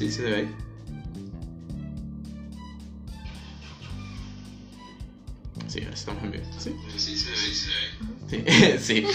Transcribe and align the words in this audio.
sí 0.00 0.10
se 0.10 0.22
ve 0.22 0.34
ahí. 0.34 0.48
Sí, 5.68 5.80
ahora 5.80 5.94
estamos 5.94 6.24
en 6.24 6.30
vivo. 6.30 6.44
¿Sí? 6.58 6.74
Sí, 6.96 7.16
se 7.16 7.30
ve, 7.30 7.36
se 7.36 8.36
ve. 8.38 8.78
Sí. 8.78 9.04
sí. 9.04 9.06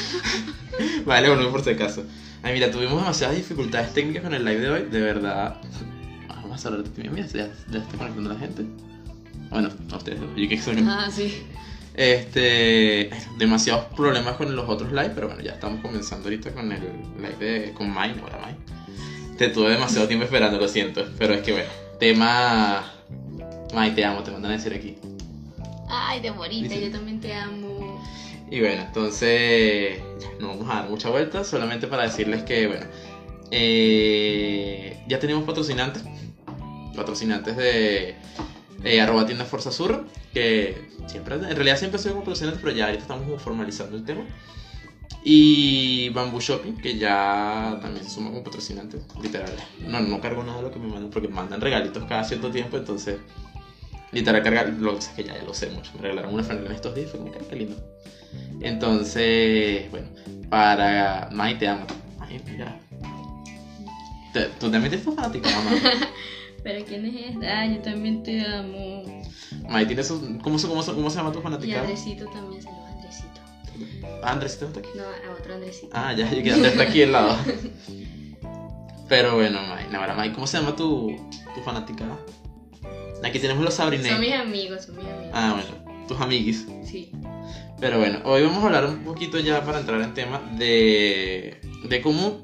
vale, 1.06 1.30
bueno, 1.30 1.50
por 1.52 1.64
si 1.64 1.72
acaso. 1.72 2.06
Ay, 2.44 2.54
mira, 2.54 2.70
tuvimos 2.70 2.98
demasiadas 2.98 3.36
dificultades 3.36 3.94
técnicas 3.94 4.24
con 4.24 4.36
el 4.36 4.46
live 4.46 4.60
de 4.60 4.70
hoy, 4.70 4.84
de 4.84 5.02
verdad. 5.02 5.60
Vamos 6.28 6.64
a 6.64 6.68
hablar 6.68 6.84
de 6.84 6.90
ti. 6.92 7.10
Mira, 7.10 7.26
ya, 7.26 7.50
ya 7.72 7.80
está 7.80 7.98
conectando 7.98 8.32
la 8.32 8.40
gente. 8.40 8.64
Bueno, 9.50 9.70
a 9.92 9.98
ustedes, 9.98 10.20
yo 10.36 10.48
que 10.48 10.62
son. 10.62 10.88
Ah, 10.88 11.10
sí. 11.12 11.48
Este. 11.96 13.10
Demasiados 13.40 13.86
problemas 13.96 14.36
con 14.36 14.56
los 14.56 14.70
otros 14.70 14.92
live, 14.92 15.14
pero 15.16 15.28
bueno, 15.28 15.42
ya 15.42 15.54
estamos 15.54 15.82
comenzando 15.82 16.26
ahorita 16.26 16.54
con 16.54 16.72
el 16.72 16.82
live 17.18 17.38
de. 17.40 17.74
con 17.74 17.92
Mai, 17.92 18.16
no, 18.16 18.28
la 18.28 18.38
Mai. 18.38 18.56
Te 19.38 19.50
tuve 19.50 19.72
demasiado 19.72 20.08
tiempo 20.08 20.26
esperando, 20.26 20.58
lo 20.58 20.68
siento. 20.68 21.06
Pero 21.18 21.34
es 21.34 21.42
que 21.42 21.52
bueno, 21.52 21.70
tema. 22.00 22.92
Mai, 23.74 23.94
te 23.94 24.06
amo, 24.06 24.24
te 24.24 24.32
mandan 24.32 24.52
a 24.52 24.56
decir 24.56 24.74
aquí. 24.74 24.98
Ay, 25.90 26.22
de 26.22 26.32
morita, 26.32 26.76
yo 26.76 26.92
también 26.92 27.20
te 27.20 27.34
amo. 27.34 28.02
Y 28.50 28.60
bueno, 28.60 28.84
entonces 28.84 30.00
no 30.40 30.50
vamos 30.50 30.70
a 30.70 30.76
dar 30.76 30.90
mucha 30.90 31.10
vuelta, 31.10 31.44
solamente 31.44 31.88
para 31.88 32.04
decirles 32.04 32.44
que, 32.44 32.68
bueno, 32.68 32.86
eh, 33.52 35.04
ya 35.08 35.20
tenemos 35.20 35.44
patrocinantes, 35.44 36.04
patrocinantes 36.96 37.58
de 37.58 38.16
eh, 38.84 39.02
arroba 39.02 39.26
tienda 39.26 39.46
Forza 39.46 39.72
Sur, 39.72 40.06
que 40.34 40.90
siempre, 41.08 41.36
en 41.36 41.56
realidad 41.56 41.78
siempre 41.78 42.00
soy 42.00 42.12
como 42.12 42.24
patrocinantes, 42.24 42.62
pero 42.64 42.76
ya 42.76 42.86
ahorita 42.86 43.02
estamos 43.02 43.42
formalizando 43.42 43.98
el 43.98 44.06
tema. 44.06 44.26
Y 45.28 46.10
Bamboo 46.10 46.40
Shopping, 46.40 46.74
que 46.74 46.98
ya 47.00 47.80
también 47.82 48.04
se 48.06 48.12
suma 48.12 48.30
como 48.30 48.44
patrocinante, 48.44 49.00
literal. 49.24 49.52
No, 49.88 50.00
no 50.00 50.22
cargo 50.22 50.44
nada 50.44 50.58
de 50.58 50.64
lo 50.64 50.72
que 50.72 50.78
me 50.78 50.88
mandan, 50.88 51.10
porque 51.10 51.28
me 51.28 51.34
mandan 51.34 51.60
regalitos 51.62 52.04
cada 52.06 52.24
cierto 52.24 52.52
tiempo, 52.52 52.78
entonces 52.78 53.18
literal 54.12 54.44
cargar, 54.44 54.70
lo 54.70 54.94
que 54.94 55.00
es 55.00 55.08
que 55.10 55.24
ya, 55.24 55.36
ya 55.36 55.44
lo 55.44 55.54
sé 55.56 55.68
mucho. 55.72 55.92
Me 55.96 56.02
regalaron 56.04 56.32
una 56.32 56.44
franela 56.44 56.70
en 56.70 56.76
estos 56.76 56.94
días 56.94 57.08
y 57.08 57.10
fue 57.10 57.20
como 57.20 57.32
que 57.32 57.40
"Ay, 57.40 57.46
qué 57.50 57.56
lindo. 57.56 57.76
Entonces, 58.62 59.90
bueno, 59.90 60.10
para 60.50 61.28
Mai 61.32 61.58
te 61.58 61.68
amo. 61.68 61.88
Ay, 62.20 62.40
mira. 62.46 62.80
Te- 64.32 64.50
Tú 64.60 64.70
también 64.70 64.92
te 64.92 64.98
estás 64.98 65.16
fanática, 65.16 65.50
mamá. 65.50 65.72
Pero 66.64 66.86
¿quién 66.86 67.06
es 67.06 67.34
esta? 67.34 67.62
Ah, 67.62 67.66
yo 67.68 67.82
también 67.82 68.22
te 68.24 68.46
amo. 68.46 69.04
Mai 69.70 69.86
tiene 69.88 70.04
su. 70.04 70.38
¿Cómo, 70.44 70.60
se- 70.60 70.68
cómo, 70.68 70.84
se- 70.84 70.94
cómo 70.94 71.10
se 71.10 71.18
llama 71.18 71.32
tu 71.32 71.40
Y 71.40 71.42
fanática? 71.42 71.80
Andresito 71.82 72.26
también, 72.28 72.62
saludos 72.62 72.90
a 72.90 72.95
Ah, 74.24 74.32
Andresito 74.32 74.66
está 74.66 74.80
aquí. 74.80 74.90
No, 74.96 75.04
a 75.04 75.34
otro 75.34 75.54
Andresito. 75.54 75.90
Ah, 75.94 76.14
ya, 76.14 76.30
ya 76.32 76.44
que 76.44 76.52
Andrés 76.52 76.72
está 76.74 76.84
aquí 76.84 77.04
al 77.04 77.12
lado. 77.12 77.38
Pero 79.08 79.36
bueno, 79.36 79.60
ahora 79.94 80.16
Mai, 80.16 80.34
¿cómo 80.34 80.48
se 80.48 80.58
llama 80.58 80.76
tu, 80.76 81.16
tu 81.54 81.62
fanática? 81.62 82.06
Aquí 83.24 83.40
tenemos 83.40 83.64
los 83.64 83.74
son 83.74 83.90
mis 83.90 84.12
amigos, 84.12 84.86
son 84.86 84.98
mis 84.98 85.06
amigos. 85.06 85.32
Ah, 85.34 85.54
bueno, 85.54 86.06
tus 86.08 86.20
amiguis. 86.20 86.68
Sí. 86.84 87.12
Pero 87.80 88.00
bueno, 88.00 88.20
hoy 88.24 88.44
vamos 88.44 88.64
a 88.64 88.68
hablar 88.68 88.86
un 88.86 89.04
poquito 89.04 89.40
ya 89.40 89.64
para 89.64 89.80
entrar 89.80 90.02
en 90.02 90.14
tema 90.14 90.42
de, 90.58 91.60
de 91.88 92.02
cómo 92.02 92.44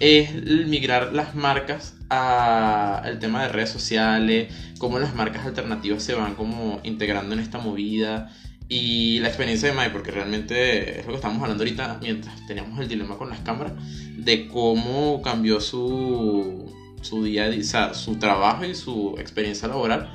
es 0.00 0.32
migrar 0.66 1.12
las 1.12 1.34
marcas 1.34 1.96
al 2.08 3.18
tema 3.18 3.42
de 3.42 3.48
redes 3.48 3.70
sociales, 3.70 4.54
cómo 4.78 4.98
las 4.98 5.14
marcas 5.14 5.46
alternativas 5.46 6.02
se 6.02 6.14
van 6.14 6.34
como 6.34 6.80
integrando 6.82 7.34
en 7.34 7.40
esta 7.40 7.58
movida 7.58 8.32
y 8.68 9.18
la 9.20 9.28
experiencia 9.28 9.68
de 9.68 9.74
Mai, 9.74 9.90
porque 9.90 10.10
realmente 10.10 11.00
es 11.00 11.06
lo 11.06 11.12
que 11.12 11.16
estamos 11.16 11.40
hablando 11.42 11.62
ahorita 11.62 11.98
mientras 12.02 12.46
teníamos 12.46 12.78
el 12.78 12.88
dilema 12.88 13.16
con 13.16 13.30
las 13.30 13.40
cámaras, 13.40 13.72
de 14.16 14.46
cómo 14.48 15.22
cambió 15.22 15.60
su, 15.60 16.70
su 17.00 17.24
día, 17.24 17.44
a 17.44 17.48
día, 17.48 17.60
o 17.60 17.64
sea, 17.64 17.94
su 17.94 18.16
trabajo 18.16 18.66
y 18.66 18.74
su 18.74 19.16
experiencia 19.18 19.68
laboral 19.68 20.12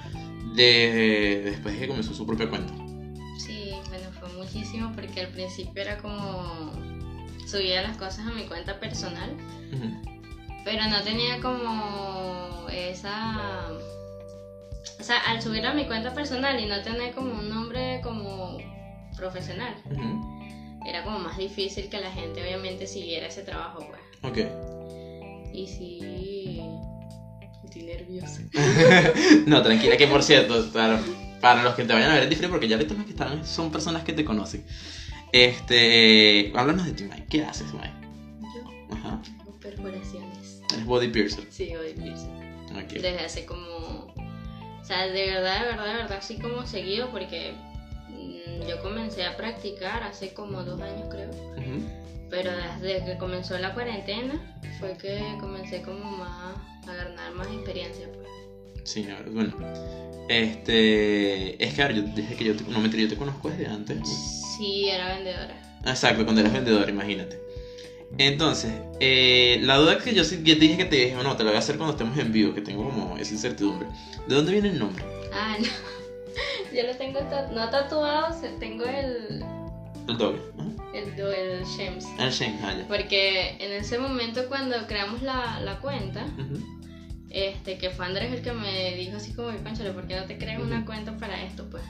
de, 0.56 1.42
después 1.46 1.74
de 1.74 1.82
que 1.82 1.88
comenzó 1.88 2.14
su 2.14 2.28
propia 2.28 2.48
cuenta. 2.48 2.74
Sí, 3.40 3.72
bueno, 3.90 4.10
fue 4.20 4.30
muchísimo 4.34 4.92
porque 4.94 5.22
al 5.22 5.30
principio 5.30 5.82
era 5.82 5.98
como 5.98 6.72
subía 7.48 7.82
las 7.82 7.98
cosas 7.98 8.28
a 8.28 8.32
mi 8.34 8.44
cuenta 8.44 8.80
personal, 8.80 9.36
pero 10.64 10.88
no 10.90 11.02
tenía 11.02 11.42
como 11.42 12.68
esa... 12.72 13.72
O 15.00 15.04
sea, 15.04 15.20
al 15.20 15.42
subir 15.42 15.66
a 15.66 15.74
mi 15.74 15.86
cuenta 15.86 16.14
personal 16.14 16.60
y 16.60 16.66
no 16.66 16.82
tener 16.82 17.14
como 17.14 17.34
un 17.34 17.50
nombre 17.50 18.02
como 18.02 18.58
profesional, 19.16 19.76
Ujú. 19.90 20.86
era 20.86 21.04
como 21.04 21.20
más 21.20 21.38
difícil 21.38 21.90
que 21.90 22.00
la 22.00 22.12
gente 22.12 22.42
obviamente 22.42 22.88
siguiera 22.88 23.28
ese 23.28 23.44
trabajo, 23.44 23.88
pues. 23.88 24.02
Ok. 24.32 24.38
Y 25.54 25.68
sí... 25.68 26.62
Estoy 27.64 27.84
nerviosa. 27.84 28.42
no, 29.48 29.62
tranquila, 29.64 29.98
que 29.98 30.08
por 30.08 30.22
cierto, 30.22 30.72
para, 30.72 31.00
para 31.42 31.64
los 31.64 31.76
que 31.76 31.86
te 31.86 31.94
vayan 31.94 32.12
a 32.12 32.16
ver 32.16 32.24
es 32.24 32.30
diferente, 32.30 32.52
porque 32.54 32.68
ya 32.68 32.76
ahorita 32.76 32.94
los 32.94 33.06
que 33.06 33.12
están 33.12 33.46
son 33.46 33.72
personas 33.72 34.04
que 34.04 34.14
te 34.14 34.24
conocen. 34.24 34.64
Este, 35.32 36.52
háblanos 36.56 36.86
de 36.86 36.92
ti, 36.94 37.06
Mike. 37.06 37.26
¿Qué 37.30 37.44
haces, 37.44 37.74
Mike? 37.74 37.94
Yo 38.42 38.96
Ajá. 38.96 39.20
tengo 39.24 39.60
perforaciones. 39.60 40.62
Eres 40.72 40.86
body 40.86 41.08
piercer. 41.08 41.48
Sí, 41.50 41.74
body 41.76 41.94
piercing. 41.94 42.44
Ok. 42.76 42.94
desde 42.94 43.20
hace 43.26 43.46
como 43.46 44.03
o 44.84 44.86
sea 44.86 45.08
de 45.08 45.26
verdad 45.32 45.62
de 45.62 45.66
verdad 45.66 45.86
de 45.88 45.94
verdad 45.94 46.18
así 46.18 46.38
como 46.38 46.68
seguido 46.68 47.10
porque 47.10 47.54
mm, 48.10 48.68
yo 48.68 48.82
comencé 48.82 49.24
a 49.26 49.36
practicar 49.38 50.04
hace 50.04 50.34
como 50.34 50.62
dos 50.64 50.80
años 50.82 51.08
creo 51.10 51.30
Ujú. 51.30 51.82
pero 52.30 52.52
desde 52.82 53.06
que 53.06 53.18
comenzó 53.18 53.58
la 53.58 53.74
cuarentena 53.74 54.40
fue 54.80 54.98
que 54.98 55.38
comencé 55.40 55.82
como 55.82 56.04
más 56.04 56.58
a 56.88 56.94
ganar 56.94 57.34
más 57.34 57.48
experiencia 57.48 58.12
pues. 58.12 58.28
Sí, 58.84 59.08
a 59.10 59.16
ver, 59.20 59.30
bueno. 59.30 59.54
Este, 60.28 61.64
es 61.64 61.74
que 61.74 61.82
a 61.82 61.88
ver, 61.88 61.96
yo, 61.98 62.02
desde 62.16 62.36
que 62.36 62.44
yo 62.44 62.56
te, 62.56 62.64
no 62.66 62.80
mentira, 62.80 63.04
yo 63.04 63.10
te 63.10 63.16
conozco 63.18 63.50
desde 63.50 63.68
antes. 63.68 63.98
sí 64.58 64.90
era 64.90 65.16
vendedora 65.16 65.56
Exacto, 65.86 66.24
cuando 66.24 66.42
eras 66.42 66.54
vendedor, 66.54 66.90
imagínate. 66.90 67.40
Entonces, 68.18 68.72
eh, 69.00 69.60
la 69.64 69.78
duda 69.78 69.98
que 69.98 70.14
yo 70.14 70.24
te 70.28 70.36
dije 70.38 70.78
que 70.78 70.86
te 70.86 70.96
dije, 70.98 71.16
no, 71.24 71.36
te 71.36 71.44
la 71.44 71.50
voy 71.50 71.56
a 71.56 71.60
hacer 71.60 71.78
cuando 71.78 71.94
estemos 71.94 72.18
en 72.18 72.32
vivo, 72.32 72.54
que 72.54 72.62
tengo 72.62 72.84
como 72.86 73.18
esa 73.18 73.34
incertidumbre. 73.34 73.88
¿De 74.28 74.36
dónde 74.36 74.52
viene 74.52 74.70
el 74.70 74.80
nombre? 74.80 75.04
ah 75.34 75.56
no 75.60 75.66
yo 76.76 76.84
lo 76.86 76.96
tengo 76.96 77.20
ta- 77.22 77.48
no 77.52 77.70
tatuado 77.70 78.36
tengo 78.60 78.86
el 78.86 79.44
El 80.08 80.18
doble. 80.18 80.40
Ajá. 80.60 80.70
el, 80.94 81.20
el 81.20 81.66
Shems 81.66 82.06
El 82.20 82.30
Shen, 82.32 82.60
ah, 82.64 82.74
ya. 82.78 82.88
porque 82.88 83.58
en 83.60 83.72
ese 83.72 83.98
momento 83.98 84.48
cuando 84.48 84.76
creamos 84.88 85.22
la, 85.24 85.60
la 85.62 85.80
cuenta 85.80 86.26
Ujú. 86.38 86.64
Este, 87.32 87.80
que 87.80 87.90
fue 87.90 88.06
Andrés 88.06 88.32
el 88.32 88.44
que 88.44 88.54
me 88.54 88.94
dijo 88.96 89.18
así 89.18 89.34
como, 89.34 89.50
conchale, 89.64 89.90
¿por 89.92 90.06
qué 90.06 90.16
no 90.20 90.26
te 90.26 90.38
creas 90.38 90.62
una 90.62 90.78
Ujú. 90.78 90.86
cuenta 90.86 91.18
para 91.18 91.42
esto, 91.44 91.68
pues? 91.72 91.82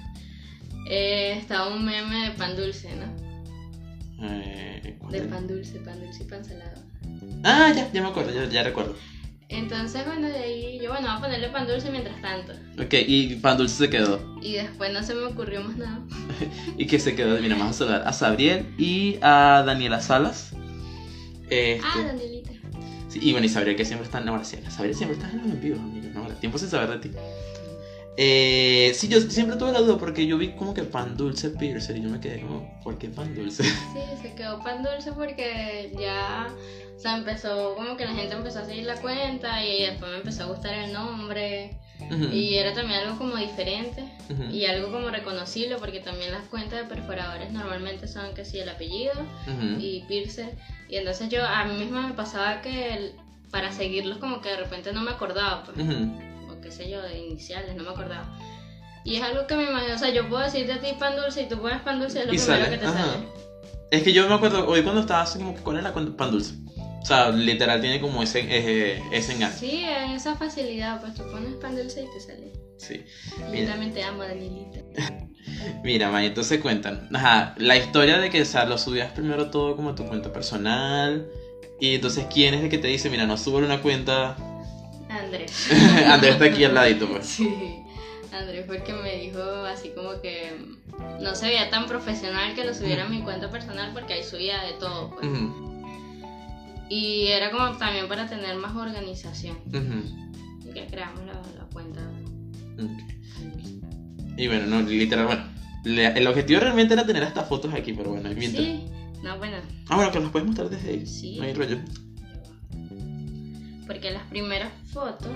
Eh, 0.90 1.36
estaba 1.38 1.68
un 1.68 1.84
meme 1.84 2.30
de 2.30 2.32
pan 2.32 2.56
dulce, 2.56 2.90
¿no? 2.96 3.33
Eh, 4.24 4.96
¿cuál 5.00 5.12
De 5.12 5.22
pan 5.22 5.48
dulce, 5.48 5.80
pan 5.80 6.00
dulce 6.00 6.24
y 6.24 6.26
pan 6.28 6.44
salado. 6.46 6.82
Ah, 7.44 7.72
ya, 7.76 7.92
ya 7.92 8.02
me 8.02 8.08
acuerdo, 8.08 8.32
ya, 8.34 8.50
ya 8.50 8.64
recuerdo. 8.64 8.96
Entonces, 9.50 10.04
bueno, 10.06 10.28
de 10.28 10.38
ahí 10.38 10.80
yo, 10.82 10.90
bueno, 10.90 11.08
voy 11.10 11.18
a 11.18 11.22
ponerle 11.22 11.50
pan 11.50 11.68
dulce 11.68 11.92
mientras 11.92 12.20
tanto. 12.22 12.54
Ok, 12.82 12.94
y 13.06 13.36
Pan 13.36 13.58
Dulce 13.58 13.76
se 13.76 13.90
quedó. 13.90 14.20
Y 14.42 14.54
después 14.54 14.92
no 14.92 15.04
se 15.04 15.14
me 15.14 15.26
ocurrió 15.26 15.62
más 15.64 15.78
nada. 15.78 16.00
Y 16.78 16.88
que 16.88 16.98
se 16.98 17.16
quedó, 17.16 17.40
mira, 17.40 17.56
vamos 17.56 17.76
a 17.76 17.80
saludar 17.80 18.08
a 18.08 18.14
Sabriel 18.14 18.66
y 18.80 19.20
a 19.22 19.64
Daniela 19.66 20.02
Salas. 20.02 20.54
Este, 21.50 21.82
Ah, 21.84 22.04
Danielita. 22.04 22.52
sí, 23.10 23.20
y 23.22 23.32
bueno, 23.32 23.46
y 23.46 23.50
Sabriel 23.50 23.76
que 23.76 23.86
siempre 23.86 24.06
está 24.06 24.20
en 24.20 24.46
sí, 24.46 24.58
Sabriel 24.70 24.96
siempre 24.96 25.18
está 25.18 25.30
en 25.30 25.38
los 25.38 25.48
envíos, 25.52 25.80
amigos, 25.80 26.12
no, 26.16 26.22
ahora, 26.24 26.36
tiempo 26.40 26.58
sin 26.58 26.70
saber 26.70 26.90
de 26.90 27.10
ti. 27.10 27.16
Eh, 28.18 28.92
sí, 28.96 29.08
yo 29.08 29.20
siempre 29.22 29.56
tuve 29.58 29.72
la 29.72 29.80
duda 29.80 29.98
porque 29.98 30.28
yo 30.28 30.38
vi 30.38 30.50
como 30.56 30.74
que 30.74 30.84
pan 30.84 31.18
dulce 31.18 31.50
piercer 31.50 31.98
y 31.98 32.04
yo 32.04 32.10
me 32.10 32.20
quedé 32.20 32.42
como, 32.42 32.80
¿por 32.84 32.98
qué 32.98 33.10
pan 33.10 33.34
dulce? 33.34 33.64
Sí, 33.64 34.02
se 34.22 34.36
quedó 34.36 34.60
pan 34.62 34.84
dulce 34.84 35.12
porque 35.14 35.92
ya, 36.00 36.48
o 36.96 37.00
sea, 37.00 37.18
empezó, 37.18 37.74
como 37.76 37.98
que 37.98 38.06
la 38.06 38.14
gente 38.14 38.36
empezó 38.36 38.60
a 38.60 38.66
seguir 38.66 38.86
la 38.86 38.96
cuenta 38.98 39.66
y 39.66 39.82
después 39.82 40.12
me 40.12 40.18
empezó 40.18 40.44
a 40.44 40.48
gustar 40.48 40.74
el 40.76 40.94
nombre. 40.94 41.78
Y 42.32 42.56
era 42.56 42.74
también 42.74 43.00
algo 43.00 43.18
como 43.18 43.38
diferente. 43.38 44.04
Y 44.52 44.66
algo 44.66 44.92
como 44.92 45.10
reconocible 45.10 45.78
porque 45.80 46.00
también 46.00 46.32
las 46.32 46.44
cuentas 46.50 46.82
de 46.84 46.86
perforadores 46.96 47.52
normalmente 47.52 48.08
son 48.08 48.34
que 48.36 48.46
sí 48.46 48.60
el 48.60 48.70
apellido 48.70 49.14
y 49.80 50.04
piercer. 50.08 50.56
Y 50.90 50.98
entonces 50.98 51.30
yo 51.30 51.44
a 51.46 51.66
mí 51.66 51.76
misma 51.80 52.08
me 52.08 52.14
pasaba 52.14 52.62
que 52.62 52.94
el- 52.94 53.16
para 53.52 53.72
seguirlos 53.72 54.18
como 54.20 54.42
que 54.42 54.50
de 54.50 54.58
repente 54.58 54.92
no 54.94 55.02
me 55.02 55.12
acordaba, 55.12 55.64
pues, 55.64 55.78
sé 56.74 56.90
yo, 56.90 57.02
de 57.02 57.18
iniciales, 57.18 57.76
no 57.76 57.84
me 57.84 57.90
acordaba. 57.92 58.38
Y 59.06 59.16
es 59.18 59.22
algo 59.24 59.48
que 59.48 59.56
me 59.56 59.64
imagino, 59.64 59.96
o 59.96 59.98
sea, 59.98 60.10
yo 60.10 60.28
puedo 60.30 60.44
decirte 60.44 60.74
a 60.74 60.80
ti 60.82 60.88
pan 61.00 61.16
dulce 61.16 61.44
y 61.44 61.48
tú 61.48 61.60
pones 61.62 61.82
pan 61.82 62.00
dulce, 62.00 62.20
es 62.22 62.26
lo 62.26 62.34
Y 62.34 62.38
primero 62.38 62.64
sale, 62.64 62.70
que 62.70 62.78
te 62.78 62.86
ajá. 62.86 63.06
sale. 63.06 63.28
Es 63.92 64.04
que 64.04 64.14
yo 64.14 64.28
me 64.28 64.34
acuerdo, 64.36 64.68
hoy 64.68 64.82
cuando 64.82 65.02
estaba 65.02 65.22
así 65.22 65.38
como 65.40 65.54
¿cuál 65.56 65.78
era? 65.78 65.94
Pan 65.94 66.32
dulce. 66.32 66.56
O 67.02 67.06
sea, 67.06 67.30
literal 67.32 67.82
tiene 67.82 68.00
como 68.00 68.24
ese, 68.24 68.40
ese, 68.40 69.04
ese 69.12 69.34
enganche. 69.34 69.58
Sí, 69.60 69.84
en 69.84 70.12
esa 70.12 70.36
facilidad, 70.36 71.02
pues 71.02 71.14
tú 71.16 71.24
pones 71.30 71.54
pan 71.56 71.76
dulce 71.76 72.04
y 72.04 72.14
te 72.14 72.20
sale. 72.22 72.54
Sí. 72.78 73.04
Y 73.38 73.52
Mira. 73.52 73.66
yo 73.66 73.68
también 73.72 73.94
te 73.94 74.04
amo, 74.04 74.24
Danielita. 74.24 74.80
Mira, 75.84 76.10
May, 76.10 76.28
entonces 76.28 76.62
cuentan. 76.62 77.10
Ajá, 77.14 77.56
la 77.58 77.76
historia 77.76 78.20
de 78.20 78.30
que, 78.30 78.42
o 78.42 78.46
sea, 78.46 78.64
lo 78.66 78.78
subías 78.78 79.12
primero 79.12 79.52
todo 79.52 79.76
como 79.76 79.90
a 79.90 79.96
tu 79.96 80.06
cuenta 80.06 80.32
personal. 80.32 81.28
Y 81.82 81.96
entonces, 81.96 82.26
¿quién 82.34 82.54
es 82.54 82.64
el 82.64 82.70
que 82.70 82.78
te 82.78 82.88
dice, 82.88 83.10
mira, 83.10 83.26
no 83.26 83.38
subo 83.38 83.58
una 83.58 83.82
cuenta? 83.82 84.38
Andrés. 85.14 85.70
Andrés 86.08 86.34
está 86.34 86.46
aquí 86.46 86.64
al 86.64 86.74
ladito, 86.76 87.08
pues. 87.08 87.26
Sí, 87.26 87.50
Andrés 88.32 88.66
fue 88.66 88.78
el 88.78 88.84
que 88.84 88.94
me 88.94 89.16
dijo 89.18 89.42
así 89.66 89.90
como 89.96 90.20
que 90.22 90.52
no 91.22 91.36
se 91.36 91.48
veía 91.48 91.70
tan 91.70 91.86
profesional 91.88 92.56
que 92.56 92.66
lo 92.66 92.74
subiera 92.74 93.06
a 93.06 93.10
mi 93.10 93.22
cuenta 93.22 93.50
personal 93.50 93.92
porque 93.94 94.14
ahí 94.14 94.24
subía 94.24 94.62
de 94.64 94.74
todo. 94.74 95.12
Pues. 95.16 95.28
Y 96.90 97.28
era 97.28 97.52
como 97.52 97.78
también 97.78 98.08
para 98.08 98.28
tener 98.28 98.56
más 98.58 98.76
organización. 98.76 99.58
ujú. 99.68 100.68
Y 100.70 100.74
que 100.74 100.86
creamos 100.88 101.20
la, 101.26 101.34
la 101.34 101.66
cuenta. 101.72 102.02
Y 104.38 104.48
bueno, 104.48 104.66
no, 104.66 104.82
literal, 104.82 105.26
bueno. 105.28 105.44
el 105.86 106.28
objetivo 106.28 106.60
realmente 106.60 106.94
era 106.96 107.06
tener 107.06 107.24
estas 107.24 107.48
fotos 107.48 107.74
aquí, 107.74 107.94
pero 107.94 108.12
bueno, 108.12 108.30
mientras. 108.36 108.64
Sí, 108.66 108.86
no, 109.22 109.38
bueno, 109.38 109.58
Ah, 109.90 109.96
bueno, 109.96 110.12
que 110.12 110.20
las 110.20 110.32
puedes 110.32 110.48
mostrar 110.48 110.70
desde 110.70 110.90
ahí. 110.90 111.06
Sí. 111.06 111.38
No 111.38 111.44
hay 111.44 111.54
rollo. 111.54 111.78
Porque 113.88 114.12
las 114.12 114.24
primeras 114.24 114.72
fotos, 114.92 115.32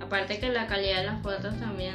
aparte 0.00 0.38
que 0.38 0.48
la 0.50 0.66
calidad 0.66 0.98
de 1.00 1.06
las 1.06 1.22
fotos 1.22 1.58
también. 1.58 1.94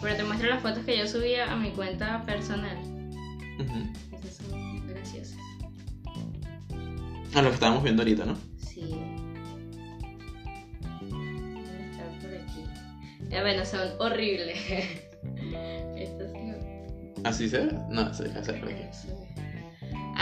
Pero 0.00 0.16
te 0.16 0.24
muestro 0.24 0.48
las 0.48 0.62
fotos 0.62 0.84
que 0.84 0.98
yo 0.98 1.06
subía 1.06 1.52
a 1.52 1.56
mi 1.56 1.70
cuenta 1.70 2.24
personal. 2.26 2.76
Ujú. 3.58 4.16
Esas 4.16 4.46
son 4.46 4.86
graciosas. 4.88 5.38
Ah, 7.34 7.42
lo 7.42 7.48
que 7.48 7.54
estábamos 7.54 7.82
viendo 7.82 8.02
ahorita, 8.02 8.24
¿no? 8.24 8.36
Sí. 8.58 8.94
Estar 11.90 12.08
por 12.20 12.34
aquí. 12.34 12.64
Ya 13.30 13.42
bueno, 13.42 13.64
son 13.64 13.88
horribles. 14.00 14.58
Estas 15.96 16.32
no. 16.32 17.22
¿Así 17.24 17.48
se 17.48 17.66
ve? 17.66 17.72
No, 17.88 18.12
se 18.12 18.24
deja 18.24 18.40
hacer 18.40 18.60
por 18.60 18.70
aquí. 18.70 18.82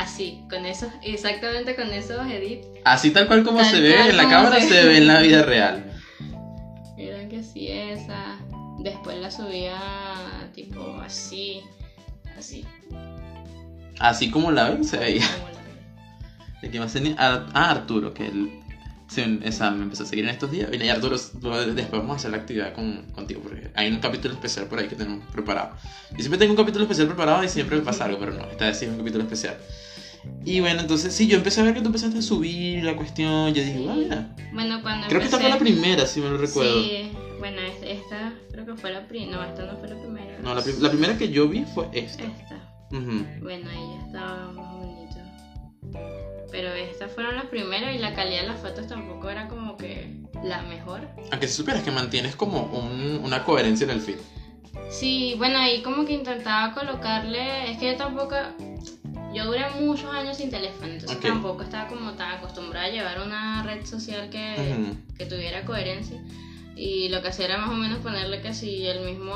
Así, 0.00 0.42
con 0.48 0.64
esos, 0.64 0.90
exactamente 1.02 1.76
con 1.76 1.88
esos 1.92 2.26
edits. 2.26 2.66
Así 2.84 3.10
tal 3.10 3.26
cual 3.26 3.44
como 3.44 3.58
Tal 3.58 3.70
se 3.70 3.80
ve 3.80 4.08
en 4.08 4.16
la 4.16 4.28
cámara, 4.28 4.58
se- 4.60 4.68
se 4.68 4.86
ve 4.86 4.96
en 4.98 5.06
la 5.06 5.20
vida 5.20 5.42
real. 5.42 5.92
Miren 6.96 7.28
que 7.28 7.42
sí, 7.42 7.68
esa. 7.68 8.38
Después 8.78 9.18
la 9.18 9.30
subía 9.30 9.78
tipo 10.54 10.98
así, 11.04 11.60
así. 12.38 12.64
Así 13.98 14.30
como 14.30 14.50
la 14.50 14.70
ven, 14.70 14.84
se 14.84 14.96
veía. 14.96 15.26
como 15.36 15.48
la- 15.48 15.60
El 16.62 16.70
que 16.70 16.80
más 16.80 16.92
tenía. 16.92 17.14
Ah, 17.18 17.70
Arturo, 17.70 18.14
que 18.14 18.26
él. 18.26 18.50
se- 19.08 19.40
esa, 19.42 19.70
me 19.72 19.82
empezó 19.82 20.04
a 20.04 20.06
seguir 20.06 20.24
en 20.24 20.30
estos 20.30 20.50
días. 20.52 20.70
Y 20.72 20.88
Arturo, 20.88 21.16
después 21.18 21.90
vamos 22.00 22.12
a 22.12 22.16
hacer 22.16 22.30
la 22.30 22.36
actividad 22.36 22.72
con, 22.74 23.02
contigo, 23.12 23.40
porque 23.42 23.68
hay 23.74 23.90
un 23.90 23.98
capítulo 23.98 24.34
especial 24.34 24.66
por 24.66 24.78
ahí 24.78 24.86
que 24.86 24.94
tenemos 24.94 25.24
preparado. 25.32 25.74
Yo 26.12 26.18
siempre 26.18 26.38
tengo 26.38 26.52
un 26.52 26.56
capítulo 26.56 26.84
especial 26.84 27.08
preparado 27.08 27.42
y 27.42 27.48
siempre 27.48 27.76
me 27.76 27.82
pasa 27.82 28.04
algo, 28.04 28.18
pero 28.20 28.32
no, 28.34 28.44
esta 28.44 28.66
vez 28.66 28.78
sí 28.78 28.84
es 28.84 28.90
un 28.92 28.98
capítulo 28.98 29.24
especial. 29.24 29.56
Y 30.44 30.60
bueno, 30.60 30.80
entonces 30.80 31.14
sí, 31.14 31.26
yo 31.26 31.36
empecé 31.36 31.60
a 31.60 31.64
ver 31.64 31.74
que 31.74 31.80
tú 31.80 31.86
empezaste 31.86 32.18
a 32.18 32.22
subir 32.22 32.82
la 32.84 32.96
cuestión. 32.96 33.52
Yo 33.54 33.62
dije, 33.62 33.86
ah, 33.88 33.94
mira. 33.96 34.36
Bueno, 34.52 34.82
cuando 34.82 35.06
Creo 35.08 35.20
que 35.20 35.26
esta 35.26 35.38
fue 35.38 35.48
la 35.48 35.56
empecé- 35.56 35.72
primera, 35.74 36.06
si 36.06 36.20
me 36.20 36.28
lo 36.30 36.38
recuerdo. 36.38 36.82
Sí, 36.82 37.10
bueno, 37.38 37.60
es- 37.60 37.82
esta 37.82 38.32
creo 38.50 38.66
que 38.66 38.74
fue 38.76 38.90
la 38.90 39.06
primera. 39.06 39.36
No, 39.38 39.44
esta 39.44 39.64
no 39.64 39.76
fue 39.78 39.88
la 39.88 39.96
primera. 40.00 40.38
No, 40.42 40.54
la, 40.54 40.62
la 40.80 40.90
primera 40.90 41.16
que 41.18 41.28
yo 41.30 41.48
vi 41.48 41.64
fue 41.64 41.88
esta. 41.92 42.24
Esta. 42.24 42.86
Ujú. 42.92 43.24
Bueno, 43.42 43.70
ahí 43.70 43.98
ya 43.98 44.06
estaba 44.06 44.52
más 44.52 44.72
bonito. 44.74 45.16
Pero 46.50 46.72
estas 46.72 47.12
fueron 47.12 47.36
las 47.36 47.46
primeras 47.46 47.94
y 47.94 47.98
la 47.98 48.14
calidad 48.14 48.42
de 48.42 48.48
las 48.48 48.60
fotos 48.60 48.86
tampoco 48.88 49.30
era 49.30 49.48
como 49.48 49.76
que 49.76 50.22
la 50.44 50.62
mejor. 50.62 51.08
Aunque 51.30 51.46
si 51.46 51.54
supieras 51.54 51.82
que 51.82 51.90
mantienes 51.92 52.34
como 52.36 52.64
un- 52.64 53.20
una 53.24 53.44
coherencia 53.44 53.84
en 53.84 53.90
el 53.90 54.00
feed. 54.00 54.16
Sí, 54.90 55.34
bueno, 55.38 55.58
ahí 55.58 55.82
como 55.82 56.04
que 56.04 56.12
intentaba 56.14 56.74
colocarle. 56.74 57.70
Es 57.70 57.78
que 57.78 57.92
yo 57.92 57.96
tampoco. 57.96 58.34
Yo 59.32 59.44
duré 59.46 59.68
muchos 59.80 60.12
años 60.12 60.36
sin 60.36 60.50
teléfono, 60.50 60.86
entonces 60.92 61.16
Ok. 61.16 61.22
tampoco 61.24 61.62
estaba 61.62 61.86
como 61.88 62.12
tan 62.12 62.32
acostumbrada 62.32 62.86
a 62.86 62.90
llevar 62.90 63.20
una 63.20 63.62
red 63.62 63.84
social 63.86 64.28
que, 64.28 64.74
Ujú. 64.78 64.96
que 65.16 65.26
tuviera 65.26 65.64
coherencia. 65.64 66.20
Y 66.76 67.08
lo 67.10 67.22
que 67.22 67.28
hacía 67.28 67.44
era 67.44 67.58
más 67.58 67.70
o 67.70 67.74
menos 67.74 67.98
ponerle 67.98 68.40
que 68.40 68.52
si 68.54 68.86
el 68.86 69.00
mismo, 69.00 69.34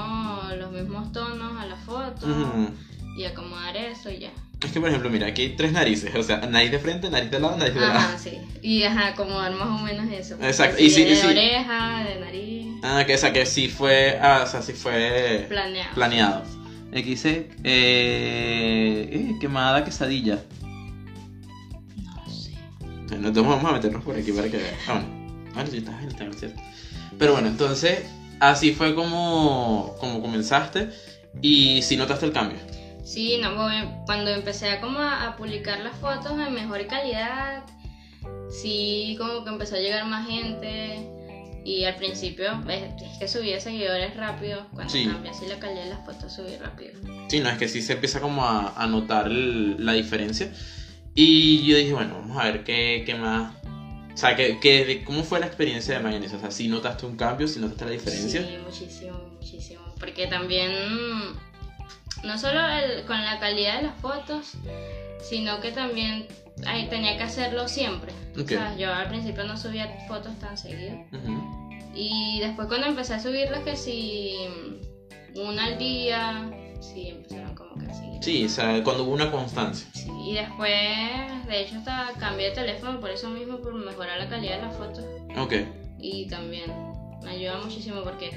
los 0.58 0.72
mismos 0.72 1.12
tonos 1.12 1.60
a 1.60 1.66
la 1.66 1.76
foto 1.76 2.26
Ujú. 2.26 2.70
y 3.16 3.24
acomodar 3.24 3.76
eso 3.76 4.10
y 4.10 4.18
ya. 4.18 4.30
Es 4.64 4.72
que, 4.72 4.80
por 4.80 4.88
ejemplo, 4.88 5.10
mira, 5.10 5.26
aquí 5.26 5.42
hay 5.42 5.48
tres 5.56 5.72
narices. 5.72 6.14
O 6.16 6.22
sea, 6.22 6.38
nariz 6.38 6.70
de 6.70 6.78
frente, 6.78 7.10
nariz 7.10 7.30
de 7.30 7.38
lado, 7.38 7.56
nariz 7.56 7.74
de 7.74 7.80
lado. 7.80 7.92
Ajá, 7.98 8.16
sí. 8.18 8.38
Y 8.62 8.82
ajá, 8.84 9.08
acomodar 9.08 9.52
más 9.52 9.68
o 9.68 9.84
menos 9.84 10.06
eso. 10.10 10.36
Exacto, 10.42 10.76
Así 10.76 10.86
y 10.86 10.90
sí, 10.90 11.04
de 11.04 11.10
y 11.12 11.16
sí. 11.16 11.26
oreja, 11.26 12.04
de 12.04 12.20
nariz, 12.20 12.66
Ah, 12.82 13.04
que 13.06 13.12
esa 13.14 13.32
que 13.32 13.44
sí 13.46 13.68
fue. 13.68 14.18
Ah, 14.22 14.42
o 14.44 14.46
sea, 14.46 14.62
sí 14.62 14.72
fue 14.72 15.44
planeado. 15.48 15.94
planeado. 15.94 16.63
Aquí 16.94 17.10
dice. 17.10 17.50
Eh, 17.64 19.08
eh, 19.12 19.36
quemada 19.40 19.84
quesadilla. 19.84 20.44
No 21.96 22.30
sé. 22.30 22.52
Entonces 23.10 23.42
vamos 23.42 23.64
a 23.64 23.72
meternos 23.72 24.04
por 24.04 24.16
aquí 24.16 24.30
para 24.32 24.48
que 24.48 24.58
vean. 24.58 24.74
Ah, 24.86 24.92
bueno. 24.94 25.52
Bueno, 25.54 25.70
sí, 25.70 25.78
estás 25.78 25.98
en 25.98 26.04
Instagram, 26.04 26.34
¿cierto? 26.38 26.62
Pero 27.18 27.32
bueno, 27.32 27.48
entonces. 27.48 28.04
Así 28.40 28.72
fue 28.74 28.94
como, 28.94 29.94
como 29.98 30.20
comenzaste. 30.20 30.90
Y 31.40 31.82
si 31.82 31.96
notaste 31.96 32.26
el 32.26 32.32
cambio. 32.32 32.58
Sí, 33.04 33.38
no, 33.40 33.54
bueno, 33.54 34.02
cuando 34.06 34.30
empecé 34.30 34.70
a, 34.70 34.80
como 34.80 34.98
a, 34.98 35.26
a 35.26 35.36
publicar 35.36 35.80
las 35.80 35.96
fotos 35.96 36.32
en 36.32 36.54
mejor 36.54 36.86
calidad, 36.86 37.62
sí, 38.50 39.16
como 39.18 39.44
que 39.44 39.50
empezó 39.50 39.76
a 39.76 39.78
llegar 39.78 40.06
más 40.06 40.26
gente. 40.26 41.13
Y 41.64 41.84
al 41.84 41.96
principio, 41.96 42.62
es, 42.68 43.18
que 43.18 43.26
subía 43.26 43.58
seguidores 43.58 44.14
rápido. 44.16 44.66
Cuando 44.74 44.92
Sí. 44.92 45.06
cambié 45.06 45.30
así 45.30 45.46
la 45.46 45.58
calidad 45.58 45.84
de 45.84 45.90
las 45.90 46.04
fotos, 46.04 46.32
subí 46.34 46.54
rápido. 46.56 46.92
Sí, 47.28 47.40
no, 47.40 47.48
es 47.48 47.56
que 47.56 47.68
sí 47.68 47.80
se 47.80 47.94
empieza 47.94 48.20
como 48.20 48.44
a, 48.44 48.74
a 48.76 48.86
notar 48.86 49.26
el- 49.28 49.84
la 49.84 49.94
diferencia. 49.94 50.52
Y 51.14 51.64
yo 51.66 51.76
dije, 51.78 51.92
bueno, 51.94 52.16
vamos 52.20 52.36
a 52.36 52.44
ver 52.44 52.64
qué, 52.64 53.02
qué 53.06 53.14
más. 53.14 53.54
O 54.12 54.16
sea, 54.16 54.36
que, 54.36 54.60
que- 54.60 55.02
¿cómo 55.04 55.24
fue 55.24 55.40
la 55.40 55.46
experiencia 55.46 55.94
de 55.96 56.00
mayonesa? 56.00 56.36
O 56.36 56.40
sea, 56.40 56.50
si 56.50 56.68
notaste 56.68 57.06
un 57.06 57.16
cambio, 57.16 57.48
si 57.48 57.60
notaste 57.60 57.84
la 57.86 57.90
diferencia. 57.92 58.42
Sí, 58.42 58.56
muchísimo, 58.64 59.18
muchísimo. 59.40 59.80
Porque 59.98 60.26
también, 60.26 60.70
no 62.24 62.38
solo 62.38 62.60
el- 62.68 63.04
con 63.06 63.24
la 63.24 63.40
calidad 63.40 63.78
de 63.78 63.84
las 63.84 63.96
fotos, 64.00 64.52
sino 65.28 65.60
que 65.60 65.70
también 65.72 66.26
ahí 66.66 66.88
tenía 66.88 67.16
que 67.16 67.24
hacerlo 67.24 67.68
siempre. 67.68 68.12
Ok. 68.32 68.44
O 68.44 68.48
sea, 68.48 68.76
yo 68.76 68.92
al 68.92 69.08
principio 69.08 69.44
no 69.44 69.56
subía 69.56 69.88
fotos 70.08 70.38
tan 70.38 70.56
seguido. 70.56 70.96
Ujú. 71.12 71.74
Y 71.94 72.40
después 72.40 72.68
cuando 72.68 72.86
empecé 72.86 73.14
a 73.14 73.20
subirlas, 73.20 73.60
que 73.60 73.76
si 73.76 74.34
una 75.36 75.66
al 75.66 75.78
día, 75.78 76.50
sí, 76.80 77.08
empezaron 77.08 77.54
como 77.54 77.76
que 77.76 77.86
a 77.86 77.94
seguir. 77.94 78.22
Sí, 78.22 78.44
o 78.44 78.48
sea, 78.48 78.82
cuando 78.82 79.04
hubo 79.04 79.12
una 79.12 79.30
constancia. 79.30 79.88
Sí, 79.92 80.10
y 80.26 80.34
después, 80.34 81.46
de 81.46 81.60
hecho, 81.60 81.76
hasta 81.76 82.12
cambié 82.18 82.50
de 82.50 82.54
teléfono 82.54 83.00
por 83.00 83.10
eso 83.10 83.28
mismo, 83.28 83.58
por 83.58 83.74
mejorar 83.74 84.18
la 84.18 84.28
calidad 84.28 84.56
de 84.56 84.62
las 84.62 84.76
fotos. 84.76 85.04
Ok. 85.36 85.54
Y 85.98 86.26
también 86.26 86.72
me 87.22 87.30
ayuda 87.30 87.58
muchísimo 87.58 88.02
porque 88.02 88.30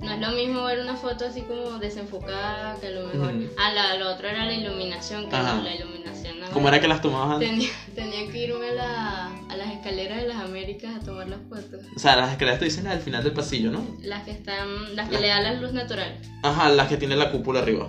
no 0.00 0.12
es 0.12 0.20
lo 0.20 0.30
mismo 0.30 0.64
ver 0.64 0.80
una 0.80 0.96
foto 0.96 1.24
así 1.24 1.42
como 1.42 1.78
desenfocada 1.78 2.76
que 2.80 2.88
a 2.88 2.90
lo 2.90 3.06
mejor. 3.08 3.34
Ujú. 3.34 3.50
Ah, 3.58 3.72
la, 3.72 3.94
lo 3.96 4.10
otro 4.10 4.28
era 4.28 4.44
la 4.44 4.54
iluminación, 4.54 5.28
que 5.28 5.36
no, 5.36 5.62
la 5.62 5.74
iluminación. 5.74 6.27
No 6.48 6.52
¿Cómo 6.54 6.68
era 6.68 6.80
que 6.80 6.88
las 6.88 7.00
tomabas 7.00 7.34
antes? 7.34 7.48
Tenía, 7.48 7.68
tenía 7.94 8.30
que 8.32 8.44
irme 8.44 8.68
a, 8.68 8.72
la- 8.72 9.26
a 9.50 9.56
las 9.56 9.72
escaleras 9.72 10.20
de 10.22 10.28
las 10.28 10.36
Américas 10.38 10.94
a 10.96 11.00
tomar 11.00 11.28
las 11.28 11.40
fotos. 11.48 11.80
O 11.94 11.98
sea, 11.98 12.16
las 12.16 12.30
escaleras 12.32 12.58
te 12.58 12.64
dicen 12.66 12.86
al 12.86 13.00
final 13.00 13.22
del 13.24 13.32
pasillo, 13.32 13.70
¿no? 13.70 13.84
Las 14.02 14.24
que 14.24 14.32
están, 14.32 14.94
las 14.96 15.08
que 15.08 15.18
le 15.20 15.28
dan 15.28 15.42
la 15.44 15.54
luz 15.54 15.72
natural. 15.72 16.20
Ajá, 16.42 16.68
las 16.68 16.88
que 16.88 16.96
tienen 16.96 17.18
la 17.18 17.30
cúpula 17.30 17.60
arriba. 17.60 17.88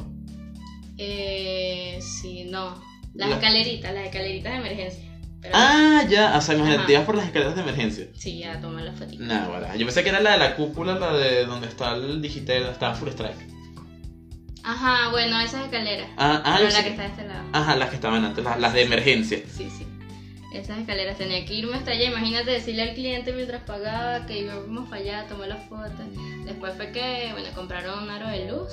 Eh, 0.97 1.99
sí, 2.01 2.45
no. 2.49 2.81
Las 3.13 3.29
La- 3.29 3.35
escaleritas, 3.35 3.93
las 3.93 4.05
escaleritas 4.05 4.51
de 4.53 4.57
emergencia. 4.59 5.03
Pero 5.41 5.53
Ah, 5.57 6.03
ya. 6.09 6.37
O 6.37 6.41
sea, 6.41 6.55
imagínate, 6.55 6.91
ibas 6.91 7.05
por 7.05 7.15
las 7.15 7.25
escaleras 7.25 7.55
de 7.55 7.61
emergencia. 7.61 8.07
sí, 8.13 8.43
a 8.43 8.59
tomar 8.59 8.83
las 8.83 8.97
fotitos. 8.99 9.25
Nah, 9.25 9.47
bueno. 9.47 9.67
Yo 9.75 9.85
pensé 9.85 10.03
que 10.03 10.09
era 10.09 10.19
la 10.19 10.31
de 10.33 10.37
la 10.37 10.55
cúpula, 10.55 10.95
la 10.95 11.13
de 11.13 11.45
donde 11.45 11.67
está 11.67 11.93
el 11.95 12.21
digital, 12.21 12.57
donde 12.59 12.73
está 12.73 12.93
Full 12.93 13.09
Strike. 13.09 13.47
Ajá, 14.71 15.09
bueno, 15.09 15.39
esas 15.39 15.63
escaleras. 15.65 16.07
Ah, 16.17 16.41
ah, 16.45 16.59
la 16.59 16.83
que 16.83 16.89
está 16.89 17.01
de 17.03 17.07
este 17.09 17.23
lado. 17.27 17.43
Ajá, 17.53 17.75
las 17.75 17.89
que 17.89 17.95
estaban 17.95 18.23
antes, 18.23 18.43
las, 18.43 18.59
las 18.59 18.73
de 18.73 18.83
emergencia. 18.83 19.39
Sí, 19.47 19.69
sí. 19.69 19.88
Esas 20.53 20.77
escaleras 20.79 21.17
tenía 21.17 21.43
que 21.45 21.53
irme 21.55 21.75
hasta 21.75 21.91
allá. 21.91 22.05
Imagínate 22.09 22.51
decirle 22.51 22.83
al 22.83 22.93
cliente 22.93 23.33
mientras 23.33 23.63
pagaba 23.63 24.25
que 24.27 24.39
íbamos 24.39 24.88
para 24.89 25.01
allá 25.01 25.19
a 25.21 25.27
tomar 25.27 25.47
las 25.47 25.63
fotos. 25.67 26.05
Después 26.45 26.73
fue 26.75 26.91
que, 26.91 27.29
bueno, 27.33 27.47
compraron 27.55 28.03
un 28.03 28.09
aro 28.11 28.27
de 28.27 28.51
luz. 28.51 28.69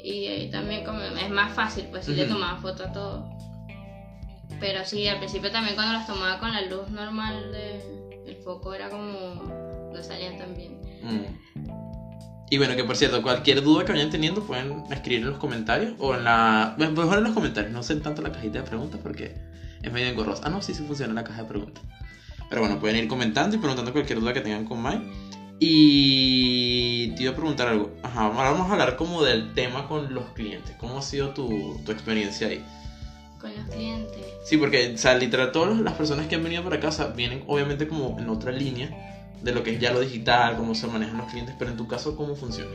Y 0.00 0.26
ahí 0.28 0.50
también 0.50 0.84
como 0.84 1.00
es 1.00 1.30
más 1.30 1.52
fácil, 1.54 1.86
pues 1.90 2.06
sí 2.06 2.14
le 2.14 2.24
Ujú. 2.24 2.34
tomaba 2.34 2.60
foto 2.60 2.84
a 2.84 2.92
todo. 2.92 3.28
Pero 4.60 4.84
sí, 4.84 5.06
al 5.08 5.18
principio 5.18 5.50
también 5.50 5.74
cuando 5.74 5.92
las 5.92 6.06
tomaba 6.06 6.38
con 6.38 6.52
la 6.52 6.62
luz 6.62 6.88
normal 6.90 7.50
de- 7.52 8.22
del 8.24 8.36
foco 8.42 8.74
era 8.74 8.88
como 8.90 9.08
no 9.92 10.02
salían 10.02 10.38
tan 10.38 10.54
bien. 10.54 10.80
Mm. 11.02 11.87
Y 12.50 12.58
bueno, 12.58 12.76
que 12.76 12.84
por 12.84 12.96
cierto, 12.96 13.22
cualquier 13.22 13.62
duda 13.62 13.84
que 13.84 13.92
vayan 13.92 14.10
teniendo 14.10 14.42
pueden 14.42 14.84
escribir 14.90 15.22
en 15.22 15.30
los 15.30 15.38
comentarios 15.38 15.94
o 15.98 16.14
en 16.14 16.24
la... 16.24 16.74
bueno, 16.78 16.92
Mejor 16.92 17.18
en 17.18 17.24
los 17.24 17.34
comentarios, 17.34 17.72
no 17.72 17.82
sé 17.82 17.96
tanto 17.96 18.22
la 18.22 18.32
cajita 18.32 18.60
de 18.60 18.64
preguntas 18.64 19.00
porque 19.02 19.34
es 19.82 19.92
medio 19.92 20.08
engorrosa. 20.08 20.42
Ah, 20.46 20.50
no, 20.50 20.62
sí, 20.62 20.74
sí 20.74 20.82
funciona 20.82 21.12
la 21.12 21.24
caja 21.24 21.42
de 21.42 21.48
preguntas. 21.48 21.84
Pero 22.48 22.62
bueno, 22.62 22.80
pueden 22.80 22.96
ir 22.96 23.08
comentando 23.08 23.56
y 23.56 23.58
preguntando 23.58 23.92
cualquier 23.92 24.20
duda 24.20 24.32
que 24.32 24.40
tengan 24.40 24.64
con 24.64 24.82
Mike. 24.82 25.04
Y 25.60 27.14
te 27.16 27.24
iba 27.24 27.32
a 27.32 27.34
preguntar 27.34 27.68
algo. 27.68 27.90
Ajá, 28.02 28.26
ahora 28.26 28.52
vamos 28.52 28.68
a 28.68 28.72
hablar 28.72 28.96
como 28.96 29.22
del 29.22 29.52
tema 29.54 29.88
con 29.88 30.14
los 30.14 30.24
clientes. 30.30 30.74
¿Cómo 30.78 30.98
ha 30.98 31.02
sido 31.02 31.30
tu, 31.30 31.80
tu 31.84 31.92
experiencia 31.92 32.46
ahí? 32.46 32.64
Con 33.40 33.54
los 33.54 33.68
clientes. 33.68 34.24
Sí, 34.44 34.56
porque, 34.56 34.94
o 34.94 34.98
sea, 34.98 35.14
literal, 35.14 35.52
todas 35.52 35.78
las 35.80 35.94
personas 35.94 36.26
que 36.28 36.36
han 36.36 36.44
venido 36.44 36.62
para 36.64 36.90
sea, 36.92 37.08
vienen 37.08 37.44
obviamente 37.46 37.88
como 37.88 38.18
en 38.18 38.28
otra 38.28 38.52
línea, 38.52 39.17
de 39.42 39.52
lo 39.52 39.62
que 39.62 39.74
es 39.74 39.80
ya 39.80 39.92
lo 39.92 40.00
digital, 40.00 40.56
cómo 40.56 40.74
se 40.74 40.86
manejan 40.86 41.18
los 41.18 41.26
clientes, 41.30 41.54
pero 41.58 41.70
en 41.70 41.76
tu 41.76 41.86
caso, 41.88 42.16
¿cómo 42.16 42.34
funciona? 42.34 42.70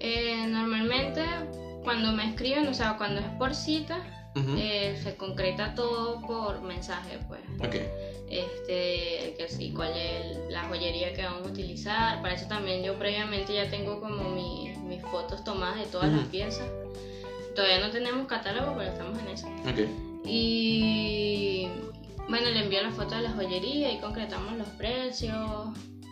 Eh, 0.00 0.46
normalmente 0.48 1.22
cuando 1.84 2.12
me 2.12 2.28
escriben, 2.30 2.66
o 2.68 2.74
sea, 2.74 2.96
cuando 2.96 3.20
es 3.20 3.26
por 3.38 3.54
cita, 3.54 3.98
eh, 4.56 4.96
se 5.02 5.16
concreta 5.16 5.74
todo 5.74 6.20
por 6.22 6.60
mensaje, 6.62 7.18
pues. 7.28 7.40
Ok, 7.60 7.74
Este, 8.30 9.34
que 9.38 9.46
sí, 9.48 9.72
cuál 9.74 9.92
es 9.96 10.36
la 10.50 10.64
joyería 10.64 11.12
que 11.14 11.24
vamos 11.24 11.46
a 11.46 11.50
utilizar. 11.50 12.20
Para 12.22 12.34
eso 12.34 12.46
también 12.46 12.84
yo 12.84 12.98
previamente 12.98 13.54
ya 13.54 13.68
tengo 13.70 14.00
como 14.00 14.28
mi- 14.30 14.74
mis 14.86 15.02
fotos 15.02 15.42
tomadas 15.44 15.76
de 15.78 15.86
todas 15.86 16.12
las 16.12 16.26
piezas. 16.28 16.66
Todavía 17.56 17.80
no 17.80 17.90
tenemos 17.90 18.26
catálogo, 18.28 18.74
pero 18.76 18.90
estamos 18.92 19.18
en 19.18 19.28
eso. 19.28 19.46
ok. 19.66 19.88
Y 20.26 21.68
bueno, 22.28 22.50
le 22.50 22.60
envío 22.64 22.82
la 22.82 22.90
foto 22.90 23.14
de 23.14 23.22
la 23.22 23.30
joyería 23.32 23.92
y 23.92 23.98
concretamos 24.00 24.56
los 24.56 24.68
precios. 24.68 25.68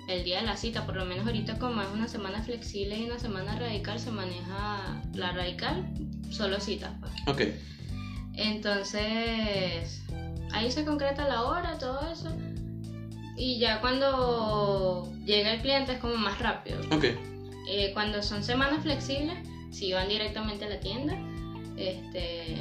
El 0.08 0.24
día 0.24 0.40
de 0.40 0.46
la 0.46 0.56
cita, 0.56 0.86
por 0.86 0.94
lo 0.96 1.04
menos 1.04 1.26
ahorita 1.26 1.58
como 1.58 1.82
es 1.82 1.88
una 1.92 2.06
semana 2.06 2.42
flexible 2.42 2.96
y 2.96 3.04
una 3.04 3.18
semana 3.18 3.58
radical, 3.58 3.98
se 3.98 4.12
maneja 4.12 5.02
la 5.14 5.32
radical, 5.32 5.84
solo 6.30 6.60
citas. 6.60 6.92
Pues. 7.00 7.12
Ok, 7.26 7.54
Entonces, 8.34 10.02
ahí 10.52 10.70
se 10.70 10.84
concreta 10.84 11.26
la 11.26 11.42
hora, 11.42 11.76
todo 11.78 12.00
eso. 12.10 12.28
Y 13.36 13.58
ya 13.58 13.80
cuando 13.80 15.12
llega 15.24 15.54
el 15.54 15.60
cliente 15.60 15.92
es 15.94 15.98
como 15.98 16.16
más 16.16 16.38
rápido. 16.38 16.78
ok. 16.92 17.04
Eh, 17.68 17.90
cuando 17.92 18.22
son 18.22 18.44
semanas 18.44 18.82
flexibles, 18.84 19.36
si 19.72 19.92
van 19.92 20.08
directamente 20.08 20.66
a 20.66 20.68
la 20.68 20.78
tienda, 20.78 21.18
este, 21.76 22.58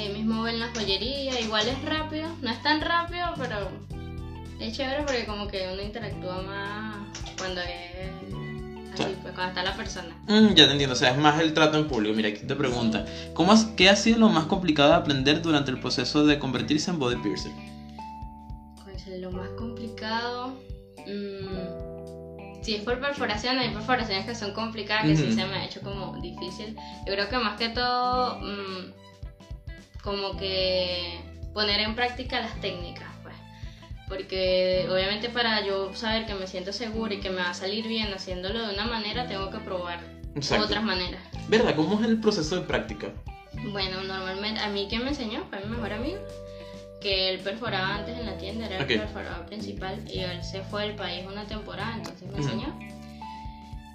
ahí 0.00 0.08
mismo 0.10 0.42
ven 0.42 0.58
la 0.60 0.68
joyería, 0.74 1.40
igual 1.40 1.68
es 1.68 1.82
rápido, 1.84 2.28
no 2.42 2.50
es 2.50 2.62
tan 2.62 2.80
rápido, 2.80 3.26
pero 3.38 3.68
es 4.60 4.76
chévere 4.76 5.02
porque 5.04 5.26
como 5.26 5.46
que 5.48 5.68
uno 5.72 5.82
interactúa 5.82 6.40
más 6.42 6.96
cuando 7.38 7.60
es 7.60 8.10
así, 8.94 9.14
pues 9.22 9.34
cuando 9.34 9.48
está 9.48 9.62
la 9.62 9.76
persona. 9.76 10.16
Mm, 10.26 10.54
ya 10.54 10.66
te 10.66 10.72
entiendo, 10.72 10.94
o 10.94 10.96
sea, 10.96 11.10
es 11.10 11.18
más 11.18 11.38
el 11.40 11.52
trato 11.52 11.76
en 11.78 11.86
público. 11.86 12.14
Mira, 12.14 12.28
aquí 12.30 12.46
te 12.46 12.54
pregunta, 12.56 13.04
¿cómo 13.34 13.52
has- 13.52 13.66
¿qué 13.76 13.88
ha 13.90 13.96
sido 13.96 14.18
lo 14.18 14.28
más 14.28 14.46
complicado 14.46 14.90
de 14.90 14.96
aprender 14.96 15.42
durante 15.42 15.70
el 15.70 15.78
proceso 15.78 16.24
de 16.24 16.38
convertirse 16.38 16.90
en 16.90 16.98
body 16.98 17.16
piercer? 17.16 17.52
Cónchale, 18.82 19.18
lo 19.18 19.30
más 19.30 19.50
complicado. 19.50 20.52
mm, 21.06 22.62
si 22.62 22.74
es 22.74 22.82
por 22.82 22.98
perforación, 22.98 23.58
hay 23.60 23.68
perforaciones 23.70 24.24
que 24.24 24.34
son 24.34 24.52
complicadas, 24.52 25.04
que 25.04 25.14
sí 25.16 25.22
Ujú. 25.26 25.32
se 25.34 25.44
me 25.44 25.54
ha 25.56 25.64
hecho 25.64 25.80
como 25.82 26.16
difícil. 26.20 26.74
Yo 27.06 27.12
creo 27.12 27.28
que 27.28 27.36
más 27.38 27.56
que 27.56 27.68
todo, 27.68 28.40
mm, 28.40 28.92
como 30.06 30.36
que 30.36 31.18
poner 31.52 31.80
en 31.80 31.96
práctica 31.96 32.40
las 32.40 32.58
técnicas, 32.60 33.08
pues. 33.24 33.34
Porque 34.08 34.86
obviamente 34.88 35.28
para 35.28 35.66
yo 35.66 35.92
saber 35.96 36.26
que 36.26 36.34
me 36.34 36.46
siento 36.46 36.72
segura 36.72 37.12
y 37.14 37.18
que 37.18 37.28
me 37.28 37.38
va 37.38 37.50
a 37.50 37.54
salir 37.54 37.88
bien 37.88 38.14
haciéndolo 38.14 38.68
de 38.68 38.72
una 38.72 38.86
manera, 38.86 39.26
tengo 39.26 39.50
que 39.50 39.58
probar 39.58 39.98
Exacto. 40.36 40.66
otras 40.66 40.84
maneras. 40.84 41.20
¿Verdad? 41.48 41.74
¿Cómo 41.74 42.00
es 42.00 42.06
el 42.06 42.20
proceso 42.20 42.54
de 42.54 42.62
práctica? 42.62 43.08
Bueno, 43.72 44.00
normalmente, 44.04 44.60
a 44.60 44.68
mí 44.68 44.86
quien 44.88 45.02
me 45.02 45.08
enseñó 45.08 45.44
fue 45.50 45.58
mi 45.58 45.74
mejor 45.74 45.92
amigo, 45.92 46.18
que 47.00 47.30
él 47.30 47.40
perforaba 47.40 47.96
antes 47.96 48.16
en 48.16 48.26
la 48.26 48.38
tienda, 48.38 48.66
era 48.66 48.78
el 48.78 48.86
perforador 48.86 49.46
principal, 49.46 50.00
y 50.08 50.20
él 50.20 50.44
se 50.44 50.62
fue 50.62 50.86
del 50.86 50.94
país 50.94 51.24
una 51.26 51.48
temporada, 51.48 51.96
entonces 51.96 52.30
me 52.30 52.38
enseñó. 52.38 52.78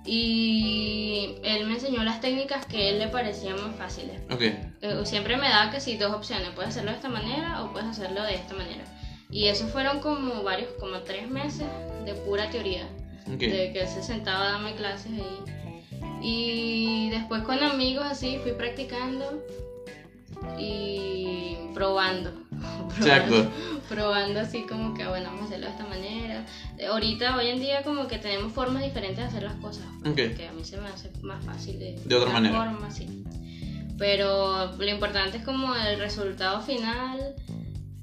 Y 0.05 1.35
él 1.43 1.65
me 1.67 1.73
enseñó 1.75 2.03
las 2.03 2.21
técnicas 2.21 2.65
que 2.65 2.77
a 2.77 2.89
él 2.89 2.99
le 2.99 3.07
parecían 3.07 3.55
más 3.61 3.75
fáciles. 3.75 4.19
Ok, 4.31 4.41
Eh, 4.41 5.01
Siempre 5.05 5.37
me 5.37 5.47
daba 5.49 5.71
que 5.71 5.79
sí, 5.79 5.97
dos 5.97 6.13
opciones, 6.13 6.49
puedes 6.55 6.71
hacerlo 6.71 6.91
de 6.91 6.97
esta 6.97 7.09
manera 7.09 7.63
o 7.63 7.71
puedes 7.71 7.87
hacerlo 7.87 8.23
de 8.23 8.35
esta 8.35 8.53
manera. 8.55 8.83
Y 9.29 9.47
eso 9.47 9.67
fueron 9.67 9.99
como 9.99 10.43
varios, 10.43 10.69
como 10.79 10.99
tres 11.01 11.29
meses 11.29 11.65
de 12.05 12.13
pura 12.15 12.49
teoría 12.49 12.85
ok. 13.27 13.39
de 13.39 13.71
que 13.71 13.81
él 13.81 13.87
se 13.87 14.03
sentaba 14.03 14.47
a 14.47 14.51
darme 14.53 14.73
clases 14.75 15.11
ahí. 15.13 15.39
Y 16.23 17.09
después 17.11 17.43
con 17.43 17.63
amigos 17.63 18.05
así 18.05 18.37
fui 18.43 18.51
practicando 18.53 19.43
y 20.59 21.55
probando. 21.73 22.31
Probando 23.89 24.39
así 24.39 24.63
como 24.67 24.93
que, 24.93 25.05
bueno, 25.07 25.27
vamos 25.27 25.43
a 25.43 25.45
hacerlo 25.45 25.65
de 25.67 25.71
esta 25.71 25.85
manera. 25.85 26.45
Eh, 26.77 26.85
Ahorita, 26.85 27.35
hoy 27.35 27.47
en 27.47 27.59
día, 27.59 27.83
como 27.83 28.07
que 28.07 28.17
tenemos 28.19 28.53
formas 28.53 28.83
diferentes 28.83 29.17
de 29.17 29.23
hacer 29.29 29.43
las 29.43 29.55
cosas. 29.55 29.85
Ok. 30.05 30.15
Que 30.15 30.47
a 30.47 30.53
mí 30.53 30.63
se 30.63 30.77
me 30.77 30.87
hace 30.87 31.09
más 31.21 31.43
fácil 31.43 31.79
de, 31.79 31.99
De 32.05 32.15
otra 32.15 32.31
manera. 32.31 32.57
forma, 32.57 32.89
sí. 32.91 33.23
Pero 33.97 34.75
lo 34.77 34.87
importante 34.89 35.37
es 35.37 35.43
como 35.43 35.75
el 35.75 35.99
resultado 35.99 36.61
final 36.61 37.35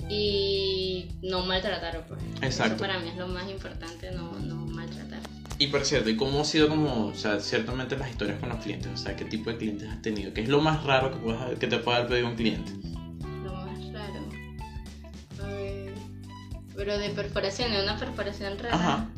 y 0.08 1.08
no 1.22 1.44
maltratar, 1.44 2.06
pues. 2.06 2.20
Exacto. 2.42 2.74
Eso 2.74 2.82
para 2.82 2.98
mí 2.98 3.08
es 3.08 3.16
lo 3.16 3.28
más 3.28 3.48
importante, 3.50 4.10
no, 4.12 4.32
no 4.40 4.56
maltratar. 4.66 5.20
Y 5.60 5.66
por 5.68 5.84
cierto, 5.84 6.08
¿y 6.08 6.16
cómo 6.16 6.40
ha 6.40 6.44
sido 6.44 6.68
como, 6.68 7.06
o 7.06 7.14
sea, 7.14 7.40
ciertamente 7.40 7.96
las 7.98 8.10
historias 8.10 8.38
con 8.38 8.48
los 8.48 8.58
clientes? 8.58 8.92
O 8.92 8.96
sea, 8.96 9.16
¿qué 9.16 9.24
tipo 9.24 9.50
de 9.50 9.56
clientes 9.56 9.88
has 9.88 10.00
tenido? 10.02 10.32
¿Qué 10.32 10.42
es 10.42 10.48
lo 10.48 10.60
más 10.60 10.84
raro 10.84 11.10
que, 11.10 11.16
puedas, 11.18 11.58
que 11.58 11.66
te 11.66 11.78
pueda 11.78 11.98
haber 11.98 12.08
pedido 12.10 12.28
un 12.28 12.36
cliente? 12.36 12.72
Lo 13.44 13.52
más 13.54 13.92
raro. 13.92 14.28
A 15.42 15.46
ver. 15.46 15.94
Pero 16.76 16.98
de 16.98 17.10
perforación, 17.10 17.72
de 17.72 17.82
una 17.82 17.98
perforación 17.98 18.56
rara. 18.58 18.74
Ajá. 18.76 19.08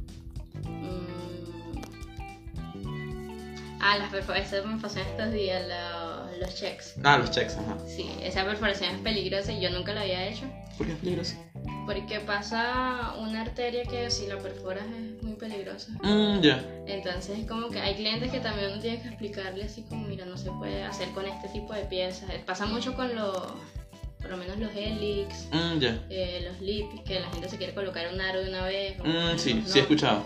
Mm. 0.65 1.81
Ah, 3.83 3.99
las 3.99 4.11
perforaciones 4.11 4.67
me 4.67 4.81
pasó 4.81 5.01
estos 5.01 5.33
días, 5.33 5.63
lo- 5.69 6.39
los 6.39 6.55
checks. 6.55 6.95
Ah, 7.05 7.19
los 7.19 7.31
checks, 7.31 7.57
ajá. 7.57 7.77
Sí, 7.87 8.11
esa 8.23 8.45
perforación 8.47 8.95
es 8.95 9.01
peligrosa 9.03 9.53
y 9.53 9.61
yo 9.61 9.71
nunca 9.71 9.93
la 9.93 10.03
había 10.03 10.27
hecho. 10.27 10.47
¿Por 10.79 10.87
qué 10.87 10.93
es 10.95 10.99
peligroso? 11.01 11.35
Porque 11.87 12.21
pasa 12.21 13.15
una 13.19 13.43
arteria 13.43 13.83
que 13.85 14.11
si 14.11 14.27
la 14.27 14.39
perforas 14.39 14.85
es 14.87 15.10
muy 15.41 15.49
peligrosa. 15.49 15.91
Mmm, 16.03 16.41
ya. 16.41 16.63
Entonces 16.87 17.39
es 17.39 17.47
como 17.47 17.69
que 17.69 17.81
hay 17.81 17.95
clientes 17.95 18.31
que 18.31 18.41
también 18.41 18.73
uno 18.73 18.81
tiene 18.81 19.01
que 19.01 19.09
explicarle 19.09 19.65
así 19.65 19.83
como, 19.83 20.07
mira, 20.07 20.25
no 20.27 20.37
se 20.37 20.51
puede 20.51 20.83
hacer 20.83 21.09
con 21.11 21.27
este 21.27 21.49
tipo 21.49 21.73
de 21.73 21.85
piezas. 21.85 22.31
Pasa 22.47 22.67
mucho 22.67 22.95
con 22.95 23.15
los, 23.15 23.37
por 24.21 24.31
lo 24.31 24.37
menos 24.37 24.59
los 24.59 24.71
helix, 24.75 25.47
Mmm, 25.53 25.79
ya. 25.79 25.99
eh, 26.11 26.47
los 26.49 26.61
lipis, 26.61 27.01
que 27.03 27.21
la 27.21 27.31
gente 27.31 27.49
se 27.49 27.57
quiere 27.57 27.75
colocar 27.75 28.13
un 28.13 28.21
aro 28.21 28.43
de 28.43 28.49
una 28.49 28.65
vez. 28.65 28.97
Mmm, 28.99 29.37
sí, 29.39 29.55
no. 29.55 29.67
sí 29.67 29.79
he 29.79 29.83
escuchado. 29.83 30.25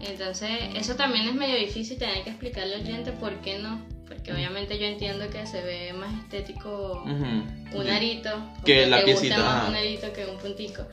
Entonces 0.00 0.50
eso 0.74 0.96
también 0.96 1.28
es 1.28 1.34
medio 1.34 1.56
difícil 1.56 1.98
tener 1.98 2.22
que 2.24 2.30
explicarle 2.30 2.76
al 2.76 2.82
cliente 2.82 3.12
por 3.12 3.40
qué 3.40 3.58
no. 3.58 3.80
Porque 4.06 4.34
obviamente 4.34 4.78
yo 4.78 4.84
entiendo 4.84 5.30
que 5.30 5.46
se 5.46 5.62
ve 5.62 5.92
más 5.94 6.12
estético 6.22 7.02
Ujú. 7.04 7.78
un 7.80 7.88
arito. 7.88 8.30
Que 8.64 8.86
la 8.86 8.98
te 8.98 9.04
piecita, 9.06 9.36
gusta 9.36 9.50
más 9.54 9.68
un 9.70 9.76
arito 9.76 10.12
que 10.12 10.26
un 10.26 10.36
puntico. 10.36 10.86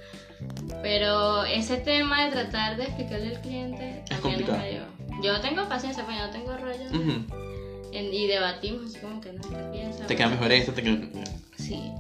Pero 0.82 1.44
ese 1.46 1.78
tema 1.78 2.26
de 2.26 2.32
tratar 2.32 2.78
de 2.78 2.84
explicarle 2.84 3.36
al 3.36 3.42
cliente 3.42 4.04
también 4.10 4.22
complicado. 4.22 4.58
medio... 4.60 4.82
Yo 5.24 5.40
tengo 5.42 5.68
paciencia, 5.70 6.04
pero 6.06 6.18
yo 6.20 6.26
no 6.28 6.32
tengo 6.32 6.58
rollo. 6.58 6.90
Ujú. 6.90 7.92
En- 7.92 8.14
y 8.14 8.26
debatimos 8.28 8.86
así 8.90 9.00
como 9.00 9.22
que 9.22 9.34
no 9.34 9.42
esta 9.42 9.72
piensa. 9.72 10.08
Te 10.08 10.16
queda 10.16 10.30
mejor 10.30 10.52
esto, 10.52 10.72
te 10.74 10.82
queda... 10.82 10.98
Sí. 11.58 11.92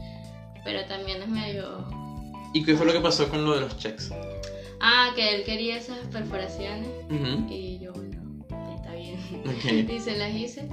Pero 0.63 0.85
también 0.85 1.21
es 1.21 1.27
medio... 1.27 1.85
¿Y 2.53 2.63
qué 2.63 2.75
fue 2.75 2.85
lo 2.85 2.93
que 2.93 2.99
pasó 2.99 3.29
con 3.29 3.45
lo 3.45 3.55
de 3.55 3.61
los 3.61 3.77
checks? 3.77 4.11
Ah, 4.79 5.11
que 5.15 5.35
él 5.35 5.43
quería 5.43 5.77
esas 5.77 5.99
perforaciones. 6.11 6.89
Ujú. 7.09 7.47
Y 7.49 7.79
yo, 7.79 7.93
bueno, 7.93 8.45
está 8.75 8.93
bien. 8.95 9.19
Ok. 9.45 9.89
y 9.91 9.99
se 9.99 10.17
las 10.17 10.33
hice. 10.33 10.67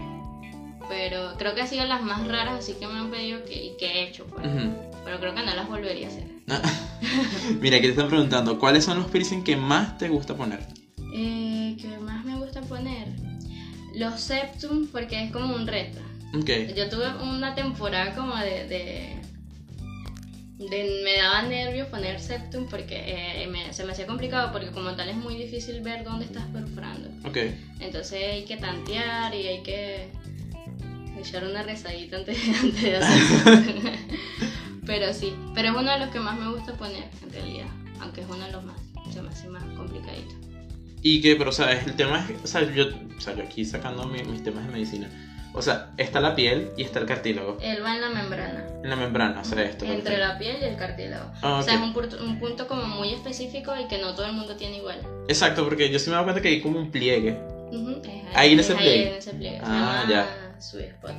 Pero 0.89 1.35
creo 1.37 1.55
que 1.55 1.61
han 1.61 1.69
sido 1.69 1.85
las 1.85 2.03
más 2.03 2.27
raras, 2.27 2.55
así 2.61 2.73
que 2.75 2.87
me 2.87 2.95
han 2.99 3.11
pedido 3.11 3.45
que, 3.45 3.63
y 3.67 3.77
que 3.77 3.87
he 3.87 4.09
hecho. 4.09 4.25
Pues. 4.27 4.47
Ujú. 4.47 4.73
Pero 5.05 5.21
creo 5.21 5.35
que 5.35 5.43
no 5.43 5.55
las 5.55 5.69
volvería 5.69 6.07
a 6.07 6.11
hacer. 6.11 6.25
Mira, 7.61 7.77
aquí 7.77 7.87
te 7.87 7.93
están 7.93 8.09
preguntando, 8.09 8.59
¿cuáles 8.59 8.85
son 8.85 8.99
los 8.99 9.11
piercing 9.11 9.43
que 9.45 9.57
más 9.57 9.99
te 9.99 10.09
gusta 10.09 10.35
poner? 10.37 10.61
Eh, 11.15 11.77
que 11.81 11.89
más 12.01 12.25
me 12.25 12.37
gusta 12.37 12.61
poner 12.63 13.09
los 13.95 14.21
septum 14.21 14.87
porque 14.93 15.25
es 15.25 15.31
como 15.33 15.55
un 15.55 15.67
reto. 15.67 15.99
Ok. 16.35 16.51
Yo 16.77 16.89
tuve 16.89 17.07
una 17.23 17.55
temporada 17.55 18.15
como 18.15 18.37
de, 18.37 18.67
de, 18.69 19.17
de- 20.59 21.01
me 21.05 21.17
daba 21.17 21.43
nervios 21.43 21.89
poner 21.89 22.21
septum 22.21 22.67
porque 22.69 22.97
eh, 23.43 23.47
me- 23.49 23.73
se 23.73 23.85
me 23.85 23.93
hacía 23.93 24.07
complicado 24.07 24.53
porque 24.53 24.71
como 24.71 24.95
tal 24.95 25.09
es 25.09 25.17
muy 25.17 25.37
difícil 25.37 25.81
ver 25.81 26.05
dónde 26.05 26.27
estás 26.27 26.45
perforando. 26.53 27.09
Ok. 27.29 27.39
Entonces 27.81 28.23
hay 28.33 28.45
que 28.45 28.57
tantear 28.57 29.35
y 29.35 29.47
hay 29.49 29.63
que 29.63 30.09
echar 31.19 31.45
una 31.45 31.63
rezadita 31.63 32.17
antes, 32.19 32.39
antes 32.63 32.83
de 32.83 32.97
hacer 32.97 33.99
Pero 34.89 35.13
sí, 35.13 35.37
pero 35.55 35.69
es 35.69 35.77
uno 35.77 35.93
de 35.93 35.99
los 36.01 36.09
que 36.09 36.19
más 36.19 36.37
me 36.37 36.51
gusta 36.51 36.73
poner 36.73 37.05
en 37.23 37.31
realidad, 37.31 37.67
aunque 38.01 38.23
es 38.23 38.27
uno 38.29 38.45
de 38.45 38.51
los 38.51 38.65
más, 38.65 38.81
se 39.13 39.23
me 39.23 39.29
hace 39.29 39.49
más 39.49 39.63
complicadito. 39.77 40.35
Y 41.03 41.21
que, 41.21 41.37
pero, 41.37 41.51
o 41.51 41.53
sea, 41.53 41.71
el 41.71 41.95
tema 41.95 42.27
es, 42.29 42.43
o 42.43 42.47
sea, 42.49 42.63
yo, 42.75 42.87
o 43.17 43.21
sea, 43.21 43.35
yo 43.37 43.45
aquí 43.45 43.65
sacando 43.65 44.05
mi- 44.07 44.23
mis 44.25 44.43
temas 44.43 44.67
de 44.67 44.73
medicina. 44.73 45.09
O 45.55 45.63
sea, 45.63 45.91
está 45.97 46.21
la 46.21 46.35
piel 46.35 46.71
y 46.77 46.83
está 46.85 46.99
el 47.01 47.07
cartílago. 47.07 47.57
Él 47.61 47.83
va 47.85 47.95
en 47.95 48.01
la 48.01 48.09
membrana. 48.11 48.67
En 48.83 48.91
la 48.91 48.97
membrana, 48.97 49.41
o 49.41 49.45
sea, 49.45 49.63
esto. 49.63 49.85
Entre 49.85 50.17
la 50.19 50.39
piel 50.39 50.57
y 50.61 50.65
el 50.65 50.77
cartílago. 50.77 51.31
Ah, 51.43 51.59
O 51.59 51.63
sea, 51.63 51.75
es 51.75 51.81
un 51.81 51.93
punto, 51.93 52.17
un 52.25 52.39
punto 52.39 52.67
como 52.67 52.85
muy 52.87 53.13
específico 53.13 53.75
y 53.79 53.87
que 53.89 53.99
no 53.99 54.15
todo 54.15 54.27
el 54.27 54.33
mundo 54.33 54.57
tiene 54.57 54.79
igual. 54.79 55.01
Exacto, 55.29 55.65
porque 55.65 55.91
yo 55.91 55.99
sí 55.99 56.07
me 56.11 56.13
dado 56.15 56.25
cuenta 56.25 56.43
que 56.43 56.49
hay 56.49 56.61
como 56.63 56.79
un 56.79 56.91
pliegue. 56.91 57.39
Ujú, 57.71 58.01
es 58.05 58.37
Ahí 58.37 58.53
en 58.55 58.61
ese 58.61 58.73
es 58.73 58.79
pliegue. 58.79 59.09
en 59.11 59.15
ese 59.17 59.35
pliegue. 59.35 59.61
Ah, 59.63 60.05
ya. 60.09 60.55
Sweet 60.61 60.89
spot. 60.95 61.13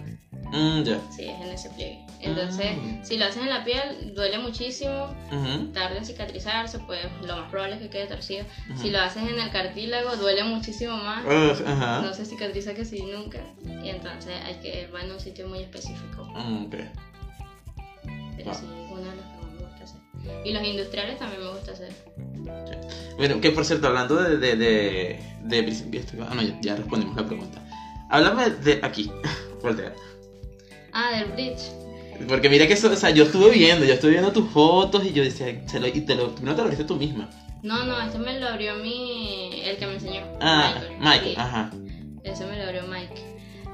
Mm, 0.51 0.83
ya. 0.83 0.99
Sí, 1.15 1.23
es 1.25 1.41
en 1.41 1.49
ese 1.53 1.69
pliegue. 1.71 2.05
Entonces, 2.21 2.75
Mm. 2.77 3.03
si 3.03 3.17
lo 3.17 3.25
haces 3.25 3.41
en 3.43 3.49
la 3.49 3.63
piel, 3.63 4.13
duele 4.13 4.39
muchísimo, 4.39 5.05
Ujú, 5.31 5.67
tarda 5.73 5.97
en 5.97 6.05
cicatrizarse, 6.05 6.79
pues 6.79 6.99
lo 7.25 7.37
más 7.37 7.49
probable 7.49 7.75
es 7.75 7.81
que 7.81 7.89
quede 7.89 8.07
torcido. 8.07 8.45
Ujú. 8.69 8.81
Si 8.81 8.89
lo 8.91 8.99
haces 8.99 9.23
en 9.23 9.39
el 9.39 9.49
cartílago, 9.51 10.15
duele 10.17 10.43
muchísimo 10.43 10.97
más. 10.97 11.23
Ugh, 11.25 11.65
ajá. 11.65 12.01
No 12.01 12.13
se 12.13 12.25
cicatriza 12.25 12.73
que 12.73 12.83
sí 12.83 13.03
nunca. 13.03 13.39
Y 13.83 13.89
entonces 13.89 14.33
hay 14.45 14.55
que 14.55 14.87
va 14.93 15.01
en 15.01 15.11
un 15.11 15.19
sitio 15.19 15.47
muy 15.47 15.59
específico. 15.59 16.25
Mm, 16.35 16.65
ok. 16.65 16.75
Pero 18.37 18.51
Ah. 18.51 18.53
sí, 18.53 18.65
uno 18.91 19.01
de 19.01 19.15
los 19.15 19.25
que 19.25 19.37
más 19.41 19.51
me 19.53 19.59
gusta 19.61 19.83
hacer. 19.83 20.01
Y 20.45 20.51
los 20.51 20.63
industriales 20.63 21.19
también 21.19 21.41
me 21.43 21.49
gusta 21.51 21.71
hacer. 21.71 21.93
Bueno, 23.17 23.39
que 23.41 23.51
por 23.51 23.63
cierto, 23.65 23.87
hablando 23.87 24.15
de, 24.15 24.37
de, 24.37 24.55
de, 24.55 25.19
de 25.43 26.03
ah, 26.21 26.33
no, 26.35 26.41
ya, 26.41 26.57
ya 26.61 26.75
respondimos 26.75 27.15
la 27.15 27.25
pregunta. 27.25 27.61
Háblame 28.09 28.49
de 28.49 28.79
aquí, 28.83 29.09
voltea. 29.61 29.93
Ah, 30.91 31.11
del 31.11 31.25
bridge. 31.33 31.61
Porque 32.27 32.49
mira 32.49 32.67
que 32.67 32.73
eso, 32.73 32.91
o 32.91 32.95
sea, 32.95 33.09
yo 33.11 33.23
estuve 33.23 33.49
viendo, 33.51 33.85
yo 33.85 33.93
estuve 33.93 34.11
viendo 34.11 34.31
tus 34.31 34.49
fotos 34.49 35.05
y 35.05 35.13
yo 35.13 35.23
decía, 35.23 35.61
se 35.67 35.79
lo, 35.79 35.87
y 35.87 36.01
te 36.01 36.15
lo, 36.15 36.33
no 36.41 36.55
te 36.55 36.61
lo 36.61 36.67
viste 36.69 36.83
tú 36.83 36.95
misma. 36.95 37.29
No, 37.63 37.83
no, 37.85 37.99
este 38.01 38.17
me 38.19 38.39
lo 38.39 38.47
abrió 38.47 38.75
mi. 38.75 39.61
el 39.63 39.77
que 39.77 39.85
me 39.87 39.93
enseñó. 39.95 40.21
Ah, 40.39 40.75
Mike, 40.99 41.25
sí. 41.31 41.33
ajá. 41.37 41.71
Ese 42.23 42.45
me 42.45 42.57
lo 42.57 42.63
abrió 42.63 42.83
Mike. 42.87 43.21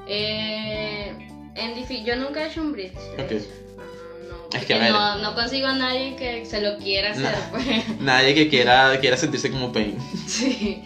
Eh, 0.08 1.12
en 1.54 2.04
yo 2.04 2.16
nunca 2.16 2.44
he 2.44 2.48
hecho 2.48 2.60
un 2.62 2.72
bridge. 2.72 2.92
de 3.16 3.22
Ok. 3.22 3.30
hecho. 3.32 3.46
Ajá, 3.78 3.88
no, 4.52 4.58
Es 4.58 4.64
que, 4.66 4.74
ver. 4.78 4.90
no, 4.92 5.16
no 5.18 5.34
consigo 5.34 5.66
a 5.68 5.74
nadie 5.74 6.16
que 6.16 6.44
se 6.46 6.60
lo 6.60 6.76
quiera 6.78 7.10
hacer, 7.12 7.24
No. 7.24 7.50
pues. 7.52 8.00
Nadie 8.00 8.34
que 8.34 8.48
quiera, 8.48 8.98
quiera 9.00 9.16
sentirse 9.16 9.50
como 9.50 9.72
Pain. 9.72 9.96
Sí. 10.26 10.82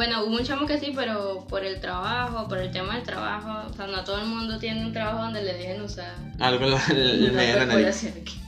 Bueno, 0.00 0.24
hubo 0.24 0.38
un 0.38 0.44
chamo 0.44 0.66
que 0.66 0.80
sí, 0.80 0.94
pero 0.96 1.46
por 1.46 1.62
el 1.62 1.78
trabajo, 1.78 2.48
por 2.48 2.56
el 2.56 2.70
tema 2.70 2.94
del 2.94 3.02
trabajo, 3.02 3.68
o 3.70 3.74
sea, 3.74 3.86
no 3.86 4.02
todo 4.02 4.18
el 4.22 4.28
mundo 4.28 4.58
tiene 4.58 4.86
un 4.86 4.94
trabajo 4.94 5.24
donde 5.24 5.42
le 5.42 5.52
dejen 5.52 5.82
usar 5.82 6.14
Algo 6.38 6.74
perforación 6.88 8.14
aquí. 8.22 8.40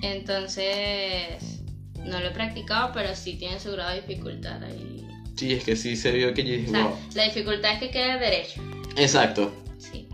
Entonces, 0.00 1.60
no 2.06 2.20
lo 2.20 2.28
he 2.28 2.30
practicado, 2.30 2.90
pero 2.94 3.14
sí 3.14 3.34
tiene 3.34 3.60
su 3.60 3.70
grado 3.72 3.90
de 3.90 4.00
dificultad 4.00 4.64
ahí. 4.64 5.06
Sí, 5.34 5.52
es 5.52 5.62
que 5.62 5.76
sí 5.76 5.94
se 5.94 6.10
vio 6.12 6.32
que 6.32 6.42
yo 6.42 6.54
O 6.54 6.56
dije, 6.56 6.70
sea, 6.70 6.84
wow. 6.84 6.98
la 7.14 7.24
dificultad 7.24 7.72
es 7.74 7.78
que 7.78 7.90
quede 7.90 8.18
derecho, 8.18 8.62
Exacto. 8.96 9.52
sí. 9.76 10.08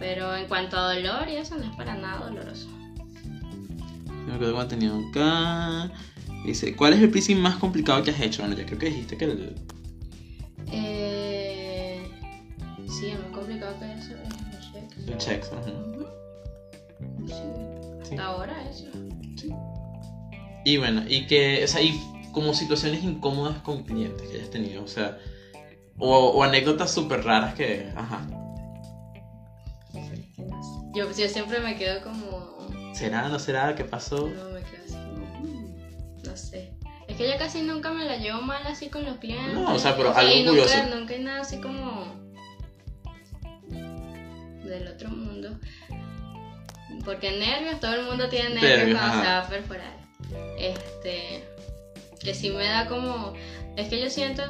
Pero 0.00 0.34
en 0.34 0.48
cuanto 0.48 0.76
a 0.76 0.92
dolor 0.92 1.28
y 1.28 1.36
eso, 1.36 1.54
no 1.54 1.70
es 1.70 1.76
para 1.76 1.94
nada 1.94 2.26
doloroso. 2.26 2.66
Me 4.26 4.34
acuerdo 4.34 4.54
cuando 4.54 4.76
tenía 4.76 4.90
acá. 4.90 5.92
Dice, 6.46 6.74
¿cuál 6.76 6.92
es 6.92 7.00
el 7.00 7.10
piercing 7.10 7.38
más 7.38 7.56
complicado 7.56 8.02
que 8.02 8.10
has 8.12 8.20
hecho? 8.20 8.42
Bueno, 8.42 8.56
ya 8.56 8.64
creo 8.64 8.78
que 8.78 8.86
dijiste 8.86 9.16
que 9.16 9.24
el. 9.24 9.54
Eh, 10.72 12.08
sí, 12.88 13.08
es 13.08 13.18
más 13.20 13.30
complicado 13.32 13.74
que 13.78 13.92
eso. 13.92 14.14
es 14.98 15.08
el 15.08 15.18
check. 15.18 15.44
Ajá. 15.52 15.62
Sí, 17.26 17.32
Sí. 18.04 18.10
hasta 18.10 18.24
ahora 18.24 18.54
eso. 18.70 18.86
Y 20.64 20.76
bueno, 20.78 21.02
y 21.08 21.26
que, 21.26 21.62
o 21.64 21.68
sea, 21.68 21.82
y 21.82 22.00
como 22.32 22.54
situaciones 22.54 23.02
incómodas 23.04 23.58
con 23.62 23.84
clientes 23.84 24.28
que 24.28 24.36
hayas 24.36 24.50
tenido, 24.50 24.82
o 24.84 24.88
sea, 24.88 25.18
o, 25.98 26.16
o 26.16 26.42
anécdotas 26.42 26.92
súper 26.92 27.24
raras 27.24 27.54
que, 27.54 27.90
ajá, 27.96 28.26
Yo, 30.94 31.06
yo 31.12 31.28
siempre 31.28 31.60
me 31.60 31.76
quedo 31.76 32.02
como. 32.02 32.94
¿será, 32.94 33.28
no 33.28 33.38
será? 33.38 33.74
¿Qué 33.74 33.84
pasó? 33.84 34.28
No, 34.28 34.50
me 34.50 34.60
quedo 34.62 34.85
No 36.36 36.42
sé. 36.42 36.70
Es 37.08 37.16
que 37.16 37.26
yo 37.26 37.38
casi 37.38 37.62
nunca 37.62 37.90
me 37.92 38.04
la 38.04 38.18
llevo 38.18 38.42
mal 38.42 38.60
así 38.66 38.90
con 38.90 39.06
los 39.06 39.16
clientes. 39.16 39.54
No, 39.54 39.74
o 39.74 39.78
sea, 39.78 39.96
pero 39.96 40.14
algo 40.14 40.30
y 40.30 40.42
nunca, 40.42 40.62
curioso. 40.64 40.94
nunca 40.94 41.14
hay 41.14 41.22
nada 41.22 41.40
así 41.40 41.58
como. 41.62 42.14
del 44.62 44.88
otro 44.88 45.08
mundo. 45.08 45.58
Porque 47.06 47.30
nervios, 47.38 47.80
todo 47.80 47.94
el 47.94 48.04
mundo 48.04 48.28
tiene 48.28 48.50
nervios 48.50 48.78
Nervios, 48.78 48.98
cuando 48.98 49.14
se 49.22 49.26
ajá. 49.28 49.40
va 49.40 49.46
a 49.46 49.48
perforar. 49.48 49.96
Este. 50.58 51.42
Que 52.22 52.34
sí 52.34 52.50
me 52.50 52.64
da 52.64 52.86
como. 52.86 53.32
Es 53.76 53.88
que 53.88 53.98
yo 53.98 54.10
siento. 54.10 54.42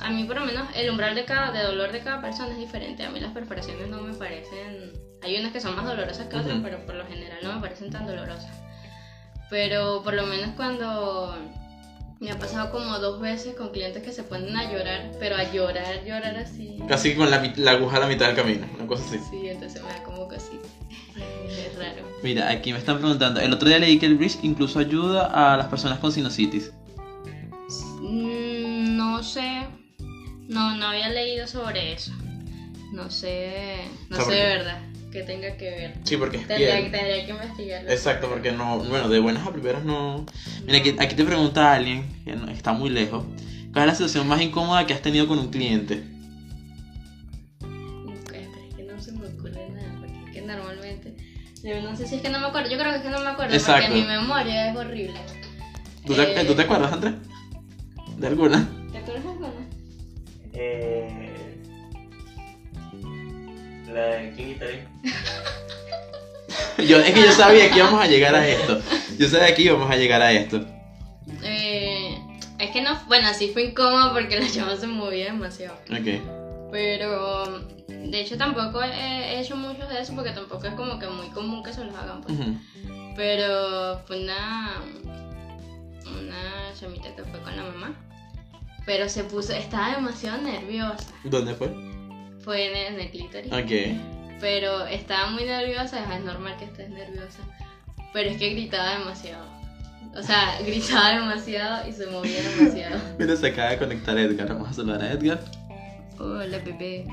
A 0.00 0.10
mí, 0.10 0.24
por 0.24 0.40
lo 0.40 0.44
menos, 0.46 0.66
el 0.74 0.90
umbral 0.90 1.14
de, 1.14 1.24
cada, 1.24 1.52
de 1.52 1.62
dolor 1.62 1.92
de 1.92 2.00
cada 2.00 2.20
persona 2.20 2.50
es 2.54 2.58
diferente. 2.58 3.04
A 3.04 3.10
mí 3.10 3.20
las 3.20 3.32
perforaciones 3.32 3.86
no 3.86 4.00
me 4.00 4.14
parecen. 4.14 4.94
Hay 5.22 5.38
unas 5.38 5.52
que 5.52 5.60
son 5.60 5.76
más 5.76 5.84
dolorosas 5.84 6.26
que 6.26 6.36
otras, 6.36 6.58
pero 6.60 6.84
por 6.84 6.96
lo 6.96 7.06
general 7.06 7.38
no 7.44 7.52
me 7.54 7.60
parecen 7.60 7.90
tan 7.90 8.04
dolorosas. 8.04 8.50
Pero 9.52 10.02
por 10.02 10.14
lo 10.14 10.24
menos 10.24 10.54
cuando 10.56 11.36
me 12.20 12.30
ha 12.30 12.38
pasado 12.38 12.70
como 12.70 12.98
dos 13.00 13.20
veces 13.20 13.54
con 13.54 13.68
clientes 13.68 14.02
que 14.02 14.10
se 14.10 14.22
ponen 14.22 14.56
a 14.56 14.72
llorar, 14.72 15.10
pero 15.20 15.36
a 15.36 15.42
llorar, 15.52 16.02
llorar 16.06 16.36
así. 16.36 16.78
Casi 16.88 17.14
con 17.14 17.30
la, 17.30 17.38
mi- 17.38 17.52
la 17.56 17.72
aguja 17.72 17.98
a 17.98 18.00
la 18.00 18.06
mitad 18.06 18.28
del 18.28 18.36
camino, 18.36 18.66
una 18.74 18.86
cosa 18.86 19.04
así. 19.04 19.18
Sí, 19.30 19.48
entonces 19.50 19.82
me 19.82 19.90
da 19.90 20.02
como 20.04 20.26
cosita. 20.26 20.66
Es 21.50 21.76
raro. 21.78 22.02
Mira, 22.22 22.48
aquí 22.48 22.72
me 22.72 22.78
están 22.78 22.96
preguntando, 22.98 23.40
el 23.40 23.52
otro 23.52 23.68
día 23.68 23.78
leí 23.78 23.98
que 23.98 24.06
el 24.06 24.16
bridge 24.16 24.38
incluso 24.42 24.78
ayuda 24.78 25.26
a 25.26 25.58
las 25.58 25.66
personas 25.66 25.98
con 25.98 26.10
sinusitis. 26.12 26.72
Mm, 28.00 28.96
No 28.96 29.22
sé. 29.22 29.66
No, 30.48 30.74
no 30.76 30.86
había 30.86 31.10
leído 31.10 31.46
sobre 31.46 31.92
eso. 31.92 32.12
No 32.94 33.10
sé. 33.10 33.82
No 34.08 34.18
sé 34.24 34.32
de 34.32 34.42
verdad 34.44 34.78
que 35.12 35.22
tenga 35.22 35.56
que 35.56 35.70
ver. 35.70 35.94
Sí, 36.04 36.16
porque 36.16 36.38
es 36.38 36.46
Tendría, 36.48 36.78
piel. 36.78 36.90
tendría 36.90 37.26
que 37.26 37.30
investigarlo. 37.32 37.90
Exacto, 37.90 38.28
porque 38.28 38.50
no, 38.52 38.78
bueno, 38.78 39.08
de 39.08 39.20
buenas 39.20 39.46
a 39.46 39.52
primeras 39.52 39.84
no... 39.84 40.24
Mira, 40.66 40.78
aquí, 40.78 40.96
aquí 40.98 41.14
te 41.14 41.24
pregunta 41.24 41.72
alguien 41.74 42.06
que 42.24 42.34
no- 42.34 42.48
está 42.50 42.72
muy 42.72 42.88
lejos, 42.90 43.24
¿cuál 43.72 43.84
es 43.84 43.86
la 43.88 43.94
situación 43.94 44.26
más 44.26 44.40
incómoda 44.40 44.86
que 44.86 44.94
has 44.94 45.02
tenido 45.02 45.28
con 45.28 45.38
un 45.38 45.50
cliente? 45.50 46.02
Es 48.32 48.74
que 48.76 48.82
no 48.84 49.00
se 49.00 49.12
me 49.12 49.26
ocurre 49.26 49.68
nada, 49.70 49.94
porque 50.00 50.14
es 50.26 50.32
que 50.32 50.42
normalmente. 50.42 51.14
Yo 51.62 51.80
no 51.82 51.96
sé 51.96 52.06
si 52.08 52.16
es 52.16 52.22
que 52.22 52.28
no 52.30 52.40
me 52.40 52.46
acuerdo, 52.46 52.70
yo 52.70 52.78
creo 52.78 52.90
que 52.90 52.96
es 52.96 53.02
que 53.02 53.10
no 53.10 53.20
me 53.20 53.28
acuerdo, 53.28 53.54
Exacto. 53.54 53.86
porque 53.88 54.00
mi 54.02 54.06
memoria 54.08 54.70
es 54.70 54.76
horrible. 54.76 55.14
¿Tú 56.06 56.14
te, 56.14 56.40
Eh, 56.40 56.44
¿tú 56.44 56.54
te 56.54 56.62
acuerdas, 56.62 56.92
Andrés? 56.92 57.14
¿De 58.16 58.26
alguna? 58.26 58.68
¿Te 58.90 58.98
acuerdas 58.98 59.22
de 59.24 59.30
alguna? 59.30 59.52
Eh... 60.54 61.31
La 63.92 64.30
¿Quién 64.34 64.50
está 64.52 64.64
ahí? 64.64 64.88
yo, 66.88 66.98
es 66.98 67.12
que 67.12 67.20
yo 67.20 67.32
sabía 67.32 67.70
que 67.70 67.78
íbamos 67.78 68.00
a 68.00 68.06
llegar 68.06 68.34
a 68.34 68.48
esto. 68.48 68.80
Yo 69.18 69.28
sabía 69.28 69.54
que 69.54 69.62
íbamos 69.62 69.90
a 69.90 69.96
llegar 69.96 70.22
a 70.22 70.32
esto. 70.32 70.64
Eh, 71.42 72.18
es 72.58 72.70
que 72.70 72.80
no, 72.80 72.98
bueno, 73.06 73.28
sí 73.34 73.50
fue 73.52 73.64
incómodo 73.64 74.12
porque 74.14 74.40
la 74.40 74.46
llama 74.48 74.76
se 74.76 74.86
movía 74.86 75.26
demasiado. 75.26 75.74
Ok. 75.90 76.70
Pero 76.70 77.60
de 77.88 78.20
hecho 78.20 78.38
tampoco 78.38 78.82
he, 78.82 78.88
he 78.88 79.40
hecho 79.40 79.56
muchos 79.56 79.88
de 79.90 80.00
eso 80.00 80.14
porque 80.14 80.30
tampoco 80.30 80.66
es 80.66 80.74
como 80.74 80.98
que 80.98 81.06
muy 81.08 81.28
común 81.28 81.62
que 81.62 81.72
se 81.72 81.84
los 81.84 81.94
hagan. 81.94 82.22
Pues. 82.22 82.38
Ujú. 82.38 82.56
Pero 83.14 84.00
fue 84.06 84.22
una, 84.22 84.80
una 86.06 86.72
chamita 86.78 87.14
que 87.14 87.24
fue 87.24 87.40
con 87.40 87.54
la 87.54 87.64
mamá. 87.64 87.94
Pero 88.86 89.08
se 89.08 89.24
puso, 89.24 89.52
estaba 89.52 89.94
demasiado 89.94 90.40
nerviosa. 90.40 91.06
¿Dónde 91.24 91.54
fue? 91.54 91.91
Fue 92.42 92.66
en, 92.66 92.94
en 92.94 93.00
el 93.00 93.10
clítoris. 93.10 93.52
Ok. 93.52 94.40
Pero 94.40 94.86
estaba 94.86 95.30
muy 95.30 95.44
nerviosa, 95.44 96.02
es 96.14 96.24
normal 96.24 96.56
que 96.58 96.64
estés 96.64 96.90
nerviosa. 96.90 97.38
Pero 98.12 98.30
es 98.30 98.36
que 98.36 98.50
gritaba 98.50 98.98
demasiado. 98.98 99.46
O 100.16 100.22
sea, 100.22 100.58
gritaba 100.66 101.10
demasiado 101.10 101.88
y 101.88 101.92
se 101.92 102.06
movía 102.06 102.42
demasiado. 102.42 103.00
Mira, 103.18 103.36
se 103.36 103.46
acaba 103.46 103.70
de 103.70 103.78
conectar 103.78 104.18
Edgar. 104.18 104.48
Vamos 104.48 104.70
a 104.70 104.72
saludar 104.72 105.02
a 105.02 105.12
Edgar. 105.12 105.40
Hola, 106.18 106.58
bebé. 106.58 107.06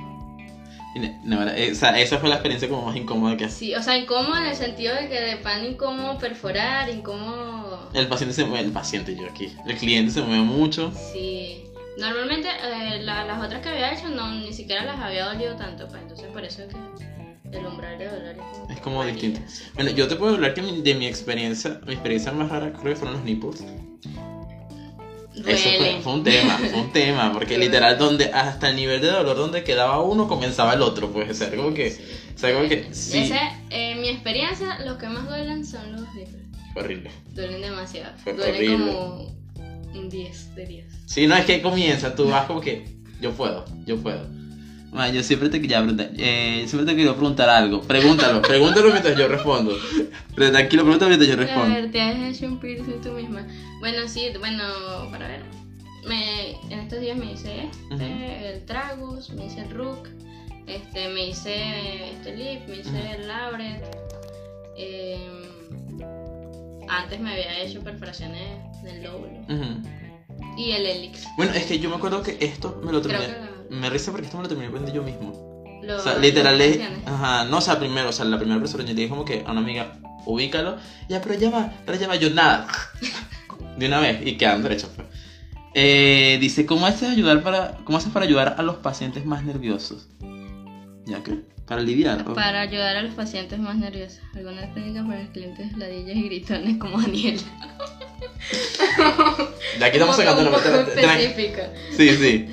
No, 1.24 1.48
eh, 1.48 1.72
o 1.72 1.76
sea, 1.76 2.00
esa 2.00 2.18
fue 2.18 2.30
la 2.30 2.36
experiencia 2.36 2.68
como 2.68 2.88
más 2.88 2.96
incómoda 2.96 3.38
que. 3.38 3.48
Sí, 3.48 3.76
o 3.76 3.84
sea, 3.84 3.96
incómodo 3.96 4.38
en 4.38 4.48
el 4.48 4.56
sentido 4.56 4.96
de 4.96 5.08
que 5.08 5.22
de 5.22 5.38
pan 5.38 5.64
incómodo 5.64 6.18
perforar, 6.18 6.90
incómodo. 6.90 7.90
El 7.94 8.08
paciente 8.08 8.34
se 8.34 8.44
mueve, 8.44 8.66
el 8.66 8.72
paciente 8.72 9.16
yo 9.16 9.28
aquí. 9.28 9.54
El 9.68 9.78
cliente 9.78 10.12
se 10.12 10.22
mueve 10.22 10.44
mucho. 10.44 10.92
Sí. 11.14 11.64
Normalmente 12.00 12.48
eh, 12.50 13.00
la- 13.04 13.26
las 13.26 13.44
otras 13.46 13.62
que 13.62 13.70
había 13.70 13.94
hecho 13.94 14.08
no 14.10 14.32
ni 14.32 14.54
siquiera 14.54 14.86
las 14.86 15.00
había 15.00 15.26
dolido 15.26 15.56
tanto, 15.56 15.88
pues 15.88 16.02
entonces 16.02 16.28
por 16.28 16.44
eso 16.44 16.64
es 16.64 16.70
que 16.70 17.58
el 17.58 17.66
umbral 17.66 17.98
de 17.98 18.06
dolor 18.08 18.36
es, 18.70 18.76
Es 18.78 18.80
como 18.82 19.04
distinto. 19.04 19.42
Bueno, 19.76 19.92
yo 19.92 20.08
te 20.08 20.16
puedo 20.16 20.36
hablar 20.36 20.54
que 20.54 20.62
mi- 20.62 20.82
de 20.82 20.96
mi 20.96 21.08
experiencia, 21.08 21.80
mi 21.86 21.94
experiencia 21.94 22.32
más 22.32 22.50
rara 22.50 22.72
creo 22.72 22.94
que 22.94 22.96
fueron 22.96 23.16
los 23.18 23.26
nipples. 23.26 23.64
Eso 25.46 25.70
fue, 25.78 26.00
fue 26.02 26.14
un 26.14 26.24
tema, 26.24 26.58
fue 26.58 26.82
un 26.82 26.92
tema, 26.92 27.32
porque 27.32 27.58
literal 27.58 27.98
donde 27.98 28.26
hasta 28.26 28.70
el 28.70 28.76
nivel 28.76 29.00
de 29.00 29.08
dolor 29.08 29.38
donde 29.38 29.64
quedaba 29.64 30.02
uno 30.02 30.28
comenzaba 30.28 30.74
el 30.74 30.82
otro, 30.82 31.12
pues, 31.12 31.30
o 31.30 31.34
sea, 31.34 31.56
como 31.56 31.74
que, 31.74 31.92
Sí. 31.92 32.02
o 32.36 32.38
sea, 32.38 32.54
como 32.54 32.68
que, 32.68 32.94
sí, 32.94 33.20
Ese, 33.20 33.40
en 33.70 34.02
mi 34.02 34.10
experiencia, 34.10 34.80
los 34.86 34.98
que 34.98 35.08
más 35.08 35.28
duelen 35.30 35.66
son 35.66 35.94
los 35.94 36.02
nipples. 36.14 36.44
horrible. 36.76 37.12
Duelen 37.34 37.62
demasiado. 37.62 38.12
Fue 38.18 38.34
duelen 38.34 38.56
horrible. 38.56 38.94
como 38.94 39.39
un 39.94 40.10
10 40.10 40.56
de 40.56 40.66
10. 40.66 40.86
Sí, 41.06 41.28
no, 41.28 41.36
es 41.36 41.46
que 41.46 41.62
comienza, 41.62 42.16
tú 42.16 42.30
vas 42.30 42.46
como 42.46 42.62
que, 42.62 42.86
yo 43.22 43.32
puedo, 43.32 43.66
yo 43.86 43.98
puedo. 43.98 44.28
Ma, 44.92 45.08
yo 45.10 45.22
siempre 45.22 45.50
te 45.50 45.62
quería 45.62 45.80
preguntar, 45.80 46.10
eh, 46.18 46.64
siempre 46.68 46.92
te 46.92 46.96
quería 46.98 47.14
preguntar 47.14 47.48
algo, 47.50 47.82
pregúntalo, 47.82 48.42
pregúntalo 48.44 48.90
mientras 48.90 49.16
yo 49.18 49.28
respondo. 49.28 49.78
Pero 50.36 50.52
tranquilo, 50.52 50.82
pregúntalo 50.84 51.10
mientras 51.10 51.28
yo 51.28 51.34
A 51.36 51.46
respondo. 51.46 51.76
ver, 51.76 51.92
te 51.92 52.02
has 52.02 52.36
hecho 52.36 52.48
un 52.48 52.60
piercing 52.60 53.00
tú 53.02 53.12
misma. 53.12 53.46
Bueno, 53.80 54.08
sí, 54.08 54.28
bueno, 54.40 54.64
para 55.12 55.28
ver. 55.28 55.42
Me, 56.08 56.52
en 56.74 56.80
estos 56.80 57.02
días 57.02 57.18
me 57.18 57.34
hice 57.34 57.66
este, 57.92 57.94
Ujú. 57.94 58.04
el 58.06 58.66
tragus, 58.66 59.30
me 59.32 59.46
hice 59.46 59.62
el 59.62 59.70
rook, 59.70 60.08
Este, 60.66 61.10
me 61.10 61.28
hice 61.30 62.12
este 62.14 62.36
lip, 62.36 62.68
me 62.68 62.78
hice 62.78 63.12
el 63.20 63.28
labret. 63.28 63.84
em, 64.78 65.30
antes 66.88 67.20
me 67.20 67.32
había 67.32 67.60
hecho 67.62 67.82
perforaciones 67.82 68.48
del 68.84 69.04
lóbulo. 69.04 69.40
Ujú. 69.50 70.56
Y 70.58 70.72
el 70.72 70.86
helix. 70.86 71.28
Bueno, 71.38 71.54
es 71.54 71.66
que 71.66 71.80
yo 71.80 71.90
me 71.90 71.96
acuerdo 71.96 72.22
que 72.24 72.38
esto 72.42 72.82
me 72.84 72.92
lo 72.92 73.02
Creo 73.02 73.20
terminé. 73.20 73.50
que 73.70 73.76
Me 73.76 73.90
risa 73.90 74.12
porque 74.12 74.26
esto 74.26 74.38
me 74.38 74.44
lo 74.44 74.50
terminé 74.50 74.68
aprendiendo 74.70 75.02
yo 75.02 75.04
mismo. 75.06 75.64
lo- 75.84 75.98
O 75.98 76.00
sea, 76.02 76.18
literal 76.18 76.60
es. 76.62 76.80
Ajá, 77.06 77.46
no, 77.46 77.58
o 77.58 77.62
sea, 77.62 77.80
primero, 77.80 78.10
o 78.10 78.12
sea, 78.12 78.26
la 78.26 78.38
primera 78.38 78.60
persona 78.60 78.84
yo 78.84 78.90
le 78.90 78.96
dije 78.96 79.10
como 79.10 79.26
que 79.26 79.44
a 79.46 79.52
una 79.52 79.62
amiga, 79.62 80.00
ubícalo. 80.26 80.78
Ya, 81.08 81.22
pero 81.22 81.36
ya 81.36 81.50
va, 81.50 81.72
pero 81.86 81.98
ya 81.98 82.08
va, 82.08 82.16
yo 82.16 82.30
nada. 82.32 82.68
De 83.78 83.88
una 83.88 84.00
vez, 84.02 84.26
y 84.26 84.36
quedan 84.38 84.62
derechos. 84.64 84.90
pues. 84.96 85.08
Eh, 85.76 86.38
dice, 86.42 86.66
¿cómo 86.66 86.86
haces, 86.86 87.10
ayudar 87.10 87.42
para, 87.44 87.78
¿cómo 87.86 87.98
haces 87.98 88.12
para 88.12 88.26
ayudar 88.26 88.56
a 88.58 88.62
los 88.64 88.78
pacientes 88.78 89.26
más 89.26 89.44
nerviosos? 89.44 90.08
¿Ya 91.06 91.24
qué? 91.24 91.40
¿Para 91.70 91.82
aliviar? 91.82 92.26
o- 92.28 92.34
Para 92.34 92.62
ayudar 92.62 92.98
a 92.98 93.02
los 93.04 93.14
pacientes 93.14 93.60
más 93.60 93.78
nerviosos. 93.78 94.20
Algunas 94.36 94.74
técnicas 94.74 95.06
para 95.08 95.22
los 95.22 95.30
clientes 95.30 95.78
ladillas 95.78 96.18
y 96.18 96.24
gritones 96.24 96.78
como 96.78 97.00
Daniela. 97.00 97.42
De 99.80 99.86
aquí 99.86 99.98
estamos 99.98 100.16
sacando 100.16 100.44
la 100.50 100.58
específica. 100.58 101.70
Sí, 101.96 102.10
sí. 102.18 102.48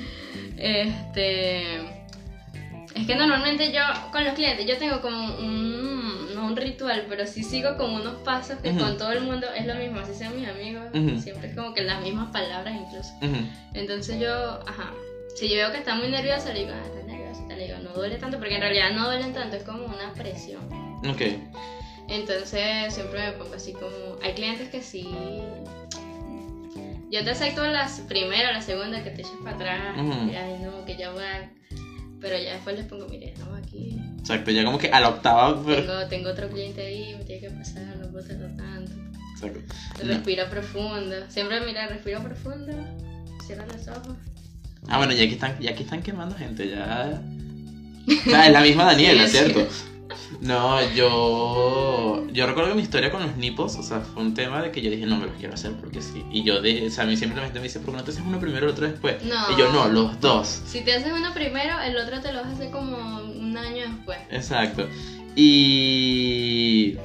Este. 0.56 1.96
Es 2.94 3.06
que 3.06 3.14
normalmente 3.14 3.72
yo, 3.72 3.80
con 4.10 4.24
los 4.24 4.34
clientes, 4.34 4.66
yo 4.66 4.76
tengo 4.78 5.00
como 5.00 5.36
un. 5.38 6.34
No 6.34 6.46
un 6.46 6.56
ritual, 6.56 7.06
pero 7.08 7.26
sí 7.26 7.42
sigo 7.42 7.76
como 7.78 7.96
unos 7.96 8.16
pasos 8.16 8.58
que 8.62 8.72
con 8.76 8.98
todo 8.98 9.12
el 9.12 9.22
mundo 9.22 9.46
es 9.56 9.64
lo 9.66 9.74
mismo. 9.76 10.00
Así 10.00 10.12
sean 10.14 10.38
mis 10.38 10.46
amigos, 10.48 10.84
siempre 11.22 11.48
es 11.48 11.56
como 11.56 11.72
que 11.72 11.82
las 11.82 12.02
mismas 12.02 12.30
palabras 12.30 12.74
incluso. 12.74 13.10
Entonces 13.72 14.20
yo, 14.20 14.60
ajá. 14.66 14.92
Si 15.34 15.48
yo 15.50 15.56
veo 15.56 15.72
que 15.72 15.78
está 15.78 15.94
muy 15.94 16.08
nerviosa, 16.08 16.52
le 16.52 16.60
digo, 16.60 16.72
ah, 16.74 17.05
le 17.48 17.66
digo, 17.66 17.78
no 17.78 17.92
duele 17.92 18.16
tanto, 18.16 18.38
porque 18.38 18.54
en 18.54 18.60
realidad 18.60 18.90
no 18.94 19.06
duelen 19.06 19.32
tanto, 19.32 19.56
es 19.56 19.62
como 19.64 19.84
una 19.86 20.12
presión. 20.14 20.62
Ok. 21.08 21.22
Entonces 22.08 22.94
siempre 22.94 23.20
me 23.26 23.32
pongo 23.32 23.54
así 23.54 23.72
como. 23.72 23.90
Hay 24.22 24.34
clientes 24.34 24.68
que 24.68 24.80
sí. 24.82 25.08
Yo 27.10 27.22
te 27.24 27.30
acepto 27.30 27.64
las 27.66 28.00
primera 28.00 28.50
o 28.50 28.52
la 28.52 28.62
segunda 28.62 29.02
que 29.02 29.10
te 29.10 29.22
eches 29.22 29.32
para 29.42 29.56
atrás. 29.56 29.96
Ujú. 29.98 30.30
y, 30.30 30.34
ay, 30.34 30.58
no, 30.62 30.84
que 30.84 30.96
ya 30.96 31.10
va. 31.12 31.50
Pero 32.20 32.36
ya 32.38 32.54
después 32.54 32.76
les 32.76 32.86
pongo, 32.86 33.06
mire, 33.08 33.28
estamos 33.32 33.58
aquí. 33.58 33.96
Exacto, 34.18 34.50
ya 34.50 34.64
como 34.64 34.78
que 34.78 34.88
a 34.88 35.00
la 35.00 35.10
octava. 35.10 35.62
pero- 35.64 35.82
Tengo, 35.82 36.06
tengo 36.08 36.30
otro 36.30 36.48
cliente 36.48 36.84
ahí, 36.84 37.14
me 37.16 37.24
tiene 37.24 37.42
que 37.42 37.50
pasar, 37.50 37.96
no 37.98 38.10
puedo 38.10 38.26
tardar 38.26 38.56
tanto. 38.56 38.92
Exacto. 39.34 39.60
No. 40.02 40.08
Respira 40.14 40.48
profundo. 40.50 41.14
Siempre, 41.28 41.60
mira, 41.60 41.86
respira 41.88 42.20
profundo. 42.20 42.72
Cierra 43.46 43.66
los 43.66 43.86
ojos. 43.88 44.16
Ah, 44.88 44.98
bueno, 44.98 45.12
ya 45.12 45.24
aquí 45.24 45.34
están, 45.34 45.58
ya 45.60 45.70
aquí 45.70 45.82
están 45.82 46.02
quemando 46.02 46.36
gente, 46.36 46.68
ya. 46.68 47.20
O 48.06 48.30
sea, 48.30 48.46
es 48.46 48.52
la 48.52 48.60
misma 48.60 48.84
Daniela. 48.84 49.26
¿cierto? 49.28 49.66
No, 50.40 50.80
yo. 50.94 52.26
Yo 52.32 52.46
recuerdo 52.46 52.74
mi 52.74 52.82
historia 52.82 53.10
con 53.10 53.22
los 53.22 53.36
nipos, 53.36 53.76
o 53.76 53.82
sea, 53.82 54.00
fue 54.00 54.22
un 54.22 54.34
tema 54.34 54.62
de 54.62 54.70
que 54.70 54.82
yo 54.82 54.90
dije, 54.90 55.06
no, 55.06 55.16
me 55.16 55.26
los 55.26 55.36
quiero 55.36 55.54
hacer 55.54 55.72
porque 55.72 56.02
sí. 56.02 56.24
Y 56.30 56.44
yo, 56.44 56.60
de, 56.60 56.86
o 56.86 56.90
sea, 56.90 57.04
a 57.04 57.06
mí 57.06 57.16
gente 57.16 57.40
me 57.54 57.62
dice, 57.62 57.80
¿por 57.80 57.92
qué 57.92 57.98
no 57.98 58.04
te 58.04 58.10
haces 58.10 58.22
uno 58.26 58.38
primero 58.38 58.66
y 58.66 58.68
el 58.68 58.72
otro 58.72 58.88
después? 58.88 59.22
No. 59.24 59.50
Y 59.52 59.58
yo, 59.58 59.72
no, 59.72 59.88
los 59.88 60.20
dos. 60.20 60.62
Si 60.66 60.82
te 60.82 60.94
haces 60.94 61.12
uno 61.12 61.32
primero, 61.32 61.80
el 61.80 61.96
otro 61.96 62.20
te 62.20 62.32
lo 62.32 62.40
vas 62.40 62.48
a 62.48 62.52
hacer 62.52 62.70
como 62.70 63.22
un 63.22 63.56
año 63.56 63.84
después. 63.88 64.18
Exacto. 64.30 64.88
Y. 65.34 66.96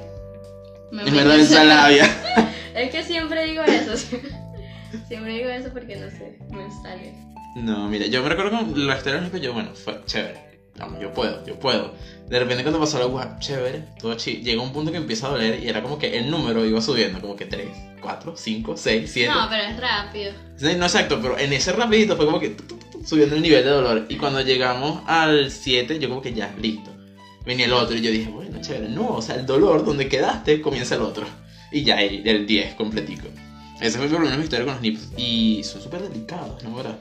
Me 0.91 1.23
da 1.23 1.35
esa 1.35 1.63
labia. 1.63 2.05
Es 2.73 2.89
que 2.89 3.03
siempre 3.03 3.43
digo 3.43 3.63
eso. 3.63 3.97
Siempre 5.07 5.33
digo 5.33 5.49
eso 5.49 5.69
porque 5.73 5.97
no 5.97 6.09
sé, 6.09 6.37
me 6.51 6.69
sale. 6.81 7.30
No, 7.55 7.87
mira, 7.89 8.05
yo 8.07 8.23
me 8.23 8.29
recuerdo 8.29 8.51
con 8.51 8.87
la 8.87 8.95
historia 8.95 9.15
de 9.15 9.21
los 9.21 9.33
nipos, 9.33 9.41
yo, 9.41 9.53
bueno, 9.53 9.73
fue 9.75 10.01
chévere. 10.05 10.51
Vamos, 10.77 11.01
yo 11.01 11.13
puedo, 11.13 11.45
yo 11.45 11.59
puedo. 11.59 11.93
De 12.27 12.39
repente 12.39 12.63
cuando 12.63 12.79
pasó 12.79 12.97
la 12.97 13.05
aguja, 13.05 13.37
chévere, 13.39 13.83
todo 13.99 14.15
chido. 14.15 14.41
Llega 14.41 14.61
un 14.61 14.71
punto 14.71 14.91
que 14.91 14.97
empieza 14.97 15.27
a 15.27 15.31
doler 15.31 15.61
y 15.61 15.67
era 15.67 15.83
como 15.83 15.99
que 15.99 16.17
el 16.17 16.31
número 16.31 16.65
iba 16.65 16.81
subiendo, 16.81 17.19
como 17.19 17.35
que 17.35 17.45
3, 17.45 17.67
4, 18.01 18.37
5, 18.37 18.77
6, 18.77 19.11
7. 19.11 19.33
No, 19.33 19.49
pero 19.49 19.63
es 19.63 19.77
rápido. 19.77 20.33
No, 20.61 20.85
exacto, 20.85 21.19
pero 21.21 21.37
en 21.37 21.51
ese 21.51 21.73
rapidito 21.73 22.15
fue 22.15 22.25
como 22.25 22.39
que 22.39 22.51
tu, 22.51 22.63
tu, 22.63 22.77
tu, 22.77 23.05
subiendo 23.05 23.35
el 23.35 23.41
nivel 23.41 23.63
de 23.63 23.69
dolor. 23.69 24.05
Y 24.07 24.15
cuando 24.15 24.41
llegamos 24.41 25.03
al 25.07 25.51
7, 25.51 25.99
yo 25.99 26.07
como 26.07 26.21
que 26.21 26.33
ya, 26.33 26.55
listo. 26.59 26.89
Venía 27.45 27.65
el 27.65 27.73
otro 27.73 27.97
y 27.97 28.01
yo 28.01 28.11
dije, 28.11 28.29
bueno, 28.29 28.61
chévere, 28.61 28.87
no, 28.87 29.09
o 29.09 29.21
sea, 29.21 29.35
el 29.35 29.45
dolor 29.45 29.83
donde 29.83 30.07
quedaste 30.07 30.61
comienza 30.61 30.95
el 30.95 31.01
otro. 31.01 31.25
Y 31.71 31.83
ya, 31.83 32.01
el, 32.01 32.25
el 32.25 32.47
10 32.47 32.75
completico. 32.75 33.27
Esa 33.81 33.97
fue 33.97 34.07
mi 34.19 34.43
historia 34.43 34.65
con 34.65 34.73
los 34.75 34.81
nips. 34.81 35.09
Y 35.17 35.63
son 35.63 35.81
súper 35.81 36.01
delicados, 36.03 36.63
¿no? 36.63 36.75
¿Verdad? 36.75 36.97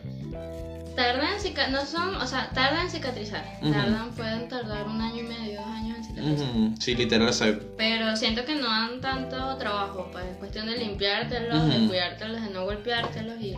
Tardan 0.97 1.35
en 1.35 1.41
cica- 1.41 1.69
no 1.69 1.85
son, 1.87 2.15
o 2.17 2.27
sea, 2.27 2.51
tardan 2.51 2.87
en 2.87 2.91
cicatrizar. 2.91 3.45
Ujú. 3.63 3.73
Tardan, 3.73 4.11
pueden 4.13 4.49
tardar 4.49 4.87
un 4.87 5.01
año 5.01 5.21
y 5.21 5.23
medio, 5.23 5.61
dos 5.61 5.67
años 5.69 5.99
en 5.99 6.05
cicatrizar. 6.05 6.49
Ujú, 6.51 6.75
Sí, 6.81 6.95
literal, 6.95 7.33
sea, 7.33 7.59
Pero 7.77 8.17
siento 8.17 8.45
que 8.45 8.55
no 8.55 8.67
dan 8.67 9.01
tanto 9.01 9.57
trabajo, 9.57 10.09
pues 10.11 10.25
es 10.27 10.37
cuestión 10.39 10.67
de 10.67 10.77
limpiártelos, 10.79 11.69
de 11.69 11.77
Ujú. 11.79 11.89
cuidártelos, 11.89 12.43
de 12.43 12.51
no 12.51 12.65
golpeártelos 12.65 13.41
y 13.41 13.55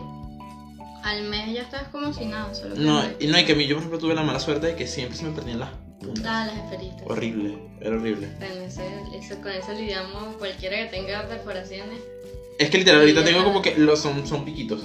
al 1.03 1.23
mes 1.23 1.53
ya 1.53 1.61
estás 1.63 1.83
como 1.89 2.13
si 2.13 2.25
nada, 2.25 2.53
solo 2.53 2.75
No, 2.75 3.03
y 3.19 3.27
no, 3.27 3.37
y 3.39 3.43
que 3.45 3.53
a 3.53 3.55
mí 3.55 3.65
yo 3.67 3.75
por 3.75 3.81
ejemplo 3.83 3.99
tuve 3.99 4.15
la 4.15 4.23
mala 4.23 4.39
suerte 4.39 4.67
de 4.67 4.75
que 4.75 4.87
siempre 4.87 5.17
se 5.17 5.25
me 5.25 5.31
perdían 5.31 5.59
las 5.59 5.69
puntas. 5.99 6.23
Ah, 6.25 6.45
las 6.47 6.55
esferitas. 6.63 7.01
Horrible, 7.07 7.57
era 7.81 7.95
horrible. 7.97 8.29
Bueno, 8.39 8.61
ese- 8.65 9.17
eso, 9.17 9.35
con 9.41 9.51
eso 9.51 9.73
lidiamos 9.73 10.35
cualquiera 10.37 10.77
que 10.77 10.85
tenga 10.85 11.23
perforaciones. 11.27 11.99
Es 12.59 12.69
que 12.69 12.77
literal 12.77 13.01
ahorita 13.01 13.23
tengo 13.23 13.43
como 13.43 13.61
que 13.61 13.75
los 13.77 13.99
son, 13.99 14.25
son 14.27 14.45
piquitos. 14.45 14.81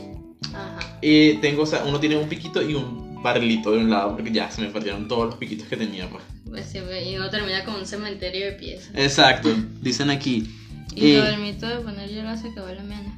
Ajá. 0.54 0.98
Y 1.02 1.34
tengo, 1.34 1.62
o 1.62 1.66
sea, 1.66 1.84
uno 1.84 2.00
tiene 2.00 2.16
un 2.16 2.28
piquito 2.28 2.62
y 2.62 2.74
un 2.74 3.22
barrilito 3.22 3.72
de 3.72 3.78
un 3.78 3.90
lado 3.90 4.14
porque 4.16 4.30
ya 4.32 4.50
se 4.50 4.60
me 4.62 4.68
perdieron 4.68 5.08
todos 5.08 5.26
los 5.26 5.34
piquitos 5.36 5.66
que 5.68 5.76
tenía, 5.76 6.08
pues. 6.08 6.22
Pues 6.48 6.66
sí, 6.66 6.78
y 6.78 7.16
uno 7.16 7.28
termina 7.30 7.64
como 7.64 7.78
un 7.78 7.86
cementerio 7.86 8.46
de 8.46 8.52
piezas. 8.52 8.90
Exacto, 8.94 9.48
dicen 9.82 10.10
aquí. 10.10 10.54
Y 10.94 11.12
Eh. 11.12 11.18
lo 11.18 11.24
del 11.24 11.38
mito 11.40 11.66
de 11.66 11.76
poner 11.80 12.08
hielo 12.08 12.28
hace 12.30 12.52
que 12.54 12.60
vuelva 12.60 12.82
menos. 12.82 13.12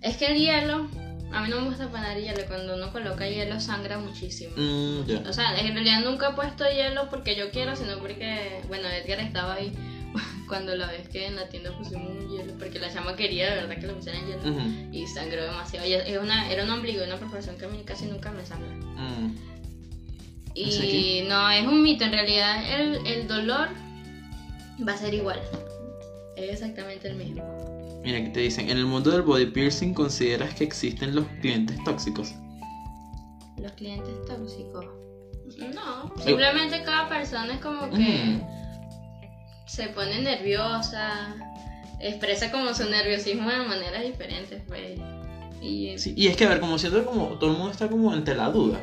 Es 0.00 0.16
que 0.16 0.26
el 0.26 0.38
hielo, 0.38 0.88
a 1.32 1.42
mí 1.42 1.48
no 1.48 1.60
me 1.60 1.68
gusta 1.68 1.88
poner 1.88 2.20
hielo. 2.20 2.40
Cuando 2.46 2.76
uno 2.76 2.92
coloca 2.92 3.26
hielo 3.28 3.60
sangra 3.60 3.98
muchísimo. 3.98 4.52
Mm. 4.56 5.26
O 5.28 5.32
sea, 5.32 5.58
en 5.58 5.72
realidad 5.74 6.02
nunca 6.04 6.30
he 6.30 6.34
puesto 6.34 6.64
hielo 6.70 7.08
porque 7.10 7.34
yo 7.36 7.50
quiero, 7.50 7.74
sino 7.76 7.98
porque, 7.98 8.60
bueno, 8.68 8.88
Edgar 8.88 9.20
estaba 9.20 9.54
ahí 9.54 9.72
cuando 10.48 10.74
la 10.74 10.86
vez 10.88 11.08
que 11.08 11.26
en 11.26 11.36
la 11.36 11.48
tienda 11.48 11.76
pusimos 11.76 12.10
un 12.10 12.28
hielo, 12.30 12.52
porque 12.58 12.78
la 12.78 12.92
chama 12.92 13.16
quería 13.16 13.50
de 13.50 13.56
verdad 13.62 13.78
que 13.80 13.86
le 13.86 13.92
pusieran 13.94 14.26
hielo 14.26 14.42
y 14.92 15.06
sangró 15.06 15.42
demasiado. 15.44 15.86
Y 15.86 15.92
es 15.94 16.18
una, 16.18 16.50
era 16.50 16.64
un 16.64 16.70
ombligo, 16.70 17.04
una 17.04 17.16
perforación 17.16 17.56
que 17.58 17.64
a 17.66 17.68
mí 17.68 17.82
casi 17.84 18.06
nunca 18.06 18.30
me 18.30 18.44
sangra. 18.44 18.68
mm. 18.74 19.36
Y 20.54 21.22
no, 21.28 21.50
es 21.50 21.64
un 21.66 21.82
mito, 21.82 22.04
en 22.04 22.10
realidad 22.12 22.80
el, 22.80 23.06
el 23.06 23.28
dolor 23.28 23.68
va 24.86 24.92
a 24.92 24.96
ser 24.96 25.14
igual. 25.14 25.40
Es 26.36 26.50
exactamente 26.50 27.08
el 27.08 27.14
mismo. 27.16 28.00
Mira, 28.02 28.18
aquí 28.18 28.30
te 28.32 28.40
dicen, 28.40 28.68
en 28.68 28.76
el 28.76 28.86
mundo 28.86 29.10
del 29.10 29.22
body 29.22 29.46
piercing 29.46 29.94
consideras 29.94 30.54
que 30.54 30.64
existen 30.64 31.14
los 31.14 31.26
clientes 31.40 31.76
tóxicos. 31.84 32.32
Los 33.60 33.70
clientes 33.72 34.12
tóxicos. 34.26 34.84
No, 35.74 36.12
simplemente 36.24 36.82
cada 36.82 37.08
persona 37.08 37.54
es 37.54 37.60
como 37.60 37.88
que 37.90 37.98
Mm. 37.98 38.57
Se 39.68 39.88
pone 39.88 40.20
nerviosa, 40.22 41.34
expresa 42.00 42.50
como 42.50 42.74
su 42.74 42.88
nerviosismo 42.88 43.48
de 43.50 43.58
maneras 43.58 44.02
diferentes, 44.02 44.60
pues. 44.66 44.98
Y 45.60 45.98
Sí, 45.98 46.14
y 46.16 46.28
es 46.28 46.36
que, 46.36 46.44
a 46.44 46.48
ver, 46.48 46.60
como 46.60 46.78
siento 46.78 47.00
que 47.00 47.04
como 47.06 47.26
todo 47.38 47.50
el 47.50 47.56
mundo 47.56 47.72
está 47.72 47.88
como 47.88 48.12
entre 48.14 48.34
la 48.34 48.50
duda. 48.50 48.80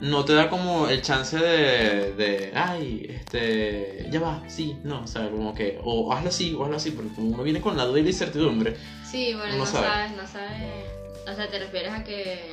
No 0.00 0.24
te 0.24 0.32
da 0.32 0.48
como 0.48 0.88
el 0.88 1.02
chance 1.02 1.36
de, 1.36 2.14
de, 2.14 2.52
ay, 2.54 3.06
este, 3.10 4.06
ya 4.10 4.18
va, 4.20 4.42
sí, 4.48 4.78
no, 4.82 5.02
o 5.02 5.06
sea, 5.06 5.28
como 5.28 5.52
que, 5.54 5.78
o 5.84 6.10
hazlo 6.12 6.30
así, 6.30 6.54
o 6.54 6.64
hazlo 6.64 6.76
así, 6.76 6.90
porque 6.92 7.14
como 7.14 7.28
uno 7.34 7.42
viene 7.42 7.60
con 7.60 7.76
la 7.76 7.84
duda 7.84 7.98
y 8.00 8.02
la 8.04 8.08
incertidumbre, 8.08 8.76
sí, 9.04 9.34
bueno, 9.34 9.52
No 9.52 9.58
no, 9.58 9.66
sabe. 9.66 9.86
sabes, 9.88 10.12
no 10.16 10.26
sabes. 10.26 11.30
O 11.30 11.34
sea, 11.34 11.48
te 11.50 11.58
refieres 11.58 11.92
a 11.92 12.02
que 12.02 12.50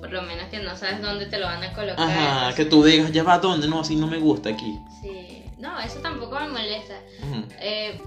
por 0.00 0.12
lo 0.12 0.20
menos 0.20 0.44
que 0.50 0.58
no 0.58 0.76
sabes 0.76 1.00
dónde 1.00 1.24
te 1.26 1.38
lo 1.38 1.46
van 1.46 1.62
a 1.64 1.72
colocar. 1.72 1.98
ajá, 2.10 2.54
que 2.54 2.66
tú 2.66 2.84
digas, 2.84 3.10
ya 3.10 3.22
va, 3.22 3.38
¿dónde? 3.38 3.66
No, 3.66 3.80
así 3.80 3.96
no 3.96 4.06
me 4.06 4.18
gusta 4.18 4.50
aquí. 4.50 4.78
Sí, 5.00 5.43
no, 5.64 5.80
eso 5.80 5.98
tampoco 6.00 6.38
me 6.38 6.48
molesta. 6.48 6.94
Eh, 7.58 7.98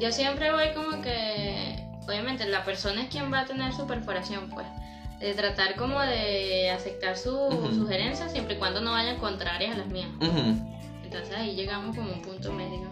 yo 0.00 0.12
siempre 0.12 0.52
voy 0.52 0.68
como 0.72 1.02
que, 1.02 1.82
obviamente 2.06 2.46
la 2.46 2.64
persona 2.64 3.02
es 3.02 3.08
quien 3.08 3.32
va 3.32 3.40
a 3.40 3.44
tener 3.44 3.72
su 3.74 3.86
perforación, 3.86 4.48
pues. 4.50 4.66
De 5.18 5.34
tratar 5.34 5.74
como 5.76 6.00
de 6.00 6.70
aceptar 6.70 7.16
su 7.16 7.34
Ujú. 7.34 7.74
sugerencias 7.74 8.30
siempre 8.32 8.54
y 8.54 8.58
cuando 8.58 8.80
no 8.82 8.92
vayan 8.92 9.16
contrarias 9.18 9.74
a 9.74 9.78
las 9.78 9.88
mías. 9.88 10.08
Entonces 11.02 11.34
ahí 11.36 11.56
llegamos 11.56 11.96
como 11.96 12.10
a 12.10 12.14
un 12.14 12.22
punto 12.22 12.52
medio. 12.52 12.88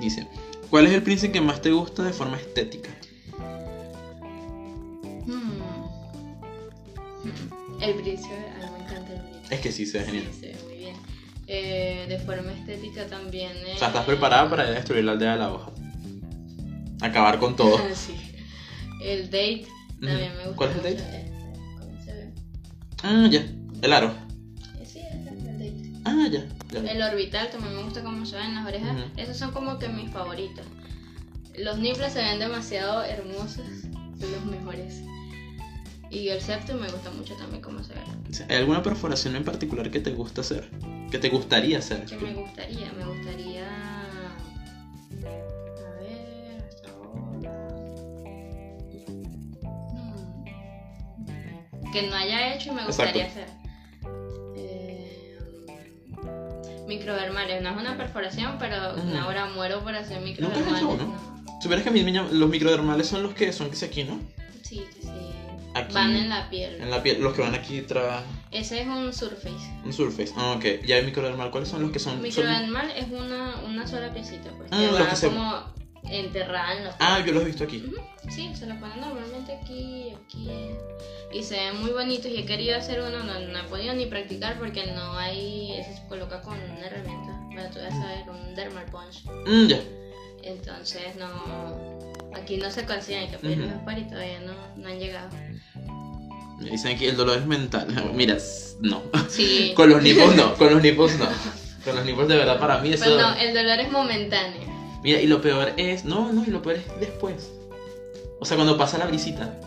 Dice, 0.00 0.26
¿cuál 0.70 0.86
es 0.86 0.92
el 0.92 1.02
príncipe 1.02 1.32
que 1.34 1.40
más 1.40 1.60
te 1.60 1.72
gusta 1.72 2.04
de 2.04 2.12
forma 2.12 2.36
estética? 2.38 2.90
Hmm. 5.26 5.60
Hmm. 7.24 7.82
El 7.82 7.94
brillo, 7.94 8.22
a 8.22 8.66
mí 8.66 8.70
me 8.78 8.84
encanta 8.84 9.12
el 9.12 9.20
brillo. 9.22 9.40
Es 9.50 9.60
que 9.60 9.72
sí, 9.72 9.84
se 9.86 9.98
ve 9.98 10.04
genial. 10.04 10.28
Sí, 10.32 10.40
bien. 10.46 10.65
Eh, 11.48 12.06
de 12.08 12.18
forma 12.18 12.52
estética 12.52 13.06
también. 13.06 13.52
O 13.74 13.78
sea, 13.78 13.88
estás 13.88 14.04
preparada 14.04 14.50
para 14.50 14.68
destruir 14.70 15.04
la 15.04 15.12
aldea 15.12 15.32
de 15.32 15.38
la 15.38 15.52
hoja. 15.52 15.70
Acabar 17.00 17.38
con 17.38 17.54
todo. 17.56 17.78
sí. 17.94 18.14
El 19.02 19.26
date 19.26 19.66
también 20.00 20.32
me 20.36 20.44
gusta. 20.46 20.56
¿Cuál 20.56 20.70
es 20.70 20.76
el 20.76 20.82
date? 20.96 21.32
¿Cómo 21.78 22.02
se 22.04 22.12
ve? 22.14 22.32
Ah, 23.02 23.28
ya, 23.30 23.46
el 23.82 23.92
aro. 23.92 24.12
Eh, 24.80 24.86
Sí, 24.86 25.00
Ah, 26.04 26.26
ya. 26.30 26.44
ya. 26.72 26.90
El 26.92 27.02
orbital 27.02 27.50
también 27.50 27.76
me 27.76 27.82
gusta 27.82 28.02
cómo 28.02 28.24
se 28.26 28.36
ven 28.36 28.54
las 28.54 28.66
orejas. 28.66 28.96
Esos 29.16 29.36
son 29.36 29.52
como 29.52 29.78
que 29.78 29.88
mis 29.88 30.10
favoritos. 30.10 30.64
Los 31.58 31.78
nipples 31.78 32.12
se 32.12 32.18
ven 32.20 32.38
demasiado 32.38 33.02
hermosos, 33.04 33.64
son 34.20 34.32
los 34.32 34.44
mejores. 34.44 35.00
Y 36.16 36.30
el 36.30 36.40
septum 36.40 36.78
me 36.80 36.88
gusta 36.88 37.10
mucho 37.10 37.34
también 37.36 37.60
cómo 37.60 37.84
se 37.84 37.92
ve. 37.92 38.00
¿Hay 38.48 38.56
alguna 38.56 38.82
perforación 38.82 39.36
en 39.36 39.44
particular 39.44 39.90
que 39.90 40.00
te 40.00 40.12
gusta 40.12 40.40
hacer? 40.40 40.66
¿Que 41.10 41.18
te 41.18 41.28
gustaría 41.28 41.76
hacer? 41.78 42.06
¿Qué 42.06 42.16
me 42.16 42.32
gustaría? 42.32 42.90
Me 42.92 43.04
gustaría. 43.04 43.66
A 44.06 45.90
ver, 46.00 46.64
hasta 46.66 46.88
ahora. 46.88 47.52
Que 51.92 52.08
no 52.08 52.16
haya 52.16 52.54
hecho 52.54 52.70
y 52.70 52.74
me 52.76 52.86
gustaría 52.86 53.26
hacer. 53.26 53.48
Eh, 54.56 55.36
microdermales, 56.88 57.62
no 57.62 57.68
es 57.68 57.76
una 57.76 57.98
perforación, 57.98 58.56
pero 58.58 58.94
Ujú. 58.94 59.16
ahora 59.18 59.50
muero 59.54 59.82
por 59.84 59.94
hacer 59.94 60.16
¿Nunca 60.22 60.30
has 60.30 60.38
microdermales. 60.40 60.78
hecho 60.78 60.88
uno? 60.88 61.36
Supieras 61.60 61.82
que 61.82 61.90
a 61.90 61.92
mí 61.92 62.02
los 62.32 62.48
microdermales 62.48 63.06
son 63.06 63.22
los 63.22 63.34
que 63.34 63.52
son 63.52 63.68
que 63.68 63.76
se 63.76 63.84
aquí, 63.84 64.02
¿no? 64.04 64.18
Sí, 64.62 64.82
que 64.94 65.02
sí. 65.02 65.08
Aquí. 65.76 65.94
Van 65.94 66.16
en 66.16 66.28
la 66.28 66.48
piel. 66.48 66.80
En 66.80 66.90
la 66.90 67.02
piel, 67.02 67.20
los 67.20 67.34
que 67.34 67.42
van 67.42 67.54
aquí 67.54 67.82
tras 67.82 68.22
Ese 68.50 68.80
es 68.82 68.86
un 68.86 69.12
surface. 69.12 69.70
un 69.84 69.92
surface. 69.92 70.32
Ah, 70.36 70.52
ok. 70.56 70.84
Ya 70.86 70.96
hay 70.96 71.04
microdermal. 71.04 71.50
¿Cuáles 71.50 71.68
son 71.68 71.82
los 71.82 71.90
que 71.90 71.98
son? 71.98 72.14
son- 72.14 72.22
Microdermal 72.22 72.90
es 72.96 73.08
una, 73.10 73.56
una 73.64 73.86
sola 73.86 74.12
piecita, 74.12 74.50
pues. 74.56 74.70
Ah, 74.72 74.78
que 74.78 74.90
va 75.02 75.10
que 75.10 75.16
se- 75.16 75.26
como 75.28 75.62
enterrada 76.08 76.76
en 76.78 76.84
los 76.84 76.94
Ah, 77.00 77.20
yo 77.26 77.32
los 77.32 77.42
he 77.42 77.46
visto 77.46 77.64
aquí. 77.64 77.84
Sí, 78.30 78.50
se 78.54 78.66
los 78.66 78.78
ponen 78.78 79.00
normalmente 79.00 79.52
aquí, 79.60 80.12
aquí. 80.24 80.48
Y 81.32 81.42
se 81.42 81.56
ven 81.56 81.80
muy 81.80 81.90
bonitos 81.90 82.26
y 82.26 82.38
he 82.38 82.46
querido 82.46 82.76
hacer 82.76 83.00
uno, 83.00 83.24
no, 83.24 83.38
no 83.40 83.58
he 83.58 83.64
podido 83.64 83.92
ni 83.94 84.06
practicar 84.06 84.56
porque 84.58 84.86
no 84.92 85.18
hay, 85.18 85.72
eso 85.72 85.90
se 86.00 86.06
coloca 86.08 86.40
con 86.42 86.54
una 86.54 86.86
herramienta, 86.86 87.38
bueno, 87.46 87.68
tú 87.72 87.80
vas 87.80 87.92
a 87.94 88.06
ver, 88.06 88.30
un 88.30 88.54
dermal 88.54 88.86
punch. 88.86 89.24
Mm, 89.46 89.66
ya. 89.66 89.80
Entonces 90.44 91.16
no, 91.16 91.28
aquí 92.36 92.56
no 92.56 92.70
se 92.70 92.84
consiguen, 92.86 93.22
hay 93.24 93.28
que 93.28 93.38
pedirlos 93.38 93.68
Ujú. 93.70 93.78
afuera 93.80 93.98
y 94.00 94.04
todavía 94.08 94.40
no, 94.40 94.54
no 94.76 94.88
han 94.88 94.98
llegado. 94.98 95.28
Me 96.58 96.70
Dicen 96.70 96.94
aquí 96.94 97.06
el 97.06 97.16
dolor 97.16 97.38
es 97.38 97.46
mental. 97.46 97.86
Mira, 98.14 98.36
no. 98.80 99.02
Sí, 99.28 99.72
Con 99.76 99.90
los 99.90 100.02
nipos 100.02 100.34
no. 100.36 100.54
Con 100.54 100.72
los 100.72 100.82
nipos 100.82 101.14
no. 101.18 101.26
Con 101.84 101.96
los 101.96 102.04
nipos 102.04 102.26
de 102.28 102.36
verdad 102.36 102.58
para 102.58 102.78
mí 102.78 102.92
eso. 102.92 103.04
pues 103.04 103.16
no, 103.16 103.34
el 103.36 103.54
dolor 103.54 103.78
es 103.78 103.90
momentáneo. 103.92 104.60
Mira, 105.02 105.20
y 105.20 105.26
lo 105.26 105.40
peor 105.40 105.72
es. 105.76 106.04
No, 106.04 106.32
no, 106.32 106.44
y 106.44 106.50
lo 106.50 106.62
peor 106.62 106.76
es 106.76 107.00
después. 107.00 107.50
O 108.40 108.44
sea, 108.44 108.56
cuando 108.56 108.76
pasa 108.76 108.98
la 108.98 109.06
brisita. 109.06 109.58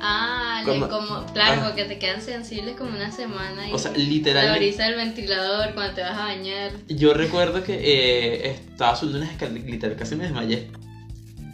Ah, 0.00 0.62
Cuando- 0.64 0.88
como, 0.88 1.26
claro, 1.32 1.62
Ah. 1.62 1.66
porque 1.68 1.84
te 1.84 1.98
quedan 1.98 2.22
sensibles 2.22 2.76
como 2.76 2.90
una 2.90 3.10
semana 3.10 3.68
y 3.68 3.72
O 3.72 3.78
sea, 3.78 3.90
la 3.90 3.98
literalmente. 3.98 4.58
brisa 4.60 4.84
del 4.84 4.94
ventilador 4.94 5.74
cuando 5.74 5.94
te 5.94 6.02
vas 6.02 6.16
a 6.16 6.22
bañar. 6.24 6.70
Yo 6.88 7.14
recuerdo 7.14 7.64
que 7.64 7.74
eh, 7.74 8.50
estaba 8.50 8.94
subiendo 8.94 9.18
unas 9.22 9.32
escaleras, 9.32 9.64
literal, 9.66 9.96
casi 9.96 10.14
me 10.14 10.24
desmayé. 10.24 10.70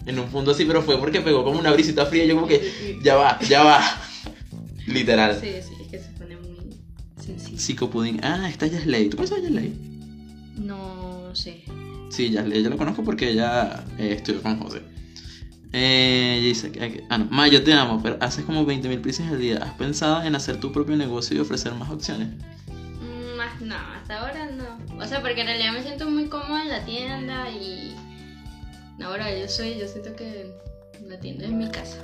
En 0.07 0.19
un 0.19 0.29
punto 0.29 0.51
así, 0.51 0.67
pero 0.67 0.83
fue 0.83 0.99
porque 0.99 1.23
pegó 1.23 1.43
como 1.43 1.59
una 1.59 1.73
brisita 1.73 2.05
fría 2.05 2.25
y 2.25 2.29
yo 2.29 2.35
como 2.35 2.47
que, 2.47 2.99
ya 3.03 3.17
va, 3.17 3.39
ya 3.49 3.65
va. 3.65 3.81
Literal. 4.87 5.39
Sí, 5.41 5.53
sí, 5.63 5.75
es 5.81 5.89
que 5.89 5.99
se 5.99 6.11
pone 6.11 6.37
muy 6.37 6.77
sencillo. 7.21 7.59
Psicopudín. 7.59 8.21
Ah, 8.23 8.49
esta 8.49 8.67
es. 8.67 8.85
¿Tú 9.11 9.17
conoces 9.17 9.39
a 9.39 9.43
Yasley? 9.43 9.73
No 10.57 11.35
sé. 11.35 11.65
Sí, 12.11 12.31
Yasley, 12.31 12.63
yo 12.63 12.71
la 12.71 12.77
conozco 12.77 13.03
porque 13.03 13.31
ella 13.31 13.85
eh, 13.99 14.15
estudió 14.17 14.43
con 14.43 14.59
José. 14.61 14.83
Eh, 15.73 16.37
ella 16.39 16.47
dice 16.47 16.71
que, 16.71 17.05
ah, 17.11 17.19
no, 17.19 17.25
Ma, 17.31 17.49
yo 17.49 17.65
te 17.65 17.73
amo, 17.73 18.01
pero 18.01 18.17
haces 18.21 18.45
como 18.45 18.65
20.000 18.65 19.01
piercings 19.01 19.33
al 19.33 19.41
día. 19.41 19.59
¿Has 19.59 19.75
pensado 19.75 20.23
en 20.23 20.37
hacer 20.37 20.61
tu 20.61 20.71
propio 20.71 20.97
negocio 20.97 21.37
y 21.37 21.41
ofrecer 21.41 21.75
más 21.75 21.91
opciones? 21.91 22.29
Mm, 22.69 23.37
Más 23.37 23.61
no, 23.61 23.75
hasta 23.75 24.21
ahora 24.21 24.49
no. 24.51 24.79
O 25.03 25.05
sea, 25.07 25.21
porque 25.21 25.41
en 25.41 25.49
realidad 25.49 25.73
me 25.73 25.83
siento 25.83 26.09
muy 26.09 26.27
cómoda 26.27 26.63
en 26.63 26.69
la 26.69 26.85
tienda 26.85 27.51
y. 27.51 27.97
Ahora 29.03 29.37
yo 29.37 29.49
soy, 29.49 29.77
yo 29.77 29.89
siento 29.89 30.15
que 30.15 30.53
la 31.09 31.19
tienda 31.19 31.47
es 31.47 31.51
mi 31.51 31.69
casa. 31.69 31.99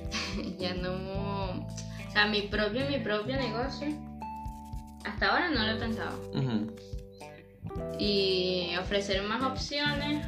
ya 0.58 0.72
no. 0.74 1.66
O 2.10 2.12
sea, 2.12 2.26
mi 2.26 2.42
propio, 2.42 2.86
mi 2.88 2.98
propio 2.98 3.36
negocio. 3.36 3.86
Hasta 5.04 5.28
ahora 5.28 5.48
no 5.48 5.62
lo 5.64 5.72
he 5.72 5.76
pensado. 5.76 6.32
Y 8.00 8.72
ofrecer 8.80 9.22
más 9.22 9.40
opciones. 9.44 10.26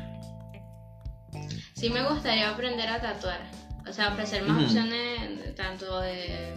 Sí 1.74 1.90
me 1.90 2.08
gustaría 2.08 2.50
aprender 2.50 2.88
a 2.88 3.00
tatuar. 3.00 3.40
O 3.88 3.92
sea, 3.92 4.12
ofrecer 4.12 4.44
más 4.44 4.62
opciones 4.62 5.56
tanto 5.56 6.00
de 6.02 6.54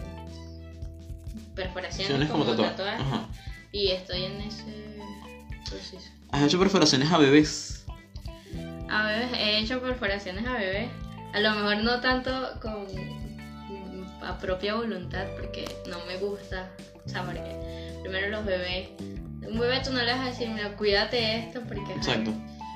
perforaciones 1.56 2.30
como, 2.30 2.44
como 2.44 2.56
tatuaje. 2.56 2.76
tatuajes. 2.76 3.00
Ajá. 3.00 3.28
Y 3.72 3.88
estoy 3.88 4.24
en 4.26 4.40
ese 4.42 5.00
proceso. 5.68 6.08
¿Has 6.30 6.44
hecho 6.44 6.60
perforaciones 6.60 7.10
a 7.10 7.18
bebés? 7.18 7.84
A 8.88 9.06
bebés, 9.08 9.32
he 9.32 9.58
hecho 9.58 9.82
perforaciones 9.82 10.46
a 10.46 10.52
bebés. 10.52 10.88
A 11.34 11.40
lo 11.40 11.50
mejor 11.50 11.78
no 11.78 12.00
tanto 12.00 12.60
con 12.60 12.86
a 14.22 14.38
propia 14.38 14.74
voluntad 14.74 15.26
porque 15.36 15.64
no 15.88 15.98
me 16.06 16.16
gusta. 16.18 16.70
O 17.04 17.08
sea, 17.08 17.24
porque 17.24 17.98
primero 18.02 18.28
los 18.28 18.44
bebés. 18.44 18.88
Un 19.00 19.58
bebé 19.60 19.80
tú 19.84 19.92
no 19.92 20.02
le 20.02 20.12
vas 20.12 20.20
a 20.20 20.30
decir, 20.30 20.48
mira, 20.48 20.76
cuídate 20.76 21.38
esto 21.38 21.60
porque... 21.68 21.92
Exacto. 21.92 22.32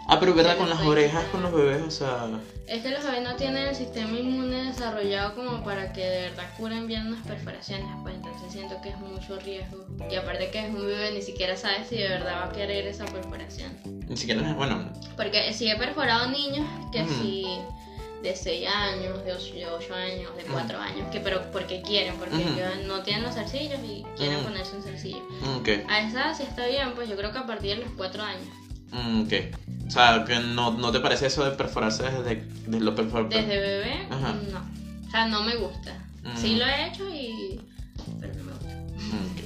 Ah, 0.06 0.18
pero 0.18 0.34
verdad, 0.34 0.56
con 0.56 0.68
las 0.68 0.80
orejas, 0.80 1.24
con 1.26 1.42
los 1.42 1.52
bebés, 1.52 1.82
o 1.82 1.90
sea... 1.90 2.28
Es 2.66 2.82
que 2.82 2.90
los 2.90 3.04
bebés 3.04 3.22
no 3.22 3.36
tienen 3.36 3.68
el 3.68 3.74
sistema 3.76 4.18
inmune 4.18 4.64
desarrollado 4.64 5.34
como 5.34 5.62
para 5.62 5.92
que 5.92 6.04
de 6.04 6.20
verdad 6.30 6.44
curen 6.56 6.86
bien 6.88 7.06
unas 7.08 7.24
perforaciones, 7.24 7.86
pues 8.02 8.16
entonces 8.16 8.50
siento 8.50 8.80
que 8.82 8.90
es 8.90 8.98
mucho 8.98 9.38
riesgo. 9.38 9.86
Y 10.10 10.16
aparte 10.16 10.50
que 10.50 10.66
es 10.66 10.74
un 10.74 10.86
bebé, 10.86 11.12
ni 11.12 11.22
siquiera 11.22 11.56
sabes 11.56 11.88
si 11.88 11.96
de 11.96 12.08
verdad 12.08 12.42
va 12.42 12.44
a 12.46 12.52
querer 12.52 12.86
esa 12.86 13.04
perforación. 13.06 13.72
Ni 14.08 14.16
siquiera, 14.16 14.52
bueno, 14.54 14.90
Porque 15.16 15.52
si 15.52 15.68
he 15.70 15.76
perforado 15.76 16.28
niños 16.28 16.66
que 16.90 17.02
Ujú. 17.02 17.14
sí 17.14 17.46
de 18.22 18.36
6 18.36 18.66
años, 18.68 19.24
de 19.24 19.32
8, 19.32 19.94
años, 19.94 20.36
de 20.36 20.42
4 20.52 20.78
años, 20.78 21.08
que 21.10 21.20
pero 21.20 21.40
porque 21.52 21.80
quieren, 21.82 22.16
porque 22.16 22.36
ellos 22.36 22.86
no 22.86 23.02
tienen 23.02 23.22
los 23.22 23.34
zarcillos 23.34 23.80
y 23.82 24.04
quieren 24.16 24.42
ponerse 24.44 24.76
un 24.76 24.82
zarcillo. 24.82 25.22
mm, 25.40 25.56
ok, 25.60 25.68
A 25.88 26.00
esa 26.00 26.34
sí 26.34 26.42
está 26.42 26.66
bien, 26.66 26.92
pues 26.94 27.08
yo 27.08 27.16
creo 27.16 27.32
que 27.32 27.38
a 27.38 27.46
partir 27.46 27.76
de 27.76 27.84
los 27.84 27.92
4 27.96 28.22
años. 28.22 28.46
mm, 28.92 29.22
ok. 29.22 29.32
O 29.86 29.90
sea, 29.90 30.24
que 30.26 30.38
no, 30.38 30.72
no 30.72 30.92
te 30.92 31.00
parece 31.00 31.26
eso 31.26 31.44
de 31.44 31.50
perforarse 31.52 32.04
desde, 32.04 32.44
desde 32.66 32.80
lo 32.84 32.94
perfor- 32.94 33.28
Desde 33.28 33.58
bebé, 33.58 34.06
Ajá. 34.10 34.36
no. 34.52 35.06
O 35.08 35.10
sea, 35.10 35.26
no 35.26 35.42
me 35.42 35.56
gusta. 35.56 35.92
Mm. 36.22 36.36
Sí 36.36 36.56
lo 36.56 36.64
he 36.66 36.88
hecho 36.88 37.08
y... 37.08 37.60
pero 38.20 38.34
no 38.34 38.44
me 38.44 38.52
gusta. 38.52 38.68
Mm. 38.76 39.36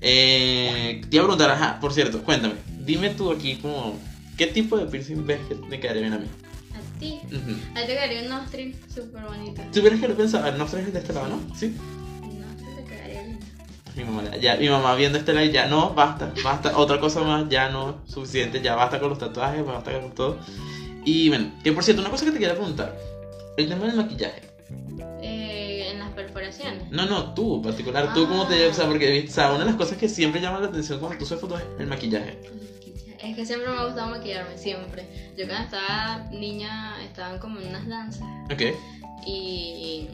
Eh, 0.00 1.00
te 1.08 1.16
iba 1.16 1.24
a 1.24 1.26
preguntar, 1.26 1.50
ajá, 1.50 1.80
por 1.80 1.92
cierto, 1.92 2.22
cuéntame, 2.22 2.54
dime 2.80 3.10
tú 3.10 3.30
aquí 3.32 3.56
como, 3.56 3.98
¿qué 4.36 4.46
tipo 4.46 4.76
de 4.76 4.86
piercing 4.86 5.26
ves 5.26 5.40
que 5.48 5.54
me 5.54 5.80
quedaría 5.80 6.02
bien 6.02 6.14
a 6.14 6.18
mí? 6.18 6.26
Ti. 7.04 7.20
Ujú. 7.36 7.52
A 7.74 7.80
ti 7.82 7.86
te 7.86 7.94
quedaría 7.94 8.22
un 8.22 8.28
nostril 8.28 8.76
súper 8.92 9.22
bonito. 9.24 9.62
¿Tú 9.72 9.80
hubieras 9.80 10.00
que 10.00 10.08
lo 10.08 10.16
pensaba? 10.16 10.50
No 10.52 10.64
traes 10.64 10.90
de 10.90 10.98
este 10.98 11.12
lado, 11.12 11.28
¿no? 11.28 11.54
Sí. 11.54 11.76
Un 12.22 12.40
nostril 12.40 12.76
te 12.76 12.84
quedaría 12.84 13.22
lindo. 13.24 13.46
Mi 13.94 14.04
mamá, 14.04 14.36
ya, 14.38 14.56
mi 14.56 14.68
mamá 14.70 14.94
viendo 14.94 15.18
este 15.18 15.34
live, 15.34 15.52
ya 15.52 15.66
no, 15.66 15.92
basta, 15.94 16.32
basta, 16.42 16.76
otra 16.78 16.98
cosa 16.98 17.20
más, 17.20 17.48
ya 17.48 17.68
no, 17.68 18.00
suficiente, 18.06 18.60
ya 18.62 18.74
basta 18.74 18.98
con 18.98 19.10
los 19.10 19.18
tatuajes, 19.18 19.64
basta 19.64 20.00
con 20.00 20.12
todo. 20.12 20.38
Y 21.04 21.28
bueno, 21.28 21.52
que 21.62 21.72
por 21.72 21.84
cierto, 21.84 22.00
una 22.00 22.10
cosa 22.10 22.24
que 22.24 22.32
te 22.32 22.38
quería 22.38 22.54
preguntar, 22.54 22.96
el 23.56 23.68
tema 23.68 23.86
del 23.86 23.96
maquillaje. 23.96 24.42
Eh, 25.22 25.90
en 25.92 25.98
las 25.98 26.10
perforaciones. 26.10 26.90
No, 26.90 27.04
no, 27.06 27.34
tú 27.34 27.56
en 27.56 27.62
particular, 27.62 28.14
tú 28.14 28.26
cómo 28.26 28.46
te, 28.46 28.66
o 28.66 28.74
sea, 28.74 28.86
porque, 28.86 29.26
o 29.28 29.30
sea, 29.30 29.50
una 29.50 29.60
de 29.60 29.66
las 29.66 29.76
cosas 29.76 29.98
que 29.98 30.08
siempre 30.08 30.40
llama 30.40 30.60
la 30.60 30.68
atención 30.68 30.98
cuando 30.98 31.18
tú 31.18 31.26
subes 31.26 31.40
fotos 31.42 31.60
es 31.60 31.66
el 31.80 31.86
maquillaje. 31.86 32.38
Es 33.24 33.34
que 33.34 33.46
siempre 33.46 33.70
me 33.70 33.78
ha 33.78 33.84
gustado 33.84 34.10
maquillarme, 34.10 34.58
siempre. 34.58 35.32
Yo 35.36 35.46
cuando 35.46 35.64
estaba 35.64 36.18
niña 36.30 37.02
estaban 37.02 37.38
como 37.38 37.58
en 37.58 37.68
unas 37.68 37.88
danzas 37.88 38.28
Ok. 38.52 38.62
y 39.26 40.08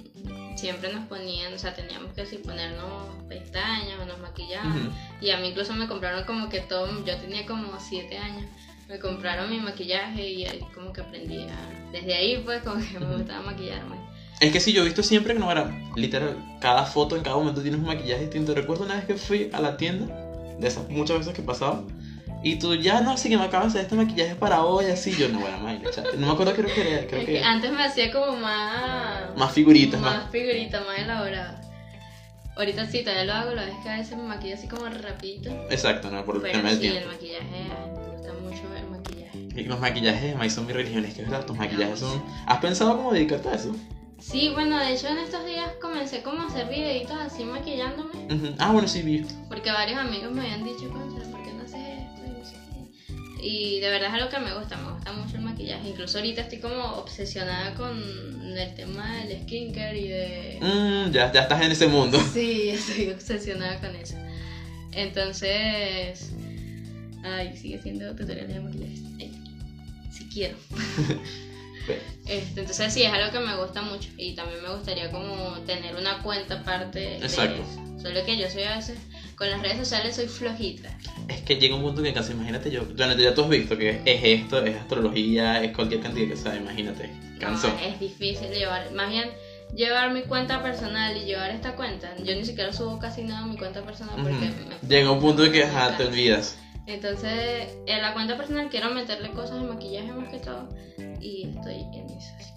siempre 0.57 0.93
nos 0.93 1.07
ponían, 1.07 1.53
o 1.53 1.59
sea, 1.59 1.75
teníamos 1.75 2.13
que 2.13 2.21
así 2.23 2.37
ponernos 2.37 3.09
pestañas 3.29 3.99
o 4.01 4.05
nos 4.07 4.21
maquillaban. 4.21 4.87
Ujú. 4.87 4.91
Y 5.21 5.31
a 5.31 5.39
mí 5.39 5.49
incluso 5.49 5.75
me 5.75 5.89
compraron 5.89 6.25
como 6.25 6.49
que 6.49 6.61
todo, 6.61 7.05
yo 7.05 7.17
tenía 7.17 7.47
como 7.47 7.79
7 7.81 8.17
años, 8.19 8.45
me 8.89 8.99
compraron 8.99 9.51
mi 9.51 9.59
maquillaje 9.59 10.29
y 10.29 10.45
ahí 10.47 10.61
como 10.75 10.93
que 10.93 11.01
aprendí 11.01 11.43
a... 11.49 11.91
Desde 11.93 12.15
ahí 12.15 12.41
pues 12.45 12.63
como 12.63 12.77
que 12.81 12.99
me 13.01 13.07
Ujú. 13.07 13.19
gustaba 13.19 13.43
maquillarme. 13.43 13.97
Es 14.41 14.53
que 14.53 14.61
sí, 14.61 14.73
yo 14.73 14.83
he 14.83 14.85
visto 14.85 15.03
siempre 15.03 15.35
que 15.35 15.41
no 15.41 15.51
era 15.51 15.71
literal, 15.97 16.37
cada 16.61 16.85
foto 16.85 17.17
en 17.17 17.23
cada 17.23 17.37
momento 17.37 17.61
tienes 17.61 17.81
un 17.81 17.87
maquillaje 17.87 18.23
distinto. 18.23 18.55
Recuerdo 18.55 18.85
una 18.85 18.95
vez 18.95 19.05
que 19.05 19.15
fui 19.17 19.51
a 19.53 19.61
la 19.61 19.77
tienda, 19.77 20.07
de 20.59 20.69
esas 20.69 20.89
muchas 20.89 21.19
veces 21.19 21.35
que 21.35 21.43
pasaba, 21.43 21.83
y 22.43 22.57
tú 22.57 22.75
ya 22.75 23.01
no 23.01 23.17
sé 23.17 23.29
que 23.29 23.37
me 23.37 23.45
acabas 23.45 23.73
de 23.73 23.81
hacer 23.81 23.83
este 23.83 23.97
maquillaje 23.97 24.35
para 24.35 24.65
hoy, 24.65 24.87
así. 24.87 25.13
Yo 25.17 25.29
no, 25.29 25.41
bueno, 25.41 25.59
madre, 25.59 25.83
cha- 25.95 26.03
no 26.17 26.27
me 26.27 26.33
acuerdo, 26.33 26.55
creo 26.55 26.75
que 26.75 26.81
era, 26.81 27.07
creo 27.07 27.21
Es 27.21 27.27
que. 27.27 27.33
que 27.35 27.43
antes 27.43 27.71
me 27.73 27.85
hacía 27.85 28.11
como 28.13 28.37
más... 28.37 29.37
Más 29.37 29.53
figuritas, 29.53 30.01
más, 30.01 30.25
más. 30.25 30.31
figurita, 30.31 30.81
más 30.85 30.99
elaborada. 30.99 31.61
Ahorita 32.57 32.87
sí, 32.87 33.01
todavía 33.03 33.25
lo 33.25 33.33
hago, 33.33 33.55
lo 33.55 33.63
es 33.63 33.75
que 33.83 33.89
a 33.89 33.97
veces 33.97 34.17
me 34.17 34.25
maquillo 34.25 34.55
así 34.55 34.69
como 34.69 34.87
rapidito. 34.87 35.51
Exacto, 35.71 36.11
no, 36.11 36.25
por 36.25 36.37
el 36.37 36.43
tema 36.43 36.69
del 36.71 36.79
sí, 36.79 36.87
el 36.87 36.93
tiempo. 36.93 37.11
maquillaje, 37.11 37.45
me 37.95 38.13
gusta 38.13 38.33
mucho 38.35 38.63
el 38.77 38.87
maquillaje. 38.91 39.39
Y 39.61 39.65
los 39.65 39.81
maquillajes 39.81 40.39
de 40.39 40.51
son 40.51 40.67
mi 40.67 40.73
religión, 40.73 41.05
es 41.05 41.15
que 41.15 41.23
verdad, 41.23 41.47
tus 41.47 41.57
maquillajes 41.57 42.01
son. 42.01 42.23
¿Has 42.47 42.59
pensado 42.59 42.97
cómo 42.97 43.13
dedicarte 43.13 43.49
a 43.49 43.55
eso? 43.55 43.75
Sí, 44.19 44.51
bueno, 44.53 44.77
de 44.79 44.93
hecho 44.93 45.09
en 45.09 45.19
estos 45.19 45.47
días 45.47 45.71
comencé 45.81 46.23
como 46.23 46.43
a 46.43 46.47
hacer 46.49 46.69
videitos 46.69 47.17
así 47.19 47.45
maquillándome. 47.45 48.27
Ujú. 48.31 48.55
Ah, 48.59 48.71
bueno, 48.73 48.87
sí, 48.87 49.01
vi. 49.01 49.25
Porque 49.49 49.71
varios 49.71 49.99
amigos 49.99 50.31
me 50.33 50.43
habían 50.43 50.63
dicho, 50.63 50.91
concha, 50.91 51.25
Y 53.43 53.81
de 53.81 53.91
verdad 53.91 54.09
es 54.09 54.15
algo 54.15 54.29
que 54.29 54.39
me 54.39 54.55
gusta, 54.55 54.77
me 54.77 54.93
gusta 54.93 55.13
mucho 55.13 55.37
el 55.37 55.43
maquillaje. 55.43 55.89
Incluso 55.89 56.19
ahorita 56.19 56.43
estoy 56.43 56.59
como 56.59 56.83
obsesionada 56.95 57.75
con 57.75 57.99
el 58.57 58.75
tema 58.75 59.25
del 59.25 59.43
skincare 59.43 59.99
y 59.99 60.09
de... 60.09 60.59
Mm, 60.61 61.11
ya, 61.13 61.33
ya 61.33 61.43
estás 61.43 61.63
en 61.63 61.73
ese 61.73 61.87
mundo. 61.87 62.19
Sí, 62.33 62.71
estoy 62.71 63.11
obsesionada 63.11 63.81
con 63.81 63.95
eso. 63.97 64.17
Entonces... 64.93 66.33
Ay, 67.23 67.57
sigue 67.57 67.81
siendo 67.83 68.15
tutorial 68.17 68.49
de 68.49 68.61
maquillaje. 68.61 69.31
Si 70.13 70.29
quiero. 70.29 70.57
Este, 72.27 72.61
entonces 72.61 72.93
sí, 72.93 73.03
es 73.03 73.13
algo 73.13 73.33
que 73.33 73.41
me 73.41 73.57
gusta 73.57 73.83
mucho 73.83 74.11
y 74.17 74.35
también 74.35 74.63
me 74.63 74.73
gustaría 74.73 75.11
como 75.11 75.59
tener 75.67 75.97
una 75.97 76.23
cuenta 76.23 76.61
aparte 76.61 77.01
de 77.01 77.17
Exacto. 77.17 77.61
eso. 77.63 78.03
Solo 78.03 78.25
que 78.25 78.37
yo 78.37 78.49
soy 78.49 78.63
a 78.63 78.77
veces, 78.77 78.99
con 79.41 79.49
las 79.49 79.63
redes 79.63 79.79
sociales 79.79 80.15
soy 80.17 80.27
flojita. 80.29 80.91
Es 81.29 81.41
que 81.41 81.57
llega 81.57 81.75
un 81.75 81.81
punto 81.81 82.03
que 82.03 82.13
casi, 82.13 82.33
imagínate 82.33 82.71
yo, 82.71 82.85
bueno, 82.85 83.15
ya 83.15 83.33
tú 83.35 83.41
has 83.45 83.49
visto 83.49 83.79
que 83.79 84.03
es 84.05 84.21
esto, 84.23 84.63
es 84.63 84.77
astrología, 84.77 85.63
es 85.65 85.75
cualquier 85.75 86.03
cantidad 86.03 86.29
que 86.29 86.37
sea, 86.37 86.57
imagínate, 86.57 87.11
cansó. 87.41 87.69
No, 87.69 87.79
es 87.79 87.99
difícil 87.99 88.51
llevar, 88.51 88.93
más 88.93 89.09
bien 89.09 89.31
llevar 89.75 90.13
mi 90.13 90.25
cuenta 90.25 90.63
personal 90.63 91.17
y 91.17 91.25
llevar 91.25 91.53
esta 91.53 91.75
cuenta. 91.75 92.15
Yo 92.19 92.35
ni 92.35 92.45
siquiera 92.45 92.71
subo 92.75 92.99
casi 92.99 93.23
nada 93.23 93.45
a 93.45 93.47
mi 93.47 93.57
cuenta 93.57 93.83
personal 93.83 94.17
porque 94.23 94.51
Llega 94.87 95.11
un 95.11 95.21
punto 95.21 95.41
de 95.41 95.51
que 95.53 95.65
ajá, 95.65 95.97
te 95.97 96.05
olvidas. 96.05 96.59
Entonces, 96.87 97.79
en 97.87 98.03
la 98.03 98.13
cuenta 98.13 98.37
personal 98.37 98.69
quiero 98.69 98.91
meterle 98.91 99.31
cosas 99.31 99.63
de 99.63 99.69
maquillaje 99.69 100.13
más 100.13 100.29
que 100.29 100.39
todo 100.39 100.69
y 101.19 101.49
estoy 101.49 101.77
en 101.95 102.11
eso. 102.11 102.35
así. 102.39 102.53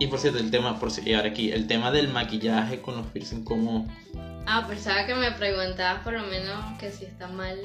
Y 0.00 0.06
por 0.08 0.18
cierto, 0.18 0.38
el 0.38 0.50
tema, 0.50 0.78
por 0.78 0.90
si- 0.90 1.14
ahora 1.14 1.28
aquí, 1.28 1.50
el 1.50 1.66
tema 1.66 1.90
del 1.90 2.08
maquillaje 2.08 2.82
con 2.82 2.96
los 2.98 3.06
piercing, 3.06 3.42
como... 3.42 3.86
Ah, 4.46 4.66
pensaba 4.66 5.06
que 5.06 5.14
me 5.14 5.30
preguntabas 5.32 6.02
por 6.02 6.14
lo 6.14 6.22
menos 6.22 6.78
que 6.78 6.90
si 6.90 7.04
está 7.04 7.28
mal 7.28 7.56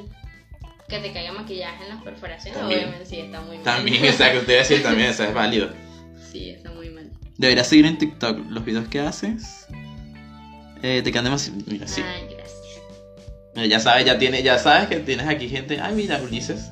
que 0.88 1.00
te 1.00 1.12
caiga 1.12 1.34
maquillaje 1.34 1.84
en 1.84 1.90
las 1.90 2.04
perforaciones. 2.04 2.60
También. 2.60 2.82
Obviamente 2.82 3.06
sí, 3.06 3.20
está 3.20 3.42
muy 3.42 3.56
mal. 3.58 3.64
También, 3.64 4.06
exacto, 4.06 4.42
te 4.42 4.52
iba 4.52 4.62
a 4.62 4.64
decir 4.64 4.84
también, 4.84 5.10
eso 5.10 5.24
es 5.24 5.34
válido. 5.34 5.70
Sí, 6.32 6.50
está 6.50 6.70
muy 6.72 6.90
mal. 6.90 7.10
Deberías 7.38 7.68
seguir 7.68 7.86
en 7.86 7.98
TikTok 7.98 8.50
los 8.50 8.66
videos 8.66 8.90
que 8.90 9.00
haces. 9.00 9.68
Eh, 10.84 11.02
te 11.02 11.10
quedan 11.10 11.24
demasiado... 11.24 11.58
Mira, 11.66 11.88
sí. 11.88 12.02
Ay, 12.02 12.28
gracias. 12.30 12.82
Mira, 13.56 13.68
Ya 13.68 13.80
sabes, 13.80 14.06
ya 14.06 14.18
tiene, 14.18 14.44
ya 14.44 14.60
sabes 14.60 14.90
que 14.90 14.98
tienes 14.98 15.28
aquí 15.28 15.48
gente. 15.48 15.80
Ay, 15.80 15.96
mira, 15.96 16.20
Ulises. 16.22 16.72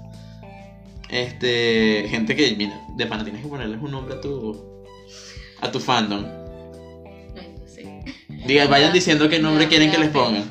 Este, 1.08 2.08
gente 2.10 2.36
que, 2.36 2.56
mira, 2.58 2.78
de 2.98 3.06
pana 3.06 3.24
tienes 3.24 3.42
que 3.42 3.48
ponerles 3.48 3.82
un 3.82 3.92
nombre 3.92 4.16
a 4.16 4.22
tu 4.22 4.84
a 5.62 5.72
tu 5.72 5.80
fandom. 5.80 6.43
Ay, 8.44 8.48
no 8.48 8.48
sé. 8.48 8.48
Diga, 8.48 8.68
vayan 8.68 8.90
Ya, 8.90 8.94
diciendo 8.94 9.30
qué 9.30 9.40
nombre 9.40 9.68
quieren 9.68 9.90
que 9.92 9.98
les 9.98 10.10
pongan. 10.10 10.44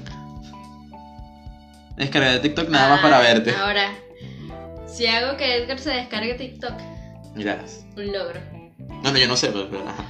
Descarga 1.97 2.33
de 2.33 2.39
TikTok 2.41 2.69
nada 2.69 2.89
más 2.89 3.01
para 3.01 3.19
Ah, 3.19 3.21
verte. 3.21 3.51
Ahora, 3.55 3.93
si 4.87 5.07
hago 5.07 5.37
que 5.37 5.57
Edgar 5.59 5.79
se 5.79 5.91
descargue 5.91 6.35
TikTok, 6.35 6.73
Mira. 7.35 7.63
un 7.97 8.13
logro. 8.13 8.41
No, 9.03 9.13
no, 9.13 9.19
yo 9.19 9.29
no 9.29 9.37
sé, 9.37 9.49
pero, 9.49 9.69
pero, 9.71 9.89
ajá. 9.89 10.05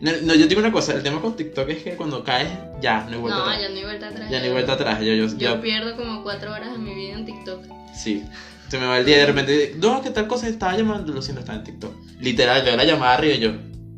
No, 0.00 0.12
no, 0.22 0.34
yo 0.34 0.46
digo 0.46 0.60
una 0.60 0.70
cosa, 0.70 0.92
el 0.94 1.02
tema 1.02 1.20
con 1.20 1.34
TikTok 1.34 1.68
es 1.70 1.82
que 1.82 1.96
cuando 1.96 2.22
caes, 2.22 2.48
ya, 2.80 3.04
no 3.04 3.12
hay 3.14 3.18
vuelta 3.18 3.38
No, 3.38 3.44
atrás. 3.46 3.60
ya 3.62 3.68
no 3.70 3.74
hay 3.76 3.82
vuelta 3.84 4.08
atrás. 4.08 4.30
Ya 4.30 4.38
no 4.38 4.44
hay 4.44 4.52
vuelta 4.52 4.72
atrás. 4.74 5.00
Yo, 5.00 5.12
yo, 5.14 5.26
Yo 5.26 5.36
yo- 5.36 5.60
pierdo 5.60 5.96
como 5.96 6.22
cuatro 6.22 6.52
horas 6.52 6.70
de 6.72 6.78
mi 6.78 6.94
vida 6.94 7.14
en 7.18 7.24
TikTok. 7.26 7.64
Sí. 7.94 8.24
Se 8.68 8.78
me 8.78 8.86
va 8.86 8.98
el 8.98 9.06
día 9.06 9.16
y 9.16 9.20
de 9.20 9.26
repente, 9.26 9.74
no, 9.78 10.02
¿qué 10.02 10.10
tal 10.10 10.28
cosa 10.28 10.46
estaba 10.46 10.76
llamando? 10.76 11.12
Lo 11.12 11.22
siento, 11.22 11.40
estaba 11.40 11.58
en 11.58 11.64
TikTok. 11.64 11.92
Literal, 12.20 12.62
veo 12.64 12.76
la 12.76 12.84
llamada 12.84 13.14
arriba 13.14 13.34
y 13.34 13.38
yo, 13.40 13.52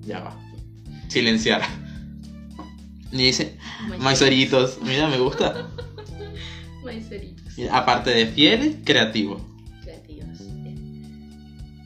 ya 0.07 0.21
va. 0.21 0.37
Silenciar. 1.09 1.61
Y 3.13 3.17
dice, 3.17 3.57
maizeritos. 3.99 4.79
Mira, 4.83 5.09
me 5.09 5.19
gusta. 5.19 5.69
Mira, 7.57 7.77
aparte 7.77 8.11
de 8.11 8.27
fieles, 8.27 8.77
creativos. 8.85 9.43
Creativos. 9.83 10.41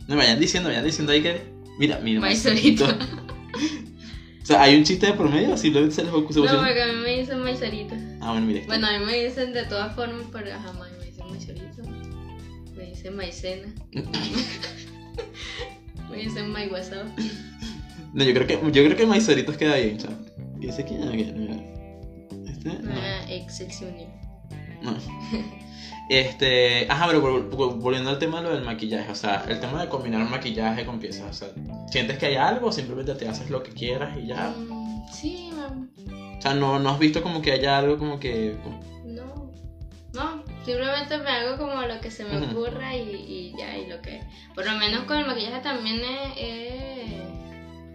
No 0.06 0.16
vayan 0.16 0.38
diciendo, 0.38 0.68
vayan 0.68 0.84
diciendo 0.84 1.12
ahí 1.12 1.22
que. 1.22 1.40
Mira, 1.78 1.98
mira. 2.00 2.20
Maizerito. 2.20 2.86
O 2.86 4.46
sea, 4.46 4.62
hay 4.62 4.76
un 4.76 4.84
chiste 4.84 5.06
de 5.06 5.14
por 5.14 5.30
medio, 5.30 5.56
simplemente 5.56 5.96
se 5.96 6.04
les 6.04 6.12
ocurre. 6.12 6.42
No, 6.42 6.58
porque 6.58 6.82
a 6.82 6.88
mí 6.88 7.00
me 7.02 7.18
dicen 7.18 7.42
maiceritos. 7.42 7.96
Ah, 8.20 8.32
bueno, 8.32 8.46
mire. 8.46 8.64
Bueno, 8.66 8.86
a 8.86 8.98
mí 8.98 9.06
me 9.06 9.24
dicen 9.24 9.54
de 9.54 9.64
todas 9.64 9.96
formas, 9.96 10.26
pero 10.30 10.50
jamás 10.50 10.90
me 10.98 11.06
dicen 11.06 11.26
maizerito. 11.30 11.82
Me 12.76 12.90
dicen 12.90 13.16
maicena. 13.16 13.72
me 16.10 16.18
dicen 16.18 16.52
WhatsApp. 16.70 17.06
No, 18.12 18.22
yo 18.22 18.34
creo 18.34 18.46
que, 18.46 18.60
yo 18.70 18.84
creo 18.84 18.96
que 18.96 19.06
maizeritos 19.06 19.56
queda 19.56 19.76
bien, 19.76 19.96
chaval. 19.96 20.18
Ese 20.68 20.84
que. 20.84 20.94
Este. 22.46 22.68
Una 22.82 23.30
ex 23.30 23.56
sección. 23.56 23.94
No. 24.82 24.96
Este, 26.10 26.86
ajá, 26.90 27.06
pero 27.06 27.22
vol- 27.22 27.50
vol- 27.50 27.80
volviendo 27.80 28.10
al 28.10 28.18
tema 28.18 28.42
de 28.42 28.48
lo 28.48 28.54
del 28.54 28.62
maquillaje, 28.62 29.10
o 29.10 29.14
sea, 29.14 29.42
el 29.48 29.58
tema 29.58 29.80
de 29.80 29.88
combinar 29.88 30.28
maquillaje 30.28 30.84
con 30.84 30.98
piezas, 31.00 31.30
o 31.30 31.32
sea, 31.32 31.48
¿sientes 31.90 32.18
que 32.18 32.26
hay 32.26 32.36
algo 32.36 32.66
o 32.66 32.72
simplemente 32.72 33.14
te 33.14 33.26
haces 33.26 33.48
lo 33.48 33.62
que 33.62 33.70
quieras 33.70 34.14
y 34.22 34.26
ya? 34.26 34.50
Mm, 34.50 35.02
sí, 35.10 35.50
mam. 35.56 35.90
O 36.36 36.42
sea, 36.42 36.52
no, 36.52 36.78
no 36.78 36.90
has 36.90 36.98
visto 36.98 37.22
como 37.22 37.40
que 37.40 37.52
haya 37.52 37.78
algo 37.78 37.96
como 37.96 38.20
que... 38.20 38.54
No. 39.06 39.50
No, 40.12 40.44
simplemente 40.66 41.16
me 41.16 41.30
hago 41.30 41.56
como 41.56 41.80
lo 41.80 41.98
que 42.02 42.10
se 42.10 42.24
me 42.26 42.36
ocurra 42.48 42.94
y, 42.94 43.00
y 43.00 43.54
ya, 43.58 43.76
y 43.78 43.86
lo 43.88 44.02
que. 44.02 44.20
Por 44.54 44.66
lo 44.66 44.72
menos 44.76 45.04
con 45.04 45.16
el 45.16 45.26
maquillaje 45.26 45.60
también 45.62 46.02
he 46.36 47.22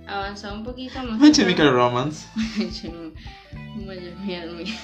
avanzado 0.10 0.56
un 0.56 0.63
poquito 0.63 1.02
más. 1.04 1.19
My 1.19 1.32
Chemical 1.32 1.72
Romance. 1.72 2.28
Miami. 3.76 4.76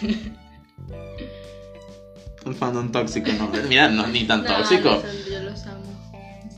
Un 2.46 2.56
fandom 2.56 2.92
tóxico, 2.92 3.32
¿no? 3.34 3.50
Mira, 3.68 3.90
no, 3.90 4.06
ni 4.08 4.24
tan 4.26 4.44
No, 4.44 4.48
tóxico. 4.56 4.90
los- 4.90 5.26
yo 5.30 5.40
los 5.42 5.66
amo. 5.66 5.84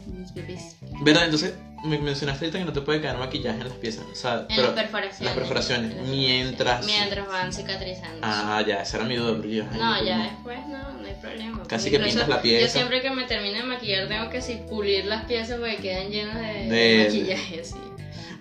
Mis 0.08 0.34
bebés. 0.34 0.76
¿Verdad? 1.02 1.26
Entonces, 1.26 1.54
me 1.86 1.98
mencionaste 2.00 2.46
ahorita 2.46 2.60
que 2.60 2.66
no 2.66 2.74
te 2.74 2.82
puede 2.82 3.02
caer 3.02 3.18
maquillaje 3.18 3.60
en 3.62 3.70
las 3.70 3.78
piezas, 3.78 4.04
o 4.12 4.16
sea, 4.16 4.40
En 4.42 4.48
pero... 4.50 4.64
las 4.64 4.72
perforaciones. 4.74 5.22
las 5.26 5.34
perforaciones, 5.36 5.92
En 5.92 5.98
las 5.98 6.08
mientras- 6.08 6.86
Mientras 6.86 7.28
van 7.28 7.54
cicatrizando. 7.54 8.20
Ah, 8.22 8.62
ya, 8.68 8.82
esa 8.82 8.98
era 8.98 9.06
mi 9.06 9.16
duda, 9.16 9.38
yo... 9.48 9.64
ay, 9.72 9.78
No, 9.80 9.96
no, 9.98 10.04
ya 10.04 10.18
después 10.24 10.60
no, 10.68 10.78
no 11.00 11.08
hay 11.08 11.14
problema. 11.22 11.64
Casi 11.68 11.90
que 11.92 12.00
pintas 12.00 12.28
la 12.28 12.38
Yo 12.38 12.42
pieza. 12.42 12.74
siempre 12.74 13.02
que 13.02 13.12
me 13.12 13.24
termino 13.26 13.58
de 13.58 13.64
maquillar 13.64 14.08
tengo 14.10 14.30
que 14.30 14.42
sí, 14.42 14.60
pulir 14.70 15.06
las 15.06 15.24
piezas 15.26 15.58
porque 15.60 15.78
quedan 15.78 16.10
llenas 16.10 16.36
de, 16.42 16.66
De- 16.70 17.04
maquillaje, 17.06 17.64
sí. 17.64 17.76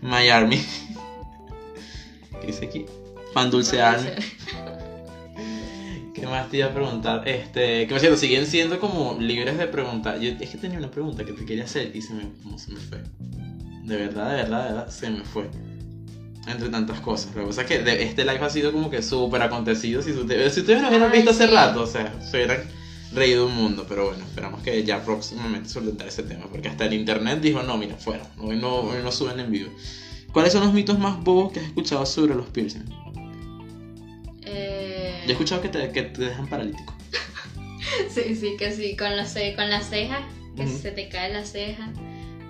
My 0.02 0.28
Army. 0.28 0.62
¿Qué 2.40 2.46
dice 2.48 2.66
aquí? 2.66 2.86
Fan 3.32 3.50
Dulce 3.50 3.80
Army. 3.80 4.10
¿Qué 6.14 6.26
más 6.26 6.48
te 6.48 6.58
iba 6.58 6.66
a 6.66 6.72
preguntar? 6.74 7.28
Este, 7.28 7.86
que 7.86 7.90
por 7.90 8.00
cierto, 8.00 8.16
siguen 8.18 8.46
siendo 8.46 8.80
como 8.80 9.16
libres 9.20 9.58
de 9.58 9.66
preguntar. 9.66 10.18
Yo 10.18 10.30
es 10.40 10.50
que 10.50 10.56
tenía 10.58 10.78
una 10.78 10.90
pregunta 10.90 11.24
que 11.24 11.32
te 11.32 11.44
quería 11.44 11.64
hacer 11.64 11.94
y 11.94 12.00
se 12.00 12.14
me, 12.14 12.22
se 12.58 12.72
me 12.72 12.80
fue. 12.80 13.02
De 13.84 13.96
verdad, 13.96 14.30
de 14.30 14.36
verdad, 14.36 14.64
de 14.64 14.72
verdad, 14.74 14.88
se 14.88 15.10
me 15.10 15.20
fue. 15.24 15.48
Entre 16.48 16.68
tantas 16.68 17.00
cosas. 17.00 17.34
Lo 17.34 17.42
que 17.42 17.46
pasa 17.48 17.62
es 17.62 17.66
que 17.68 17.78
de- 17.80 18.02
este 18.04 18.22
live 18.24 18.38
ha 18.40 18.48
sido 18.50 18.72
como 18.72 18.88
que 18.88 19.02
súper 19.02 19.42
acontecido. 19.42 20.00
Si 20.00 20.12
ustedes, 20.12 20.54
si 20.54 20.60
ustedes 20.60 20.80
lo 20.80 20.88
hubieran 20.88 21.10
visto 21.12 21.30
hace 21.30 21.48
rato, 21.48 21.82
o 21.82 21.86
sea, 21.86 22.12
se 22.22 22.36
hubieran 22.36 22.62
reído 23.16 23.46
un 23.46 23.54
mundo. 23.56 23.84
Pero 23.88 24.06
bueno, 24.10 24.22
esperamos 24.24 24.62
que 24.62 24.84
ya 24.84 25.04
próximamente 25.04 25.68
soltar 25.68 26.06
ese 26.06 26.22
tema. 26.22 26.46
Porque 26.50 26.68
hasta 26.68 26.84
el 26.86 26.92
internet 26.92 27.40
dijo, 27.40 27.62
no, 27.64 27.76
mira, 27.76 27.96
fuera. 27.96 28.24
Hoy 28.38 28.56
no, 28.56 28.76
hoy 28.76 29.02
no 29.02 29.10
suben 29.10 29.40
en 29.40 29.50
vivo. 29.50 29.70
¿Cuáles 30.32 30.52
son 30.52 30.62
los 30.64 30.72
mitos 30.72 30.98
más 30.98 31.18
bobos 31.24 31.52
que 31.52 31.60
has 31.60 31.66
escuchado 31.66 32.06
sobre 32.06 32.34
los 32.34 32.46
piercings? 32.50 32.84
Eh, 34.44 35.22
Yo 35.24 35.30
he 35.30 35.32
escuchado 35.32 35.60
que 35.62 35.68
te, 35.68 35.90
que 35.90 36.02
te 36.02 36.22
dejan 36.22 36.46
paralítico. 36.48 36.94
Sí, 38.10 38.34
sí, 38.34 38.56
que 38.58 38.72
sí, 38.72 38.96
con 38.96 39.16
la, 39.16 39.26
ce- 39.26 39.54
con 39.54 39.68
la 39.70 39.80
ceja, 39.82 40.26
que 40.56 40.66
si 40.66 40.76
se 40.78 40.90
te 40.90 41.08
cae 41.08 41.32
la 41.32 41.44
ceja, 41.44 41.90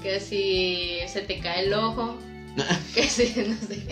que 0.02 0.18
si 0.20 0.98
se 1.08 1.20
te 1.22 1.38
cae 1.40 1.66
el 1.66 1.74
ojo, 1.74 2.16
que 2.94 3.02
si, 3.04 3.24
no 3.46 3.56
sé. 3.66 3.84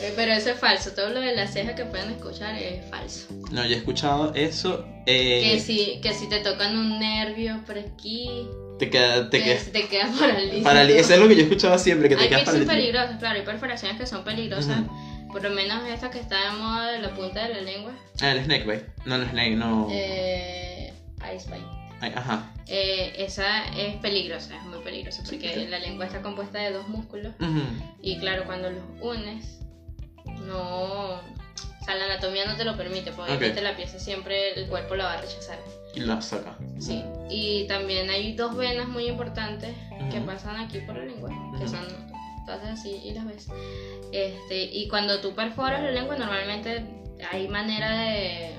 Eh, 0.00 0.12
Pero 0.16 0.32
eso 0.32 0.50
es 0.50 0.58
falso, 0.58 0.90
todo 0.92 1.10
lo 1.10 1.20
de 1.20 1.34
la 1.34 1.46
ceja 1.46 1.74
que 1.74 1.84
pueden 1.84 2.10
escuchar 2.10 2.54
es 2.56 2.84
falso. 2.90 3.26
No, 3.50 3.64
yo 3.66 3.74
he 3.74 3.78
escuchado 3.78 4.32
eso. 4.34 4.86
eh, 5.06 5.40
Que 5.42 5.60
si, 5.60 6.00
que 6.00 6.12
si 6.14 6.28
te 6.28 6.40
tocan 6.40 6.76
un 6.76 6.98
nervio 6.98 7.60
por 7.66 7.78
aquí, 7.78 8.28
te 8.78 8.90
queda, 8.90 9.30
te 9.30 9.38
que 9.38 9.44
quedas 9.44 9.62
si 9.62 9.70
te 9.70 9.86
quedas 9.88 10.18
paralítico. 10.18 10.62
parali- 10.68 10.94
Eso 10.96 11.14
es 11.14 11.20
lo 11.20 11.28
que 11.28 11.34
yo 11.34 11.40
he 11.40 11.44
escuchado 11.44 11.78
siempre, 11.78 12.08
que 12.08 12.16
te 12.16 12.22
Hay 12.22 12.28
quedas 12.28 12.44
paralítico. 12.44 12.72
peligrosas, 12.76 13.18
claro, 13.18 13.38
hay 13.38 13.44
perforaciones 13.44 13.98
que 13.98 14.06
son 14.06 14.24
peligrosas. 14.24 14.82
Por 15.30 15.42
lo 15.42 15.50
menos 15.50 15.82
esta 15.88 16.10
que 16.10 16.20
está 16.20 16.52
de 16.52 16.58
moda 16.58 16.92
de 16.92 17.00
la 17.00 17.12
punta 17.14 17.46
de 17.48 17.54
la 17.54 17.60
lengua. 17.62 17.92
Ah, 18.20 18.30
el 18.32 18.44
snake 18.44 18.64
bite. 18.64 18.86
No, 19.04 19.16
el 19.16 19.28
snake, 19.28 19.56
no. 19.56 19.88
Eh, 19.90 20.92
Ice 21.36 21.46
Bite. 21.50 21.64
Ajá. 22.14 22.52
Eh, 22.66 23.12
esa 23.18 23.66
es 23.76 23.96
peligrosa, 23.96 24.56
es 24.56 24.62
muy 24.64 24.78
peligrosa 24.80 25.22
porque 25.24 25.52
Sí. 25.54 25.66
la 25.66 25.78
lengua 25.78 26.06
está 26.06 26.22
compuesta 26.22 26.58
de 26.58 26.72
dos 26.72 26.88
músculos 26.88 27.34
y 28.02 28.18
claro, 28.18 28.44
cuando 28.46 28.70
los 28.70 28.82
unes, 29.00 29.60
no... 30.46 31.20
O 31.80 31.86
sea, 31.86 31.96
la 31.96 32.06
anatomía 32.06 32.46
no 32.46 32.56
te 32.56 32.64
lo 32.64 32.78
permite, 32.78 33.12
porque 33.12 33.60
la 33.60 33.76
pieza 33.76 33.98
siempre 33.98 34.54
el 34.58 34.68
cuerpo 34.68 34.94
la 34.96 35.04
va 35.04 35.12
a 35.14 35.20
rechazar. 35.20 35.58
Y 35.94 36.00
la 36.00 36.20
saca. 36.22 36.56
Sí. 36.80 37.04
Y 37.28 37.66
también 37.66 38.08
hay 38.08 38.34
dos 38.34 38.56
venas 38.56 38.88
muy 38.88 39.06
importantes 39.06 39.76
que 40.10 40.20
pasan 40.22 40.56
aquí 40.56 40.78
por 40.78 40.96
la 40.96 41.04
lengua, 41.04 41.30
que 41.58 41.68
son, 41.68 41.86
así 42.72 43.02
y 43.04 43.12
las 43.12 43.26
ves. 43.26 43.48
Este, 44.12 44.62
y 44.64 44.88
cuando 44.88 45.20
tú 45.20 45.34
perforas 45.34 45.82
la 45.82 45.90
lengua, 45.90 46.16
normalmente 46.16 46.84
hay 47.30 47.48
manera 47.48 47.90
de, 47.98 48.54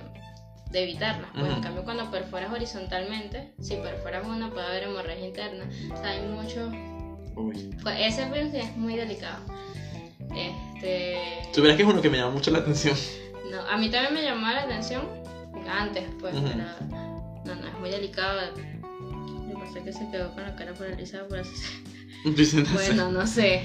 de 0.75 0.83
evitarlas. 0.83 1.29
Pues 1.33 1.51
en 1.51 1.61
cambio 1.61 1.83
cuando 1.85 2.11
perforas 2.11 2.51
horizontalmente, 2.51 3.53
si 3.61 3.77
perforas 3.77 4.27
una 4.27 4.51
puede 4.51 4.67
haber 4.67 4.83
hemorragia 4.83 5.25
interna. 5.25 5.63
O 5.91 5.97
sea, 5.97 6.09
hay 6.09 6.21
mucho... 6.27 6.69
Uy. 7.35 7.73
Pues 7.81 7.95
ese 7.99 8.23
es 8.53 8.75
muy 8.75 8.95
delicado. 8.97 9.39
Este... 10.35 11.17
Tú 11.53 11.61
verás 11.61 11.77
que 11.77 11.83
es 11.83 11.89
uno 11.89 12.01
que 12.01 12.09
me 12.09 12.17
llama 12.17 12.31
mucho 12.31 12.51
la 12.51 12.59
atención. 12.59 12.97
No, 13.49 13.61
a 13.61 13.77
mí 13.77 13.89
también 13.89 14.13
me 14.13 14.21
llamaba 14.21 14.53
la 14.53 14.61
atención 14.63 15.07
antes, 15.69 16.03
pues, 16.19 16.35
Ujú. 16.35 16.45
pero 16.45 16.57
no, 17.45 17.55
no, 17.55 17.67
es 17.67 17.79
muy 17.79 17.89
delicado. 17.89 18.41
Lo 18.51 19.47
que 19.47 19.65
pasa 19.65 19.79
es 19.79 19.85
que 19.85 19.93
se 19.93 20.11
quedó 20.11 20.33
con 20.33 20.43
la 20.43 20.55
cara 20.55 20.73
paralizada 20.73 21.27
por 21.27 21.39
así. 21.39 21.51
Bueno, 22.73 23.11
no 23.11 23.27
sé. 23.27 23.61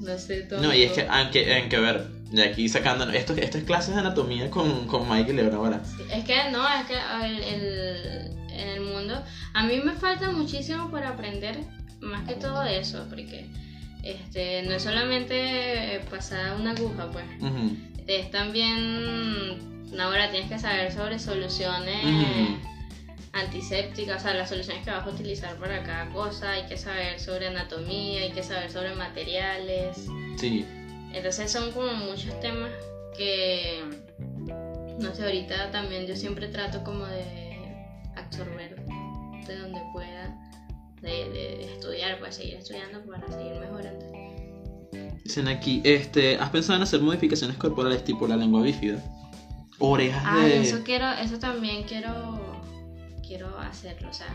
No 0.00 0.16
sé 0.16 0.42
todo. 0.42 0.60
No, 0.60 0.72
y 0.72 0.84
es 0.84 0.92
que, 0.92 1.04
aunque, 1.10 1.52
aunque 1.52 1.76
a 1.76 1.80
ver, 1.80 2.06
de 2.30 2.42
aquí 2.44 2.68
sacando, 2.68 3.08
esto, 3.10 3.32
esto 3.34 3.58
es 3.58 3.64
clases 3.64 3.94
de 3.94 4.00
anatomía 4.00 4.50
con, 4.50 4.86
con 4.86 5.08
Michael 5.08 5.36
León 5.36 5.54
ahora. 5.54 5.80
Sí, 5.84 6.02
Es 6.12 6.24
que 6.24 6.50
no, 6.50 6.62
es 6.68 6.84
que 6.86 6.94
el, 7.26 7.42
el- 7.42 8.30
en 8.50 8.68
el 8.68 8.80
mundo. 8.80 9.22
A 9.54 9.62
mí 9.64 9.80
me 9.80 9.92
falta 9.92 10.30
muchísimo 10.30 10.90
por 10.90 11.04
aprender, 11.04 11.58
más 12.00 12.26
que 12.28 12.34
todo 12.34 12.64
eso, 12.64 13.06
porque 13.08 13.46
este 14.02 14.62
no 14.62 14.72
es 14.74 14.82
solamente 14.82 16.00
pasar 16.10 16.54
una 16.60 16.72
aguja, 16.72 17.08
pues. 17.10 17.24
Ujú. 17.40 17.76
Es 18.06 18.30
también. 18.30 19.78
Ahora 19.98 20.30
tienes 20.30 20.50
que 20.50 20.58
saber 20.58 20.92
sobre 20.92 21.18
soluciones. 21.18 22.04
Ujú. 22.04 22.58
antisépticas, 23.32 24.20
o 24.22 24.24
sea, 24.24 24.34
las 24.34 24.48
soluciones 24.48 24.82
que 24.84 24.90
vas 24.90 25.06
a 25.06 25.10
utilizar 25.10 25.56
para 25.56 25.82
cada 25.84 26.08
cosa, 26.10 26.50
hay 26.52 26.66
que 26.66 26.76
saber 26.76 27.20
sobre 27.20 27.46
anatomía, 27.48 28.22
hay 28.22 28.32
que 28.32 28.42
saber 28.42 28.70
sobre 28.70 28.94
materiales. 28.94 30.06
Sí, 30.36 30.64
Entonces 31.12 31.50
son 31.50 31.72
como 31.72 31.92
muchos 31.94 32.38
temas 32.40 32.70
que, 33.16 33.82
no 34.98 35.14
sé, 35.14 35.24
ahorita 35.24 35.70
también 35.70 36.06
yo 36.06 36.14
siempre 36.16 36.48
trato 36.48 36.84
como 36.84 37.06
de 37.06 37.58
absorber 38.16 38.76
de 39.46 39.56
donde 39.58 39.80
pueda, 39.92 40.36
de, 41.00 41.30
de 41.30 41.64
estudiar, 41.64 42.18
pues 42.18 42.36
seguir 42.36 42.54
estudiando 42.56 43.02
para 43.06 43.26
seguir 43.28 43.54
mejorando. 43.54 44.06
dicen 45.24 45.48
aquí, 45.48 45.80
este, 45.84 46.36
¿has 46.36 46.50
pensado 46.50 46.76
en 46.76 46.82
hacer 46.82 47.00
modificaciones 47.00 47.56
corporales 47.56 48.04
tipo 48.04 48.26
la 48.28 48.36
lengua 48.36 48.62
bífida? 48.62 49.02
Orejas 49.78 50.22
Ah, 50.26 50.44
de... 50.44 50.60
eso 50.60 50.82
quiero, 50.84 51.10
eso 51.12 51.38
también 51.38 51.84
quiero, 51.84 52.60
quiero 53.26 53.56
hacerlo, 53.58 54.10
o 54.10 54.12
sea, 54.12 54.26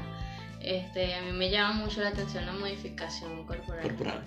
este, 0.63 1.13
a 1.15 1.21
mí 1.23 1.31
me 1.31 1.49
llama 1.49 1.73
mucho 1.85 2.01
la 2.01 2.09
atención 2.09 2.45
la 2.45 2.53
modificación 2.53 3.45
corporal. 3.45 3.81
corporal. 3.83 4.21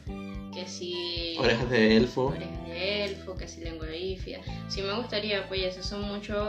Que 0.53 0.67
si 0.67 1.37
Orejas 1.39 1.69
de 1.71 1.97
elfo. 1.97 2.27
orejas 2.27 2.67
de 2.69 3.05
elfo, 3.05 3.37
que 3.37 3.47
si 3.49 3.61
lengua 3.63 3.87
bífida. 3.89 4.39
Sí 4.69 4.83
me 4.83 4.93
gustaría, 4.95 5.47
pues 5.49 5.63
esos 5.65 5.87
son 5.87 6.03
muchos 6.03 6.49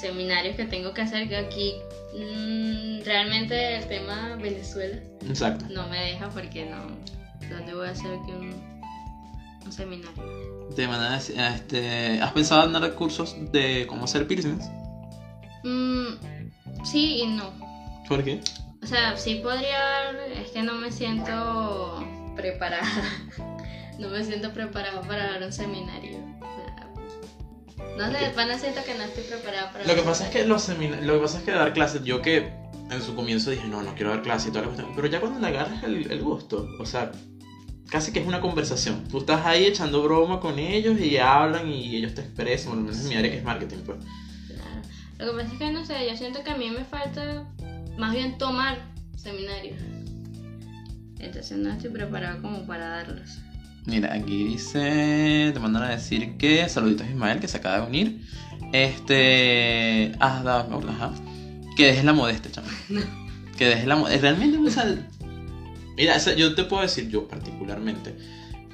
seminarios 0.00 0.56
que 0.56 0.64
tengo 0.64 0.92
que 0.92 1.02
hacer 1.02 1.28
que 1.28 1.36
aquí 1.36 1.74
mm, 2.18 3.04
realmente 3.04 3.76
el 3.76 3.86
tema 3.86 4.36
Venezuela 4.40 4.98
Exacto. 5.28 5.66
no 5.70 5.86
me 5.88 5.98
deja 5.98 6.28
porque 6.30 6.66
no. 6.66 6.86
¿Dónde 7.48 7.74
voy 7.74 7.86
a 7.86 7.90
hacer 7.90 8.06
aquí 8.06 8.32
un, 8.32 8.54
un 9.64 9.72
seminario? 9.72 10.68
Te 10.74 10.88
mandan 10.88 11.12
a 11.12 11.16
decir, 11.16 11.38
este, 11.38 12.20
¿Has 12.22 12.32
pensado 12.32 12.64
en 12.66 12.72
dar 12.72 12.94
cursos 12.94 13.36
de 13.52 13.86
cómo 13.86 14.04
hacer 14.06 14.26
piercings? 14.26 14.64
Mm, 15.62 16.06
sí 16.84 17.20
y 17.22 17.26
no. 17.26 17.52
¿Por 18.08 18.24
qué? 18.24 18.40
O 18.84 18.86
sea, 18.86 19.16
sí 19.16 19.36
podría, 19.36 20.10
es 20.10 20.50
que 20.50 20.62
no 20.62 20.74
me 20.74 20.92
siento 20.92 22.06
preparada. 22.36 22.84
No 23.96 24.08
me 24.08 24.24
siento 24.24 24.52
preparada 24.52 25.02
para 25.02 25.30
dar 25.30 25.42
un 25.44 25.52
seminario. 25.52 26.18
No 27.96 28.10
sé, 28.10 28.26
Ok. 28.26 28.34
pana 28.34 28.58
siento 28.58 28.80
que 28.84 28.92
no 28.94 29.04
estoy 29.04 29.22
preparada 29.22 29.70
para 29.70 29.86
Lo 29.86 29.94
que 29.94 30.02
pasa 30.02 30.24
es 30.24 30.30
que 30.30 30.44
los 30.44 30.68
lo 30.68 31.14
que 31.14 31.20
pasa 31.20 31.38
es 31.38 31.44
que 31.44 31.52
dar 31.52 31.72
clases, 31.72 32.02
yo 32.02 32.20
que 32.20 32.52
en 32.90 33.00
su 33.00 33.14
comienzo 33.14 33.50
dije, 33.50 33.68
no, 33.68 33.82
no 33.84 33.94
quiero 33.94 34.10
dar 34.10 34.22
clases 34.22 34.48
y 34.48 34.50
toda 34.50 34.62
la 34.62 34.66
cuestión, 34.72 34.92
pero 34.96 35.06
ya 35.06 35.20
cuando 35.20 35.38
le 35.38 35.46
agarras 35.46 35.84
el, 35.84 36.10
el 36.10 36.22
gusto, 36.22 36.68
o 36.80 36.84
sea, 36.84 37.12
casi 37.88 38.12
que 38.12 38.18
es 38.18 38.26
una 38.26 38.40
conversación. 38.40 39.06
Tú 39.06 39.18
estás 39.18 39.46
ahí 39.46 39.64
echando 39.64 40.02
broma 40.02 40.40
con 40.40 40.58
ellos 40.58 40.98
y 41.00 41.16
hablan 41.18 41.68
y 41.68 41.94
ellos 41.94 42.14
te 42.14 42.22
expresan, 42.22 42.70
por 42.70 42.78
lo 42.78 42.82
menos 42.86 43.00
en 43.00 43.08
mi 43.10 43.14
área 43.14 43.30
que 43.30 43.38
es 43.38 43.44
marketing, 43.44 43.78
pues. 43.86 43.98
Claro. 44.48 44.82
Lo 45.18 45.26
que 45.26 45.42
pasa 45.44 45.52
es 45.52 45.58
que 45.60 45.70
no 45.70 45.84
sé, 45.86 45.94
yo 46.10 46.16
siento 46.16 46.42
que 46.42 46.50
a 46.50 46.56
mí 46.56 46.68
me 46.68 46.84
falta 46.84 47.44
más 47.98 48.12
bien 48.14 48.38
tomar 48.38 48.78
seminarios. 49.16 49.78
Entonces 51.18 51.56
no 51.58 51.70
estoy 51.70 51.90
preparada 51.90 52.40
como 52.40 52.66
para 52.66 52.88
darlos. 52.88 53.38
Mira, 53.86 54.14
aquí 54.14 54.44
dice, 54.44 55.50
te 55.52 55.60
mandan 55.60 55.82
a 55.82 55.90
decir 55.90 56.36
que, 56.38 56.66
saluditos 56.68 57.06
a 57.06 57.10
Ismael, 57.10 57.40
que 57.40 57.48
se 57.48 57.58
acaba 57.58 57.80
de 57.80 57.86
unir, 57.86 58.20
este, 58.72 60.12
has 60.20 60.42
dado, 60.42 60.82
ajá, 60.88 61.12
que 61.76 61.86
dejes 61.86 62.04
la 62.04 62.12
modestia, 62.12 62.50
chamo. 62.50 62.68
Que 63.58 63.66
dejes 63.66 63.86
la 63.86 63.94
modestia, 63.94 64.32
realmente, 64.32 64.58
o 64.58 64.68
sea, 64.68 64.84
mira, 65.96 66.16
o 66.16 66.18
sea, 66.18 66.34
yo 66.34 66.56
te 66.56 66.64
puedo 66.64 66.82
decir, 66.82 67.08
yo 67.08 67.28
particularmente, 67.28 68.16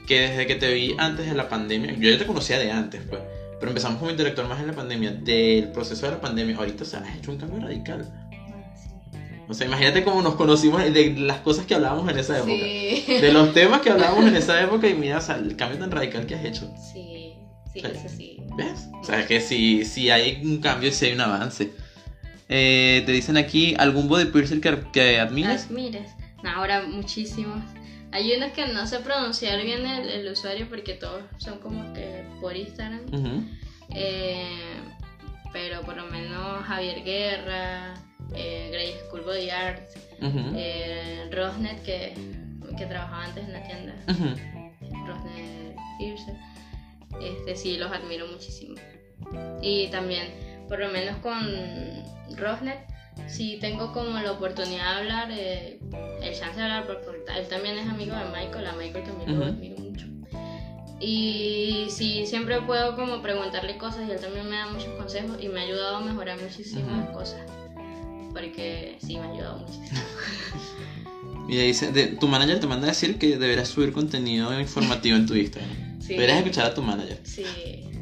que 0.06 0.20
desde 0.20 0.46
que 0.46 0.54
te 0.54 0.72
vi 0.72 0.94
antes 0.96 1.26
de 1.26 1.34
la 1.34 1.50
pandemia, 1.50 1.92
yo 1.98 2.08
ya 2.08 2.16
te 2.16 2.24
conocía 2.24 2.58
de 2.58 2.70
antes, 2.70 3.02
pues, 3.10 3.20
pero 3.58 3.72
empezamos 3.72 3.98
como 3.98 4.10
intelectual 4.10 4.48
más 4.48 4.58
en 4.58 4.68
la 4.68 4.72
pandemia, 4.72 5.10
del 5.10 5.70
proceso 5.72 6.06
de 6.06 6.12
la 6.12 6.20
pandemia, 6.20 6.56
ahorita, 6.56 6.84
o 6.84 6.86
sea, 6.86 7.00
has 7.00 7.18
hecho 7.18 7.30
un 7.32 7.36
cambio 7.36 7.60
radical. 7.60 8.29
O 9.50 9.54
sea, 9.54 9.66
imagínate 9.66 10.04
cómo 10.04 10.22
nos 10.22 10.36
conocimos 10.36 10.82
de 10.82 11.14
las 11.18 11.40
cosas 11.40 11.66
que 11.66 11.74
hablábamos 11.74 12.08
en 12.08 12.18
esa 12.18 12.36
época. 12.38 12.52
Sí. 12.52 13.04
De 13.20 13.32
los 13.32 13.52
temas 13.52 13.80
que 13.80 13.90
hablábamos 13.90 14.24
en 14.26 14.36
esa 14.42 14.62
época 14.62 14.88
y 14.88 14.94
mira, 14.94 15.18
o 15.18 15.20
sea, 15.20 15.36
el 15.36 15.56
cambio 15.56 15.78
tan 15.78 15.90
radical 15.90 16.24
que 16.26 16.34
has 16.36 16.44
hecho. 16.44 16.72
Sí, 16.92 17.34
sí, 17.72 17.80
Sí. 17.80 17.86
eso 17.86 18.08
sí. 18.16 18.36
¿Ves? 18.56 18.88
O 19.00 19.04
sea, 19.04 19.26
que 19.26 19.40
si, 19.40 19.84
si 19.84 20.10
hay 20.10 20.40
un 20.44 20.58
cambio, 20.60 20.92
si 20.92 21.06
hay 21.06 21.12
un 21.12 21.20
avance. 21.20 21.72
Eh, 22.48 23.02
te 23.06 23.12
dicen 23.12 23.36
aquí 23.36 23.74
algún 23.78 24.08
body 24.08 24.26
piercer 24.26 24.60
que, 24.60 24.78
que 24.92 25.18
admires. 25.20 25.66
Admires. 25.66 26.10
No, 26.42 26.50
ahora 26.50 26.82
muchísimos. 26.82 27.62
Hay 28.12 28.32
unos 28.34 28.50
que 28.52 28.66
no 28.66 28.86
sé 28.88 28.98
pronunciar 29.00 29.62
bien 29.62 29.86
el, 29.86 30.08
el 30.08 30.32
usuario 30.32 30.66
porque 30.68 30.94
todos 30.94 31.22
son 31.38 31.58
como 31.60 31.92
que 31.92 32.24
por 32.40 32.56
Instagram. 32.56 33.02
Eh, 33.94 34.58
pero 35.52 35.82
por 35.82 35.96
lo 35.96 36.06
menos 36.06 36.64
Javier 36.64 37.04
Guerra, 37.04 37.94
eh, 38.34 38.68
Grey 38.72 38.94
School 39.06 39.22
Body 39.22 39.50
Art, 39.50 39.90
Ujú. 40.20 40.52
eh, 40.56 41.28
Rosnet 41.32 41.82
que, 41.82 42.14
que 42.76 42.86
trabajaba 42.86 43.24
antes 43.24 43.44
en 43.44 43.52
la 43.52 43.62
tienda, 43.62 43.94
Ujú. 44.08 45.06
Rosnet 45.06 45.76
Piercer. 45.98 46.34
Este, 47.20 47.56
sí, 47.56 47.76
los 47.76 47.90
admiro 47.92 48.26
muchísimo. 48.28 48.74
Y 49.62 49.88
también, 49.88 50.28
por 50.68 50.78
lo 50.78 50.88
menos 50.88 51.16
con 51.18 51.36
Rosnet, 52.36 52.78
sí 53.26 53.58
tengo 53.60 53.92
como 53.92 54.18
la 54.20 54.32
oportunidad 54.32 54.94
de 54.94 54.98
hablar, 55.00 55.28
eh, 55.32 55.80
el 56.22 56.34
chance 56.34 56.56
de 56.58 56.62
hablar, 56.62 56.86
porque 56.86 57.02
él 57.36 57.48
también 57.48 57.76
es 57.78 57.88
amigo 57.88 58.14
de 58.16 58.24
Michael, 58.26 58.66
a 58.66 58.72
Michael 58.72 59.04
también 59.04 59.30
lo 59.38 59.40
Ujú. 59.40 59.48
admiro 59.54 59.76
mucho. 59.78 60.06
Y 61.00 61.86
sí, 61.88 62.26
siempre 62.26 62.60
puedo 62.60 62.94
como 62.94 63.22
preguntarle 63.22 63.78
cosas 63.78 64.06
y 64.06 64.12
él 64.12 64.20
también 64.20 64.48
me 64.48 64.56
da 64.56 64.66
muchos 64.68 64.92
consejos 64.96 65.38
y 65.40 65.48
me 65.48 65.60
ha 65.60 65.62
ayudado 65.64 65.96
a 65.96 66.00
mejorar 66.00 66.38
muchísimas 66.40 67.04
Ujú. 67.08 67.12
cosas. 67.12 67.40
Porque 68.32 68.98
sí, 69.04 69.16
me 69.18 69.26
ha 69.26 69.30
ayudado 69.32 69.58
muchísimo. 69.58 69.86
Y 71.48 71.58
ahí 71.58 71.66
dice, 71.68 71.90
de- 71.90 72.06
tu 72.08 72.28
manager 72.28 72.60
te 72.60 72.68
manda 72.68 72.86
a 72.86 72.90
decir 72.90 73.18
que 73.18 73.36
deberás 73.36 73.66
subir 73.68 73.92
contenido 73.92 74.58
informativo 74.60 75.16
en 75.16 75.26
tu 75.26 75.34
Instagram. 75.34 75.70
Sí. 76.00 76.14
Deberás 76.16 76.38
escuchar 76.38 76.66
a 76.66 76.74
tu 76.74 76.82
manager. 76.82 77.20
Sí, 77.24 77.44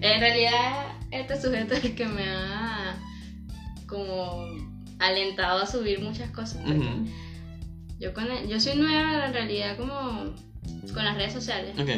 en 0.00 0.20
realidad 0.20 0.92
este 1.10 1.38
sujeto 1.40 1.74
es 1.74 1.84
el 1.84 1.94
que 1.94 2.06
me 2.06 2.22
ha 2.26 2.96
como 3.86 4.46
alentado 4.98 5.60
a 5.62 5.66
subir 5.66 6.00
muchas 6.00 6.30
cosas. 6.30 6.58
porque 6.64 6.78
Ujú. 6.78 7.06
Yo 7.98 8.14
con 8.14 8.26
yo 8.48 8.60
soy 8.60 8.76
nueva 8.76 9.26
en 9.26 9.32
realidad 9.34 9.76
como 9.76 10.34
con 10.94 11.04
las 11.04 11.16
redes 11.16 11.34
sociales. 11.34 11.74
Ok. 11.78 11.88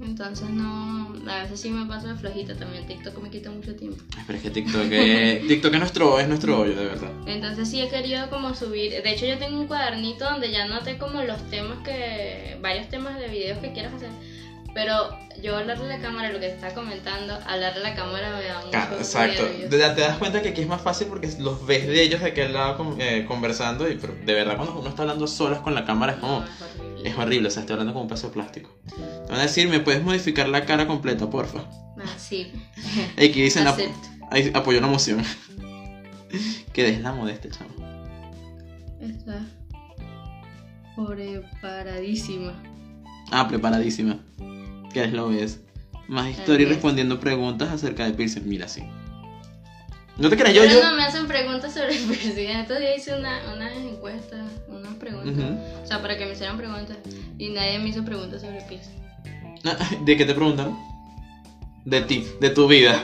Entonces 0.00 0.48
no, 0.48 1.12
a 1.30 1.42
veces 1.42 1.60
sí 1.60 1.70
me 1.70 1.84
paso 1.86 2.08
de 2.08 2.14
flojita 2.14 2.54
también. 2.54 2.86
TikTok 2.86 3.22
me 3.22 3.30
quita 3.30 3.50
mucho 3.50 3.76
tiempo. 3.76 4.02
Pero 4.26 4.36
es 4.38 4.42
que 4.42 4.50
TikTok 4.50 4.90
es, 4.90 5.46
TikTok 5.48 5.74
es 5.74 5.78
nuestro, 5.78 6.18
es 6.18 6.28
nuestro 6.28 6.60
hoyo, 6.60 6.74
de 6.74 6.86
verdad. 6.86 7.10
Entonces 7.26 7.68
sí 7.68 7.80
he 7.82 7.88
querido 7.88 8.30
como 8.30 8.54
subir. 8.54 9.02
De 9.02 9.10
hecho 9.10 9.26
yo 9.26 9.38
tengo 9.38 9.60
un 9.60 9.66
cuadernito 9.66 10.24
donde 10.24 10.50
ya 10.50 10.66
noté 10.66 10.96
como 10.96 11.22
los 11.22 11.42
temas 11.50 11.78
que, 11.84 12.56
varios 12.62 12.88
temas 12.88 13.18
de 13.18 13.28
videos 13.28 13.58
que 13.58 13.72
quieras 13.72 13.92
hacer. 13.94 14.10
Pero 14.72 15.10
yo 15.42 15.56
hablarle 15.56 15.84
a 15.86 15.96
la 15.96 16.00
cámara, 16.00 16.30
lo 16.30 16.38
que 16.38 16.46
te 16.46 16.54
está 16.54 16.72
comentando, 16.72 17.34
hablarle 17.46 17.80
a 17.80 17.90
la 17.90 17.94
cámara 17.94 18.36
me 18.36 18.44
da 18.44 18.60
mucho 18.60 18.96
exacto. 18.98 19.42
nervios. 19.42 19.70
Te, 19.70 20.00
das 20.00 20.18
cuenta 20.18 20.42
que 20.42 20.50
aquí 20.50 20.60
es 20.60 20.68
más 20.68 20.80
fácil 20.80 21.08
porque 21.08 21.28
los 21.38 21.66
ves 21.66 21.86
de 21.88 22.02
ellos 22.02 22.20
de 22.20 22.28
aquel 22.28 22.52
lado 22.52 22.96
eh, 22.98 23.24
conversando 23.26 23.90
y 23.90 23.96
pero 23.96 24.14
de 24.24 24.32
verdad 24.32 24.56
cuando 24.56 24.78
uno 24.78 24.88
está 24.88 25.02
hablando 25.02 25.26
solas 25.26 25.58
con 25.60 25.74
la 25.74 25.84
cámara 25.84 26.12
es 26.12 26.18
como... 26.18 26.40
No, 26.40 26.46
es 27.04 27.16
horrible. 27.16 27.48
O 27.48 27.50
sea, 27.50 27.60
estoy 27.62 27.74
hablando 27.74 27.92
como 27.92 28.02
un 28.04 28.08
pedazo 28.08 28.28
de 28.28 28.32
plástico. 28.34 28.76
Te 28.94 29.30
van 29.32 29.40
a 29.40 29.42
decir, 29.44 29.68
¿me 29.68 29.80
puedes 29.80 30.02
modificar 30.02 30.48
la 30.48 30.64
cara 30.66 30.86
completa, 30.86 31.28
porfa? 31.30 31.60
Ah, 31.98 32.14
sí. 32.18 32.50
Aquí 33.16 33.42
dicen, 33.42 33.66
ap- 33.66 33.78
ahí 34.30 34.50
apoyo 34.54 34.78
una 34.78 34.88
moción. 34.88 35.22
que 36.72 36.84
des 36.84 37.00
la 37.00 37.12
modestia, 37.12 37.50
chamo. 37.50 37.70
Está 39.00 39.40
preparadísima. 40.96 42.54
Ah, 43.30 43.48
preparadísima. 43.48 44.18
Que 44.92 45.04
es 45.04 45.12
lo 45.12 45.28
ves. 45.28 45.60
Más 46.08 46.28
historia 46.28 46.66
y 46.66 46.70
respondiendo 46.70 47.20
preguntas 47.20 47.70
acerca 47.70 48.04
de 48.04 48.12
piercing. 48.12 48.48
Mira, 48.48 48.66
sí. 48.68 48.82
No 50.16 50.28
te 50.28 50.36
creas, 50.36 50.54
yo, 50.54 50.62
Pero 50.62 50.74
yo. 50.80 50.90
no 50.90 50.96
me 50.96 51.04
hacen 51.04 51.26
preguntas 51.28 51.72
sobre 51.72 51.96
el 51.96 52.02
piercing. 52.04 52.48
Estos 52.50 52.78
días 52.80 52.96
hice 52.98 53.18
una, 53.18 53.38
unas 53.54 53.72
encuestas, 53.72 54.40
preguntas. 55.00 55.44
O 55.82 55.86
sea, 55.86 56.00
para 56.00 56.16
que 56.16 56.26
me 56.26 56.32
hicieran 56.32 56.56
preguntas. 56.56 56.96
Y 57.38 57.48
nadie 57.48 57.78
me 57.80 57.88
hizo 57.88 58.04
preguntas 58.04 58.42
sobre 58.42 58.60
piercing. 58.68 59.00
¿De 60.04 60.16
qué 60.16 60.24
te 60.24 60.34
preguntaron? 60.34 60.78
De 61.84 62.02
ti, 62.02 62.24
de 62.40 62.50
tu 62.50 62.68
vida. 62.68 63.02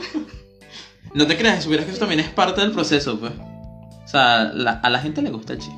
No 1.14 1.26
te 1.26 1.36
creas, 1.36 1.64
supieras 1.64 1.86
que 1.86 1.92
eso 1.92 2.00
también 2.00 2.20
es 2.20 2.28
parte 2.28 2.60
del 2.60 2.72
proceso, 2.72 3.18
pues. 3.18 3.32
O 3.32 4.08
sea, 4.08 4.44
la- 4.54 4.72
a 4.82 4.90
la 4.90 4.98
gente 5.00 5.22
le 5.22 5.30
gusta 5.30 5.54
el 5.54 5.58
chisme. 5.58 5.74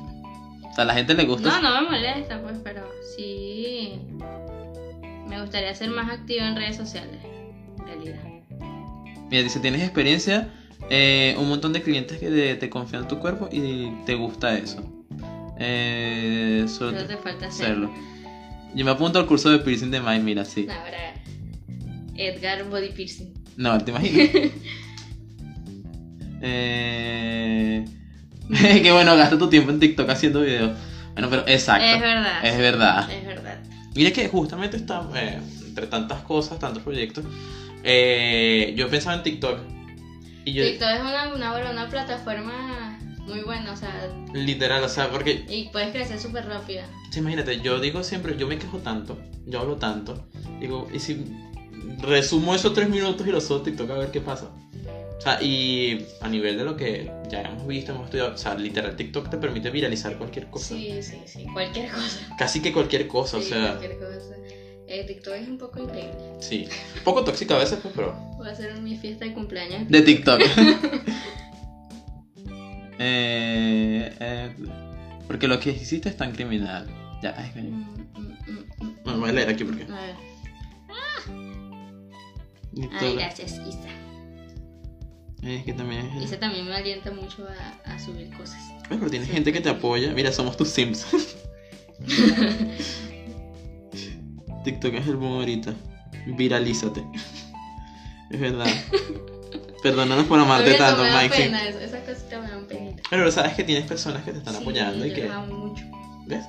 O 0.69 0.73
sea, 0.75 0.83
a 0.83 0.87
la 0.87 0.93
gente 0.93 1.13
le 1.15 1.23
gusta. 1.25 1.49
No, 1.49 1.61
no 1.61 1.81
me 1.81 1.87
molesta, 1.89 2.41
pues, 2.41 2.57
pero 2.63 2.83
sí. 3.15 3.99
Me 5.27 5.39
gustaría 5.41 5.73
ser 5.73 5.89
más 5.91 6.11
activa 6.11 6.45
en 6.47 6.55
redes 6.55 6.75
sociales. 6.75 7.19
En 7.79 7.85
realidad. 7.85 8.19
Mira, 9.29 9.43
dice, 9.43 9.59
tienes 9.59 9.81
experiencia, 9.81 10.51
eh, 10.89 11.35
un 11.39 11.47
montón 11.49 11.71
de 11.71 11.81
clientes 11.83 12.17
que 12.19 12.29
te, 12.29 12.55
te 12.55 12.69
confían 12.69 13.03
en 13.03 13.07
tu 13.07 13.19
cuerpo 13.19 13.47
y 13.51 13.91
te 14.05 14.15
gusta 14.15 14.57
eso. 14.57 14.83
Eh, 15.59 16.65
solo 16.67 16.91
Solo 16.91 17.05
te- 17.05 17.17
falta 17.17 17.47
hacerlo. 17.47 17.89
hacerlo. 17.91 18.09
Yo 18.75 18.85
me 18.85 18.91
apunto 18.91 19.19
al 19.19 19.25
curso 19.25 19.49
de 19.49 19.59
piercing 19.59 19.91
de 19.91 19.99
Mike, 19.99 20.23
mira, 20.23 20.45
sí. 20.45 20.67
Ahora, 20.69 21.13
Edgar 22.15 22.63
Body 22.69 22.89
Piercing. 22.89 23.33
No, 23.57 23.77
¿te 23.77 23.91
imaginas? 23.91 24.29
eh... 26.41 27.85
que 28.81 28.91
bueno, 28.91 29.15
gasta 29.15 29.37
tu 29.37 29.49
tiempo 29.49 29.71
en 29.71 29.79
TikTok 29.79 30.09
haciendo 30.09 30.41
videos. 30.41 30.77
Bueno, 31.13 31.29
pero 31.29 31.43
exacto. 31.47 31.85
Es 31.85 31.99
verdad. 32.01 32.45
Es 32.45 32.57
verdad. 32.57 33.11
Es 33.11 33.25
verdad. 33.25 33.59
Mira 33.95 34.11
que 34.11 34.27
justamente 34.27 34.77
está, 34.77 35.07
eh, 35.15 35.39
entre 35.67 35.87
tantas 35.87 36.21
cosas, 36.21 36.57
tantos 36.59 36.81
proyectos, 36.83 37.25
eh, 37.83 38.73
yo 38.77 38.87
pensaba 38.89 39.15
en 39.17 39.23
TikTok. 39.23 39.59
Y 40.45 40.53
yo, 40.53 40.63
TikTok 40.63 40.89
es 40.89 41.01
una, 41.01 41.33
una, 41.33 41.71
una 41.71 41.89
plataforma 41.89 42.97
muy 43.29 43.41
buena, 43.41 43.71
o 43.73 43.77
sea, 43.77 44.11
literal, 44.33 44.83
o 44.83 44.89
sea, 44.89 45.09
porque, 45.09 45.45
y 45.47 45.69
puedes 45.71 45.91
crecer 45.91 46.19
súper 46.19 46.45
rápida. 46.45 46.85
sí, 47.11 47.19
imagínate, 47.19 47.61
yo 47.61 47.79
digo 47.79 48.03
siempre, 48.03 48.35
yo 48.37 48.47
me 48.47 48.57
quejo 48.57 48.79
tanto, 48.79 49.17
yo 49.45 49.59
hablo 49.59 49.77
tanto, 49.77 50.27
digo, 50.59 50.87
y 50.93 50.99
si 50.99 51.25
resumo 52.01 52.53
esos 52.55 52.73
tres 52.73 52.89
minutos 52.89 53.25
y 53.27 53.31
los 53.31 53.43
subo 53.45 53.59
a 53.59 53.63
TikTok 53.63 53.89
a 53.91 53.93
ver 53.95 54.11
qué 54.11 54.21
pasa. 54.21 54.49
O 55.17 55.21
sea, 55.21 55.41
y 55.41 56.05
a 56.21 56.29
nivel 56.29 56.57
de 56.57 56.63
lo 56.63 56.77
que 56.77 57.11
ya 57.29 57.41
hemos 57.41 57.67
visto, 57.67 57.91
hemos 57.91 58.05
estudiado, 58.05 58.33
o 58.33 58.37
sea, 58.37 58.55
literal, 58.55 58.95
TikTok 58.95 59.29
te 59.29 59.37
permite 59.37 59.69
viralizar 59.69 60.17
cualquier 60.17 60.49
cosa. 60.49 60.67
Sí, 60.69 60.93
sí, 61.01 61.17
sí, 61.25 61.45
cualquier 61.51 61.89
cosa. 61.91 62.19
Casi 62.37 62.61
que 62.61 62.71
cualquier 62.71 63.05
cosa, 63.07 63.37
o 63.37 63.41
Sí, 63.41 63.49
sea, 63.49 63.75
cualquier 63.77 63.97
cosa. 63.99 64.35
Eh, 64.87 65.03
TikTok 65.05 65.33
es 65.35 65.47
un 65.49 65.57
poco 65.57 65.79
increíble. 65.83 66.13
sí. 66.39 66.67
Un 66.97 67.03
poco 67.03 67.23
tóxica 67.25 67.55
a 67.55 67.59
veces, 67.59 67.79
pues, 67.81 67.93
pero... 67.95 68.13
Voy 68.37 68.47
a 68.47 68.51
hacer 68.51 68.79
mi 68.81 68.95
fiesta 68.97 69.25
de 69.25 69.33
cumpleaños. 69.33 69.89
De 69.89 70.01
TikTok. 70.01 70.41
eh, 72.99 74.15
eh, 74.19 74.51
porque 75.27 75.47
lo 75.47 75.59
que 75.59 75.71
hiciste 75.71 76.09
es 76.09 76.17
tan 76.17 76.31
criminal. 76.33 76.87
Ya, 77.21 77.33
ay, 77.37 77.51
coño. 77.53 77.69
Mm, 77.69 78.09
mm, 78.17 78.37
mm. 78.79 78.97
Bueno, 79.03 79.19
voy 79.19 79.29
a 79.29 79.33
leer 79.33 79.49
aquí 79.49 79.63
porque. 79.63 79.83
A 79.83 79.87
ver. 79.87 80.15
Ay, 82.99 83.15
gracias, 83.15 83.53
Isa. 83.67 83.89
Es 85.41 85.63
que 85.63 85.73
también 85.73 86.05
es. 86.17 86.25
Isa 86.25 86.39
también 86.39 86.65
me 86.65 86.75
alienta 86.75 87.11
mucho 87.11 87.47
a, 87.47 87.93
a 87.93 87.99
subir 87.99 88.29
cosas. 88.35 88.59
Ay, 88.89 88.97
pero 88.97 89.09
tienes 89.09 89.29
gente 89.29 89.53
que 89.53 89.61
te 89.61 89.69
apoya. 89.69 90.11
Mira, 90.13 90.31
somos 90.31 90.57
tus 90.57 90.69
Sims. 90.69 91.05
TikTok 94.63 94.93
es 94.93 95.07
el 95.07 95.15
boom 95.15 95.39
ahorita. 95.39 95.73
Viralízate. 96.27 97.03
Es 98.29 98.39
verdad. 98.39 98.67
Perdónanos 99.83 100.25
por 100.25 100.39
amarte 100.39 100.73
tanto, 100.73 101.03
Mike. 101.03 101.35
pena, 101.35 101.65
esas 101.67 102.01
cositas 102.01 102.41
me 102.43 102.49
dan 102.49 102.65
penita. 102.65 102.78
Pero 103.09 103.31
sabes 103.31 103.53
que 103.55 103.63
tienes 103.63 103.85
personas 103.85 104.23
que 104.23 104.31
te 104.31 104.37
están 104.39 104.55
Sí, 104.55 104.61
apoyando 104.61 105.05
y 105.05 105.13
que. 105.13 105.27
mucho. 105.27 105.85
¿Ves? 106.25 106.45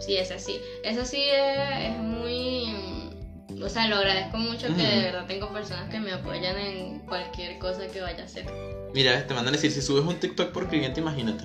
Sí, 0.00 0.16
es 0.16 0.30
así. 0.30 0.58
Eso 0.82 1.04
sí 1.04 1.20
es, 1.22 1.90
es 1.90 1.96
muy... 1.98 2.66
mm, 2.68 3.62
O 3.62 3.68
sea, 3.68 3.86
lo 3.88 3.96
agradezco 3.96 4.36
mucho 4.38 4.66
que 4.68 4.82
de 4.82 5.02
verdad 5.04 5.26
tengo 5.26 5.52
personas 5.52 5.88
que 5.90 6.00
me 6.00 6.12
apoyan 6.12 6.58
en 6.58 6.98
cualquier 7.06 7.58
cosa 7.58 7.86
que 7.86 8.00
vaya 8.00 8.22
a 8.22 8.26
hacer. 8.26 8.46
Mira, 8.92 9.26
te 9.26 9.34
mandan 9.34 9.54
a 9.54 9.56
decir: 9.56 9.70
si 9.70 9.80
subes 9.82 10.04
un 10.04 10.16
TikTok 10.20 10.52
por 10.52 10.68
cliente, 10.68 11.00
imagínate. 11.00 11.44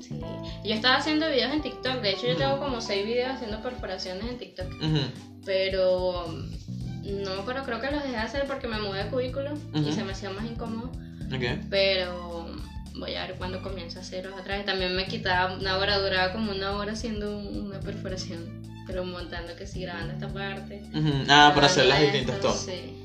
Sí. 0.00 0.20
Yo 0.64 0.74
estaba 0.74 0.96
haciendo 0.96 1.28
videos 1.28 1.52
en 1.52 1.62
TikTok. 1.62 2.00
De 2.00 2.10
hecho, 2.10 2.26
yo 2.26 2.32
Ujú. 2.32 2.38
tengo 2.38 2.58
como 2.58 2.80
6 2.80 3.04
videos 3.04 3.30
haciendo 3.34 3.62
perforaciones 3.62 4.24
en 4.28 4.38
TikTok. 4.38 4.66
Ujú. 4.82 5.00
Pero... 5.44 6.26
mm, 6.28 7.22
No, 7.24 7.44
pero 7.46 7.64
creo 7.64 7.80
que 7.80 7.90
los 7.90 8.02
dejé 8.02 8.12
de 8.16 8.18
hacer 8.18 8.44
porque 8.46 8.68
me 8.68 8.78
mudé 8.78 9.04
de 9.04 9.10
cubículo 9.10 9.54
y 9.74 9.92
se 9.92 10.04
me 10.04 10.12
hacía 10.12 10.30
más 10.30 10.44
incómodo. 10.44 10.92
Ok. 11.34 11.64
Pero 11.70 12.46
voy 12.94 13.14
a 13.14 13.26
ver 13.26 13.36
cuándo 13.36 13.62
comienzo 13.62 13.98
a 13.98 14.02
hacerlos 14.02 14.34
otra 14.38 14.56
vez. 14.56 14.66
También 14.66 14.94
me 14.96 15.06
quitaba 15.06 15.54
una 15.54 15.76
hora, 15.78 15.98
duraba 15.98 16.32
como 16.32 16.50
una 16.52 16.72
hora 16.72 16.92
haciendo 16.92 17.38
un- 17.38 17.66
una 17.66 17.80
perforación. 17.80 18.60
Pero 18.86 19.04
montando 19.04 19.54
que 19.56 19.66
sí, 19.66 19.82
grabando 19.82 20.12
esta 20.14 20.28
parte. 20.28 20.82
Ah, 21.28 21.52
para 21.54 21.66
hacer 21.66 21.86
las 21.86 22.00
distintas 22.00 22.40
tomas. 22.40 22.60
Sí. 22.60 22.96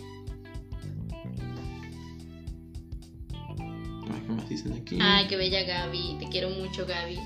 Ay, 4.11 4.21
¿Qué 4.25 4.31
más 4.33 4.49
dicen 4.49 4.73
aquí? 4.81 4.97
Ay, 5.01 5.27
qué 5.27 5.35
bella 5.37 5.63
Gaby. 5.63 6.17
Te 6.19 6.27
quiero 6.29 6.49
mucho, 6.49 6.85
Gaby. 6.85 7.19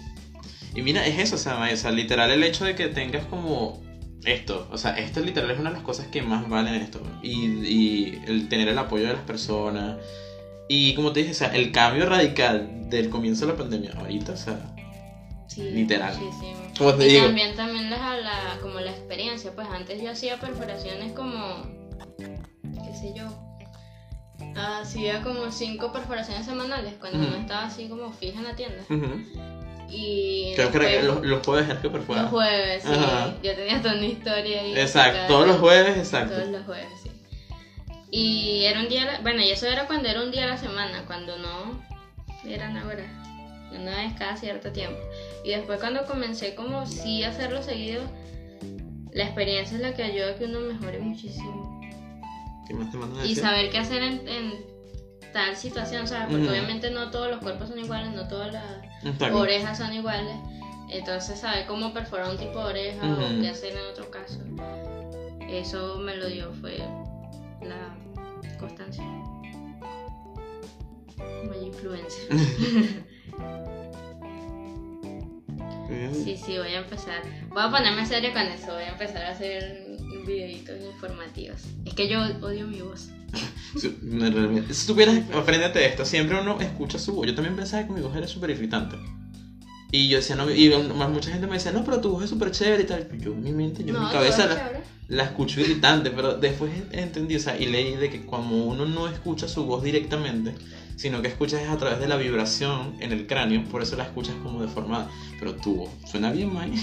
Y 0.75 0.81
mira, 0.81 1.05
es 1.05 1.17
eso, 1.19 1.35
o 1.35 1.37
sea, 1.37 1.75
sea, 1.75 1.91
literal 1.91 2.29
el 2.31 2.43
hecho 2.43 2.63
de 2.65 2.75
que 2.75 2.87
tengas 2.89 3.25
como 3.25 3.81
esto, 4.23 4.67
o 4.71 4.77
sea, 4.77 4.91
esto 4.97 5.19
literal 5.21 5.49
es 5.51 5.59
una 5.59 5.69
de 5.69 5.75
las 5.77 5.83
cosas 5.83 6.07
que 6.07 6.21
más 6.21 6.47
valen 6.49 6.75
en 6.75 6.81
esto. 6.81 7.01
Y, 7.23 7.45
y 7.65 8.21
el 8.27 8.49
tener 8.49 8.67
el 8.67 8.77
apoyo 8.77 9.07
de 9.07 9.13
las 9.13 9.23
personas. 9.23 9.97
Y 10.69 10.93
como 10.93 11.11
te 11.11 11.21
dije, 11.21 11.31
o 11.31 11.35
sea, 11.35 11.53
el 11.55 11.71
cambio 11.71 12.05
radical 12.05 12.89
del 12.89 13.09
comienzo 13.09 13.45
de 13.45 13.51
la 13.53 13.57
pandemia 13.57 13.91
ahorita, 13.97 14.31
o 14.33 14.37
sea, 14.37 14.75
Sí, 15.47 15.63
Literal. 15.63 16.15
muchísimo. 16.15 16.59
como 16.77 16.93
te 16.93 17.07
y 17.07 17.09
digo. 17.13 17.25
también, 17.25 17.55
también 17.55 17.89
la, 17.89 18.17
la- 18.17 18.57
como 18.61 18.79
la 18.79 18.91
experiencia, 18.91 19.51
pues 19.55 19.67
antes 19.67 19.99
yo 20.01 20.11
hacía 20.11 20.39
perforaciones 20.39 21.11
como, 21.13 21.63
qué 22.19 22.93
sé 22.95 23.13
yo, 23.15 23.25
hacía 24.55 25.21
como 25.23 25.51
cinco 25.51 25.91
perforaciones 25.91 26.45
semanales 26.45 26.93
cuando 26.99 27.17
no 27.17 27.35
estaba 27.35 27.63
así 27.65 27.87
como 27.89 28.11
fija 28.13 28.37
en 28.37 28.43
la 28.43 28.55
tienda. 28.55 28.83
Ujú. 28.89 29.23
Y 29.91 30.53
Creo 30.55 30.71
que 30.71 30.77
era 30.97 31.03
los, 31.03 31.21
los 31.25 31.43
jueves 31.45 31.67
era 31.67 31.81
que 31.81 31.89
perfora. 31.89 32.21
los 32.21 32.31
jueves, 32.31 32.83
sí. 32.83 32.89
Ajá. 32.93 33.33
Yo 33.41 33.55
tenía 33.55 33.81
toda 33.81 33.95
una 33.95 34.05
historia 34.05 34.61
ahí. 34.61 34.73
Exacto, 34.79 35.19
todos 35.27 35.47
los 35.47 35.57
jueves, 35.57 35.97
exacto. 35.97 36.35
Todos 36.35 36.49
los 36.49 36.63
jueves, 36.65 36.87
sí. 37.03 37.09
Y 38.11 38.63
era 38.65 38.79
un 38.81 38.89
día, 38.89 39.05
la- 39.05 39.19
bueno, 39.21 39.41
y 39.41 39.51
eso 39.51 39.67
era 39.67 39.85
cuando 39.87 40.09
era 40.09 40.21
un 40.23 40.31
día 40.31 40.45
a 40.45 40.47
la 40.47 40.57
semana, 40.57 41.03
cuando 41.05 41.37
no 41.37 41.79
eran 42.45 42.75
ahora, 42.77 43.05
una 43.71 43.97
vez 43.97 44.13
cada 44.17 44.35
cierto 44.37 44.71
tiempo. 44.71 44.99
Y 45.43 45.49
después 45.51 45.79
cuando 45.79 46.05
comencé 46.05 46.55
como 46.55 46.85
sí 46.85 47.23
a 47.23 47.29
hacerlo 47.29 47.61
seguido, 47.61 48.01
la 49.13 49.23
experiencia 49.25 49.75
es 49.77 49.81
la 49.83 49.93
que 49.93 50.03
ayuda 50.03 50.31
a 50.31 50.35
que 50.35 50.45
uno 50.45 50.59
mejore 50.61 50.99
muchísimo. 50.99 51.79
¿Qué 52.67 52.73
más 52.73 52.91
te 52.91 52.97
a 52.97 53.25
Y 53.25 53.35
saber 53.35 53.69
qué 53.69 53.77
hacer 53.79 54.01
en, 54.03 54.27
en 54.27 54.53
tal 55.33 55.55
situación, 55.55 56.07
¿sabes? 56.07 56.27
Porque 56.31 56.45
obviamente 56.51 56.89
no 56.91 57.09
todos 57.11 57.29
los 57.29 57.39
cuerpos 57.39 57.69
son 57.69 57.79
iguales, 57.79 58.13
no 58.13 58.27
todas 58.27 58.53
las 58.53 58.63
orejas 59.39 59.77
son 59.77 59.93
iguales. 59.93 60.35
Entonces, 60.89 61.39
saber 61.39 61.65
cómo 61.67 61.93
perforar 61.93 62.29
un 62.31 62.37
tipo 62.37 62.59
de 62.59 62.65
oreja 62.65 63.01
o 63.03 63.41
qué 63.41 63.49
hacer 63.49 63.73
en 63.73 63.85
otro 63.91 64.09
caso. 64.09 64.39
Eso 65.49 65.97
me 65.97 66.15
lo 66.15 66.27
dio, 66.27 66.51
fue 66.53 66.79
la 67.61 67.95
constancia. 68.59 69.03
Muy 71.45 71.67
influencia. 71.67 72.23
sí, 76.13 76.37
sí, 76.37 76.57
voy 76.57 76.69
a 76.69 76.79
empezar. 76.79 77.21
Voy 77.49 77.63
a 77.63 77.71
ponerme 77.71 78.05
serio 78.05 78.31
con 78.33 78.43
eso. 78.43 78.73
Voy 78.73 78.83
a 78.83 78.89
empezar 78.89 79.23
a 79.23 79.31
hacer 79.31 79.87
videitos 80.25 80.79
informativos. 80.81 81.61
Es 81.85 81.93
que 81.93 82.07
yo 82.07 82.21
odio 82.41 82.67
mi 82.67 82.81
voz. 82.81 83.09
Si 83.75 84.73
supieras, 84.73 85.21
apréndete 85.35 85.85
esto, 85.85 86.03
siempre 86.03 86.39
uno 86.39 86.59
escucha 86.59 86.97
su 86.97 87.13
voz. 87.13 87.27
Yo 87.27 87.35
también 87.35 87.55
pensaba 87.55 87.85
que 87.85 87.93
mi 87.93 88.01
voz 88.01 88.15
era 88.15 88.27
súper 88.27 88.49
irritante. 88.51 88.97
Y 89.91 90.07
yo 90.09 90.17
decía, 90.17 90.35
no, 90.35 90.49
y 90.51 90.69
más 90.95 91.09
mucha 91.09 91.31
gente 91.31 91.47
me 91.47 91.53
decía, 91.53 91.71
no, 91.71 91.83
pero 91.83 91.99
tu 91.99 92.11
voz 92.11 92.23
es 92.23 92.29
súper 92.29 92.51
chévere 92.51 92.83
y 92.83 92.85
tal. 92.85 93.09
Yo 93.19 93.33
mi 93.33 93.51
mente, 93.51 93.83
yo 93.83 93.99
mi 93.99 94.09
cabeza 94.11 94.71
la, 95.09 95.23
escucho 95.23 95.59
irritante, 95.61 96.11
pero 96.11 96.35
después 96.35 96.71
entendí, 96.91 97.35
o 97.35 97.39
sea, 97.39 97.57
y 97.59 97.65
leí 97.65 97.95
de 97.95 98.09
que 98.09 98.21
cuando 98.25 98.55
uno 98.55 98.85
no 98.85 99.07
escucha 99.07 99.47
su 99.47 99.65
voz 99.65 99.83
directamente, 99.83 100.53
sino 100.95 101.21
que 101.21 101.27
escuchas 101.29 101.61
es 101.61 101.69
a 101.69 101.77
través 101.77 101.99
de 101.99 102.07
la 102.07 102.15
vibración 102.17 102.95
en 102.99 103.11
el 103.11 103.25
cráneo, 103.27 103.63
por 103.65 103.81
eso 103.81 103.95
la 103.97 104.03
escuchas 104.03 104.35
como 104.43 104.61
deformada. 104.61 105.09
Pero 105.39 105.55
tu 105.55 105.75
voz 105.75 105.89
suena 106.09 106.31
bien, 106.31 106.51
Mike. 106.53 106.79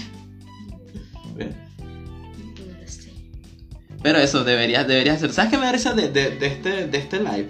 Pero 4.03 4.19
eso 4.19 4.43
deberías, 4.43 4.87
deberías 4.87 5.17
hacer. 5.17 5.33
¿Sabes 5.33 5.51
qué 5.51 5.57
me 5.57 5.65
da 5.65 5.71
risa 5.71 5.93
de, 5.93 6.09
de, 6.09 6.31
de 6.37 6.47
este, 6.47 6.87
de 6.87 6.97
este 6.97 7.17
live? 7.19 7.49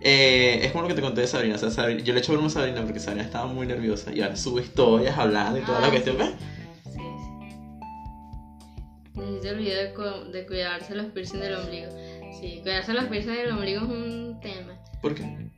Eh, 0.00 0.60
es 0.64 0.72
como 0.72 0.82
lo 0.82 0.88
que 0.88 0.94
te 0.94 1.00
conté 1.02 1.20
de 1.20 1.26
Sabrina. 1.26 1.54
O 1.54 1.58
sea, 1.58 1.70
Sabrina- 1.70 2.02
yo 2.02 2.12
le 2.12 2.20
echo 2.20 2.32
broma 2.32 2.48
a 2.48 2.50
Sabrina 2.50 2.82
porque 2.82 2.98
Sabrina 2.98 3.24
estaba 3.24 3.46
muy 3.46 3.66
nerviosa 3.66 4.12
y 4.12 4.20
ahora 4.22 4.36
sube 4.36 4.62
historias 4.62 5.16
hablando 5.18 5.58
y 5.58 5.62
toda 5.62 5.80
la 5.80 5.86
Ah, 5.88 5.90
cuestión. 5.90 6.16
¿ves? 6.18 6.30
Sí. 9.40 9.48
Necesito 9.48 9.54
olvidar 9.58 9.78
de, 9.88 9.92
cu- 9.94 10.30
de 10.32 10.46
cuidarse 10.46 10.94
los 10.94 11.06
piercing 11.06 11.40
del 11.40 11.54
ombligo. 11.54 11.90
Sí, 12.40 12.58
cuidarse 12.62 12.92
los 12.92 13.04
piercing 13.06 13.32
del 13.34 13.50
ombligo 13.52 13.82
es 13.82 13.88
un 13.88 14.40
tema. 14.40 14.74
¿Por 15.00 15.14
qué? 15.14 15.48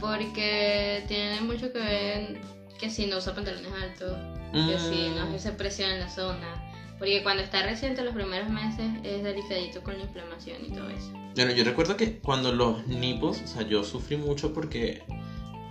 Porque 0.00 1.04
tiene 1.08 1.40
mucho 1.40 1.72
que 1.72 1.78
ver 1.78 2.40
que 2.78 2.90
si 2.90 3.06
no 3.06 3.18
usa 3.18 3.34
pantalones 3.34 3.72
altos, 3.72 4.16
que 4.52 4.78
si 4.78 5.08
no 5.16 5.26
Mm, 5.26 5.34
hace 5.34 5.52
presión 5.52 5.90
en 5.90 6.00
la 6.00 6.08
zona. 6.08 6.70
Porque 6.98 7.22
cuando 7.22 7.42
está 7.42 7.62
reciente, 7.62 8.02
los 8.02 8.14
primeros 8.14 8.48
meses 8.50 8.86
es 9.02 9.22
delicadito 9.24 9.82
con 9.82 9.96
la 9.98 10.04
inflamación 10.04 10.58
y 10.64 10.70
todo 10.72 10.88
eso. 10.90 11.12
Bueno, 11.34 11.52
yo 11.52 11.64
recuerdo 11.64 11.96
que 11.96 12.18
cuando 12.18 12.52
los 12.52 12.86
nipos, 12.86 13.40
o 13.42 13.46
sea, 13.46 13.62
yo 13.62 13.82
sufrí 13.82 14.16
mucho 14.16 14.52
porque. 14.52 15.02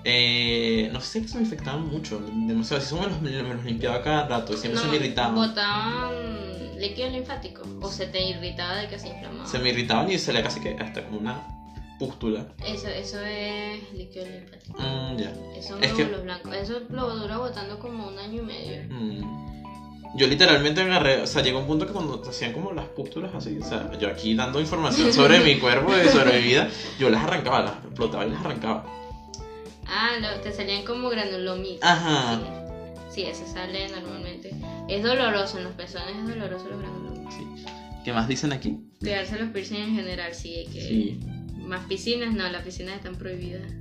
eh, 0.04 0.89
no 0.91 0.99
sé 0.99 1.22
que 1.22 1.28
se 1.30 1.36
me 1.38 1.43
infectaban 1.43 1.88
mucho, 1.88 2.20
demasiado. 2.20 2.84
Así 2.84 2.95
me 2.95 3.06
los, 3.08 3.22
me 3.22 3.54
los 3.54 3.64
limpiaba 3.64 4.01
cada 4.01 4.28
rato 4.28 4.54
y 4.54 4.58
siempre 4.58 4.82
se 4.82 4.88
me 4.88 4.95
irritaban. 4.97 5.36
botaban 5.36 6.14
líquido 6.88 7.09
linfático 7.09 7.61
o 7.81 7.89
se 7.91 8.07
te 8.07 8.21
irritaba 8.21 8.77
de 8.77 8.88
que 8.88 8.99
se 8.99 9.07
inflamaba. 9.09 9.47
Se 9.47 9.59
me 9.59 9.69
irritaban 9.69 10.11
y 10.11 10.17
se 10.19 10.34
le 10.34 10.41
casi 10.43 10.59
que 10.59 10.75
hasta 10.79 11.03
como 11.05 11.19
una 11.19 11.47
pústula. 11.99 12.45
Eso, 12.65 12.88
eso 12.88 13.19
es 13.21 13.91
líquido 13.93 14.25
linfático. 14.25 14.81
Mm, 14.81 15.17
ya. 15.17 15.34
Eso 15.57 15.69
son 15.69 15.84
Es 15.84 15.93
que- 15.93 16.03
blancos. 16.05 16.53
Eso 16.55 16.81
lo 16.89 17.15
dura 17.17 17.38
botando 17.38 17.79
como 17.79 18.07
un 18.07 18.17
año 18.19 18.41
y 18.41 18.45
medio. 18.45 18.84
Mm. 18.89 19.43
Yo 20.15 20.27
literalmente 20.27 20.79
agarré, 20.81 21.21
o 21.21 21.25
sea, 21.27 21.41
llegó 21.41 21.57
un 21.59 21.65
punto 21.65 21.88
que 21.88 21.93
cuando 21.93 22.19
te 22.19 22.29
hacían 22.29 22.53
como 22.53 22.71
las 22.71 22.86
pústulas 22.86 23.34
así, 23.34 23.57
o 23.59 23.65
sea, 23.65 23.89
yo 23.97 24.07
aquí 24.09 24.36
dando 24.36 24.59
información 24.59 25.11
sobre 25.13 25.39
mi 25.39 25.57
cuerpo 25.57 25.91
y 25.97 26.07
sobre 26.09 26.34
mi 26.39 26.43
vida, 26.43 26.69
yo 26.99 27.09
las 27.09 27.23
arrancaba, 27.23 27.61
las 27.63 27.73
explotaba 27.86 28.23
y 28.25 28.29
las 28.29 28.39
arrancaba. 28.41 28.86
Ah, 29.88 30.11
lo- 30.19 30.39
te 30.41 30.51
salían 30.51 30.84
como 30.86 31.09
granulomitas. 31.09 31.89
Ajá. 31.89 32.39
Sí. 33.09 33.21
sí, 33.21 33.23
eso 33.23 33.43
sale 33.51 33.88
normalmente. 33.89 34.53
Es 34.89 35.03
doloroso 35.03 35.57
en 35.57 35.63
los 35.65 35.73
pezones, 35.73 36.15
es 36.17 36.27
doloroso 36.27 36.67
los 36.69 36.79
granulomas. 36.79 37.34
Sí. 37.34 37.43
¿Qué 38.03 38.13
más 38.13 38.27
dicen 38.27 38.51
aquí? 38.53 38.77
Cuidarse 38.99 39.39
los 39.39 39.49
piercing 39.49 39.77
en 39.77 39.95
general, 39.95 40.34
sí. 40.34 40.65
Que 40.71 40.81
Sí. 40.81 41.19
Más 41.57 41.86
piscinas, 41.86 42.34
no, 42.34 42.47
las 42.49 42.63
piscinas 42.63 42.95
están 42.97 43.15
prohibidas. 43.15 43.71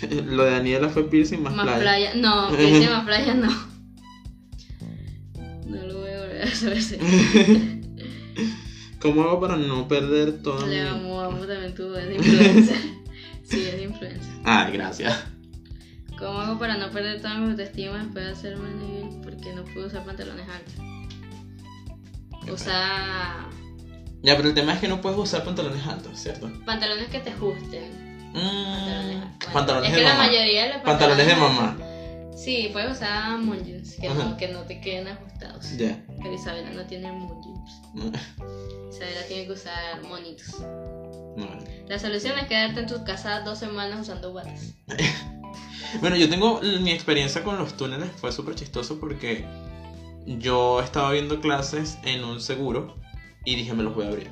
Lo 0.26 0.44
de 0.44 0.50
Daniela 0.52 0.88
fue 0.88 1.08
piercing 1.10 1.42
más, 1.42 1.54
Más 1.54 1.64
playa. 1.66 1.80
playa, 1.80 2.14
no, 2.14 2.48
piercing 2.56 2.90
más 2.90 3.04
playa 3.04 3.34
no. 3.34 3.50
No 5.66 5.86
lo 5.86 6.00
voy 6.00 6.10
a 6.10 6.20
volver 6.20 6.42
a 6.42 6.44
hacer. 6.44 6.98
¿Cómo 9.00 9.22
hago 9.22 9.40
para 9.40 9.56
no 9.56 9.86
perder 9.88 10.42
toda 10.42 10.66
Le 10.66 10.82
mi... 10.82 10.88
amo, 10.88 11.20
amo 11.20 11.38
también 11.46 11.74
tu 11.74 11.94
es 11.94 12.16
influencer. 12.16 12.76
Sí, 13.44 13.62
es 13.68 13.82
influencer. 13.82 14.32
Ay, 14.44 14.72
gracias. 14.72 15.24
¿Cómo 16.18 16.40
hago 16.40 16.58
para 16.58 16.76
no 16.76 16.90
perder 16.90 17.20
toda 17.20 17.34
mi 17.36 17.50
autoestima 17.50 17.98
después 17.98 18.24
de 18.24 18.30
hacerme 18.32 18.70
nivel? 18.70 19.20
Porque 19.22 19.52
no 19.52 19.64
puedo 19.64 19.86
usar 19.88 20.04
pantalones 20.04 20.46
altos. 20.48 20.74
Usa 22.50 23.46
Ya, 24.22 24.36
pero 24.36 24.48
el 24.48 24.54
tema 24.54 24.72
es 24.74 24.80
que 24.80 24.88
no 24.88 25.00
puedes 25.00 25.18
usar 25.18 25.44
pantalones 25.44 25.86
altos, 25.86 26.18
¿cierto? 26.18 26.50
pantalones 26.64 27.08
que 27.08 27.18
te 27.20 27.30
ajusten. 27.30 28.06
Pantalones, 28.32 29.16
Mm, 29.16 29.20
bueno, 29.20 29.52
pantalones 29.52 29.90
es 29.90 29.96
de 29.96 30.02
la 30.02 30.12
mamá. 30.14 30.26
mayoría 30.26 30.62
de 30.66 30.72
los 30.74 30.82
Pantalones 30.82 31.26
de 31.26 31.32
pantalones- 31.34 31.76
mamá. 31.78 32.36
Sí, 32.36 32.68
puedes 32.72 32.92
usar 32.92 33.38
jeans, 33.64 33.94
que, 33.98 34.08
no, 34.10 34.36
que 34.36 34.48
no 34.48 34.60
te 34.62 34.80
queden 34.80 35.08
ajustados. 35.08 35.76
Ya. 35.78 35.98
Pero 36.22 36.34
Isabela 36.34 36.70
no 36.70 36.82
tiene. 36.84 37.10
No, 37.10 38.04
Isabela 38.90 39.22
tiene 39.26 39.46
que 39.46 39.52
usar 39.52 40.02
monitos. 40.02 40.54
No. 41.36 41.46
La 41.88 41.98
solución 41.98 42.38
es 42.38 42.48
quedarte 42.48 42.80
en 42.80 42.86
tu 42.86 43.04
casa 43.04 43.40
dos 43.40 43.58
semanas 43.58 44.00
usando 44.00 44.32
batas. 44.32 44.74
Bueno, 46.00 46.16
yo 46.16 46.28
tengo 46.28 46.60
mi 46.80 46.90
experiencia 46.90 47.44
con 47.44 47.58
los 47.58 47.76
túneles, 47.76 48.10
fue 48.16 48.32
súper 48.32 48.54
chistoso 48.56 48.98
porque 48.98 49.44
yo 50.26 50.82
estaba 50.82 51.12
viendo 51.12 51.40
clases 51.40 51.98
en 52.04 52.24
un 52.24 52.40
seguro 52.40 52.96
y 53.44 53.54
dije, 53.54 53.72
me 53.72 53.82
los 53.82 53.94
voy 53.94 54.06
a 54.06 54.08
abrir. 54.08 54.30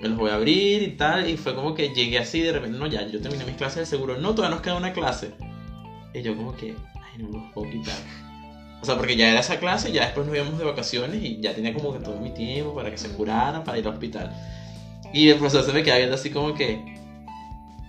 Me 0.00 0.08
los 0.08 0.16
voy 0.16 0.30
a 0.30 0.36
abrir 0.36 0.82
y 0.82 0.96
tal, 0.96 1.28
y 1.28 1.36
fue 1.36 1.54
como 1.54 1.74
que 1.74 1.88
llegué 1.88 2.18
así 2.18 2.40
de 2.40 2.52
repente, 2.52 2.78
no, 2.78 2.86
ya, 2.86 3.06
yo 3.06 3.20
terminé 3.20 3.44
mis 3.44 3.56
clases 3.56 3.76
del 3.76 3.86
seguro, 3.86 4.18
no, 4.18 4.34
todavía 4.34 4.54
nos 4.54 4.62
queda 4.62 4.76
una 4.76 4.92
clase. 4.92 5.32
Y 6.14 6.22
yo 6.22 6.36
como 6.36 6.56
que, 6.56 6.76
ay, 6.94 7.22
no 7.22 7.28
me 7.28 7.38
los 7.38 7.52
puedo 7.52 7.70
quitar. 7.70 7.96
O 8.80 8.84
sea, 8.84 8.96
porque 8.96 9.16
ya 9.16 9.30
era 9.30 9.40
esa 9.40 9.58
clase, 9.58 9.90
ya 9.90 10.04
después 10.04 10.26
nos 10.26 10.36
íbamos 10.36 10.58
de 10.58 10.64
vacaciones 10.64 11.22
y 11.22 11.40
ya 11.40 11.54
tenía 11.54 11.74
como 11.74 11.92
que 11.92 11.98
todo 11.98 12.20
mi 12.20 12.30
tiempo 12.30 12.74
para 12.74 12.90
que 12.90 12.98
se 12.98 13.08
curaran, 13.08 13.64
para 13.64 13.78
ir 13.78 13.86
al 13.86 13.94
hospital. 13.94 14.32
Y 15.16 15.30
el 15.30 15.38
profesor 15.38 15.64
se 15.64 15.72
me 15.72 15.82
queda 15.82 15.96
viendo 15.96 16.14
así 16.14 16.28
como 16.28 16.52
que, 16.52 16.78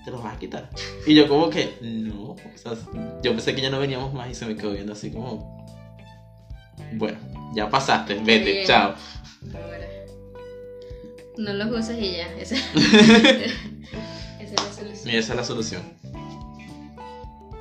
¿te 0.05 0.11
los 0.11 0.23
vas 0.23 0.37
a 0.37 0.39
quitar? 0.39 0.69
Y 1.05 1.13
yo 1.13 1.27
como 1.27 1.49
que, 1.49 1.77
no, 1.81 2.31
o 2.31 2.37
sea, 2.55 2.71
yo 3.21 3.31
pensé 3.31 3.53
que 3.53 3.61
ya 3.61 3.69
no 3.69 3.79
veníamos 3.79 4.13
más 4.13 4.29
y 4.31 4.33
se 4.33 4.45
me 4.45 4.55
quedó 4.55 4.71
viendo 4.71 4.93
así 4.93 5.11
como, 5.11 5.67
bueno, 6.93 7.17
ya 7.53 7.69
pasaste, 7.69 8.15
vete, 8.23 8.51
Bien. 8.53 8.65
chao. 8.65 8.93
No 11.35 11.51
los 11.51 11.69
uses 11.69 12.01
y 12.01 12.13
ya. 12.13 12.33
Esa, 12.37 12.55
esa 14.39 14.39
es 14.39 14.51
la 14.53 14.73
solución. 14.73 15.13
Y 15.13 15.17
esa 15.17 15.33
es 15.33 15.37
la 15.37 15.43
solución. 15.43 15.81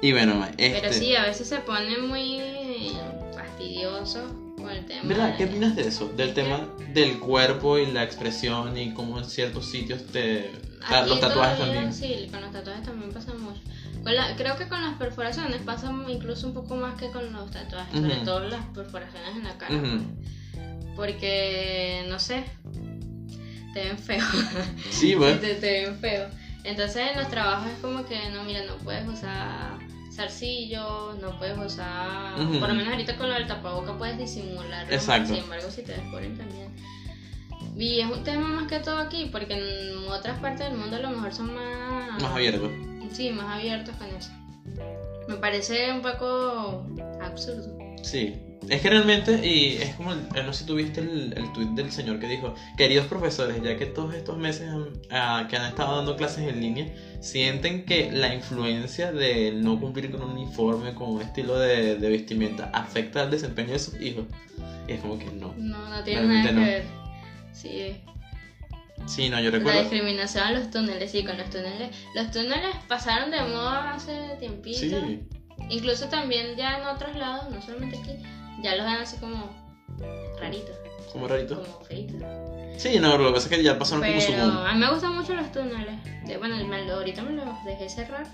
Y 0.01 0.13
bueno, 0.13 0.47
este, 0.57 0.79
Pero 0.81 0.93
sí, 0.93 1.17
a 1.17 1.23
veces 1.23 1.49
se 1.49 1.59
pone 1.59 1.99
muy 1.99 2.93
fastidioso 3.35 4.46
con 4.67 4.77
el 4.77 4.85
tema. 4.87 5.03
¿verdad? 5.05 5.37
¿Qué 5.37 5.45
de- 5.47 5.51
opinas 5.51 5.77
de 5.77 5.89
eso? 5.89 6.09
Del 6.17 6.35
tema 6.35 6.61
del 6.93 7.19
cuerpo 7.19 7.79
y 7.79 7.87
la 7.87 8.03
expresión 8.05 8.77
y 8.77 8.93
cómo 8.95 9.19
en 9.19 9.25
ciertos 9.25 9.67
sitios 9.71 10.05
te... 10.07 10.51
Aquí 10.89 11.09
los 11.09 11.19
tatuajes 11.21 11.57
todavía, 11.59 11.83
también. 11.83 11.93
Sí, 11.93 12.29
con 12.31 12.41
los 12.41 12.53
tatuajes 12.53 12.85
también 12.85 13.11
pasa 13.13 13.33
mucho. 13.35 13.61
La- 14.05 14.37
creo 14.37 14.57
que 14.57 14.69
con 14.69 14.81
las 14.83 14.95
perforaciones 14.99 15.61
pasa 15.63 15.93
incluso 16.09 16.47
un 16.47 16.55
poco 16.55 16.77
más 16.77 16.95
que 17.01 17.11
con 17.11 17.33
los 17.33 17.51
tatuajes, 17.51 17.95
sobre 18.01 18.15
Ujú. 18.17 18.25
todo 18.25 18.41
las 18.49 18.65
perforaciones 18.67 19.37
en 19.37 19.45
la 19.45 19.59
cara. 19.59 19.75
Ujú. 19.75 20.05
Porque, 20.95 22.05
no 22.09 22.19
sé, 22.19 22.45
te 23.75 23.85
ven 23.85 23.99
feo. 23.99 24.25
Sí, 24.91 25.15
bueno. 25.15 25.39
te, 25.41 25.55
te 25.57 25.83
ven 25.87 25.99
feo. 25.99 26.29
Entonces 26.65 27.11
en 27.13 27.19
los 27.21 27.29
trabajos 27.31 27.69
es 27.71 27.79
como 27.81 28.05
que, 28.07 28.31
no, 28.31 28.45
mira, 28.45 28.65
no 28.65 28.77
puedes 28.79 29.07
usar 29.09 29.76
zarcillo, 30.17 31.15
no 31.21 31.39
puedes 31.39 31.57
usar... 31.59 32.41
Ujú. 32.41 32.59
Por 32.59 32.69
lo 32.69 32.75
menos 32.75 32.93
ahorita 32.93 33.17
con 33.17 33.29
lo 33.29 33.35
del 33.35 33.47
tapaboca 33.47 33.97
puedes 33.97 34.19
disimularlo. 34.19 34.93
Exacto. 34.93 35.35
Sin 35.35 35.45
embargo, 35.45 35.71
si 35.71 35.83
te 35.83 35.93
descubren 35.93 36.37
también. 36.37 36.75
Y 37.77 38.01
es 38.01 38.11
un 38.11 38.25
tema 38.25 38.49
más 38.49 38.69
que 38.69 38.81
todo 38.81 38.99
aquí, 38.99 39.29
porque 39.31 39.55
en 39.55 40.09
otras 40.09 40.39
partes 40.41 40.69
del 40.69 40.79
mundo 40.79 40.97
a 40.97 41.01
lo 41.01 41.11
mejor 41.11 41.33
son 41.33 41.55
más... 41.55 42.23
Más 42.23 42.33
abierto. 42.33 42.71
Sí, 43.13 43.31
más 43.31 43.59
abiertos 43.59 43.95
con 43.97 44.09
eso. 44.09 44.31
Me 45.29 45.37
parece 45.37 45.93
un 45.93 46.03
poco 46.03 46.87
absurdo. 47.21 47.77
Sí. 48.03 48.41
Es 48.69 48.81
que 48.83 48.91
realmente, 48.91 49.47
y 49.47 49.77
es 49.77 49.95
como, 49.95 50.13
el- 50.13 50.29
no 50.45 50.53
sé 50.53 50.61
si 50.61 50.65
tuviste 50.67 51.01
el, 51.01 51.35
el 51.37 51.53
tweet 51.53 51.69
del 51.75 51.93
señor 51.93 52.19
que 52.19 52.27
dijo, 52.27 52.55
queridos 52.77 53.07
profesores, 53.07 53.63
ya 53.63 53.77
que 53.77 53.87
todos 53.87 54.15
estos 54.15 54.37
meses 54.39 54.69
ah, 55.11 55.47
que 55.49 55.57
han 55.57 55.67
estado 55.67 55.97
dando 55.97 56.17
clases 56.17 56.49
en 56.49 56.61
línea, 56.61 56.87
sienten 57.21 57.85
que 57.85 58.11
la 58.13 58.35
influencia 58.35 59.13
de 59.13 59.53
no 59.53 59.79
cumplir 59.81 60.11
con 60.11 60.23
un 60.23 60.31
uniforme, 60.33 60.95
con 60.95 61.11
un 61.11 61.23
estilo 61.23 61.59
de, 61.59 61.97
de 61.97 62.09
vestimenta, 62.11 62.71
afecta 62.73 63.23
al 63.23 63.31
desempeño 63.31 63.73
de 63.73 63.79
sus 63.79 64.01
hijos. 64.01 64.25
Y 64.89 64.93
es 64.93 65.01
como 65.01 65.19
que 65.19 65.27
no. 65.27 65.55
No, 65.57 65.89
no 65.89 66.03
tiene 66.05 66.23
nada 66.27 66.43
que 66.49 66.53
no. 66.53 66.61
ver. 66.61 66.85
Sí, 67.53 67.97
Sí, 69.07 69.29
no, 69.29 69.39
yo 69.39 69.51
La 69.53 69.59
recuerdo. 69.59 69.81
discriminación 69.83 70.45
a 70.45 70.51
los 70.51 70.71
túneles, 70.71 71.13
sí, 71.13 71.23
con 71.25 71.37
los 71.39 71.49
túneles. 71.51 71.91
Los 72.15 72.31
túneles 72.33 72.75
pasaron 72.89 73.31
de 73.31 73.41
moda 73.43 73.93
hace 73.95 74.37
tiempito. 74.41 74.79
Sí, 74.79 75.21
Incluso 75.71 76.09
también 76.09 76.57
ya 76.57 76.79
en 76.79 76.87
otros 76.87 77.15
lados, 77.17 77.49
no 77.51 77.61
solamente 77.63 77.99
aquí, 77.99 78.13
ya 78.63 78.75
los 78.77 78.85
ven 78.87 78.97
así 78.97 79.17
como 79.19 79.51
raritos, 80.41 80.77
como 81.13 81.29
rarito. 81.29 81.63
como 81.63 81.81
feitos. 81.85 82.23
Sí, 82.79 82.99
no, 82.99 83.17
lo 83.17 83.29
que 83.29 83.35
pasa 83.35 83.49
es 83.49 83.57
que 83.57 83.63
ya 83.63 83.79
pasaron 83.79 84.05
como 84.07 84.21
su 84.21 84.33
boom. 84.33 84.41
a 84.67 84.73
mí 84.75 84.79
me 84.81 84.91
gustan 84.91 85.15
mucho 85.15 85.35
los 85.35 85.51
túneles. 85.51 85.95
Bueno, 86.39 86.57
ahorita 86.95 87.23
me 87.23 87.33
los 87.33 87.65
dejé 87.65 87.89
cerrar 87.89 88.27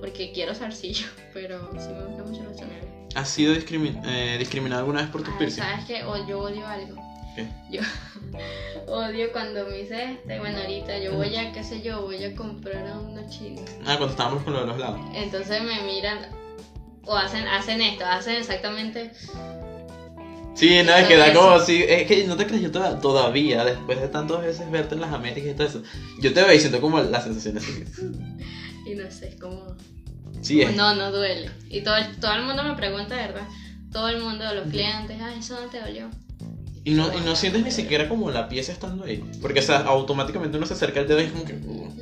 porque 0.00 0.32
quiero 0.32 0.54
zarcillo, 0.54 1.06
pero 1.34 1.70
sí 1.80 1.88
me 1.88 2.04
gustan 2.04 2.30
mucho 2.30 2.42
los 2.44 2.56
túneles. 2.56 2.84
¿Has 3.14 3.28
sido 3.30 3.54
discrimi- 3.54 4.00
eh, 4.06 4.36
discriminado 4.38 4.80
alguna 4.80 5.00
vez 5.00 5.10
por 5.10 5.22
tus 5.22 5.34
piercings? 5.34 5.66
¿Sabes 5.66 5.84
qué? 5.86 6.04
O 6.04 6.26
yo 6.26 6.40
odio 6.40 6.66
algo. 6.66 6.96
¿Qué? 7.34 7.46
Yo 7.70 7.80
odio 8.86 9.32
cuando 9.32 9.64
me 9.66 9.80
hice 9.80 10.12
este, 10.12 10.38
bueno, 10.38 10.58
ahorita 10.58 10.98
yo 10.98 11.14
voy 11.14 11.34
a, 11.36 11.52
qué 11.52 11.64
sé 11.64 11.80
yo, 11.82 12.02
voy 12.02 12.22
a 12.24 12.34
comprar 12.34 12.86
a 12.86 12.98
unos 12.98 13.28
chinos. 13.30 13.64
Ah, 13.86 13.96
cuando 13.96 14.08
estábamos 14.10 14.42
con 14.42 14.52
lo 14.52 14.60
de 14.60 14.66
los 14.66 14.78
lados. 14.78 15.00
Entonces 15.14 15.62
me 15.62 15.80
miran 15.82 16.18
o 17.08 17.16
hacen, 17.16 17.46
hacen 17.48 17.80
esto, 17.80 18.04
hacen 18.04 18.36
exactamente. 18.36 19.10
Sí, 20.54 20.82
no, 20.84 20.92
es 20.94 21.06
que 21.06 21.16
da 21.16 21.32
como 21.32 21.50
así. 21.50 21.84
Es 21.86 22.06
que 22.08 22.24
no 22.26 22.36
te 22.36 22.46
crees, 22.46 22.62
yo 22.62 22.72
toda- 22.72 23.00
todavía, 23.00 23.64
después 23.64 24.00
de 24.00 24.08
tantas 24.08 24.40
veces 24.42 24.68
verte 24.70 24.96
en 24.96 25.00
las 25.00 25.12
Américas 25.12 25.50
y 25.52 25.54
todo 25.54 25.66
eso, 25.68 25.82
yo 26.20 26.32
te 26.34 26.42
veo 26.42 26.52
y 26.52 26.58
siento 26.58 26.80
como 26.80 27.00
la 27.00 27.20
sensación 27.20 27.58
así. 27.58 27.84
Y 28.86 28.94
no 28.96 29.08
sé, 29.10 29.28
es 29.28 29.36
como. 29.40 29.76
Sí, 30.42 30.60
es. 30.62 30.74
No, 30.74 30.94
no 30.96 31.12
duele. 31.12 31.48
Y 31.68 31.82
todo, 31.82 31.96
el- 31.96 32.16
todo 32.16 32.32
el 32.32 32.42
mundo 32.42 32.64
me 32.64 32.74
pregunta, 32.74 33.14
¿verdad? 33.14 33.46
Todo 33.92 34.08
el 34.08 34.20
mundo, 34.20 34.44
los 34.54 34.66
clientes, 34.68 35.16
ay, 35.22 35.38
eso 35.38 35.60
no 35.60 35.68
te 35.68 35.80
dolió. 35.80 36.10
Y 36.84 36.92
no, 36.94 37.12
y 37.16 37.20
no 37.20 37.36
sientes 37.36 37.62
ni 37.62 37.70
siquiera 37.70 38.08
como 38.08 38.30
la 38.30 38.48
pieza 38.48 38.72
estando 38.72 39.04
ahí. 39.04 39.22
Porque, 39.40 39.60
o 39.60 39.62
sea, 39.62 39.78
automáticamente 39.80 40.56
uno 40.56 40.66
se 40.66 40.74
acerca 40.74 41.00
al 41.00 41.08
dedo 41.08 41.20
y 41.20 41.24
es 41.24 41.32
como 41.32 41.44
que. 41.44 41.52
uh, 41.54 41.92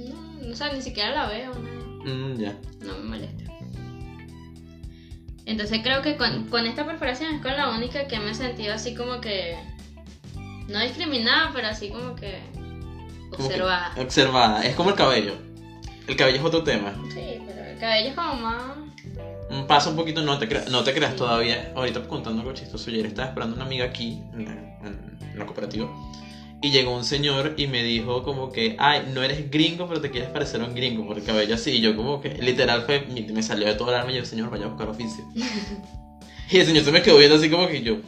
No, 0.42 0.52
o 0.52 0.56
sea, 0.56 0.72
ni 0.72 0.80
siquiera 0.80 1.10
la 1.14 1.26
veo, 1.28 1.52
nada. 1.54 2.14
mm, 2.14 2.38
ya. 2.38 2.56
No 2.84 2.96
me 2.98 3.04
molesta. 3.10 3.45
Entonces 5.46 5.80
creo 5.82 6.02
que 6.02 6.16
con, 6.16 6.44
con 6.48 6.66
esta 6.66 6.84
perforación 6.84 7.34
es 7.36 7.40
con 7.42 7.52
la 7.56 7.70
única 7.70 8.06
que 8.08 8.18
me 8.18 8.32
he 8.32 8.34
sentido 8.34 8.74
así 8.74 8.94
como 8.94 9.20
que. 9.20 9.56
No 10.68 10.80
discriminada, 10.80 11.50
pero 11.54 11.68
así 11.68 11.88
como 11.90 12.14
que. 12.16 12.40
Como 13.30 13.36
que 13.36 13.42
Observada. 13.44 13.92
observada. 13.96 14.62
Es 14.62 14.74
como 14.74 14.90
el 14.90 14.96
cabello. 14.96 15.34
El 16.08 16.16
cabello 16.16 16.38
es 16.38 16.44
otro 16.44 16.62
tema. 16.64 16.92
Sí, 17.14 17.40
pero 17.46 17.64
el 17.64 17.78
cabello 17.78 18.08
es 18.10 18.14
como 18.14 18.34
más. 18.34 18.62
Pasa 19.68 19.90
un 19.90 19.96
poquito, 19.96 20.22
no 20.22 20.38
te, 20.38 20.48
crea- 20.48 20.64
no 20.70 20.82
te 20.82 20.92
creas 20.92 21.14
todavía. 21.14 21.72
Ahorita 21.76 22.02
contando 22.08 22.40
algo 22.42 22.52
chistoso. 22.52 22.90
Ayer 22.90 23.06
estaba 23.06 23.28
esperando 23.28 23.54
una 23.54 23.64
amiga 23.64 23.84
aquí, 23.84 24.20
en 24.34 24.44
la, 24.44 24.52
en 24.88 25.38
la 25.38 25.46
cooperativa. 25.46 25.88
Y 26.66 26.72
llegó 26.72 26.96
un 26.96 27.04
señor 27.04 27.54
y 27.56 27.68
me 27.68 27.84
dijo 27.84 28.24
como 28.24 28.50
que, 28.50 28.74
ay, 28.80 29.12
no 29.14 29.22
eres 29.22 29.52
gringo, 29.52 29.86
pero 29.86 30.00
te 30.00 30.10
quieres 30.10 30.30
parecer 30.30 30.60
a 30.62 30.64
un 30.64 30.74
gringo 30.74 31.06
por 31.06 31.16
el 31.16 31.22
cabello 31.22 31.54
así. 31.54 31.70
Y 31.70 31.80
yo 31.80 31.94
como 31.94 32.20
que, 32.20 32.30
literal, 32.30 32.82
fue, 32.82 33.06
me 33.06 33.40
salió 33.44 33.68
de 33.68 33.74
todo 33.74 33.90
el 33.90 33.94
alma 33.94 34.10
y 34.10 34.16
yo, 34.16 34.24
señor, 34.24 34.50
vaya 34.50 34.64
a 34.64 34.68
buscar 34.70 34.88
oficio. 34.88 35.24
y 36.50 36.56
el 36.56 36.66
señor 36.66 36.84
se 36.84 36.90
me 36.90 37.02
quedó 37.02 37.18
viendo 37.18 37.36
así 37.36 37.48
como 37.48 37.68
que 37.68 37.82
yo, 37.82 37.98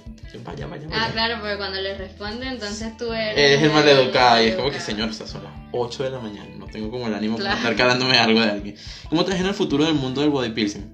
vaya, 0.42 0.66
vaya, 0.66 0.88
vaya. 0.88 1.04
Ah, 1.04 1.08
claro, 1.12 1.36
porque 1.40 1.56
cuando 1.56 1.80
le 1.80 1.96
responde, 1.96 2.48
entonces 2.48 2.96
tú 2.96 3.12
eres. 3.12 3.38
Eres 3.38 3.62
el 3.62 3.70
maleducado 3.70 4.42
y 4.42 4.46
es 4.46 4.56
como 4.56 4.72
que, 4.72 4.80
señor, 4.80 5.10
o 5.10 5.12
sea, 5.12 5.28
son 5.28 5.44
las 5.44 5.52
8 5.70 6.02
de 6.02 6.10
la 6.10 6.18
mañana, 6.18 6.50
no 6.58 6.66
tengo 6.66 6.90
como 6.90 7.06
el 7.06 7.14
ánimo 7.14 7.36
para 7.36 7.54
estar 7.54 7.76
calándome 7.76 8.18
algo 8.18 8.40
de 8.40 8.50
alguien. 8.50 8.76
¿Cómo 9.08 9.24
en 9.24 9.46
el 9.46 9.54
futuro 9.54 9.84
del 9.84 9.94
mundo 9.94 10.20
del 10.20 10.30
body 10.30 10.50
piercing? 10.50 10.92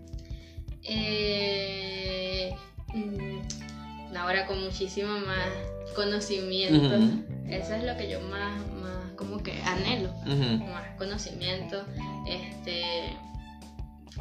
Eh, 0.83 2.55
mm, 2.93 4.17
ahora 4.19 4.45
con 4.45 4.63
muchísimo 4.63 5.19
más 5.21 5.74
conocimiento. 5.95 6.97
Ujú. 6.97 7.25
Eso 7.49 7.75
es 7.75 7.85
lo 7.85 7.97
que 7.97 8.11
yo 8.11 8.21
más, 8.21 8.59
más 8.73 9.13
como 9.17 9.43
que 9.43 9.61
anhelo. 9.63 10.11
Ujú. 10.27 10.65
Más 10.65 10.87
conocimiento, 10.99 11.85
este, 12.29 13.17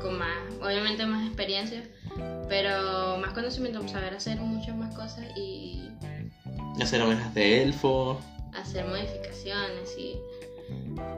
con 0.01 0.17
más, 0.17 0.35
obviamente 0.61 1.05
más 1.05 1.25
experiencia, 1.27 1.83
pero 2.49 3.17
más 3.17 3.33
conocimiento, 3.33 3.87
saber 3.87 4.13
hacer 4.13 4.37
muchas 4.39 4.75
más 4.75 4.93
cosas 4.95 5.25
y 5.37 5.89
Hacer 6.81 7.01
ovejas 7.01 7.33
de 7.35 7.61
elfo. 7.63 8.19
hacer 8.55 8.85
modificaciones 8.85 9.95
y... 9.97 10.15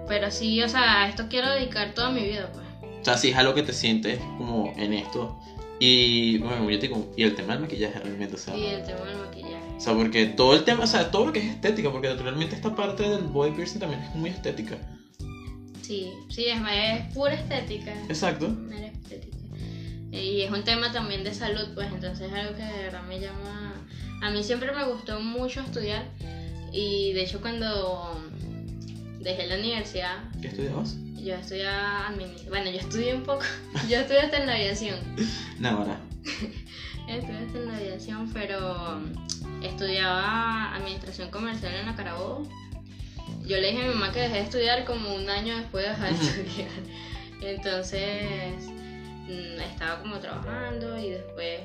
Pero 0.08 0.30
sí, 0.32 0.62
o 0.62 0.68
sea, 0.70 1.04
a 1.04 1.10
esto 1.10 1.28
quiero 1.30 1.50
dedicar 1.52 1.94
toda 1.94 2.10
mi 2.10 2.22
vida, 2.22 2.50
pues. 2.54 2.66
O 3.02 3.06
sea, 3.06 3.18
si 3.18 3.30
es 3.30 3.38
algo 3.38 3.54
que 3.54 3.64
te 3.64 3.72
sientes 3.74 4.20
como 4.38 4.74
en 4.78 4.94
esto. 4.94 5.40
Y 5.80 6.40
bueno, 6.40 6.70
yo 6.70 6.80
te 6.80 6.88
digo, 6.88 7.14
y 7.16 7.24
el 7.24 7.36
tema 7.36 7.54
del 7.54 7.62
maquillaje 7.64 8.00
realmente, 8.00 8.36
o 8.36 8.38
sea. 8.38 8.56
Y 8.58 8.66
el 8.66 8.84
tema 8.84 9.02
del 9.06 9.18
maquillaje. 9.18 9.35
O 9.78 9.80
sea, 9.80 9.94
porque 9.94 10.26
todo 10.28 10.54
el 10.56 10.64
tema, 10.64 10.84
o 10.84 10.88
sea, 10.88 11.12
todo 11.12 11.28
lo 11.28 11.34
que 11.34 11.40
es 11.40 11.46
estética, 11.46 11.92
porque 11.92 12.08
naturalmente 12.08 12.56
esta 12.56 12.76
parte 12.76 13.04
del 13.08 13.24
body 13.24 13.52
piercing 13.52 13.80
también 13.80 14.02
es 14.02 14.16
muy 14.16 14.30
estética. 14.30 14.78
Sí, 15.82 16.12
sí, 16.30 16.46
es, 16.46 16.58
es 16.74 17.14
pura 17.14 17.34
estética. 17.34 17.94
Exacto. 18.10 18.50
Mera 18.50 18.88
estética. 18.88 19.38
Y 20.12 20.42
es 20.42 20.52
un 20.52 20.64
tema 20.64 20.92
también 20.94 21.24
de 21.24 21.34
salud, 21.34 21.74
pues 21.76 21.92
entonces 21.92 22.28
es 22.28 22.34
algo 22.34 22.56
que 22.56 22.64
de 22.64 22.84
verdad 22.84 23.04
me 23.04 23.20
llama... 23.20 23.74
A 24.22 24.32
mí 24.32 24.42
siempre 24.44 24.72
me 24.72 24.86
gustó 24.86 25.20
mucho 25.20 25.60
estudiar 25.62 26.06
y 26.72 27.12
de 27.14 27.24
hecho 27.24 27.42
cuando 27.42 28.24
dejé 29.20 29.46
la 29.48 29.56
universidad, 29.60 30.16
¿Qué 30.42 30.48
estudiabas? 30.48 30.96
yo 31.16 31.36
estudiaba 31.36 32.08
admini- 32.10 32.48
Bueno, 32.48 32.72
yo 32.72 32.78
estudié 32.80 33.14
un 33.14 33.24
poco, 33.24 33.44
yo 33.90 33.98
estudié 33.98 34.22
hasta 34.22 34.38
en 34.38 34.48
la 34.48 34.54
aviación. 34.56 34.96
No, 35.60 35.70
ahora. 35.70 36.00
Estudié 37.08 37.38
hasta 37.46 37.58
en 37.60 37.66
la 37.68 37.78
aviación, 37.78 38.32
pero 38.34 39.00
estudiaba 39.62 40.76
administración 40.76 41.30
comercial 41.30 41.74
en 41.76 41.86
la 41.86 41.96
Carabobo. 41.96 42.48
Yo 43.46 43.58
le 43.58 43.72
dije 43.72 43.84
a 43.84 43.88
mi 43.88 43.94
mamá 43.94 44.12
que 44.12 44.22
dejé 44.22 44.34
de 44.36 44.42
estudiar 44.42 44.86
como 44.86 45.14
un 45.16 45.30
año 45.30 45.56
después 45.58 45.84
de 45.86 45.92
dejar 45.92 46.14
de 46.14 46.26
estudiar. 46.26 46.70
Entonces 47.42 48.66
mm, 49.28 49.60
estaba 49.72 50.02
como 50.02 50.18
trabajando 50.20 50.98
y 51.00 51.10
después... 51.12 51.60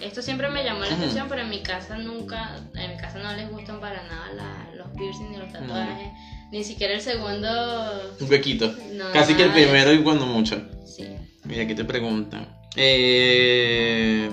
Esto 0.00 0.20
siempre 0.20 0.50
me 0.50 0.62
llamó 0.62 0.80
la 0.80 0.94
atención, 0.94 1.26
pero 1.26 1.40
en 1.40 1.48
mi 1.48 1.62
casa 1.62 1.96
nunca, 1.96 2.56
en 2.74 2.90
mi 2.90 2.96
casa 2.98 3.18
no 3.18 3.32
les 3.34 3.50
gustan 3.50 3.80
para 3.80 4.02
nada 4.02 4.30
la- 4.34 4.74
los 4.76 4.88
piercings 4.88 5.30
ni 5.30 5.38
los 5.38 5.50
tatuajes, 5.50 6.08
ni 6.52 6.62
siquiera 6.64 6.92
el 6.94 7.00
segundo... 7.00 8.14
Un 8.20 8.30
huequito. 8.30 8.74
No, 8.92 9.10
Casi 9.14 9.32
que 9.34 9.44
el 9.44 9.52
primero 9.52 9.92
y 9.94 10.02
cuando 10.02 10.26
mucho. 10.26 10.60
Sí. 10.86 11.06
Mira, 11.44 11.62
aquí 11.62 11.74
te 11.74 11.84
preguntan. 11.86 12.46
Eh, 12.76 14.30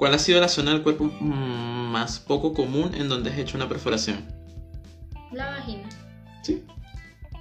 ¿Cuál 0.00 0.14
ha 0.14 0.18
sido 0.18 0.40
la 0.40 0.48
zona 0.48 0.70
del 0.70 0.80
cuerpo 0.82 1.04
más 1.20 2.20
poco 2.20 2.54
común 2.54 2.94
en 2.94 3.10
donde 3.10 3.28
has 3.28 3.36
hecho 3.36 3.58
una 3.58 3.68
perforación? 3.68 4.24
La 5.30 5.50
vagina. 5.50 5.86
Sí. 6.42 6.64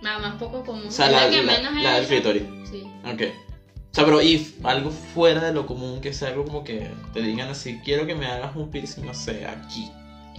Nada 0.02 0.20
más 0.20 0.36
poco 0.36 0.66
común. 0.66 0.88
O 0.88 0.92
sea, 0.92 1.06
Es 1.06 1.12
la, 1.14 1.30
que 1.30 1.42
la- 1.42 1.54
menos 1.54 1.82
la 1.82 1.94
del 1.96 2.08
clítoris. 2.08 2.44
Sí. 2.70 2.84
Ok. 3.06 3.22
O 3.78 3.96
sea, 3.96 4.04
pero 4.04 4.22
y 4.22 4.34
f- 4.36 4.56
algo 4.68 4.92
fuera 4.92 5.42
de 5.46 5.54
lo 5.54 5.66
común, 5.66 6.02
que 6.02 6.12
sea 6.12 6.28
algo 6.28 6.44
como 6.44 6.66
que 6.66 6.92
te 7.14 7.22
digan 7.22 7.48
así, 7.48 7.80
quiero 7.86 8.06
que 8.06 8.14
me 8.14 8.26
hagas 8.28 8.54
un 8.58 8.70
piercing, 8.70 9.06
no 9.06 9.14
sé, 9.14 9.46
aquí. 9.46 9.90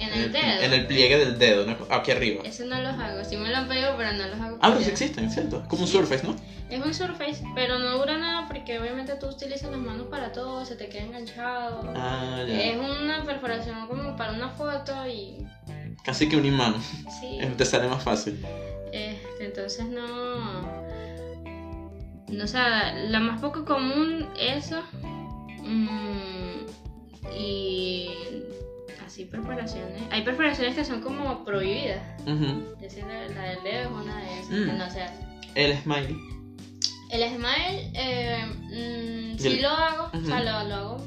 En 0.01 0.13
el 0.15 0.33
dedo. 0.33 0.63
En 0.63 0.73
el 0.73 0.87
pliegue 0.87 1.19
del 1.19 1.39
dedo, 1.39 1.67
¿no? 1.67 1.77
aquí 1.91 2.11
arriba. 2.11 2.43
Ese 2.45 2.65
no 2.65 2.81
los 2.81 2.95
hago. 2.99 3.25
Sí 3.25 3.37
me 3.37 3.51
lo 3.51 3.57
han 3.59 3.69
pedido, 3.69 3.95
pero 3.97 4.13
no 4.13 4.27
los 4.29 4.41
hago. 4.41 4.59
Ah, 4.63 4.71
pero 4.73 4.81
sí 4.85 4.91
existen, 4.91 5.31
¿cierto? 5.31 5.61
Es 5.63 5.69
como 5.69 5.83
un 5.83 5.89
surface, 5.89 6.27
¿no? 6.27 6.35
Es 6.71 6.85
un 6.85 6.95
surface, 6.95 7.43
pero 7.55 7.79
no 7.81 7.99
dura 7.99 8.17
nada 8.17 8.47
porque 8.49 8.79
obviamente 8.79 9.15
tú 9.17 9.27
utilizas 9.27 9.71
las 9.71 9.81
manos 9.81 10.07
para 10.07 10.33
todo, 10.33 10.65
se 10.65 10.77
te 10.77 10.89
queda 10.89 11.03
enganchado. 11.03 11.93
Ah, 11.97 12.45
Es 12.49 12.77
ya. 12.77 12.81
una 12.81 13.25
perforación 13.25 13.87
como 13.89 14.17
para 14.17 14.33
una 14.33 14.49
foto 14.51 14.93
y 15.07 15.45
Casi 16.05 16.29
que 16.29 16.37
un 16.37 16.47
imán. 16.47 16.77
sí. 17.21 17.39
Te 17.57 17.65
sale 17.65 17.89
más 17.89 18.03
fácil. 18.03 18.41
Este, 18.93 19.45
entonces 19.47 19.85
no. 19.87 20.63
No, 22.29 22.45
o 22.45 22.47
sea, 22.47 22.95
la 22.95 23.19
más 23.21 23.41
poco 23.41 23.65
común, 23.65 24.29
eso. 24.39 24.81
mm, 25.63 26.61
y. 27.37 28.11
Así, 29.11 29.25
perforaciones. 29.25 30.03
Hay 30.13 30.23
perforaciones 30.23 30.77
que 30.77 30.85
son 30.85 31.01
como 31.01 31.45
prohibidas. 31.45 32.01
Ujú. 32.23 32.75
Es 32.77 32.81
decir, 32.81 33.05
la, 33.05 33.27
la 33.35 33.43
del 33.51 33.63
dedo 33.65 33.81
es 33.81 34.05
una 34.05 34.17
de 34.21 34.39
esas 34.39 34.51
Mm. 34.51 34.67
que 34.67 34.73
no 34.73 34.91
se 34.91 35.03
hace. 35.03 35.25
El 35.57 35.77
smiley. 35.79 36.17
El 37.11 37.29
smile, 37.29 37.91
eh, 37.95 38.45
mm, 39.35 39.39
sí 39.39 39.49
el- 39.49 39.63
lo 39.63 39.69
hago, 39.71 40.11
o 40.17 40.25
sea, 40.25 40.39
lo, 40.63 40.69
lo 40.69 40.75
hago 40.77 41.07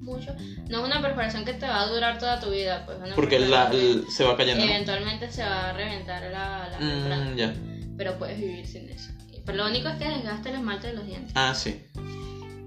mucho. 0.00 0.34
No 0.68 0.80
es 0.80 0.84
una 0.84 1.00
perforación 1.00 1.46
que 1.46 1.54
te 1.54 1.66
va 1.66 1.80
a 1.80 1.86
durar 1.86 2.18
toda 2.18 2.40
tu 2.40 2.50
vida, 2.50 2.84
pues. 2.84 2.98
una 2.98 3.14
Porque 3.14 3.38
la, 3.38 3.70
el- 3.70 4.04
se 4.10 4.24
va 4.24 4.36
cayendo. 4.36 4.62
Eventualmente 4.62 5.32
se 5.32 5.42
va 5.42 5.70
a 5.70 5.72
reventar 5.72 6.22
la, 6.30 6.68
la 6.68 6.78
Mm, 6.78 7.96
pero 7.96 8.18
puedes 8.18 8.38
vivir 8.38 8.66
sin 8.66 8.86
eso. 8.90 9.12
Pero 9.46 9.56
lo 9.64 9.66
único 9.70 9.88
es 9.88 9.94
que 9.96 10.08
desgaste 10.10 10.50
el 10.50 10.56
esmalte 10.56 10.88
de 10.88 10.92
los 10.92 11.06
dientes. 11.06 11.32
Ah, 11.34 11.54
sí. 11.54 11.84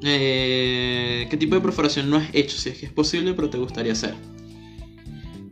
Eh, 0.01 1.27
¿Qué 1.29 1.37
tipo 1.37 1.53
de 1.53 1.61
perforación 1.61 2.09
no 2.09 2.17
has 2.17 2.27
hecho? 2.33 2.57
Si 2.57 2.69
es 2.69 2.79
que 2.79 2.87
es 2.87 2.91
posible, 2.91 3.33
pero 3.35 3.51
te 3.51 3.59
gustaría 3.59 3.93
hacer. 3.93 4.15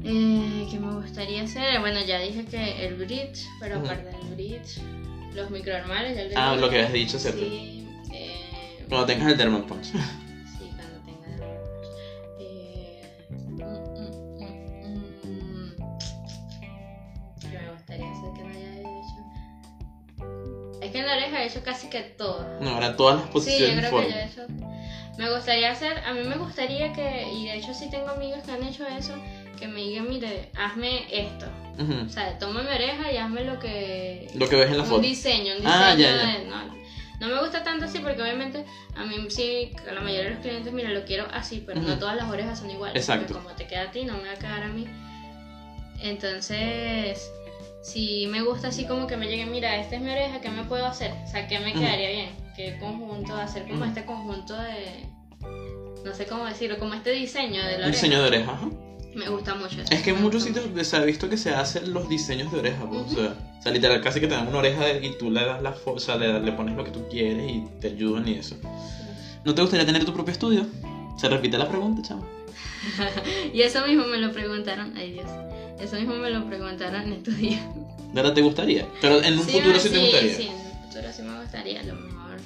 Eh, 0.03 0.65
¿Qué 0.69 0.77
me 0.79 0.93
gustaría 0.95 1.43
hacer? 1.43 1.79
Bueno, 1.79 2.01
ya 2.01 2.17
dije 2.19 2.43
que 2.43 2.83
el 2.85 2.95
bridge, 2.95 3.45
pero 3.59 3.77
aparte 3.77 4.09
del 4.09 4.35
bridge, 4.35 4.79
los 5.33 5.49
microarmarios, 5.51 6.15
ya 6.15 6.23
Ah, 6.35 6.49
dije. 6.51 6.61
lo 6.61 6.69
que 6.69 6.75
habías 6.77 6.91
dicho, 6.93 7.19
¿cierto? 7.19 7.39
Sí, 7.41 7.85
eh, 8.11 8.83
Cuando 8.89 9.05
tengas 9.05 9.31
el 9.31 9.37
dermal 9.37 9.63
punch. 9.65 9.85
Sí, 9.85 9.93
cuando 10.75 10.99
tenga 11.05 11.27
dermatos. 11.27 11.87
Eh, 12.39 13.27
mm, 13.29 13.63
mm, 13.63 15.27
mm. 15.27 15.75
¿Qué 17.41 17.47
me 17.59 17.71
gustaría 17.71 18.11
hacer 18.11 18.33
que 18.33 18.43
no 18.43 18.49
haya 18.49 18.79
hecho? 18.79 19.15
Es 20.81 20.91
que 20.91 20.97
en 20.99 21.05
la 21.05 21.13
oreja 21.13 21.43
he 21.43 21.45
hecho 21.45 21.61
casi 21.63 21.87
que 21.89 22.01
todo. 22.01 22.43
No, 22.59 22.71
ahora 22.71 22.95
todas 22.95 23.15
las 23.17 23.25
Sí, 23.25 23.29
yo 23.29 23.33
posiciones 23.33 23.87
creo 23.89 24.01
que 24.01 24.07
he 24.09 24.23
hecho. 24.25 24.47
Me 25.17 25.29
gustaría 25.29 25.69
hacer, 25.69 25.99
a 25.99 26.13
mí 26.13 26.23
me 26.23 26.37
gustaría 26.37 26.91
que, 26.93 27.29
y 27.31 27.45
de 27.45 27.57
hecho 27.57 27.73
sí 27.73 27.89
tengo 27.91 28.07
amigas 28.09 28.41
que 28.43 28.51
han 28.51 28.63
hecho 28.63 28.87
eso, 28.87 29.13
que 29.59 29.67
me 29.67 29.81
digan, 29.81 30.09
mire, 30.09 30.49
hazme 30.57 31.05
esto. 31.11 31.45
Ujú. 31.79 32.05
O 32.05 32.09
sea, 32.09 32.37
toma 32.37 32.61
mi 32.63 32.69
oreja 32.69 33.11
y 33.11 33.17
hazme 33.17 33.43
lo 33.43 33.59
que... 33.59 34.27
Lo 34.35 34.47
que 34.49 34.55
ves 34.55 34.69
en 34.71 34.77
la 34.77 34.83
un 34.83 34.89
foto. 34.89 35.01
diseño, 35.01 35.53
un 35.53 35.61
diseño 35.61 35.73
Ah, 35.73 35.95
ya, 35.97 35.97
ya. 35.97 36.25
de... 36.39 36.45
No, 36.45 36.81
no 37.19 37.27
me 37.35 37.39
gusta 37.41 37.63
tanto 37.63 37.85
así 37.85 37.99
porque 37.99 38.21
obviamente 38.21 38.65
a 38.95 39.05
mí 39.05 39.15
sí, 39.29 39.71
a 39.87 39.93
la 39.93 40.01
mayoría 40.01 40.25
de 40.25 40.29
los 40.31 40.39
clientes, 40.39 40.73
mira, 40.73 40.89
lo 40.89 41.05
quiero 41.05 41.27
así, 41.31 41.63
pero 41.65 41.79
no 41.81 41.89
Ujú. 41.89 41.99
todas 41.99 42.15
las 42.15 42.29
orejas 42.29 42.59
son 42.59 42.69
iguales. 42.71 42.95
Exacto. 42.95 43.27
Porque 43.33 43.43
como 43.43 43.55
te 43.55 43.67
queda 43.67 43.83
a 43.83 43.91
ti, 43.91 44.03
no 44.05 44.17
me 44.17 44.23
va 44.27 44.31
a 44.33 44.35
quedar 44.39 44.63
a 44.63 44.67
mí. 44.69 44.85
Entonces, 46.01 47.31
si 47.83 48.27
me 48.27 48.41
gusta 48.41 48.69
así 48.69 48.85
como 48.85 49.07
que 49.07 49.17
me 49.17 49.27
llegue, 49.27 49.45
mira, 49.45 49.75
esta 49.77 49.95
es 49.95 50.01
mi 50.01 50.11
oreja, 50.11 50.41
¿qué 50.41 50.49
me 50.49 50.63
puedo 50.63 50.85
hacer? 50.85 51.11
O 51.25 51.27
sea, 51.27 51.47
¿qué 51.47 51.59
me 51.59 51.73
quedaría 51.73 52.09
bien? 52.09 52.29
¿Qué 52.55 52.77
conjunto? 52.79 53.35
Hacer 53.35 53.67
como 53.67 53.85
este 53.85 54.03
conjunto 54.05 54.55
de... 54.55 55.05
No 56.03 56.13
sé 56.15 56.25
cómo 56.25 56.45
decirlo, 56.45 56.79
como 56.79 56.95
este 56.95 57.11
diseño 57.11 57.63
de 57.63 57.71
la 57.73 57.77
Un 57.77 57.83
oreja. 57.83 57.89
diseño 57.91 58.21
de 58.21 58.27
oreja, 58.27 58.51
ajá. 58.53 58.69
Me 59.15 59.27
gusta 59.29 59.55
mucho. 59.55 59.81
eso, 59.81 59.91
Es 59.93 60.01
que 60.01 60.11
en 60.11 60.21
muchos 60.21 60.43
sitios 60.43 60.65
se 60.87 60.95
ha 60.97 61.01
visto 61.01 61.29
que 61.29 61.37
se 61.37 61.51
hacen 61.51 61.91
los 61.93 62.07
diseños 62.09 62.51
de 62.51 62.59
oreja, 62.59 62.85
pues, 62.89 63.01
Ujú. 63.01 63.11
o, 63.11 63.15
sea, 63.15 63.35
o 63.59 63.61
sea, 63.61 63.71
literal, 63.71 64.01
casi 64.01 64.19
que 64.19 64.27
te 64.27 64.33
dan 64.35 64.47
una 64.47 64.59
oreja 64.59 64.89
y 64.93 65.17
tú 65.17 65.29
le 65.29 65.45
das 65.45 65.61
la 65.61 65.73
fo- 65.75 65.95
o 66.13 66.17
le, 66.17 66.39
le 66.39 66.51
pones 66.53 66.75
lo 66.75 66.83
que 66.83 66.91
tú 66.91 67.07
quieres 67.09 67.49
y 67.51 67.63
te 67.79 67.87
ayudan 67.87 68.27
y 68.27 68.33
eso. 68.33 68.55
¿No 69.43 69.53
te 69.55 69.61
gustaría 69.61 69.85
tener 69.85 70.05
tu 70.05 70.13
propio 70.13 70.31
estudio? 70.31 70.65
Se 71.17 71.27
repite 71.27 71.57
la 71.57 71.67
pregunta, 71.67 72.01
chamo. 72.01 72.25
Y 73.53 73.61
eso 73.61 73.85
mismo 73.85 74.05
me 74.05 74.17
lo 74.17 74.31
preguntaron, 74.31 74.93
ay 74.95 75.11
Dios, 75.13 75.29
eso 75.79 75.95
mismo 75.97 76.15
me 76.15 76.29
lo 76.29 76.45
preguntaron 76.47 77.03
en 77.03 77.13
estos 77.13 77.37
días. 77.37 77.61
¿De 77.75 78.13
verdad 78.13 78.33
te 78.33 78.41
gustaría? 78.41 78.87
Pero 79.01 79.21
en 79.23 79.37
un 79.37 79.45
Sí, 79.45 79.51
futuro 79.53 79.73
me- 79.73 79.79
sí 79.79 79.89
te 79.89 79.99
gustaría. 79.99 80.35
Sí, 80.35 80.43
en 80.47 80.53
un 80.55 80.87
futuro 80.87 81.13
sí 81.13 81.21
me 81.21 81.39
gustaría, 81.41 81.79
a 81.79 81.83
lo 81.83 81.95
mejor. 81.95 82.37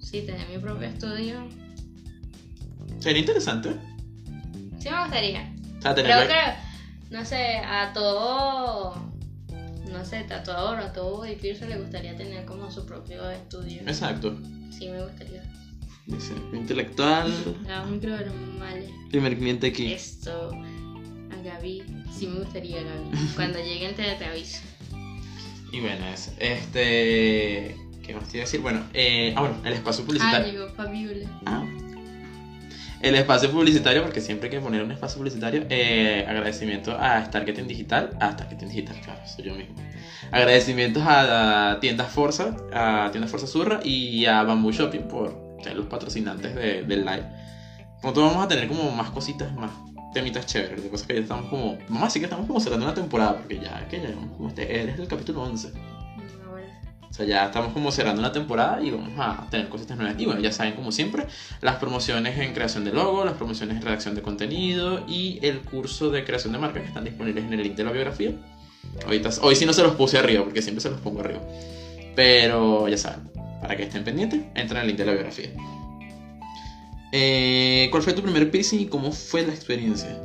Sí, 0.00 0.22
tener 0.22 0.46
mi 0.48 0.58
propio 0.58 0.86
estudio. 0.88 1.48
Sería 3.00 3.20
interesante. 3.20 3.70
Sí 4.78 4.88
me 4.90 5.00
gustaría. 5.02 5.52
Sea, 5.94 6.04
Creo 6.04 6.28
que, 6.28 7.14
no 7.14 7.24
sé, 7.24 7.56
a 7.58 7.92
todo 7.92 9.06
no 9.90 10.04
sé, 10.04 10.24
tatuador 10.24 10.80
o 10.80 10.92
todo 10.92 11.24
piercer 11.40 11.68
le 11.68 11.78
gustaría 11.78 12.16
tener 12.16 12.44
como 12.44 12.70
su 12.70 12.84
propio 12.84 13.30
estudio. 13.30 13.80
Exacto. 13.82 14.36
Sí, 14.70 14.88
me 14.88 15.02
gustaría. 15.02 15.42
Dice, 16.06 16.34
intelectual. 16.52 17.32
La 17.66 17.84
micronormales. 17.84 18.90
Primer 19.10 19.36
cliente 19.38 19.68
aquí. 19.68 19.92
Esto, 19.92 20.50
a 20.52 21.42
Gaby, 21.42 21.82
sí 22.16 22.26
me 22.26 22.40
gustaría 22.40 22.82
Gaby. 22.82 23.28
Cuando 23.34 23.58
lleguen 23.58 23.94
te, 23.94 24.02
te 24.16 24.24
aviso. 24.24 24.60
Y 25.72 25.80
bueno, 25.80 26.06
es, 26.08 26.32
este. 26.38 27.76
¿Qué 28.02 28.14
más 28.14 28.28
te 28.28 28.36
iba 28.36 28.42
a 28.42 28.46
decir? 28.46 28.60
Bueno, 28.60 28.84
eh, 28.94 29.32
ah, 29.36 29.40
bueno, 29.40 29.56
el 29.64 29.72
espacio 29.72 30.04
Ah, 30.04 30.06
publicitario. 30.06 30.52
llegó 30.52 30.68
Fabiola. 30.74 31.28
Ah. 31.46 31.64
El 33.02 33.14
espacio 33.14 33.50
publicitario, 33.50 34.02
porque 34.02 34.20
siempre 34.20 34.48
hay 34.48 34.56
que 34.56 34.60
poner 34.60 34.82
un 34.82 34.90
espacio 34.90 35.18
publicitario. 35.18 35.64
eh, 35.68 36.24
agradecimiento 36.28 36.96
a 36.98 37.24
Starketing 37.24 37.66
Digital. 37.68 38.10
A 38.20 38.32
Starketing 38.32 38.68
Digital, 38.68 38.96
claro, 39.04 39.20
soy 39.26 39.44
yo 39.44 39.54
mismo. 39.54 39.74
Agradecimientos 40.32 41.02
a, 41.06 41.78
Tiendas 41.80 42.10
Forza, 42.10 42.56
a 42.72 43.08
Tiendas 43.12 43.30
Forza 43.30 43.46
Surra 43.46 43.80
y 43.84 44.24
a 44.26 44.42
Bamboo 44.42 44.72
Shopping 44.72 45.02
por 45.08 45.56
ser 45.62 45.76
los 45.76 45.86
patrocinantes 45.86 46.54
de- 46.54 46.82
del 46.82 47.04
live. 47.04 47.24
Pronto 48.00 48.22
vamos 48.22 48.44
a 48.44 48.48
tener 48.48 48.66
como 48.68 48.90
más 48.90 49.10
cositas, 49.10 49.52
más 49.54 49.70
temitas 50.12 50.46
chéveres, 50.46 50.82
de 50.82 50.88
cosas 50.88 51.06
que 51.06 51.14
ya 51.14 51.20
estamos 51.20 51.48
como. 51.50 51.76
Vamos 51.88 52.02
a 52.02 52.06
decir 52.06 52.20
que 52.22 52.26
estamos 52.26 52.46
como 52.46 52.60
cerrando 52.60 52.86
una 52.86 52.94
temporada, 52.94 53.36
porque 53.36 53.58
ya 53.58 53.86
que 53.88 53.98
llegamos 53.98 54.30
como 54.36 54.48
este, 54.48 54.80
eres 54.82 54.98
el 54.98 55.06
capítulo 55.06 55.42
11. 55.42 55.72
O 57.10 57.14
sea, 57.14 57.24
ya 57.26 57.46
estamos 57.46 57.72
como 57.72 57.90
cerrando 57.92 58.20
una 58.20 58.32
temporada 58.32 58.82
y 58.82 58.90
vamos 58.90 59.12
a 59.18 59.46
tener 59.50 59.68
cositas 59.68 59.96
nuevas. 59.96 60.16
Y 60.18 60.26
bueno, 60.26 60.40
ya 60.40 60.52
saben, 60.52 60.74
como 60.74 60.92
siempre, 60.92 61.26
las 61.60 61.76
promociones 61.76 62.38
en 62.38 62.52
creación 62.52 62.84
de 62.84 62.92
logo, 62.92 63.24
las 63.24 63.34
promociones 63.34 63.76
en 63.76 63.82
redacción 63.82 64.14
de 64.14 64.22
contenido 64.22 65.04
y 65.08 65.38
el 65.42 65.60
curso 65.60 66.10
de 66.10 66.24
creación 66.24 66.52
de 66.52 66.58
marca 66.58 66.80
que 66.80 66.86
están 66.86 67.04
disponibles 67.04 67.44
en 67.44 67.52
el 67.52 67.62
link 67.62 67.74
de 67.74 67.84
la 67.84 67.92
biografía. 67.92 68.32
Ahorita, 69.04 69.30
hoy 69.42 69.56
sí 69.56 69.66
no 69.66 69.72
se 69.72 69.82
los 69.82 69.94
puse 69.94 70.18
arriba, 70.18 70.44
porque 70.44 70.62
siempre 70.62 70.80
se 70.80 70.90
los 70.90 71.00
pongo 71.00 71.20
arriba. 71.20 71.40
Pero 72.14 72.88
ya 72.88 72.98
saben, 72.98 73.30
para 73.60 73.76
que 73.76 73.84
estén 73.84 74.04
pendientes, 74.04 74.40
entren 74.54 74.80
al 74.80 74.86
link 74.86 74.98
de 74.98 75.04
la 75.04 75.12
biografía. 75.12 75.50
Eh, 77.12 77.88
¿Cuál 77.90 78.02
fue 78.02 78.12
tu 78.12 78.22
primer 78.22 78.50
piercing 78.50 78.80
y 78.80 78.86
cómo 78.86 79.12
fue 79.12 79.46
la 79.46 79.54
experiencia? 79.54 80.18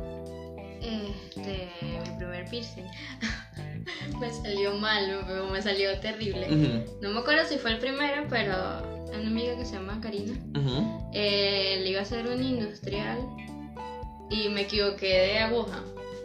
Este, 0.80 1.70
mi 1.82 2.16
primer 2.18 2.44
piercing. 2.50 2.84
me 4.20 4.30
salió 4.30 4.74
mal, 4.74 5.24
pero 5.26 5.46
me 5.48 5.60
salió 5.62 5.98
terrible. 6.00 6.84
No 7.00 7.10
me 7.10 7.20
acuerdo 7.20 7.46
si 7.48 7.58
fue 7.58 7.72
el 7.72 7.78
primero, 7.78 8.26
pero 8.28 8.54
una 9.12 9.26
amiga 9.28 9.56
que 9.56 9.64
se 9.64 9.74
llama 9.74 10.00
Karina 10.00 10.32
eh, 11.12 11.80
le 11.82 11.90
iba 11.90 12.00
a 12.00 12.02
hacer 12.02 12.26
un 12.26 12.42
industrial 12.42 13.18
y 14.30 14.48
me 14.48 14.62
equivoqué 14.62 15.06
de 15.06 15.38
aguja. 15.40 15.82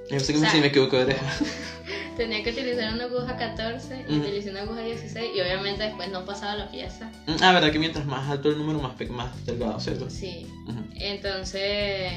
Yo 0.10 0.20
sé 0.20 0.32
que 0.32 0.40
O 0.40 0.42
sea, 0.42 0.52
sí 0.52 0.60
me 0.60 0.68
equivoco 0.68 0.96
de 0.98 1.04
oreja. 1.04 1.34
Tenía 2.18 2.42
que 2.44 2.50
utilizar 2.50 2.94
una 2.94 3.04
aguja 3.04 3.36
14 3.38 4.06
y 4.10 4.18
utilicé 4.18 4.50
una 4.50 4.62
aguja 4.62 4.82
16 4.82 5.32
y 5.36 5.40
obviamente 5.42 5.84
después 5.84 6.10
no 6.10 6.26
pasaba 6.26 6.56
la 6.56 6.72
pieza. 6.72 7.12
Mm, 7.28 7.36
Ah, 7.42 7.54
verdad 7.54 7.72
que 7.72 7.78
mientras 7.78 8.06
más 8.06 8.28
alto 8.30 8.50
el 8.50 8.58
número, 8.58 8.80
más, 8.80 8.98
más 9.10 9.46
delgado, 9.46 9.80
¿cierto? 9.80 10.10
Sí, 10.10 10.48
entonces 10.96 12.12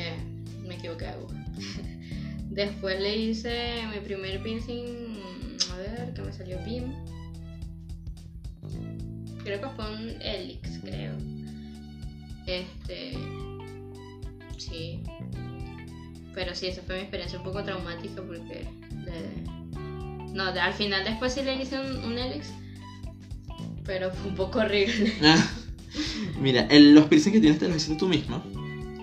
me 0.62 0.76
equivoqué 0.76 1.06
de 1.06 1.10
aguja. 1.10 1.34
Después 2.50 3.00
le 3.00 3.16
hice 3.16 3.82
mi 3.92 4.00
primer 4.00 4.42
piercing, 4.42 5.09
ver, 5.80 6.12
que 6.14 6.22
me 6.22 6.32
salió 6.32 6.58
bien. 6.64 6.94
Creo 9.44 9.60
que 9.60 9.68
fue 9.70 9.90
un 9.90 10.22
Helix, 10.22 10.78
creo. 10.82 11.12
Este. 12.46 13.16
Sí. 14.58 15.02
Pero 16.34 16.54
sí, 16.54 16.66
esa 16.66 16.82
fue 16.82 16.96
mi 16.96 17.00
experiencia 17.02 17.38
un 17.38 17.44
poco 17.44 17.62
traumática 17.64 18.22
porque. 18.22 18.66
de- 18.90 20.32
No, 20.34 20.52
de- 20.52 20.60
al 20.60 20.72
final 20.74 21.04
después 21.04 21.32
sí 21.32 21.42
le 21.42 21.60
hice 21.60 21.78
un, 21.80 22.04
un 22.04 22.18
Helix. 22.18 22.48
Pero 23.84 24.10
fue 24.12 24.30
un 24.30 24.36
poco 24.36 24.60
horrible. 24.60 25.12
Ah, 25.22 25.46
Mira, 26.40 26.62
el- 26.70 26.94
los 26.94 27.06
piercings 27.06 27.34
que 27.34 27.40
tienes 27.40 27.58
te 27.58 27.66
los 27.66 27.76
hiciste 27.78 27.96
tú 27.96 28.06
misma. 28.06 28.42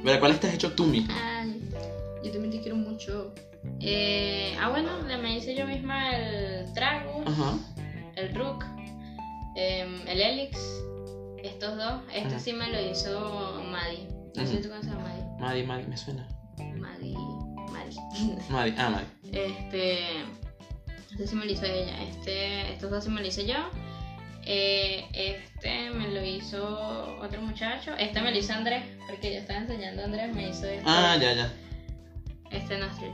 ¿Verdad? 0.04 0.20
¿Cuáles 0.20 0.40
te 0.40 0.48
has 0.48 0.54
hecho 0.54 0.72
tú 0.72 0.86
misma? 0.86 1.14
Ay, 1.42 1.60
yo 2.24 2.32
también 2.32 2.52
te 2.52 2.62
quiero 2.62 2.78
mucho. 2.78 3.34
Eh, 3.80 4.56
ah, 4.60 4.70
bueno, 4.70 4.90
me 5.22 5.38
hice 5.38 5.56
yo 5.56 5.66
misma 5.68 6.16
el 6.16 6.72
trago, 6.74 7.24
Ajá. 7.26 7.58
el 8.16 8.34
rook, 8.34 8.66
em, 9.56 10.08
el 10.08 10.22
helix, 10.22 10.60
estos 11.44 11.78
dos. 11.78 12.02
Este 12.14 12.28
Ajá. 12.28 12.40
sí 12.40 12.54
me 12.54 12.70
lo 12.70 12.82
hizo 12.82 13.64
Maddie. 13.70 14.08
No 14.36 14.46
sé 14.46 14.58
si 14.58 14.62
tú 14.62 14.70
conoces 14.70 14.92
a 14.92 14.96
Maddie. 14.96 15.24
Maddie, 15.40 15.64
Maddie, 15.64 15.88
me 15.88 15.98
suena. 15.98 16.28
Maddie, 16.58 17.16
Maddie. 17.72 18.40
Maddie, 18.50 18.76
ah, 18.78 18.90
Maddie. 18.90 19.08
Este, 19.46 20.00
este 21.12 21.28
sí 21.28 21.36
me 21.36 21.46
lo 21.46 21.52
hizo 21.52 21.66
ella. 21.66 22.04
Este, 22.04 22.74
estos 22.74 22.90
dos 22.92 23.04
sí 23.04 23.10
me 23.10 23.22
lo 23.22 23.28
hice 23.28 23.46
yo. 23.46 23.56
Eh, 24.50 25.06
este 25.14 25.90
me 25.90 26.08
lo 26.08 26.24
hizo 26.24 27.18
otro 27.22 27.42
muchacho. 27.42 27.94
Este 27.98 28.22
me 28.22 28.32
lo 28.32 28.38
hizo 28.38 28.54
Andrés, 28.54 28.84
porque 29.08 29.34
yo 29.34 29.40
estaba 29.40 29.60
enseñando 29.60 30.04
a 30.04 30.06
Andrés, 30.06 30.34
me 30.34 30.50
hizo 30.50 30.66
este. 30.66 30.84
Ah, 30.86 31.18
ya, 31.20 31.34
ya. 31.34 31.54
Este 32.52 32.78
Nostril. 32.78 33.12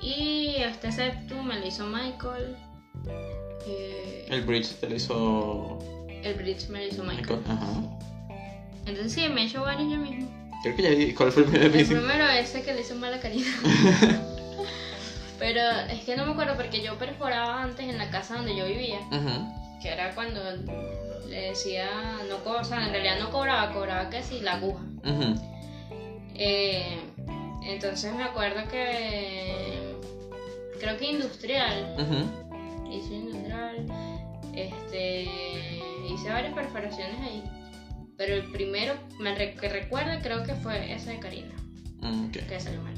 Y 0.00 0.56
este 0.58 0.92
septum 0.92 1.46
me 1.46 1.58
lo 1.58 1.66
hizo 1.66 1.86
Michael. 1.86 2.56
Eh, 3.66 4.26
El 4.28 4.42
bridge 4.42 4.74
te 4.80 4.88
lo 4.88 4.96
hizo 4.96 5.78
el 6.22 6.34
bridge 6.34 6.68
me 6.68 6.80
lo 6.80 6.88
hizo 6.88 7.04
Michael. 7.04 7.38
Michael. 7.38 7.42
Ajá. 7.48 7.66
Entonces 8.86 9.12
sí, 9.12 9.28
me 9.28 9.42
he 9.42 9.44
hecho 9.46 9.62
varios 9.62 9.90
yo 9.90 9.98
mismo. 9.98 10.28
Creo 10.62 10.76
que 10.76 10.82
ya 10.82 10.90
vi 10.90 11.12
cuál 11.14 11.30
fue 11.30 11.44
el 11.44 11.50
primer 11.50 11.76
El 11.76 11.86
primero 11.86 12.28
ese 12.28 12.62
que 12.62 12.74
le 12.74 12.80
hizo 12.80 12.94
mala 12.96 13.20
carita. 13.20 13.48
Pero 15.38 15.60
es 15.88 16.00
que 16.04 16.16
no 16.16 16.26
me 16.26 16.32
acuerdo 16.32 16.56
porque 16.56 16.82
yo 16.82 16.98
perforaba 16.98 17.62
antes 17.62 17.88
en 17.88 17.96
la 17.96 18.10
casa 18.10 18.34
donde 18.34 18.56
yo 18.56 18.66
vivía. 18.66 18.98
Ujú. 19.12 19.80
Que 19.80 19.90
era 19.90 20.12
cuando 20.14 20.40
le 21.28 21.50
decía, 21.50 21.88
no 22.28 22.50
o 22.50 22.64
sea, 22.64 22.86
en 22.86 22.90
realidad 22.90 23.20
no 23.20 23.30
cobraba, 23.30 23.72
cobraba 23.72 24.10
que 24.10 24.22
sí, 24.22 24.40
la 24.40 24.54
aguja. 24.54 24.82
Eh, 26.34 26.98
entonces 27.62 28.12
me 28.14 28.24
acuerdo 28.24 28.68
que 28.68 29.87
creo 30.78 30.96
que 30.96 31.10
industrial 31.10 31.94
Ujú. 31.98 32.90
hice 32.92 33.14
industrial, 33.14 33.86
este, 34.54 35.22
hice 36.12 36.28
varias 36.30 36.54
perforaciones 36.54 37.20
ahí. 37.20 37.42
Pero 38.16 38.34
el 38.34 38.50
primero 38.50 38.94
me 39.20 39.34
re- 39.34 39.54
que 39.54 39.68
recuerdo 39.68 40.12
creo 40.22 40.42
que 40.42 40.54
fue 40.54 40.92
ese 40.92 41.10
de 41.10 41.18
Karina, 41.20 41.54
Mm, 42.00 42.30
que 42.30 42.60
salió 42.60 42.80
mal. 42.82 42.94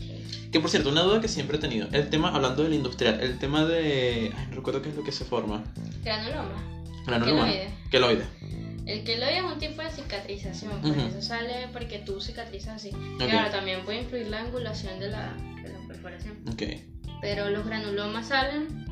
Que 0.52 0.60
por 0.60 0.68
cierto, 0.68 0.88
una 0.90 1.02
duda 1.02 1.20
que 1.20 1.28
siempre 1.28 1.56
he 1.58 1.60
tenido. 1.60 1.88
El 1.92 2.10
tema, 2.10 2.34
hablando 2.34 2.62
del 2.64 2.74
industrial, 2.74 3.20
el 3.20 3.38
tema 3.38 3.64
de. 3.64 4.32
Ay, 4.36 4.46
no 4.50 4.56
recuerdo 4.56 4.82
qué 4.82 4.88
es 4.90 4.96
lo 4.96 5.04
que 5.04 5.12
se 5.12 5.24
forma. 5.24 5.62
Granuloma. 6.02 6.82
Granuloma. 7.06 7.48
Queloide. 7.90 8.24
El 8.86 9.04
queloide 9.04 9.38
es 9.38 9.44
un 9.44 9.58
tipo 9.58 9.80
de 9.82 9.90
cicatrización, 9.90 10.80
pues 10.82 10.96
eso 10.96 11.22
sale 11.22 11.68
porque 11.72 11.98
tú 12.00 12.20
cicatrizas 12.20 12.76
así. 12.76 12.88
Ok. 12.88 13.28
Claro, 13.28 13.50
también 13.50 13.84
puede 13.84 14.00
influir 14.02 14.26
la 14.28 14.40
angulación 14.40 14.98
de 14.98 15.08
la, 15.08 15.32
de 15.62 15.68
la 15.68 15.78
perforación. 15.86 16.38
Ok. 16.52 16.62
Pero 17.20 17.50
los 17.50 17.66
granulomas 17.66 18.28
salen 18.28 18.84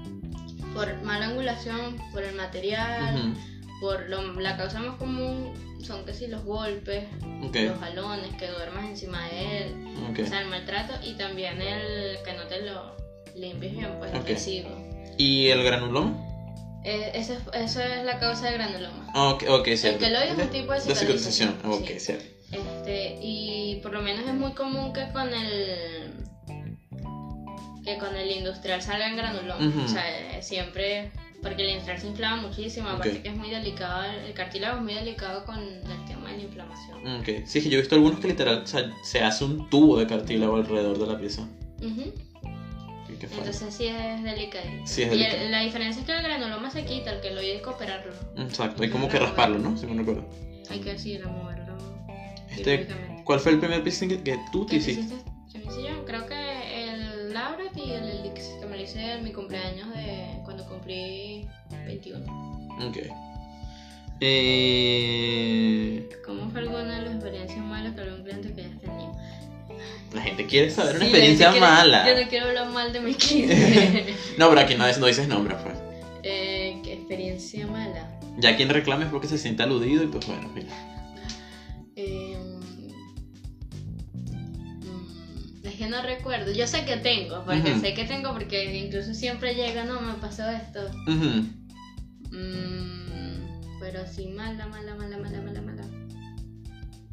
por 0.74 1.02
mala 1.02 1.26
angulación, 1.26 1.96
por 2.12 2.22
el 2.22 2.34
material, 2.34 3.34
por 3.80 4.08
lo- 4.08 4.38
la 4.40 4.56
causa 4.56 4.80
más 4.80 4.96
común 4.96 5.52
son 5.82 6.04
que 6.04 6.12
si 6.12 6.26
los 6.26 6.44
golpes, 6.44 7.04
los 7.22 7.78
jalones, 7.78 8.34
que 8.38 8.48
duermas 8.48 8.84
encima 8.86 9.26
de 9.28 9.58
él, 9.64 9.74
o 10.22 10.26
sea, 10.26 10.42
el 10.42 10.48
maltrato 10.48 10.94
y 11.04 11.14
también 11.14 11.60
el 11.62 12.18
que 12.24 12.32
no 12.34 12.42
te 12.44 12.62
lo 12.62 12.96
limpies 13.36 13.72
bien, 13.76 13.94
pues 13.98 14.12
el 14.12 14.18
Ok. 14.20 14.26
residuo. 14.28 14.72
¿Y 15.16 15.48
el 15.48 15.62
granuloma? 15.64 16.16
Eh, 16.84 17.12
esa, 17.14 17.34
es, 17.34 17.40
esa 17.54 17.96
es 17.98 18.04
la 18.04 18.18
causa 18.18 18.46
del 18.46 18.54
granuloma. 18.54 19.06
Ah, 19.14 19.30
Ok, 19.30 19.68
cierto. 19.76 19.98
queloide 20.00 20.30
es 20.32 20.38
un 20.38 20.48
tipo 20.50 20.72
de 20.72 20.80
cicatrización. 20.80 21.50
cicatrización, 21.54 21.72
Ok, 21.72 21.86
sí. 21.88 21.98
cierto. 22.00 22.24
Este, 22.50 23.18
y 23.22 23.80
por 23.82 23.92
lo 23.92 24.00
menos 24.02 24.26
es 24.26 24.34
muy 24.34 24.52
común 24.52 24.92
que 24.92 25.06
con 25.12 25.32
el 25.32 26.12
que 27.94 27.98
con 27.98 28.14
el 28.16 28.30
industrial 28.30 28.80
salgan 28.82 29.16
granulomas. 29.16 29.66
Ujú. 29.66 29.80
O 29.84 29.88
sea, 29.88 30.36
eh, 30.38 30.42
siempre 30.42 31.10
porque 31.42 31.62
el 31.62 31.68
industrial 31.70 32.00
se 32.00 32.06
inflama 32.08 32.42
muchísimo, 32.48 32.88
aparte 32.88 33.16
Ok. 33.18 33.22
que 33.22 33.28
es 33.28 33.36
muy 33.36 33.48
delicado, 33.50 34.02
el 34.26 34.32
cartílago 34.34 34.78
es 34.78 34.82
muy 34.82 34.94
delicado 34.94 35.44
con 35.44 35.58
el 35.58 36.04
tema 36.06 36.30
de 36.30 36.36
la 36.38 36.42
inflamación. 36.42 37.20
Ok. 37.20 37.28
Sí, 37.46 37.62
que 37.62 37.68
yo 37.70 37.78
he 37.78 37.80
visto 37.80 37.94
algunos 37.94 38.18
que 38.20 38.26
literal 38.28 38.62
o 38.62 38.66
sea, 38.66 38.92
se 39.04 39.20
hace 39.22 39.44
un 39.44 39.70
tubo 39.70 39.98
de 39.98 40.06
cartílago 40.06 40.56
alrededor 40.56 40.98
de 40.98 41.06
la 41.06 41.18
pieza. 41.18 41.46
Qué 43.20 43.26
falla. 43.26 43.40
Entonces 43.40 43.74
sí 43.74 43.86
es 43.86 44.22
delicadito. 44.22 44.86
Sí, 44.86 45.02
es 45.02 45.08
y 45.08 45.14
el- 45.14 45.18
delicado. 45.18 45.48
la 45.50 45.60
diferencia 45.62 46.00
es 46.00 46.06
que 46.06 46.12
el 46.12 46.22
granuloma 46.22 46.70
se 46.70 46.84
quita, 46.84 47.10
el 47.12 47.20
que 47.20 47.30
lo 47.32 47.40
hay 47.40 47.60
que 47.60 47.68
operarlo. 47.68 48.12
Exacto, 48.36 48.82
hay 48.84 48.90
como 48.90 49.08
que 49.08 49.18
rasparlo, 49.18 49.58
¿no? 49.58 49.76
Si 49.76 49.86
me 49.86 49.96
recuerdo. 49.98 50.24
Hay 50.70 50.80
que 50.80 50.90
así 50.92 51.18
moverlo 51.18 51.76
Este. 52.50 52.86
¿Cuál 53.24 53.40
fue 53.40 53.52
el 53.52 53.58
primer 53.58 53.82
piercing 53.82 54.08
que, 54.08 54.22
que 54.22 54.38
tú 54.52 54.66
te 54.66 54.78
¿Qué 54.78 54.84
te 54.84 54.90
hiciste? 54.92 55.16
¿Qué 55.52 55.58
me 55.58 55.64
hice 55.64 55.82
yo? 55.82 56.04
Creo 56.04 56.26
que 56.26 56.34
Lauret 57.38 57.76
y 57.76 57.92
el 57.92 58.32
que 58.32 58.66
me 58.66 58.76
lo 58.76 58.82
hice 58.82 59.12
en 59.12 59.22
mi 59.22 59.32
cumpleaños 59.32 59.88
de 59.94 60.40
cuando 60.44 60.64
cumplí 60.66 61.46
21. 61.86 62.24
Ok. 62.88 62.96
Eh, 64.20 66.08
¿Cómo 66.26 66.50
fue 66.50 66.60
alguna 66.60 66.96
de 66.96 67.02
las 67.02 67.14
experiencias 67.14 67.64
malas 67.64 67.94
que 67.94 68.00
algún 68.00 68.22
cliente 68.24 68.52
que 68.54 68.60
hayas 68.62 68.80
tenido? 68.80 69.16
la 70.14 70.22
gente 70.22 70.46
quiere 70.46 70.70
saber 70.70 70.96
una 70.96 71.04
Sí, 71.04 71.10
experiencia 71.10 71.46
yo 71.46 71.50
no 71.52 71.58
quiero- 71.58 71.66
mala. 71.74 72.08
Yo 72.08 72.20
no 72.22 72.28
quiero 72.28 72.46
hablar 72.46 72.68
mal 72.70 72.92
de 72.92 73.00
mi 73.00 73.14
cliente. 73.22 74.14
No, 74.38 74.48
pero 74.48 74.60
aquí 74.62 74.74
no, 74.74 74.84
no 74.98 75.06
dices 75.06 75.28
nombres, 75.28 75.58
pues. 75.62 75.76
Que 76.22 77.38
sea 77.38 77.66
mala. 77.68 78.18
Ya 78.38 78.56
quien 78.56 78.68
reclame 78.70 79.04
es 79.04 79.10
porque 79.10 79.28
se 79.28 79.38
siente 79.38 79.62
aludido 79.62 80.02
y 80.02 80.06
pues 80.08 80.26
bueno, 80.26 80.48
mira. 80.54 80.68
Em, 81.94 82.37
que 85.78 85.88
no 85.88 86.02
recuerdo. 86.02 86.52
Yo 86.52 86.66
sé 86.66 86.84
que 86.84 86.96
tengo, 86.96 87.44
porque 87.44 87.78
sé 87.78 87.94
que 87.94 88.04
tengo, 88.04 88.32
porque 88.32 88.76
incluso 88.78 89.14
siempre 89.14 89.54
llega, 89.54 89.84
no, 89.84 90.00
me 90.00 90.14
pasó 90.14 90.48
esto. 90.50 90.90
Mm, 91.06 91.46
pero 93.80 94.02
así 94.02 94.26
mala, 94.26 94.66
mala, 94.66 94.94
mala, 94.96 95.16
mala, 95.18 95.40
mala, 95.40 95.62
mala. 95.62 95.84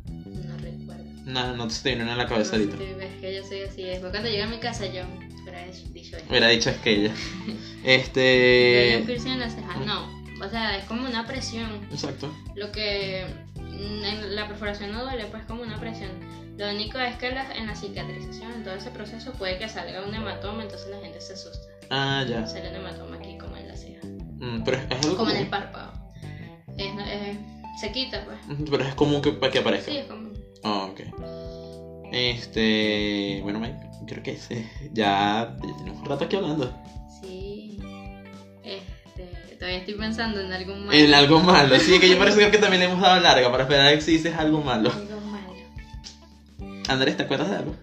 No 0.07 0.57
recuerdo. 0.57 1.05
No, 1.26 1.55
no 1.55 1.68
te 1.68 1.89
viene 1.89 2.03
una 2.03 2.13
en 2.13 2.18
la 2.18 2.28
cabeza 2.28 2.57
No, 2.57 2.63
ahorita. 2.63 2.78
sí, 2.78 2.93
ves 2.97 3.22
que 3.22 3.36
yo 3.36 3.43
soy 3.47 3.61
así. 3.61 3.84
Después 3.84 4.11
cuando 4.11 4.30
llegue 4.30 4.43
a 4.43 4.47
mi 4.47 4.57
casa 4.57 4.86
yo 4.88 5.03
hubiera 5.43 5.66
dicho 5.66 6.18
esto. 6.18 6.30
Hubiera 6.30 6.47
dicho 6.49 6.70
es 6.72 6.78
que 6.78 6.91
ella. 6.91 7.13
Este. 7.84 9.03
piercing 9.05 9.34
en 9.34 9.39
la 9.41 9.49
ceja. 9.49 9.76
No, 9.86 10.09
o 10.43 10.49
sea, 10.49 10.78
es 10.78 10.86
como 10.86 11.07
una 11.07 11.28
presión. 11.28 11.70
Exacto. 11.91 12.34
Lo 12.55 12.72
que 12.72 13.26
la 14.30 14.47
perforación 14.47 14.91
no 14.91 15.03
duele, 15.03 15.26
pues 15.26 15.43
como 15.45 15.61
una 15.63 15.80
presión. 15.80 16.11
Lo 16.57 16.69
único 16.69 16.97
es 16.99 17.15
que 17.17 17.32
la- 17.32 17.53
en 17.55 17.67
la 17.67 17.76
cicatrización, 17.76 18.51
en 18.53 18.63
todo 18.63 18.76
ese 18.76 18.89
proceso, 18.91 19.34
puede 19.34 19.57
que 19.57 19.67
salga 19.67 20.03
un 20.05 20.13
hematoma, 20.15 20.63
entonces 20.63 20.88
la 20.89 20.99
gente 20.99 21.19
se 21.19 21.34
asusta. 21.34 21.67
Ah, 21.89 22.23
ya. 22.28 22.45
Sale 22.47 22.69
un 22.69 22.76
hematoma 22.76 23.17
aquí, 23.17 23.38
como 23.38 23.57
en 23.57 23.67
la 23.67 23.76
ceja. 23.76 24.05
Mm, 24.07 24.63
pero 24.63 24.78
es, 24.78 25.05
algo 25.05 25.17
Como 25.17 25.32
en 25.32 25.38
el 25.38 25.49
común. 25.49 25.49
párpado. 25.51 25.91
Es- 26.78 27.07
es- 27.07 27.38
se 27.82 27.91
quita, 27.91 28.23
pues. 28.26 28.38
Pero 28.69 28.84
es 28.84 28.95
común 28.95 29.21
que, 29.21 29.32
para 29.34 29.51
que 29.51 29.59
aparezca. 29.59 29.91
Sí, 29.91 29.97
es 29.97 30.05
como. 30.05 30.30
Ah, 30.63 30.89
ok. 30.91 31.01
Este. 32.11 33.39
Bueno, 33.43 33.59
Mike, 33.59 33.78
creo 34.07 34.23
que 34.23 34.38
sí. 34.38 34.65
Ya 34.93 35.55
tenemos 35.59 35.99
un 35.99 36.05
rato 36.05 36.26
aquí 36.26 36.36
hablando. 36.38 36.73
Todavía 39.58 39.80
estoy 39.80 39.93
pensando 39.95 40.41
en 40.41 40.51
algún 40.51 40.86
malo. 40.86 40.97
En 40.97 41.14
algo 41.14 41.39
malo. 41.39 41.80
Sí, 41.80 41.99
que 41.99 42.10
yo 42.10 42.18
parece 42.20 42.49
que 42.51 42.58
también 42.58 42.80
le 42.82 42.86
hemos 42.88 43.01
dado 43.01 43.20
larga 43.22 43.49
para 43.51 43.64
esperar 43.64 43.88
a 43.88 43.89
ver 43.91 44.01
si 44.01 44.12
dices 44.14 44.36
algo 44.38 44.62
malo. 44.62 44.91
Algo 44.91 45.22
malo. 45.22 45.53
Andrés, 46.89 47.18
¿te 47.18 47.24
acuerdas 47.24 47.49
de 47.49 47.56
algo? 47.58 47.76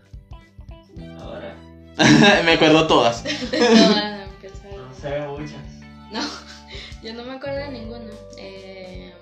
Ahora, 1.21 1.55
Me 2.45 2.53
acuerdo 2.53 2.87
todas. 2.87 3.23
Todas, 3.51 4.21
aunque 4.27 4.49
sea- 4.49 4.77
no 4.77 4.95
sé 4.95 5.21
muchas. 5.29 5.63
No, 6.13 6.21
yo 7.03 7.15
no 7.15 7.25
me 7.25 7.33
acuerdo 7.33 7.59
de 7.59 7.69
ninguna. 7.71 8.11
Eh... 8.39 9.13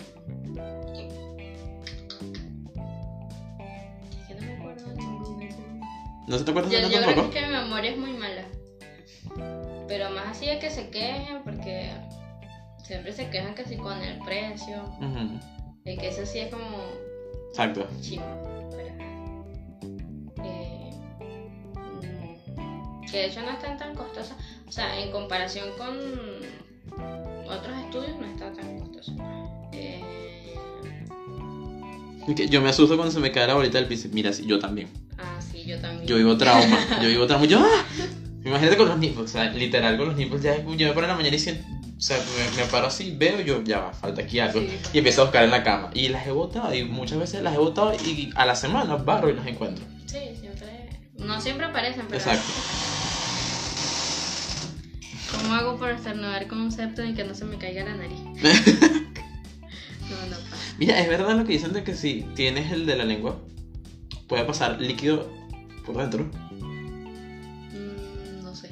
Es 4.19 4.27
que 4.29 4.35
no 4.35 4.41
me 4.47 4.53
acuerdo 4.59 4.87
de 4.89 4.95
ninguna. 4.97 5.47
¿No 6.27 6.39
se 6.39 6.45
te 6.45 6.51
acuerdas 6.51 6.73
Yo, 6.73 6.79
de 6.81 6.91
yo 6.91 7.01
nada 7.01 7.13
creo 7.13 7.31
que 7.31 7.41
mi 7.43 7.53
memoria 7.53 7.91
es 7.91 7.97
muy 7.99 8.13
mala. 8.13 8.43
Pero 9.89 10.11
más 10.11 10.27
así 10.29 10.47
de 10.47 10.59
que 10.59 10.71
se 10.71 10.89
quejen 10.91 11.43
porque 11.43 11.91
siempre 12.91 13.13
se 13.13 13.31
quejan 13.31 13.55
casi 13.55 13.77
con 13.77 14.03
el 14.03 14.19
precio. 14.19 14.83
Ujú, 15.01 15.39
Y 15.85 15.97
que 15.97 16.09
eso 16.09 16.27
sí 16.27 16.41
es 16.41 16.51
como 16.53 16.77
Exacto. 17.51 17.87
Pero, 18.73 18.89
eh, 20.45 20.91
que 23.09 23.17
de 23.17 23.27
hecho 23.27 23.43
no 23.43 23.51
están 23.51 23.79
tan 23.79 23.95
costosas. 23.95 24.37
O 24.67 24.73
sea, 24.73 24.99
en 25.01 25.13
comparación 25.13 25.69
con 25.79 25.89
otros 27.49 27.79
estudios 27.79 28.19
no 28.19 28.27
está 28.27 28.53
tan 28.53 28.81
costoso. 28.81 29.13
Eh, 29.73 30.03
Yo 32.49 32.61
me 32.61 32.71
asusto 32.71 32.97
cuando 32.97 33.13
se 33.13 33.21
me 33.21 33.31
cae 33.31 33.47
la 33.47 33.55
bolita 33.55 33.79
del 33.79 33.87
piso. 33.87 34.09
Mira, 34.13 34.33
sí, 34.33 34.45
yo 34.47 34.59
también. 34.59 34.89
ah, 35.17 35.41
sí, 35.41 35.65
yo 35.65 35.79
también. 35.81 36.07
Yo 36.09 36.17
vivo 36.17 36.37
trauma. 36.37 36.79
Yo 37.03 37.09
vivo 37.09 37.27
trauma. 37.29 37.47
Yo, 37.47 37.61
¡ah! 37.61 37.85
Imagínate 38.45 38.77
con 38.77 38.89
los 38.89 38.99
nipples. 38.99 39.25
O 39.25 39.29
sea, 39.29 39.45
literal, 39.53 39.97
con 39.97 40.09
los 40.09 40.17
nipples. 40.17 40.43
Ya, 40.43 40.57
yo 40.57 40.65
me 40.89 40.89
paro 40.89 41.03
en 41.03 41.09
la 41.09 41.15
mañana 41.17 41.37
y 41.37 41.39
siento. 41.39 41.65
O 42.01 42.03
sea, 42.03 42.17
me, 42.17 42.57
me 42.57 42.65
paro 42.71 42.87
así, 42.87 43.15
veo, 43.15 43.43
yo, 43.43 43.63
ya 43.63 43.81
va, 43.81 43.93
falta 43.93 44.23
aquí 44.23 44.41
algo. 44.41 44.59
Sí. 44.59 44.71
Y 44.95 44.99
empiezo 44.99 45.21
a 45.21 45.25
buscar 45.25 45.45
en 45.45 45.51
la 45.51 45.63
cama. 45.63 45.91
Y 45.93 46.09
las 46.09 46.27
he 46.27 46.31
botado. 46.31 46.75
Y 46.75 46.85
muchas 46.85 47.19
veces 47.19 47.43
las 47.43 47.55
he 47.55 47.59
botado. 47.59 47.93
Y 47.93 48.33
a 48.37 48.47
la 48.47 48.55
semana 48.55 48.97
barro 48.97 49.29
y 49.29 49.35
las 49.35 49.47
encuentro. 49.47 49.85
Sí, 50.07 50.19
siempre. 50.41 50.89
No 51.19 51.39
siempre 51.43 51.67
aparecen, 51.67 52.07
pero. 52.09 52.17
Exacto. 52.17 52.49
¿Cómo 55.31 55.53
hago 55.53 55.79
para 55.79 55.95
estornudar 55.95 56.49
con 56.49 56.63
un 56.63 56.73
septo 56.73 57.05
y 57.05 57.13
que 57.13 57.23
no 57.23 57.35
se 57.35 57.45
me 57.45 57.59
caiga 57.59 57.85
la 57.85 57.95
nariz? 57.95 58.19
no, 58.23 58.31
no 58.31 58.37
pasa. 60.51 60.75
Mira, 60.79 60.99
es 61.01 61.09
verdad 61.09 61.37
lo 61.37 61.45
que 61.45 61.53
dicen 61.53 61.75
de 61.75 61.85
que 61.85 61.95
si 61.95 62.23
tienes 62.35 62.73
el 62.73 62.87
de 62.87 62.97
la 62.97 63.05
lengua, 63.05 63.39
puede 64.27 64.45
pasar 64.45 64.81
líquido 64.81 65.31
por 65.85 65.99
dentro. 65.99 66.25
Mm, 66.53 68.43
no 68.43 68.57
sé. 68.57 68.71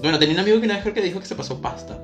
Bueno, 0.00 0.18
tenía 0.18 0.36
un 0.36 0.40
amigo 0.40 0.60
que 0.60 0.64
una 0.64 0.76
vez 0.76 0.82
creo 0.82 0.94
que 0.94 1.02
dijo 1.02 1.20
que 1.20 1.26
se 1.26 1.34
pasó 1.34 1.60
pasta. 1.60 2.00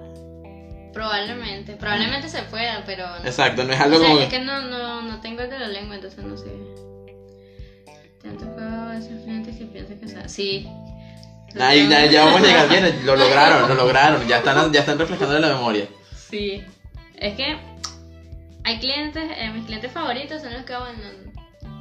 Probablemente. 0.92 1.76
Probablemente 1.76 2.28
se 2.28 2.42
pueda, 2.42 2.82
pero. 2.84 3.06
No. 3.06 3.24
Exacto, 3.24 3.64
no 3.64 3.72
es 3.72 3.80
O 3.80 3.82
algo 3.84 3.98
sea, 3.98 4.08
como 4.08 4.20
es 4.20 4.28
que... 4.28 4.40
no, 4.40 4.62
no, 4.62 5.02
no 5.02 5.20
tengo 5.20 5.40
el 5.42 5.50
de 5.50 5.58
la 5.58 5.68
lengua, 5.68 5.94
entonces 5.94 6.24
no 6.24 6.36
sé. 6.36 6.50
Tanto 8.22 8.44
juego 8.46 8.88
a 8.88 8.96
esos 8.96 9.22
clientes 9.22 9.56
que 9.56 9.64
piensan 9.66 9.98
que 9.98 10.08
saben. 10.08 10.28
Sí. 10.28 10.68
Ay, 11.58 11.88
ya, 11.88 12.06
ya 12.06 12.24
vamos 12.26 12.42
a 12.42 12.44
llegar 12.46 12.68
bien, 12.68 13.06
lo 13.06 13.16
lograron, 13.16 13.68
lo 13.68 13.74
lograron, 13.74 14.26
ya 14.28 14.38
están, 14.38 14.72
ya 14.72 14.80
están 14.80 14.98
reflejando 14.98 15.34
en 15.36 15.42
la 15.42 15.48
memoria. 15.48 15.86
Sí. 16.28 16.62
Es 17.16 17.34
que 17.34 17.56
hay 18.62 18.78
clientes, 18.78 19.24
eh, 19.36 19.50
mis 19.50 19.64
clientes 19.64 19.90
favoritos 19.90 20.42
son 20.42 20.52
los 20.52 20.64
que, 20.64 20.76
bueno, 20.76 20.98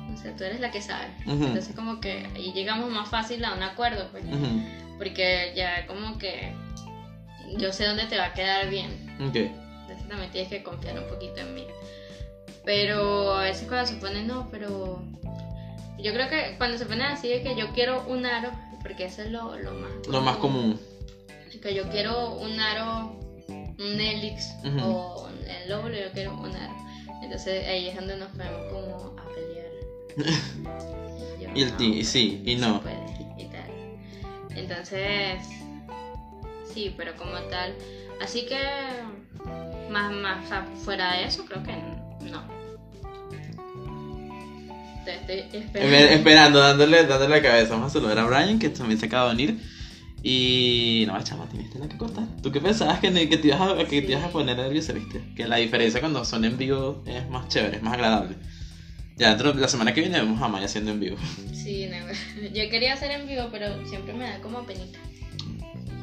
no 0.09 0.17
sé, 0.17 0.31
tú 0.31 0.43
eres 0.43 0.59
la 0.59 0.71
que 0.71 0.81
sabe. 0.81 1.07
Ujú. 1.27 1.45
Entonces 1.45 1.75
como 1.75 1.99
que 1.99 2.27
ahí 2.35 2.51
llegamos 2.53 2.89
más 2.89 3.09
fácil 3.09 3.43
a 3.45 3.53
un 3.53 3.61
acuerdo, 3.61 4.07
pues. 4.11 4.23
Ujú, 4.25 4.97
Porque 4.97 5.53
ya 5.55 5.85
como 5.85 6.17
que 6.17 6.51
yo 7.57 7.71
sé 7.73 7.85
dónde 7.85 8.05
te 8.07 8.17
va 8.17 8.25
a 8.25 8.33
quedar 8.33 8.69
bien. 8.69 8.91
Ok. 9.27 9.35
Entonces 9.35 10.07
también 10.07 10.31
tienes 10.31 10.49
que 10.49 10.63
confiar 10.63 10.99
un 10.99 11.07
poquito 11.07 11.39
en 11.41 11.53
mí. 11.55 11.65
Pero 12.65 13.33
a 13.33 13.43
veces 13.43 13.67
cuando 13.67 13.87
se 13.87 13.95
ponen, 13.95 14.27
no, 14.27 14.47
pero 14.51 15.01
yo 15.97 16.13
creo 16.13 16.29
que 16.29 16.55
cuando 16.57 16.77
se 16.77 16.85
ponen 16.85 17.03
así 17.07 17.27
de 17.27 17.41
que 17.41 17.55
yo 17.55 17.69
quiero 17.73 18.05
un 18.07 18.25
aro, 18.25 18.51
porque 18.83 19.05
eso 19.05 19.21
es 19.23 19.31
lo, 19.31 19.57
lo 19.57 19.73
más 19.73 19.91
Lo 20.07 20.21
más 20.21 20.37
común. 20.37 20.79
Que 21.61 21.73
yo 21.73 21.89
quiero 21.89 22.35
un 22.35 22.57
aro, 22.59 23.19
un 23.49 23.99
helix 23.99 24.45
Ujú. 24.63 24.79
o 24.81 25.29
el 25.29 25.69
lóbulo, 25.69 25.95
yo 25.97 26.11
quiero 26.13 26.33
un 26.39 26.55
aro. 26.55 26.73
Entonces 27.21 27.67
ahí 27.67 27.87
es 27.89 27.95
donde 27.95 28.15
nos 28.15 28.31
vemos 28.37 28.61
como 28.71 29.15
a 29.19 29.25
pelear. 29.33 29.71
Yo, 31.41 31.49
Y 31.55 31.61
el 31.63 31.71
no, 31.73 31.83
y 31.83 32.03
sí, 32.03 32.41
y 32.45 32.55
no. 32.55 32.79
puede, 32.81 32.97
y 33.37 33.45
tal. 33.45 33.69
Entonces, 34.55 35.39
sí, 36.79 36.93
pero 36.97 37.15
como 37.15 37.33
tal. 37.49 37.73
Así 38.21 38.45
que, 38.45 38.57
más, 39.91 40.11
más, 40.13 40.37
fuera 40.83 41.13
de 41.17 41.25
eso, 41.25 41.45
creo 41.45 41.63
que 41.63 41.73
no. 42.29 42.41
Te 45.05 45.15
estoy 45.15 45.59
esperando. 45.59 45.95
Esper- 45.97 46.11
Esperando, 46.11 46.59
dándole, 46.59 47.05
dándole 47.05 47.35
la 47.37 47.41
cabeza. 47.41 47.71
Vamos 47.71 47.91
a 47.91 47.93
saludar 47.93 48.19
a 48.19 48.25
Brian, 48.25 48.59
que 48.59 48.69
también 48.69 48.99
se 48.99 49.05
acaba 49.07 49.29
de 49.33 49.35
venir. 49.35 49.59
Y 50.21 51.05
no, 51.07 51.21
chama, 51.23 51.47
tienes 51.49 51.69
que 51.89 51.97
contar. 51.97 52.25
¿Tú 52.43 52.51
qué 52.51 52.59
pensabas 52.59 52.99
que, 52.99 53.11
que 53.29 53.37
te 53.37 53.47
ibas 53.47 53.61
a, 53.61 53.77
que 53.85 54.01
te 54.01 54.11
ibas 54.11 54.25
a 54.25 54.29
poner 54.29 54.57
nerviosa, 54.57 54.91
viste? 54.91 55.21
Que 55.35 55.47
la 55.47 55.55
diferencia 55.55 56.01
cuando 56.01 56.25
son 56.25 56.43
en 56.43 56.57
vivo 56.57 57.01
es 57.05 57.27
más 57.29 57.47
chévere, 57.47 57.77
es 57.77 57.83
más 57.83 57.93
agradable. 57.93 58.35
Ya 59.15 59.29
dentro, 59.29 59.53
la 59.53 59.67
semana 59.69 59.93
que 59.93 60.01
viene 60.01 60.19
vemos 60.19 60.41
a 60.41 60.47
Maya 60.49 60.65
haciendo 60.65 60.91
en 60.91 60.99
vivo. 60.99 61.17
Sí, 61.53 61.87
no, 61.89 61.95
yo 62.53 62.69
quería 62.69 62.93
hacer 62.93 63.11
en 63.11 63.27
vivo, 63.27 63.47
pero 63.51 63.85
siempre 63.87 64.13
me 64.13 64.29
da 64.29 64.39
como 64.41 64.65
penita. 64.65 64.99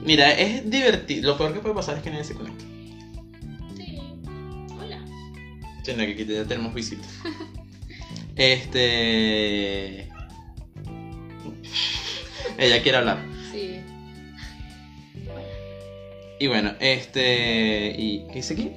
Mira, 0.06 0.32
es 0.32 0.70
divertido. 0.70 1.32
Lo 1.32 1.36
peor 1.36 1.52
que 1.52 1.58
puede 1.58 1.74
pasar 1.74 1.96
es 1.96 2.02
que 2.04 2.10
nadie 2.10 2.22
se 2.22 2.34
conecte. 2.34 2.64
Sí, 3.76 3.98
hola. 4.80 5.04
Sí, 5.82 5.92
no, 5.92 5.98
que 5.98 6.12
aquí 6.12 6.24
ya 6.24 6.44
tenemos 6.44 6.72
visita. 6.72 7.06
Este. 8.36 10.10
Ella 12.58 12.82
quiere 12.82 12.98
hablar. 12.98 13.24
Sí. 13.50 13.80
Y 16.38 16.46
bueno, 16.46 16.74
este. 16.80 17.94
¿Y 17.96 18.26
qué 18.28 18.34
dice 18.34 18.52
aquí? 18.52 18.72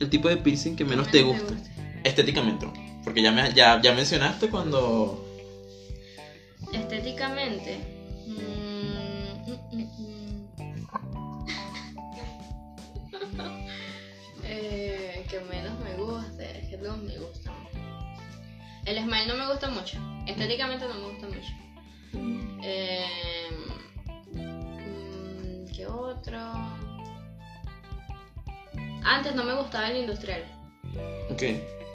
El 0.00 0.10
tipo 0.10 0.28
de 0.28 0.36
piercing 0.36 0.74
que 0.74 0.84
menos 0.84 1.08
te 1.12 1.22
gusta. 1.22 1.54
Estéticamente. 2.02 2.66
¿no? 2.66 2.72
Porque 3.04 3.22
ya, 3.22 3.30
me, 3.30 3.54
ya, 3.54 3.80
ya 3.80 3.94
mencionaste 3.94 4.48
cuando. 4.48 5.24
Estéticamente. 6.72 7.91
Eh, 14.74 15.26
que 15.28 15.40
menos 15.40 15.78
me 15.80 15.94
guste. 15.94 16.58
Es 16.60 16.68
que 16.68 16.78
todos 16.78 16.96
me 16.98 17.18
gustan. 17.18 17.52
El 18.86 18.98
smile 18.98 19.26
no 19.26 19.34
me 19.36 19.46
gusta 19.48 19.68
mucho. 19.68 19.98
Estéticamente 20.26 20.86
no 20.88 20.94
me 20.94 21.08
gusta 21.10 21.26
mucho. 21.28 21.52
Eh, 22.64 23.48
mm, 24.32 25.66
¿Qué 25.74 25.86
otro? 25.86 26.38
Antes 29.04 29.34
no 29.34 29.44
me 29.44 29.54
gustaba 29.54 29.90
el 29.90 29.98
industrial. 29.98 30.42
Ok. 31.30 31.42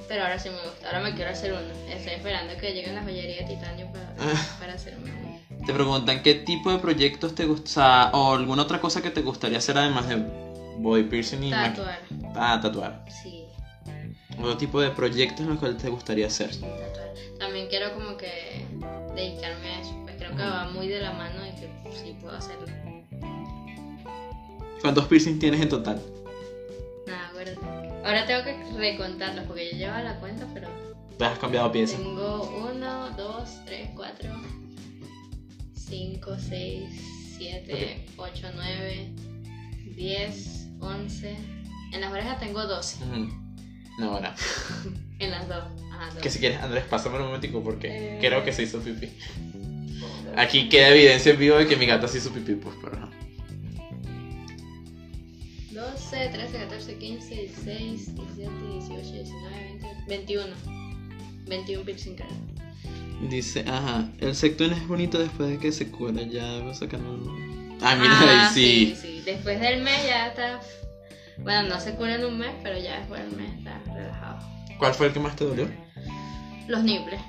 Pero 0.07 0.23
ahora 0.23 0.39
sí 0.39 0.49
me 0.49 0.55
gusta. 0.61 0.87
Ahora 0.87 0.99
me 1.01 1.13
quiero 1.15 1.31
hacer 1.31 1.51
uno. 1.53 1.73
Estoy 1.89 2.13
esperando 2.13 2.55
que 2.57 2.73
lleguen 2.73 2.95
las 2.95 3.03
joyerías 3.05 3.47
de 3.49 3.55
titanio 3.55 3.91
para, 3.91 4.15
Ah. 4.19 4.57
para 4.59 4.73
hacerme 4.73 5.11
uno. 5.11 5.65
Te 5.65 5.73
preguntan 5.73 6.21
qué 6.23 6.35
tipo 6.35 6.71
de 6.71 6.77
proyectos 6.77 7.33
te 7.35 7.45
gusta. 7.45 8.11
O, 8.13 8.35
alguna 8.35 8.61
otra 8.63 8.79
cosa 8.79 9.01
que 9.01 9.09
te 9.09 9.21
gustaría 9.21 9.57
hacer 9.57 9.77
además 9.77 10.07
de, 10.07 10.15
body 10.77 11.03
piercing 11.03 11.43
y 11.43 11.49
Tatuar. 11.51 11.99
Ah, 12.35 12.59
tatuar. 12.61 13.03
Sí, 13.09 13.45
Otro 14.37 14.57
tipo 14.57 14.81
de 14.81 14.89
proyectos 14.91 15.41
en 15.41 15.49
los 15.49 15.59
cuales 15.59 15.77
te 15.81 15.89
gustaría 15.89 16.27
hacer. 16.27 16.49
tatuar. 16.51 17.13
También 17.39 17.67
quiero 17.69 17.93
como 17.93 18.17
que 18.17 18.65
dedicarme 19.15 19.67
a 19.69 19.81
eso. 19.81 19.95
Pues 20.03 20.15
creo 20.17 20.31
que 20.35 20.43
va 20.43 20.69
muy 20.69 20.87
de 20.87 20.99
la 21.01 21.13
mano 21.13 21.41
y 21.45 21.51
que 21.51 21.69
sí 21.95 22.15
puedo 22.21 22.35
hacerlo. 22.35 22.65
¿Cuántos 24.81 25.05
piercings 25.07 25.39
tienes 25.39 25.61
en 25.61 25.69
total? 25.69 26.01
Nada, 27.07 27.31
bueno. 27.33 27.59
Ahora 28.05 28.25
tengo 28.25 28.43
que 28.43 28.55
recontarlos 28.77 29.45
porque 29.45 29.71
yo 29.71 29.77
llevaba 29.77 30.03
la 30.03 30.19
cuenta, 30.19 30.47
pero 30.53 30.67
¿Te 31.17 31.25
has 31.25 31.39
cambiado 31.39 31.71
piezas? 31.71 31.97
tengo 31.99 32.43
1, 32.73 33.09
2, 33.17 33.49
3, 33.65 33.89
4, 33.95 34.29
5, 35.73 36.35
6, 36.39 37.35
7, 37.37 38.05
8, 38.17 38.47
9, 38.55 39.11
10, 39.95 40.67
11. 40.79 41.37
En 41.93 42.01
las 42.01 42.11
orejas 42.11 42.39
tengo 42.39 42.65
12. 42.65 43.03
Ujú. 43.03 43.29
No, 43.99 44.11
ahora. 44.13 44.35
En 45.19 45.31
las 45.31 45.47
dos. 45.47 45.63
Ajá, 45.91 46.09
dos. 46.13 46.21
Que 46.21 46.29
si 46.29 46.37
quieres, 46.37 46.61
Andrés, 46.61 46.83
pásame 46.85 47.17
un 47.17 47.23
momentico 47.23 47.63
porque 47.63 47.87
Eh. 47.87 48.17
creo 48.19 48.43
que 48.43 48.53
se 48.53 48.63
hizo 48.63 48.79
pipí. 48.79 49.09
Aquí 50.35 50.69
queda 50.69 50.89
evidencia 50.89 51.31
en 51.31 51.39
vivo 51.39 51.55
de 51.57 51.65
que 51.67 51.75
mi 51.75 51.87
gata 51.87 52.07
se 52.07 52.19
hizo 52.19 52.31
pipí, 52.31 52.53
pues, 52.53 52.75
pero 52.83 52.99
no. 52.99 53.09
12, 55.71 56.29
13, 56.29 56.57
14, 56.57 56.97
15, 56.97 57.35
16, 57.35 58.15
17, 58.15 58.51
18, 58.73 59.11
19, 59.11 59.79
20, 59.81 59.87
21. 60.07 60.43
21 61.47 61.83
piercing 61.85 62.15
cada. 62.15 62.29
Dice, 63.29 63.63
ajá, 63.67 64.09
el 64.19 64.35
sectón 64.35 64.73
es 64.73 64.87
bonito 64.87 65.17
después 65.17 65.49
de 65.49 65.57
que 65.57 65.71
se 65.71 65.89
cura, 65.89 66.21
ya 66.23 66.59
va 66.59 66.73
sacando... 66.73 67.33
Ah, 67.81 67.95
mira, 67.95 68.13
Ah, 68.19 68.47
ahí 68.49 68.53
sí. 68.53 68.95
sí, 68.95 69.01
sí. 69.01 69.21
Después 69.25 69.59
del 69.59 69.81
mes 69.83 70.05
ya 70.05 70.27
está. 70.27 70.59
Bueno, 71.39 71.63
no 71.63 71.79
se 71.79 71.95
cura 71.95 72.15
en 72.15 72.25
un 72.25 72.37
mes, 72.37 72.51
pero 72.63 72.77
ya 72.79 72.99
después 72.99 73.21
del 73.23 73.37
mes 73.37 73.53
está 73.57 73.79
relajado. 73.93 74.39
¿Cuál 74.79 74.93
fue 74.93 75.07
el 75.07 75.13
que 75.13 75.19
más 75.19 75.35
te 75.35 75.45
dolió? 75.45 75.69
Los 76.67 76.83
nipples. 76.83 77.19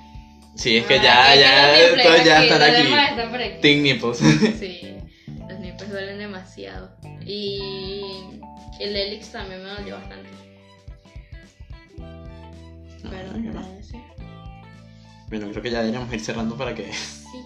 Sí, 0.57 0.77
es 0.79 0.87
que 0.87 0.99
Ah, 0.99 1.03
ya, 1.03 1.37
ya, 1.37 1.73
los 1.73 1.81
nipples, 1.89 2.07
todos 2.07 2.25
ya 2.25 2.43
están 2.45 2.63
aquí. 2.63 2.93
están 3.11 3.31
por 3.31 3.41
aquí. 3.41 3.61
Teen 3.61 3.83
nipples. 3.83 4.19
Sí, 4.19 4.97
los 5.49 5.59
nipples 5.61 5.91
duelen 5.91 6.19
demasiado. 6.19 6.91
Y 7.25 8.01
el 8.81 8.97
helix 8.97 9.31
también 9.33 9.63
me 9.63 9.71
dolió 9.71 9.95
bastante. 9.97 10.29
Ah, 13.05 13.63
sí. 13.83 14.01
Bueno, 15.29 15.51
creo 15.51 15.63
que 15.63 15.71
ya 15.71 15.79
deberíamos 15.81 16.13
ir 16.13 16.21
cerrando 16.21 16.57
para 16.57 16.75
que... 16.75 16.93
Sí. 16.93 17.39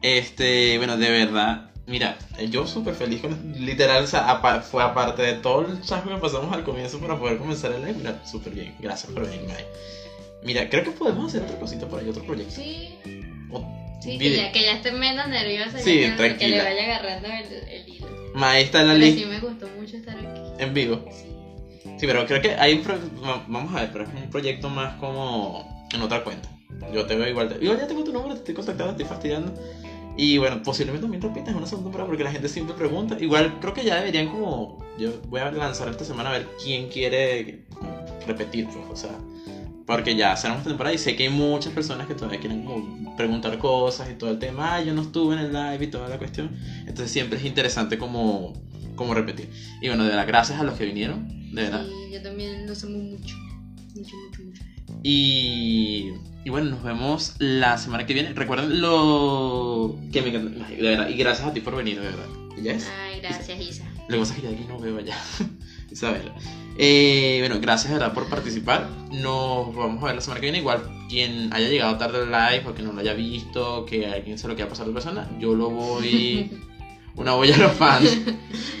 Este, 0.00 0.78
bueno, 0.78 0.96
de 0.96 1.10
verdad, 1.10 1.67
mira, 1.88 2.16
yo 2.50 2.66
súper 2.66 2.94
feliz 2.94 3.20
con... 3.20 3.36
Literal, 3.56 4.04
o 4.04 4.06
sea, 4.06 4.30
apa- 4.30 4.60
fue 4.60 4.82
aparte 4.82 5.22
de 5.22 5.34
todo 5.34 5.62
el 5.62 5.80
chasco 5.80 6.08
que 6.10 6.16
pasamos 6.18 6.52
al 6.52 6.62
comienzo 6.62 6.98
para 7.00 7.16
poder 7.16 7.38
comenzar 7.38 7.72
el 7.72 7.80
live, 7.80 7.94
mira, 7.94 8.24
súper 8.24 8.52
bien. 8.54 8.74
Gracias 8.78 9.10
por 9.12 9.24
venir, 9.28 9.42
Mae. 9.48 9.64
Mira, 10.42 10.68
creo 10.68 10.84
que 10.84 10.90
podemos 10.92 11.26
hacer 11.26 11.42
otra 11.42 11.58
cosita 11.58 11.86
por 11.86 11.98
ahí, 12.00 12.08
otro 12.08 12.22
proyecto. 12.24 12.54
Sí, 12.54 12.90
O- 13.50 13.98
sí, 14.00 14.18
que 14.18 14.36
ya, 14.36 14.52
que 14.52 14.62
ya 14.62 14.72
esté 14.72 14.92
menos 14.92 15.26
nerviosa. 15.28 15.78
Sí, 15.78 15.84
que, 15.98 16.10
que 16.10 16.16
tranquila. 16.16 16.56
le 16.56 16.62
vaya 16.62 16.84
agarrando 16.84 17.28
el, 17.28 17.52
el 17.68 17.88
hilo. 17.88 18.06
Mae 18.34 18.60
está 18.60 18.82
en 18.82 18.86
la 18.88 18.94
lista 18.94 19.20
sí 19.20 19.26
me 19.26 19.40
gustó 19.40 19.66
mucho 19.76 19.96
estar 19.96 20.16
aquí. 20.16 20.40
en 20.62 20.74
vivo. 20.74 21.04
Sí. 21.10 21.24
Sí, 21.98 22.06
pero 22.06 22.24
creo 22.26 22.40
que 22.40 22.52
hay 22.54 22.74
un 22.74 22.82
pro- 22.82 23.00
vamos 23.48 23.74
a 23.74 23.80
ver, 23.80 23.90
pero 23.90 24.04
es 24.04 24.10
un 24.14 24.30
proyecto 24.30 24.68
más 24.68 24.94
como 24.94 25.88
en 25.92 26.00
otra 26.02 26.22
cuenta. 26.22 26.48
Yo 26.92 27.06
te 27.06 27.16
veo 27.16 27.26
igual, 27.26 27.48
te- 27.48 27.62
igual 27.64 27.78
ya 27.80 27.88
tengo 27.88 28.04
tu 28.04 28.12
número, 28.12 28.34
te 28.34 28.40
estoy 28.40 28.54
contactando, 28.54 28.94
te 28.94 29.02
estoy 29.02 29.16
fastidiando. 29.16 29.52
Y 30.18 30.36
bueno, 30.36 30.60
posiblemente 30.64 31.02
también 31.02 31.22
repitas 31.22 31.50
en 31.50 31.56
una 31.58 31.66
segunda 31.66 31.86
temporada 31.86 32.08
porque 32.08 32.24
la 32.24 32.32
gente 32.32 32.48
siempre 32.48 32.74
pregunta. 32.74 33.16
Igual 33.20 33.60
creo 33.60 33.72
que 33.72 33.84
ya 33.84 33.94
deberían 33.94 34.28
como, 34.28 34.84
yo 34.98 35.12
voy 35.28 35.40
a 35.40 35.52
lanzar 35.52 35.88
esta 35.88 36.04
semana 36.04 36.30
a 36.30 36.32
ver 36.32 36.48
quién 36.62 36.88
quiere 36.88 37.64
repetir, 38.26 38.66
pues, 38.66 38.84
o 38.90 38.96
sea, 38.96 39.16
porque 39.86 40.16
ya 40.16 40.36
cerramos 40.36 40.62
esta 40.62 40.70
temporada 40.70 40.92
y 40.92 40.98
sé 40.98 41.14
que 41.14 41.22
hay 41.22 41.28
muchas 41.28 41.72
personas 41.72 42.08
que 42.08 42.14
todavía 42.14 42.40
quieren 42.40 42.64
como 42.64 43.16
preguntar 43.16 43.58
cosas 43.58 44.10
y 44.10 44.14
todo 44.14 44.30
el 44.30 44.40
tema, 44.40 44.74
ah, 44.74 44.82
yo 44.82 44.92
no 44.92 45.02
estuve 45.02 45.36
en 45.36 45.40
el 45.40 45.52
live 45.52 45.84
y 45.84 45.86
toda 45.86 46.08
la 46.08 46.18
cuestión. 46.18 46.50
Entonces 46.80 47.12
siempre 47.12 47.38
es 47.38 47.44
interesante 47.44 47.96
como, 47.96 48.54
como 48.96 49.14
repetir. 49.14 49.48
Y 49.80 49.86
bueno, 49.86 50.02
de 50.02 50.10
verdad, 50.10 50.26
gracias 50.26 50.60
a 50.60 50.64
los 50.64 50.74
que 50.74 50.84
vinieron, 50.84 51.54
de 51.54 51.62
verdad. 51.62 51.86
Sí, 51.86 52.12
yo 52.12 52.22
también 52.22 52.66
lo 52.66 52.72
amo 52.72 52.98
mucho. 52.98 53.36
Mucho, 53.94 54.16
mucho, 54.16 54.42
mucho. 54.42 54.62
Y, 55.04 56.10
y 56.48 56.50
bueno, 56.50 56.70
nos 56.70 56.82
vemos 56.82 57.34
la 57.40 57.76
semana 57.76 58.06
que 58.06 58.14
viene. 58.14 58.32
Recuerden 58.32 58.80
lo 58.80 59.94
que 60.10 60.22
me 60.22 60.30
encanta. 60.30 60.66
De 60.66 60.80
verdad, 60.80 61.10
y 61.10 61.14
gracias 61.18 61.46
a 61.46 61.52
ti 61.52 61.60
por 61.60 61.76
venir, 61.76 62.00
de 62.00 62.06
verdad. 62.06 62.24
¿Ya 62.62 62.72
es? 62.72 62.88
Ay, 63.02 63.20
gracias, 63.20 63.60
Isa. 63.60 63.84
Lo 64.08 64.14
que 64.14 64.20
pasa 64.20 64.32
es 64.32 64.40
que 64.40 64.46
ya 64.46 64.54
aquí 64.54 64.64
no 64.66 64.78
veo 64.78 64.96
allá. 64.96 65.14
Isabela. 65.90 66.34
Eh, 66.78 67.36
bueno, 67.40 67.60
gracias 67.60 67.92
de 67.92 67.98
verdad 67.98 68.14
por 68.14 68.30
participar. 68.30 68.88
Nos 69.12 69.76
vamos 69.76 70.02
a 70.02 70.06
ver 70.06 70.14
la 70.14 70.22
semana 70.22 70.40
que 70.40 70.46
viene. 70.46 70.60
Igual, 70.60 70.88
quien 71.10 71.52
haya 71.52 71.68
llegado 71.68 71.98
tarde 71.98 72.20
al 72.22 72.30
live 72.30 72.66
o 72.66 72.74
que 72.74 72.82
no 72.82 72.94
lo 72.94 73.00
haya 73.00 73.12
visto, 73.12 73.84
que 73.84 74.06
alguien 74.06 74.38
se 74.38 74.48
lo 74.48 74.54
quiera 74.54 74.70
pasar 74.70 74.86
a 74.86 74.88
otra 74.88 75.02
persona, 75.02 75.30
yo 75.38 75.54
lo 75.54 75.68
voy. 75.68 76.50
Una 77.14 77.32
voy 77.34 77.52
a 77.52 77.58
los 77.58 77.72
fans, 77.72 78.20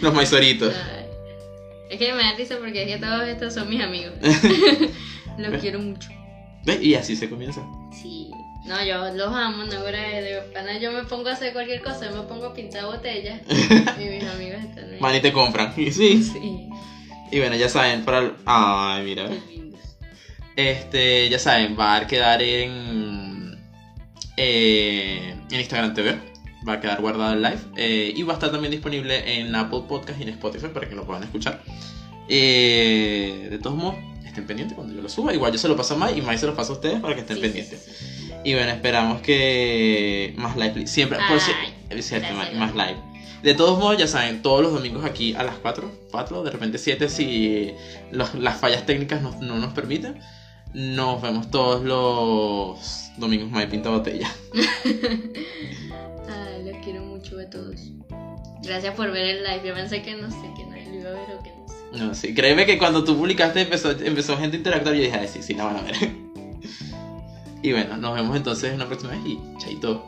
los 0.00 0.14
maizoritos. 0.14 0.72
Es 1.90 1.98
que 1.98 2.14
me 2.14 2.22
da 2.22 2.34
risa 2.34 2.56
porque 2.58 2.84
es 2.84 2.96
que 2.96 3.06
todos 3.06 3.28
estos 3.28 3.52
son 3.52 3.68
mis 3.68 3.82
amigos. 3.82 4.14
los 5.38 5.60
quiero 5.60 5.80
mucho. 5.80 6.08
¿Ves? 6.68 6.82
Y 6.82 6.94
así 6.94 7.16
se 7.16 7.30
comienza. 7.30 7.62
Sí. 7.90 8.30
No, 8.66 8.84
yo 8.84 9.14
los 9.14 9.34
amo, 9.34 9.64
no 9.64 9.82
de, 9.82 9.92
de 9.92 10.42
pana 10.52 10.76
yo 10.78 10.92
me 10.92 11.02
pongo 11.04 11.30
a 11.30 11.32
hacer 11.32 11.54
cualquier 11.54 11.80
cosa, 11.82 12.10
me 12.10 12.20
pongo 12.22 12.46
a 12.46 12.52
pintar 12.54 12.84
botellas 12.84 13.40
y 13.48 14.04
mis 14.04 14.24
amigos 14.24 14.62
están 14.62 14.92
ahí. 14.92 15.00
Man, 15.00 15.16
y 15.16 15.20
te 15.20 15.32
compran. 15.32 15.72
Y 15.78 15.90
sí. 15.90 16.22
Sí, 16.22 16.68
Y 17.30 17.38
bueno, 17.38 17.56
ya 17.56 17.70
saben, 17.70 18.04
para 18.04 18.18
el... 18.18 18.32
Ay, 18.44 19.04
mira. 19.04 19.30
Este, 20.56 21.30
ya 21.30 21.38
saben, 21.38 21.74
va 21.78 21.96
a 21.96 22.06
quedar 22.06 22.42
en, 22.42 23.58
eh, 24.36 25.34
en 25.50 25.58
Instagram 25.60 25.94
TV. 25.94 26.18
Va 26.68 26.74
a 26.74 26.80
quedar 26.80 27.00
guardado 27.00 27.32
el 27.32 27.40
live. 27.42 27.60
eh, 27.76 28.12
y 28.14 28.22
va 28.24 28.34
a 28.34 28.36
estar 28.36 28.50
también 28.50 28.72
disponible 28.72 29.38
en 29.40 29.54
Apple 29.54 29.84
Podcast 29.88 30.20
y 30.20 30.24
en 30.24 30.28
Spotify 30.30 30.66
para 30.74 30.86
que 30.86 30.94
lo 30.94 31.06
puedan 31.06 31.22
escuchar. 31.22 31.62
Eh, 32.28 33.46
de 33.50 33.58
todos 33.58 33.76
modos, 33.76 33.94
estén 34.38 34.46
pendientes 34.46 34.76
cuando 34.76 34.94
yo 34.94 35.02
lo 35.02 35.08
suba. 35.08 35.32
Igual 35.34 35.52
yo 35.52 35.58
se 35.58 35.68
lo 35.68 35.76
paso 35.76 35.94
a 35.94 35.96
Mai 35.98 36.18
y 36.18 36.22
Mai 36.22 36.38
se 36.38 36.46
lo 36.46 36.54
paso 36.54 36.72
a 36.72 36.76
ustedes 36.76 37.00
para 37.00 37.14
que 37.14 37.20
estén 37.22 37.36
Sí, 37.36 37.42
pendientes. 37.42 37.80
sí, 37.82 37.92
sí. 38.26 38.32
Y 38.44 38.54
bueno, 38.54 38.70
esperamos 38.72 39.20
que 39.22 40.34
más 40.36 40.56
live. 40.56 40.86
Siempre, 40.86 41.18
por 41.28 41.40
si- 41.40 41.50
Ay, 41.90 42.02
cierto, 42.02 42.32
más, 42.34 42.54
más 42.54 42.72
live. 42.74 42.96
De 43.42 43.54
todos 43.54 43.78
modos, 43.78 43.96
ya 43.98 44.06
saben, 44.08 44.42
todos 44.42 44.62
los 44.62 44.72
domingos 44.72 45.04
aquí 45.04 45.34
a 45.34 45.42
las 45.44 45.56
4, 45.56 45.90
4 46.10 46.42
de 46.42 46.50
repente 46.50 46.78
7 46.78 47.08
si 47.08 47.72
los- 48.10 48.34
las 48.34 48.58
fallas 48.60 48.84
técnicas 48.86 49.22
no, 49.22 49.36
no 49.40 49.56
nos 49.56 49.72
permiten. 49.72 50.18
Nos 50.74 51.22
vemos 51.22 51.50
todos 51.50 51.82
los 51.84 53.10
domingos 53.16 53.50
Mae 53.50 53.66
Pinta 53.68 53.90
Botella. 53.90 54.30
Ay, 56.28 56.64
los 56.64 56.76
quiero 56.84 57.02
mucho 57.04 57.38
a 57.38 57.48
todos. 57.48 57.80
Gracias 58.62 58.94
por 58.94 59.10
ver 59.10 59.24
el 59.24 59.42
live. 59.44 59.62
Yo 59.68 59.74
pensé 59.74 60.02
que 60.02 60.14
no 60.16 60.30
sé, 60.30 60.52
que 60.56 60.64
nadie 60.66 60.86
lo 60.86 60.94
iba 61.00 61.10
a 61.10 61.12
ver 61.12 61.36
o 61.38 61.42
que 61.42 61.50
no, 61.92 62.14
sí, 62.14 62.34
créeme 62.34 62.66
que 62.66 62.78
cuando 62.78 63.02
tú 63.02 63.16
publicaste 63.16 63.62
empezó, 63.62 63.90
empezó 63.90 64.36
gente 64.36 64.56
a 64.56 64.58
interactuar 64.58 64.94
y 64.94 64.98
yo 64.98 65.04
dije, 65.04 65.18
ay, 65.18 65.28
sí, 65.28 65.42
sí, 65.42 65.54
la 65.54 65.64
van 65.64 65.76
a 65.76 65.82
ver. 65.82 65.96
y 67.62 67.72
bueno, 67.72 67.96
nos 67.96 68.14
vemos 68.14 68.36
entonces 68.36 68.72
en 68.72 68.78
la 68.78 68.86
próxima 68.86 69.12
vez 69.12 69.20
y 69.24 69.38
chaito. 69.58 70.04